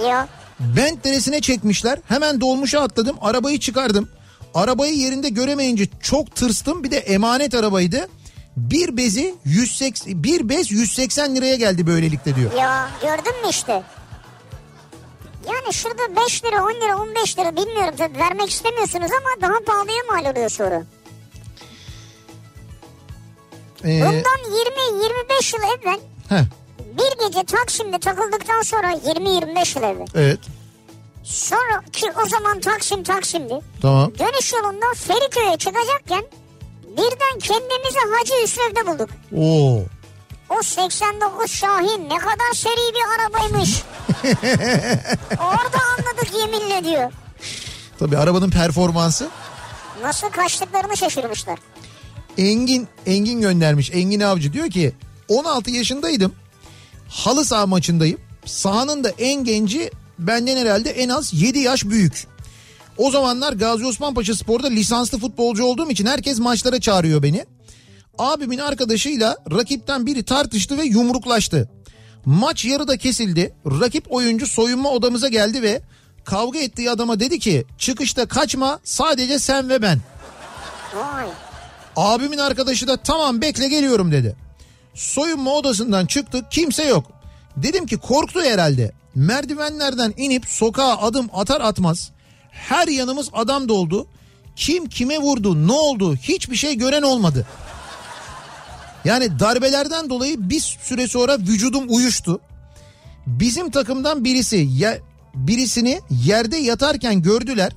Ya 0.08 0.28
Bent 0.60 1.04
deresine 1.04 1.42
çekmişler. 1.42 2.00
Hemen 2.08 2.42
dolmuşa 2.42 2.82
atladım. 2.82 3.18
Arabayı 3.22 3.60
çıkardım. 3.60 4.10
Arabayı 4.54 4.94
yerinde 4.98 5.30
göremeyince 5.30 5.86
çok 6.02 6.36
tırstım. 6.36 6.84
Bir 6.84 6.92
de 6.92 6.98
emanet 6.98 7.54
arabaydı. 7.56 8.08
Bir 8.58 8.98
bezi 8.98 9.36
180 9.46 10.24
bir 10.24 10.50
bez 10.50 10.72
180 10.72 11.36
liraya 11.36 11.56
geldi 11.56 11.88
böylelikle 11.88 12.36
diyor. 12.36 12.52
ya 12.54 12.90
gördün 13.02 13.42
mü 13.42 13.50
işte. 13.50 13.84
Yani 15.48 15.74
şurada 15.74 16.16
5 16.26 16.44
lira 16.46 16.64
10 16.64 16.70
lira 16.72 16.98
15 17.02 17.38
lira 17.40 17.56
bilmiyorum 17.56 17.94
tabii 17.98 18.20
vermek 18.20 18.50
istemiyorsunuz 18.50 19.10
ama 19.12 19.42
daha 19.50 19.60
pahalıya 19.66 20.02
mal 20.12 20.32
oluyor 20.32 20.50
sonra. 20.50 20.84
Ee, 23.86 24.02
Bundan 24.02 24.40
20-25 25.42 25.56
yıl 25.56 25.64
evvel 25.64 26.00
heh, 26.30 26.44
bir 26.98 27.28
gece 27.28 27.44
Taksim'de 27.44 28.00
takıldıktan 28.00 28.62
sonra 28.62 28.92
20-25 28.92 29.78
yıl 29.80 29.84
evvel. 29.96 30.08
evet 30.16 30.40
Sonra 31.24 31.82
ki 31.94 32.06
o 32.26 32.30
zaman 32.30 32.60
Taksim 32.60 33.04
Taksim'di. 33.04 33.60
tamam. 33.82 34.12
Dönüş 34.20 34.54
yolunda 34.54 34.86
Feriköy'e 34.96 35.58
çıkacakken 35.58 36.24
birden 36.92 37.40
kendimizi 37.40 38.00
Hacı 38.20 38.34
Hüsrev'de 38.44 38.88
bulduk. 38.88 39.10
Oo. 39.38 39.84
O 40.50 40.62
89 40.64 41.52
Şahin 41.52 42.10
ne 42.10 42.18
kadar 42.18 42.54
seri 42.54 42.94
bir 42.96 43.16
arabaymış. 43.24 43.82
Orada 45.32 45.78
anladık 45.98 46.34
yeminle 46.40 46.84
diyor. 46.86 47.12
Tabii 48.00 48.18
arabanın 48.18 48.50
performansı. 48.50 49.28
Nasıl 50.02 50.30
kaçtıklarını 50.30 50.98
şaşırmışlar. 50.98 51.60
Engin 52.38 52.88
Engin 53.06 53.42
göndermiş. 53.42 53.92
Engin 53.94 54.20
Avcı 54.20 54.54
diyor 54.54 54.70
ki 54.70 54.94
16 55.28 55.72
yaşındaydım. 55.72 56.36
Halı 57.10 57.46
saha 57.46 57.68
maçındayım. 57.68 58.20
Sahanın 58.46 59.04
da 59.04 59.10
en 59.10 59.44
genci 59.44 59.92
benden 60.20 60.58
herhalde 60.58 60.90
en 60.90 61.10
az 61.10 61.34
7 61.34 61.60
yaş 61.60 61.86
büyük. 61.86 62.28
O 62.98 63.12
zamanlar 63.12 63.54
Gazi 63.54 63.86
Osman 63.86 64.14
Paşa 64.14 64.36
Spor'da 64.36 64.68
lisanslı 64.68 65.20
futbolcu 65.20 65.66
olduğum 65.66 65.90
için 65.92 66.06
herkes 66.06 66.40
maçlara 66.40 66.80
çağırıyor 66.80 67.24
beni. 67.24 67.46
Abimin 68.18 68.58
arkadaşıyla 68.58 69.38
rakipten 69.52 70.06
biri 70.06 70.24
tartıştı 70.24 70.78
ve 70.78 70.84
yumruklaştı. 70.84 71.70
Maç 72.26 72.66
yarıda 72.66 72.98
kesildi. 72.98 73.54
Rakip 73.66 74.12
oyuncu 74.14 74.48
soyunma 74.48 74.90
odamıza 74.90 75.28
geldi 75.28 75.62
ve 75.62 75.82
kavga 76.26 76.60
ettiği 76.60 76.92
adama 76.92 77.20
dedi 77.20 77.40
ki 77.40 77.66
çıkışta 77.78 78.26
kaçma 78.26 78.80
sadece 78.84 79.40
sen 79.40 79.70
ve 79.70 79.82
ben. 79.82 80.00
Vay. 80.96 81.28
Abimin 81.96 82.38
arkadaşı 82.38 82.88
da 82.88 82.98
tamam 82.98 83.42
bekle 83.42 83.68
geliyorum 83.68 84.12
dedi. 84.12 84.36
Soyunma 84.96 85.52
odasından 85.52 86.06
çıktık 86.06 86.52
kimse 86.52 86.84
yok. 86.84 87.12
Dedim 87.58 87.86
ki 87.86 87.98
korktu 87.98 88.42
herhalde. 88.42 88.92
Merdivenlerden 89.16 90.14
inip 90.18 90.46
sokağa 90.46 90.98
adım 90.98 91.30
atar 91.34 91.62
atmaz 91.62 92.12
her 92.52 92.88
yanımız 92.88 93.30
adam 93.34 93.70
doldu. 93.70 94.08
Kim 94.56 94.90
kime 94.90 95.20
vurdu 95.20 95.68
ne 95.68 95.72
oldu 95.72 96.16
hiçbir 96.16 96.56
şey 96.56 96.78
gören 96.78 97.02
olmadı. 97.02 97.48
Yani 99.06 99.40
darbelerden 99.40 100.10
dolayı 100.10 100.50
bir 100.50 100.60
süre 100.60 101.08
sonra 101.08 101.38
vücudum 101.38 101.86
uyuştu. 101.88 102.42
Bizim 103.28 103.72
takımdan 103.72 104.24
birisi 104.24 104.68
ya, 104.78 104.98
birisini 105.36 106.02
yerde 106.26 106.58
yatarken 106.58 107.22
gördüler. 107.22 107.72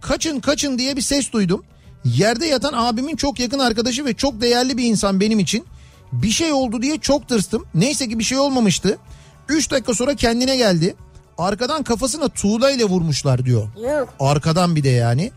Kaçın 0.00 0.40
kaçın 0.40 0.78
diye 0.78 0.96
bir 0.96 1.02
ses 1.02 1.32
duydum. 1.32 1.64
Yerde 2.04 2.46
yatan 2.46 2.72
abimin 2.72 3.16
çok 3.16 3.40
yakın 3.40 3.58
arkadaşı 3.58 4.04
ve 4.04 4.14
çok 4.14 4.40
değerli 4.40 4.76
bir 4.76 4.84
insan 4.84 5.20
benim 5.20 5.38
için. 5.38 5.64
Bir 6.12 6.30
şey 6.30 6.52
oldu 6.52 6.82
diye 6.82 6.98
çok 6.98 7.28
tırstım. 7.28 7.66
Neyse 7.74 8.08
ki 8.08 8.18
bir 8.18 8.24
şey 8.24 8.38
olmamıştı. 8.38 8.98
3 9.48 9.70
dakika 9.70 9.94
sonra 9.94 10.14
kendine 10.14 10.56
geldi. 10.56 10.96
Arkadan 11.38 11.82
kafasına 11.82 12.28
tuğlayla 12.28 12.86
vurmuşlar 12.86 13.44
diyor. 13.44 13.68
Yok. 13.98 14.08
Arkadan 14.20 14.76
bir 14.76 14.84
de 14.84 14.88
yani. 14.88 15.32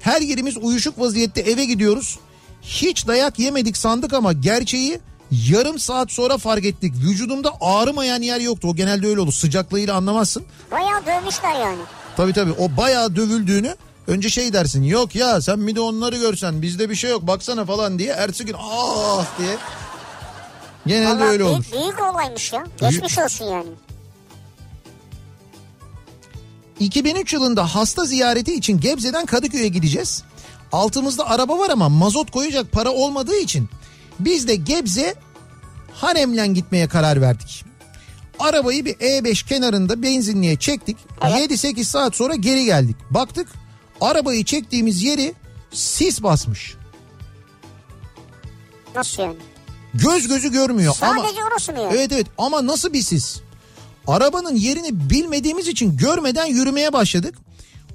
Her 0.00 0.20
yerimiz 0.20 0.56
uyuşuk 0.56 1.00
vaziyette 1.00 1.40
eve 1.40 1.64
gidiyoruz. 1.64 2.18
Hiç 2.62 3.06
dayak 3.06 3.38
yemedik 3.38 3.76
sandık 3.76 4.12
ama 4.12 4.32
gerçeği 4.32 5.00
yarım 5.30 5.78
saat 5.78 6.12
sonra 6.12 6.38
fark 6.38 6.64
ettik. 6.64 6.94
Vücudumda 6.94 7.52
ağrımayan 7.60 8.22
yer 8.22 8.40
yoktu. 8.40 8.68
O 8.68 8.76
genelde 8.76 9.06
öyle 9.06 9.20
olur. 9.20 9.32
Sıcaklığıyla 9.32 9.94
anlamazsın. 9.94 10.44
Bayağı 10.70 11.06
dövmüşler 11.06 11.60
yani. 11.60 11.80
Tabii 12.16 12.32
tabii 12.32 12.52
o 12.52 12.76
bayağı 12.76 13.16
dövüldüğünü 13.16 13.74
önce 14.06 14.28
şey 14.28 14.52
dersin. 14.52 14.82
Yok 14.82 15.14
ya 15.14 15.40
sen 15.40 15.66
bir 15.66 15.74
de 15.74 15.80
onları 15.80 16.16
görsen 16.16 16.62
bizde 16.62 16.90
bir 16.90 16.94
şey 16.94 17.10
yok 17.10 17.26
baksana 17.26 17.64
falan 17.64 17.98
diye. 17.98 18.12
Ertesi 18.12 18.46
gün 18.46 18.56
ah 18.58 19.24
diye. 19.38 19.56
Genelde 20.86 21.20
Vallahi 21.20 21.28
öyle 21.30 21.44
büyük, 21.44 21.72
büyük 21.72 22.02
olaymış 22.02 22.52
ya. 22.52 22.66
Geçmiş 22.80 23.18
olsun 23.18 23.44
yani. 23.44 23.68
2003 26.80 27.32
yılında 27.32 27.74
hasta 27.74 28.04
ziyareti 28.04 28.54
için 28.54 28.80
Gebze'den 28.80 29.26
Kadıköy'e 29.26 29.68
gideceğiz. 29.68 30.22
Altımızda 30.72 31.30
araba 31.30 31.58
var 31.58 31.70
ama 31.70 31.88
mazot 31.88 32.30
koyacak 32.30 32.72
para 32.72 32.90
olmadığı 32.90 33.36
için 33.36 33.68
biz 34.18 34.48
de 34.48 34.56
Gebze 34.56 35.14
Haremlen 35.92 36.54
gitmeye 36.54 36.88
karar 36.88 37.20
verdik. 37.20 37.64
Arabayı 38.38 38.84
bir 38.84 38.94
E5 38.94 39.48
kenarında 39.48 40.02
benzinliğe 40.02 40.56
çektik. 40.56 40.96
7-8 41.20 41.84
saat 41.84 42.16
sonra 42.16 42.34
geri 42.34 42.64
geldik. 42.64 42.96
Baktık 43.10 43.48
arabayı 44.00 44.44
çektiğimiz 44.44 45.02
yeri 45.02 45.34
sis 45.72 46.22
basmış. 46.22 46.74
Nasıl 48.94 49.22
yani? 49.22 49.36
Göz 49.98 50.28
gözü 50.28 50.52
görmüyor 50.52 50.96
ama 51.02 51.22
Sadece 51.22 51.44
orası 51.44 51.72
mı 51.72 51.80
yani? 51.80 51.94
Evet 51.94 52.12
evet 52.12 52.26
ama 52.38 52.66
nasıl 52.66 52.92
bir 52.92 53.02
sis? 53.02 53.36
Arabanın 54.06 54.54
yerini 54.54 55.10
bilmediğimiz 55.10 55.68
için 55.68 55.96
görmeden 55.96 56.46
yürümeye 56.46 56.92
başladık. 56.92 57.34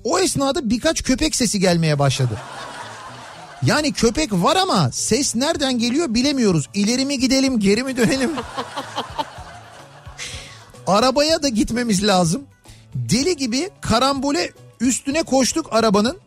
O 0.03 0.19
esnada 0.19 0.69
birkaç 0.69 1.03
köpek 1.03 1.35
sesi 1.35 1.59
gelmeye 1.59 1.99
başladı. 1.99 2.37
Yani 3.65 3.93
köpek 3.93 4.33
var 4.33 4.55
ama 4.55 4.91
ses 4.91 5.35
nereden 5.35 5.79
geliyor 5.79 6.13
bilemiyoruz. 6.13 6.69
İleri 6.73 7.05
mi 7.05 7.19
gidelim 7.19 7.59
geri 7.59 7.83
mi 7.83 7.97
dönelim? 7.97 8.31
Arabaya 10.87 11.43
da 11.43 11.47
gitmemiz 11.47 12.07
lazım. 12.07 12.41
Deli 12.95 13.37
gibi 13.37 13.69
karambole 13.81 14.51
üstüne 14.79 15.23
koştuk 15.23 15.67
arabanın. 15.71 16.17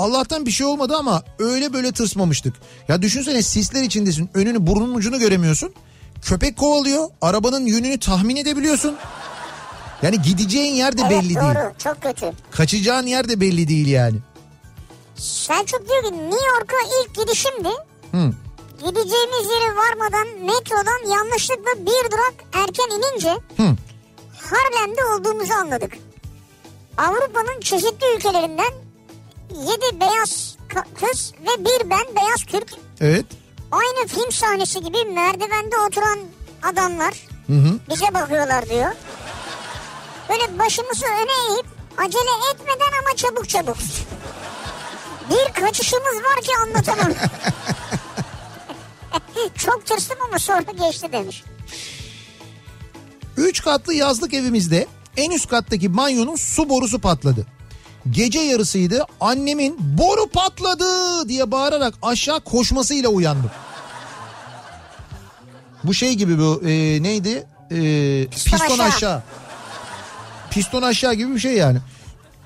Allah'tan 0.00 0.46
bir 0.46 0.50
şey 0.50 0.66
olmadı 0.66 0.96
ama 0.98 1.22
öyle 1.38 1.72
böyle 1.72 1.92
tırsmamıştık. 1.92 2.54
Ya 2.88 3.02
düşünsene 3.02 3.42
sisler 3.42 3.82
içindesin. 3.82 4.30
Önünü 4.34 4.66
burnunun 4.66 4.94
ucunu 4.94 5.18
göremiyorsun. 5.18 5.74
Köpek 6.22 6.56
kovalıyor. 6.56 7.08
Arabanın 7.22 7.66
yönünü 7.66 7.98
tahmin 7.98 8.36
edebiliyorsun. 8.36 8.96
Yani 10.02 10.22
gideceğin 10.22 10.74
yer 10.74 10.98
de 10.98 11.02
Evet 11.02 11.10
belli 11.10 11.34
doğru 11.34 11.54
değil. 11.54 11.66
çok 11.78 12.02
kötü. 12.02 12.32
Kaçacağın 12.50 13.06
yer 13.06 13.28
de 13.28 13.40
belli 13.40 13.68
değil 13.68 13.86
yani. 13.86 14.16
Selçuk 15.16 15.88
diyor 15.88 16.02
ki 16.02 16.12
New 16.12 16.46
York'a 16.48 16.76
ilk 17.02 17.14
gidişimdi. 17.16 17.68
Hı. 18.12 18.32
Gideceğimiz 18.78 19.46
yere 19.50 19.76
varmadan 19.76 20.28
metrodan 20.46 21.10
yanlışlıkla 21.16 21.70
bir 21.80 22.10
durak 22.12 22.34
erken 22.52 22.88
inince 22.96 23.30
Hı. 23.56 23.76
Harlem'de 24.50 25.04
olduğumuzu 25.04 25.52
anladık. 25.52 25.92
Avrupa'nın 26.98 27.60
çeşitli 27.60 28.16
ülkelerinden 28.16 28.72
yedi 29.54 30.00
beyaz 30.00 30.56
ka- 30.68 30.94
kız 31.00 31.32
ve 31.42 31.64
bir 31.64 31.90
ben 31.90 32.16
beyaz 32.16 32.44
Türk. 32.46 32.68
Evet. 33.00 33.26
Aynı 33.72 34.06
film 34.08 34.32
sahnesi 34.32 34.80
gibi 34.82 35.04
merdivende 35.04 35.76
oturan 35.88 36.18
adamlar 36.62 37.14
Hı 37.46 37.52
hı. 37.52 37.78
bize 37.90 38.14
bakıyorlar 38.14 38.68
diyor. 38.68 38.92
Böyle 40.28 40.58
başımızı 40.58 41.04
öne 41.06 41.54
eğip 41.54 41.66
acele 41.98 42.52
etmeden 42.54 42.92
ama 43.06 43.16
çabuk 43.16 43.48
çabuk. 43.48 43.76
Bir 45.30 45.52
kaçışımız 45.62 46.14
var 46.24 46.40
ki 46.42 46.50
anlatamam. 46.66 47.12
Çok 49.56 49.86
tırstım 49.86 50.18
ama 50.28 50.38
sonra 50.38 50.60
geçti 50.88 51.12
demiş. 51.12 51.44
Üç 53.36 53.62
katlı 53.62 53.94
yazlık 53.94 54.34
evimizde 54.34 54.86
en 55.16 55.30
üst 55.30 55.48
kattaki 55.48 55.96
banyonun 55.96 56.36
su 56.36 56.68
borusu 56.68 57.00
patladı. 57.00 57.46
Gece 58.10 58.40
yarısıydı 58.40 59.06
annemin 59.20 59.76
boru 59.78 60.28
patladı 60.28 61.28
diye 61.28 61.50
bağırarak 61.50 61.94
aşağı 62.02 62.40
koşmasıyla 62.40 63.08
uyandım. 63.08 63.50
Bu 65.84 65.94
şey 65.94 66.14
gibi 66.14 66.38
bu 66.38 66.62
e, 66.64 67.02
neydi? 67.02 67.46
E, 67.70 67.76
Piston 68.30 68.58
piston 68.58 68.74
aşağı. 68.78 68.86
aşağı. 68.86 69.22
Piston 70.50 70.82
aşağı 70.82 71.14
gibi 71.14 71.34
bir 71.34 71.40
şey 71.40 71.52
yani. 71.52 71.78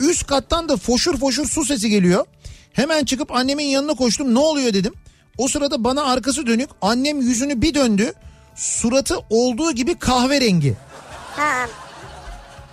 Üst 0.00 0.26
kattan 0.26 0.68
da 0.68 0.76
foşur 0.76 1.18
foşur 1.18 1.46
su 1.46 1.64
sesi 1.64 1.90
geliyor. 1.90 2.26
Hemen 2.72 3.04
çıkıp 3.04 3.32
annemin 3.32 3.64
yanına 3.64 3.94
koştum 3.94 4.34
ne 4.34 4.38
oluyor 4.38 4.74
dedim. 4.74 4.94
O 5.38 5.48
sırada 5.48 5.84
bana 5.84 6.04
arkası 6.04 6.46
dönük 6.46 6.70
annem 6.82 7.20
yüzünü 7.20 7.62
bir 7.62 7.74
döndü. 7.74 8.12
Suratı 8.56 9.18
olduğu 9.30 9.72
gibi 9.72 9.98
kahverengi. 9.98 10.74
Ha, 11.36 11.66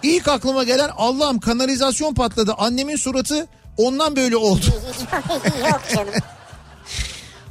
İlk 0.04 0.28
aklıma 0.28 0.64
gelen 0.64 0.90
Allah'ım 0.98 1.40
kanalizasyon 1.40 2.14
patladı. 2.14 2.54
Annemin 2.58 2.96
suratı 2.96 3.48
ondan 3.78 4.16
böyle 4.16 4.36
oldu. 4.38 4.66
yok 5.70 5.82
canım. 5.96 6.14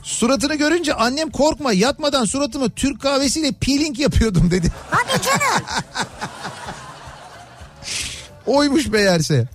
Suratını 0.02 0.54
görünce 0.54 0.94
annem 0.94 1.30
korkma 1.30 1.72
yatmadan 1.72 2.24
suratımı 2.24 2.70
Türk 2.70 3.02
kahvesiyle 3.02 3.52
peeling 3.52 3.98
yapıyordum 3.98 4.50
dedi. 4.50 4.72
Hadi 4.90 5.22
canım. 5.22 5.64
Oymuş 8.46 8.86
meğerse. 8.86 9.48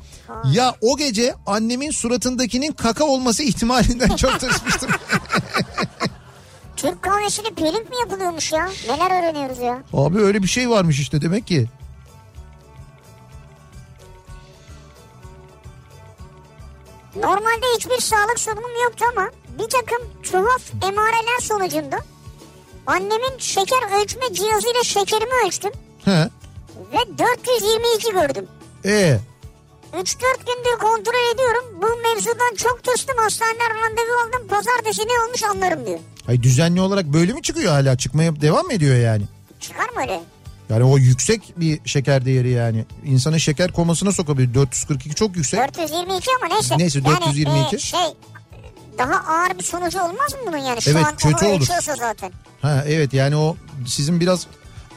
Ya 0.52 0.76
o 0.82 0.98
gece 0.98 1.36
annemin 1.46 1.92
suratındakinin 1.92 2.72
kaka 2.72 3.04
olması 3.04 3.44
ihtimalinden 3.44 4.16
çok 4.16 4.40
tırsmıştım. 4.40 4.90
Türk 6.76 7.02
kahvesiyle 7.02 7.50
peeling 7.50 7.90
mi 7.90 7.96
yapılıyormuş 8.00 8.52
ya? 8.52 8.70
Neler 8.90 9.20
öğreniyoruz 9.24 9.60
ya? 9.60 9.84
Abi 9.94 10.20
öyle 10.20 10.44
bir 10.44 10.48
şey 10.48 10.70
varmış 10.70 11.00
işte 11.00 11.22
demek 11.22 11.48
ki. 11.48 11.68
Normalde 17.16 17.66
hiçbir 17.78 18.00
sağlık 18.02 18.40
sorunum 18.40 18.84
yoktu 18.84 19.06
ama 19.12 19.30
bir 19.60 19.70
takım 19.70 20.08
tuhaf 20.24 20.62
emareler 20.84 21.40
sonucunda 21.42 21.98
annemin 22.88 23.38
şeker 23.38 24.02
ölçme 24.02 24.34
cihazıyla 24.34 24.84
şekerimi 24.84 25.34
ölçtüm 25.48 25.72
He. 26.06 26.30
ve 26.94 27.18
422 27.18 28.12
gördüm. 28.12 28.48
E 28.86 29.20
3-4 29.94 30.00
gündür 30.46 30.80
kontrol 30.80 31.34
ediyorum. 31.34 31.64
Bu 31.82 31.88
mevzudan 32.02 32.56
çok 32.58 32.84
tırstım. 32.84 33.18
Hastaneden 33.18 33.70
randevu 33.70 34.14
aldım. 34.28 34.48
Pazartesi 34.48 35.02
ne 35.08 35.26
olmuş 35.26 35.44
anlarım 35.44 35.86
diyor. 35.86 36.00
Ay 36.28 36.44
düzenli 36.44 36.82
olarak 36.82 37.06
böyle 37.06 37.34
mi 37.34 37.42
çıkıyor 37.42 37.72
hala? 37.72 37.98
Çıkmaya 37.98 38.42
devam 38.42 38.66
mı 38.66 38.74
ediyor 38.74 38.96
yani? 38.96 39.24
Çıkar 39.60 39.90
mı 39.90 40.02
öyle? 40.02 40.22
Yani 40.70 40.84
o 40.84 40.98
yüksek 40.98 41.54
bir 41.58 41.80
şeker 41.86 42.26
değeri 42.26 42.50
yani. 42.50 42.86
İnsanı 43.06 43.40
şeker 43.40 43.72
komasına 43.72 44.12
sokabilir. 44.12 44.54
442 44.54 45.16
çok 45.16 45.36
yüksek. 45.36 45.60
422 45.60 46.30
ama 46.42 46.54
neyse. 46.54 46.78
Neyse, 46.78 47.00
Yani, 47.06 47.20
422. 47.20 47.76
e, 47.76 47.80
şey 47.80 48.00
daha 48.98 49.14
ağır 49.14 49.60
bir 49.60 49.64
sonucu 49.64 50.00
olmaz 50.02 50.34
mı 50.34 50.40
bunun 50.48 50.58
yani? 50.58 50.82
Şu 50.82 50.92
Evet, 50.92 51.06
an 51.06 51.16
kötü 51.18 51.46
olur. 51.46 51.68
zaten. 51.98 52.32
Ha 52.62 52.84
evet 52.88 53.14
yani 53.14 53.36
o 53.36 53.56
sizin 53.88 54.20
biraz 54.20 54.48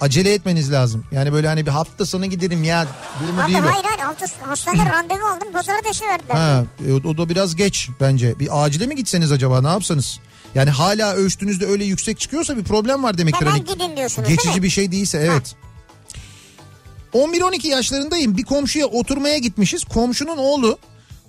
acele 0.01 0.35
etmeniz 0.35 0.73
lazım. 0.73 1.05
Yani 1.13 1.33
böyle 1.33 1.49
hani 1.49 1.67
bir 1.67 1.71
hafta 1.71 2.07
sonu 2.07 2.27
gidelim 2.27 2.65
ya 2.65 2.87
durumu 3.23 3.41
Abi 3.43 3.53
değil 3.53 3.59
hayır 3.65 3.85
hayır 3.85 3.99
hafta, 3.99 4.27
hastanede 4.51 4.91
randevu 4.91 5.27
aldım. 5.27 5.53
Pazartesi 5.53 6.05
verdiler. 6.05 6.35
Ha, 6.35 6.65
e, 6.89 6.93
o, 6.93 6.97
o 6.97 7.19
da 7.19 7.29
biraz 7.29 7.57
geç 7.57 7.89
bence. 8.01 8.39
Bir 8.39 8.65
acile 8.65 8.87
mi 8.87 8.97
gitseniz 8.97 9.33
acaba 9.33 9.61
ne 9.63 9.69
yapsanız? 9.69 10.21
Yani 10.55 10.71
hala 10.71 11.15
ölçtüğünüzde 11.15 11.67
öyle 11.67 11.85
yüksek 11.85 12.21
çıkıyorsa 12.21 12.57
bir 12.57 12.65
problem 12.65 13.03
var 13.03 13.19
demektir. 13.19 13.41
Hemen 13.41 13.51
Hani 13.51 13.65
gidin 13.65 13.97
diyorsunuz 13.97 14.29
Geçici 14.29 14.63
bir 14.63 14.71
şey 14.71 14.93
değilse 14.93 15.19
evet. 15.19 15.57
11-12 17.15 17.67
yaşlarındayım 17.67 18.37
bir 18.37 18.45
komşuya 18.45 18.87
oturmaya 18.87 19.39
gitmişiz. 19.39 19.85
Komşunun 19.85 20.37
oğlu 20.37 20.79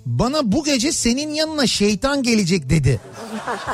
bana 0.06 0.52
bu 0.52 0.64
gece 0.64 0.92
senin 0.92 1.34
yanına 1.34 1.66
şeytan 1.66 2.22
gelecek 2.22 2.70
dedi. 2.70 3.00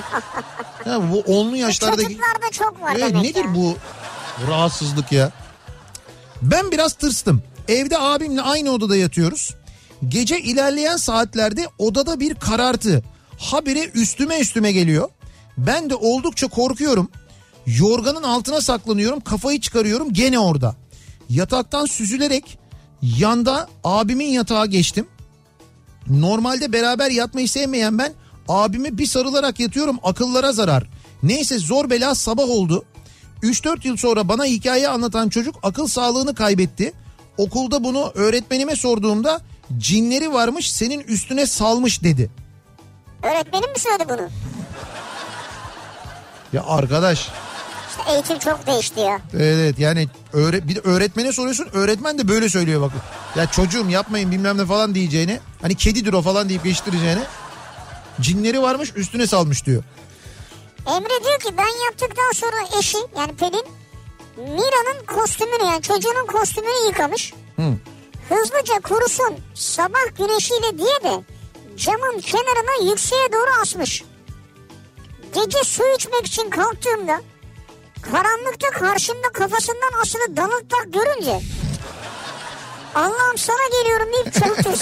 ya 0.86 1.12
bu 1.12 1.20
onlu 1.20 1.56
yaşlardaki... 1.56 2.02
Çocuklarda 2.02 2.50
çok 2.52 2.82
var 2.82 2.96
Evet, 2.98 3.14
nedir 3.14 3.44
ya. 3.44 3.54
bu 3.54 3.76
rahatsızlık 4.48 5.12
ya? 5.12 5.30
Ben 6.42 6.72
biraz 6.72 6.92
tırstım. 6.92 7.42
Evde 7.68 7.98
abimle 7.98 8.40
aynı 8.40 8.70
odada 8.70 8.96
yatıyoruz. 8.96 9.54
Gece 10.08 10.40
ilerleyen 10.40 10.96
saatlerde 10.96 11.68
odada 11.78 12.20
bir 12.20 12.34
karartı. 12.34 13.02
Habire 13.38 13.84
üstüme 13.84 14.38
üstüme 14.38 14.72
geliyor. 14.72 15.08
Ben 15.58 15.90
de 15.90 15.94
oldukça 15.94 16.48
korkuyorum. 16.48 17.10
Yorganın 17.66 18.22
altına 18.22 18.60
saklanıyorum. 18.60 19.20
Kafayı 19.20 19.60
çıkarıyorum 19.60 20.12
gene 20.12 20.38
orada. 20.38 20.74
Yataktan 21.28 21.84
süzülerek 21.86 22.58
yanda 23.02 23.68
abimin 23.84 24.26
yatağa 24.28 24.66
geçtim. 24.66 25.06
Normalde 26.08 26.72
beraber 26.72 27.10
yatmayı 27.10 27.48
sevmeyen 27.48 27.98
ben 27.98 28.12
abime 28.48 28.98
bir 28.98 29.06
sarılarak 29.06 29.60
yatıyorum 29.60 29.98
akıllara 30.02 30.52
zarar. 30.52 30.90
Neyse 31.22 31.58
zor 31.58 31.90
bela 31.90 32.14
sabah 32.14 32.48
oldu. 32.48 32.84
3-4 33.42 33.86
yıl 33.86 33.96
sonra 33.96 34.28
bana 34.28 34.44
hikaye 34.44 34.88
anlatan 34.88 35.28
çocuk 35.28 35.54
akıl 35.62 35.86
sağlığını 35.86 36.34
kaybetti. 36.34 36.92
Okulda 37.38 37.84
bunu 37.84 38.12
öğretmenime 38.14 38.76
sorduğumda 38.76 39.40
cinleri 39.78 40.32
varmış 40.32 40.72
senin 40.72 41.00
üstüne 41.00 41.46
salmış 41.46 42.02
dedi. 42.02 42.30
Öğretmenim 43.22 43.70
mi 43.70 43.78
söyledi 43.78 44.04
bunu? 44.08 44.28
Ya 46.56 46.64
arkadaş 46.66 47.28
İşte 47.90 48.12
eğitim 48.12 48.38
çok 48.38 48.66
değişti 48.66 49.00
ya. 49.00 49.20
evet 49.34 49.78
yani 49.78 50.08
öğre, 50.32 50.68
bir 50.68 50.74
de 50.74 50.80
öğretmene 50.80 51.32
soruyorsun 51.32 51.68
öğretmen 51.72 52.18
de 52.18 52.28
böyle 52.28 52.48
söylüyor 52.48 52.80
bak. 52.82 52.90
Ya 53.36 53.46
çocuğum 53.46 53.88
yapmayın 53.90 54.30
bilmem 54.30 54.58
ne 54.58 54.66
falan 54.66 54.94
diyeceğini 54.94 55.40
hani 55.62 55.74
kedidir 55.74 56.12
o 56.12 56.22
falan 56.22 56.48
deyip 56.48 56.64
geçiştireceğini 56.64 57.20
cinleri 58.20 58.62
varmış 58.62 58.92
üstüne 58.96 59.26
salmış 59.26 59.66
diyor. 59.66 59.82
Emre 60.86 61.24
diyor 61.24 61.40
ki 61.40 61.48
ben 61.58 61.84
yaptıktan 61.84 62.32
sonra 62.34 62.78
eşi 62.78 62.98
yani 63.18 63.32
Pelin 63.36 63.64
Mira'nın 64.36 65.06
kostümünü 65.06 65.64
yani 65.64 65.82
çocuğunun 65.82 66.26
kostümünü 66.26 66.86
yıkamış. 66.86 67.32
Hı. 67.56 67.62
Hızlıca 68.28 68.80
kurusun 68.82 69.34
sabah 69.54 70.16
güneşiyle 70.18 70.78
diye 70.78 71.12
de 71.12 71.22
camın 71.76 72.20
kenarına 72.20 72.90
yükseğe 72.90 73.32
doğru 73.32 73.60
asmış. 73.62 74.04
Gece 75.36 75.58
su 75.64 75.82
içmek 75.96 76.26
için 76.26 76.50
kalktığımda 76.50 77.22
karanlıkta 78.02 78.70
karşımda 78.70 79.32
kafasından 79.32 80.00
asılı 80.02 80.36
Donald 80.36 80.70
Duck 80.70 80.94
görünce 80.94 81.40
Allah'ım 82.94 83.38
sana 83.38 83.82
geliyorum 83.82 84.08
deyip 84.12 84.34
çabuk. 84.34 84.80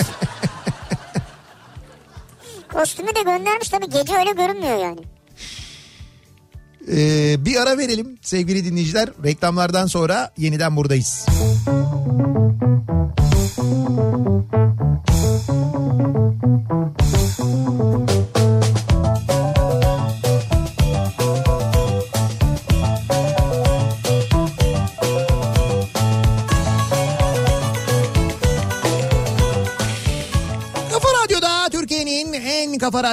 Kostümü 2.72 3.14
de 3.14 3.22
göndermiş 3.22 3.68
tabii 3.68 3.90
gece 3.90 4.16
öyle 4.16 4.32
görünmüyor 4.32 4.78
yani. 4.78 5.00
Ee, 6.88 7.44
bir 7.44 7.56
ara 7.56 7.78
verelim 7.78 8.18
sevgili 8.22 8.64
dinleyiciler. 8.64 9.08
Reklamlardan 9.24 9.86
sonra 9.86 10.32
yeniden 10.36 10.76
buradayız. 10.76 11.26
Kafa 11.26 12.43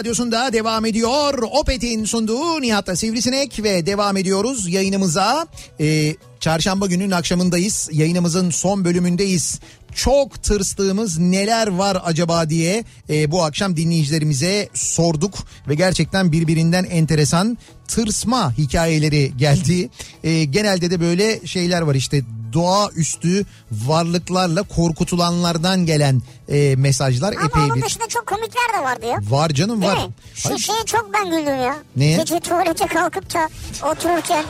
radyosunda 0.02 0.54
devam 0.54 0.86
ediyor. 0.86 1.34
Opet'in 1.52 2.06
sunduğu 2.06 2.62
Nihat'la 2.62 2.96
Sivrisinek 2.96 3.64
ve 3.64 3.86
devam 3.86 4.18
ediyoruz 4.18 4.70
yayınımıza. 4.70 5.48
Ee, 5.80 6.16
çarşamba 6.40 6.88
günün 6.88 7.12
akşamındayız. 7.12 7.90
Yayınımızın 7.92 8.50
son 8.50 8.86
bölümündeyiz. 8.86 9.60
Çok 9.96 10.44
tırstığımız 10.44 11.20
neler 11.20 11.68
var 11.68 11.98
acaba 12.04 12.50
diye 12.50 12.84
e, 13.10 13.32
bu 13.32 13.44
akşam 13.44 13.78
dinleyicilerimize 13.78 14.70
sorduk 14.74 15.34
ve 15.68 15.76
gerçekten 15.76 16.32
birbirinden 16.32 16.84
enteresan 16.84 17.58
tırsma 17.88 18.58
hikayeleri 18.58 19.32
geldi. 19.38 19.90
E, 20.24 20.44
genelde 20.44 20.92
de 20.92 21.00
böyle 21.00 21.48
şeyler 21.48 21.82
var 21.82 21.96
işte 21.96 22.22
doğaüstü 22.54 23.46
varlıklarla 23.72 24.64
korkutulanlardan 24.64 25.86
gelen 25.86 26.22
e, 26.50 26.76
mesajlar 26.76 27.34
Ama 27.34 27.46
epey 27.46 27.64
onun 27.64 27.76
bir. 27.76 27.82
dışında 27.82 28.08
çok 28.08 28.26
komikler 28.28 28.80
de 28.80 28.84
var 28.84 29.02
diyor. 29.02 29.18
Var 29.30 29.50
canım 29.50 29.82
Değil 29.82 29.92
var. 29.94 29.98
mi? 30.08 30.14
Hayır, 30.44 30.58
Şu 30.58 30.64
şeye 30.64 30.86
çok 30.86 31.14
ben 31.14 31.26
güldüm 31.30 31.62
ya. 31.62 31.78
Neye? 31.96 32.18
Gece 32.18 32.40
tuvalete 32.40 32.88
kalkıp 32.88 33.34
da 33.34 33.50
otururken 33.92 34.46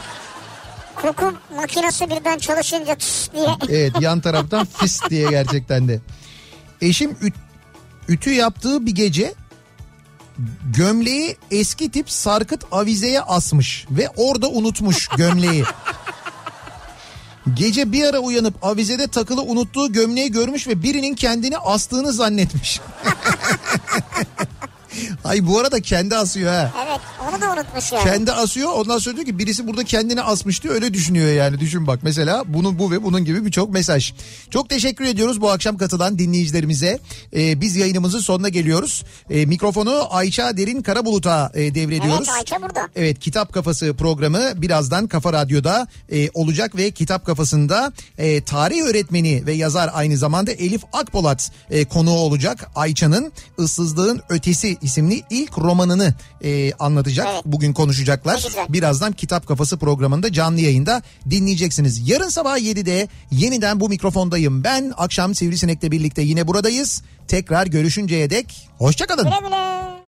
koku 0.96 1.34
makinesi 1.56 2.10
birden 2.10 2.38
çalışınca 2.38 2.96
tıs 2.96 3.30
diye. 3.34 3.50
Evet 3.70 3.94
yan 4.02 4.22
taraftan 4.22 4.66
fıs 4.74 5.00
diye 5.10 5.30
gerçekten 5.30 5.88
de. 5.88 6.00
Eşim 6.82 7.12
üt- 7.12 7.34
ütü 8.08 8.34
yaptığı 8.34 8.86
bir 8.86 8.92
gece 8.96 9.34
gömleği 10.78 11.38
eski 11.52 11.92
tip 11.92 12.12
sarkıt 12.12 12.64
avizeye 12.72 13.22
asmış 13.22 13.86
ve 13.92 14.10
orada 14.16 14.50
unutmuş 14.50 15.08
gömleği. 15.08 15.64
Gece 17.54 17.92
bir 17.92 18.04
ara 18.04 18.20
uyanıp 18.20 18.66
avizede 18.66 19.08
takılı 19.08 19.42
unuttuğu 19.42 19.92
gömleği 19.94 20.32
görmüş 20.32 20.68
ve 20.68 20.84
birinin 20.84 21.16
kendini 21.16 21.58
astığını 21.58 22.14
zannetmiş. 22.14 22.82
Ay 25.24 25.48
bu 25.48 25.60
arada 25.60 25.82
kendi 25.82 26.16
asıyor 26.16 26.54
ha. 26.54 26.72
Evet 26.88 27.00
onu 27.30 27.42
da 27.42 27.54
unutmuş 27.54 27.92
yani. 27.92 28.04
Kendi 28.04 28.32
asıyor 28.32 28.70
ondan 28.74 28.98
sonra 28.98 29.16
diyor 29.16 29.26
ki 29.26 29.40
birisi 29.40 29.68
burada 29.68 29.84
kendini 29.84 30.22
asmış 30.22 30.64
diyor 30.64 30.76
öyle 30.76 30.94
düşünüyor 30.94 31.32
yani 31.34 31.60
düşün 31.60 31.88
bak 31.88 32.00
mesela 32.04 32.44
bunu 32.48 32.80
bu 32.80 32.92
ve 32.92 33.04
bunun 33.04 33.26
gibi 33.26 33.46
birçok 33.46 33.74
mesaj. 33.74 34.14
Çok 34.50 34.70
teşekkür 34.70 35.06
ediyoruz 35.06 35.42
bu 35.42 35.52
akşam 35.52 35.78
katılan 35.78 36.20
dinleyicilerimize. 36.20 37.00
Ee, 37.36 37.62
biz 37.62 37.76
yayınımızın 37.76 38.20
sonuna 38.20 38.50
geliyoruz. 38.50 39.04
Ee, 39.30 39.46
mikrofonu 39.46 40.08
Ayça 40.10 40.58
Derin 40.58 40.82
Karabulut'a 40.82 41.52
e, 41.54 41.76
devrediyoruz. 41.76 42.28
Evet 42.30 42.38
Ayça 42.38 42.62
burada. 42.62 42.90
Evet 42.96 43.20
Kitap 43.20 43.54
Kafası 43.54 43.94
programı 43.94 44.62
birazdan 44.62 45.08
Kafa 45.08 45.34
Radyo'da 45.34 45.88
e, 46.12 46.30
olacak 46.34 46.76
ve 46.76 46.92
Kitap 46.92 47.26
Kafası'nda 47.26 47.94
e, 48.18 48.42
tarih 48.44 48.82
öğretmeni 48.82 49.46
ve 49.46 49.54
yazar 49.54 49.90
aynı 49.94 50.18
zamanda 50.18 50.52
Elif 50.52 50.82
Akpolat 50.94 51.52
e, 51.70 51.86
konuğu 51.86 52.18
olacak. 52.18 52.70
Ayça'nın 52.76 53.32
Issızlığın 53.58 54.22
Ötesi 54.30 54.78
isimli 54.82 55.24
ilk 55.30 55.58
romanını 55.58 56.14
e, 56.44 56.74
anlatacak. 56.74 57.28
Evet. 57.34 57.42
Bugün 57.46 57.74
konuşacaklar. 57.74 58.48
Birazdan 58.70 59.14
Kitap 59.14 59.48
Kafası 59.48 59.78
programında 59.78 60.34
canlı 60.34 60.60
yayında 60.60 61.02
dinleyeceksiniz. 61.30 62.10
Yarın 62.10 62.30
sabah 62.30 62.58
7'de 62.58 63.08
yeniden 63.32 63.80
bu 63.80 63.90
mikrofondayım. 63.90 64.64
Ben 64.64 64.94
akşam 64.98 65.36
Sivrisinek'le 65.36 65.92
birlikte 65.92 66.22
yine 66.22 66.48
buradayız. 66.48 67.04
Tekrar 67.28 67.68
görüşünceye 67.68 68.30
dek 68.30 68.70
hoşçakalın. 68.78 69.24
Güle 69.24 69.40
güle. 69.48 69.71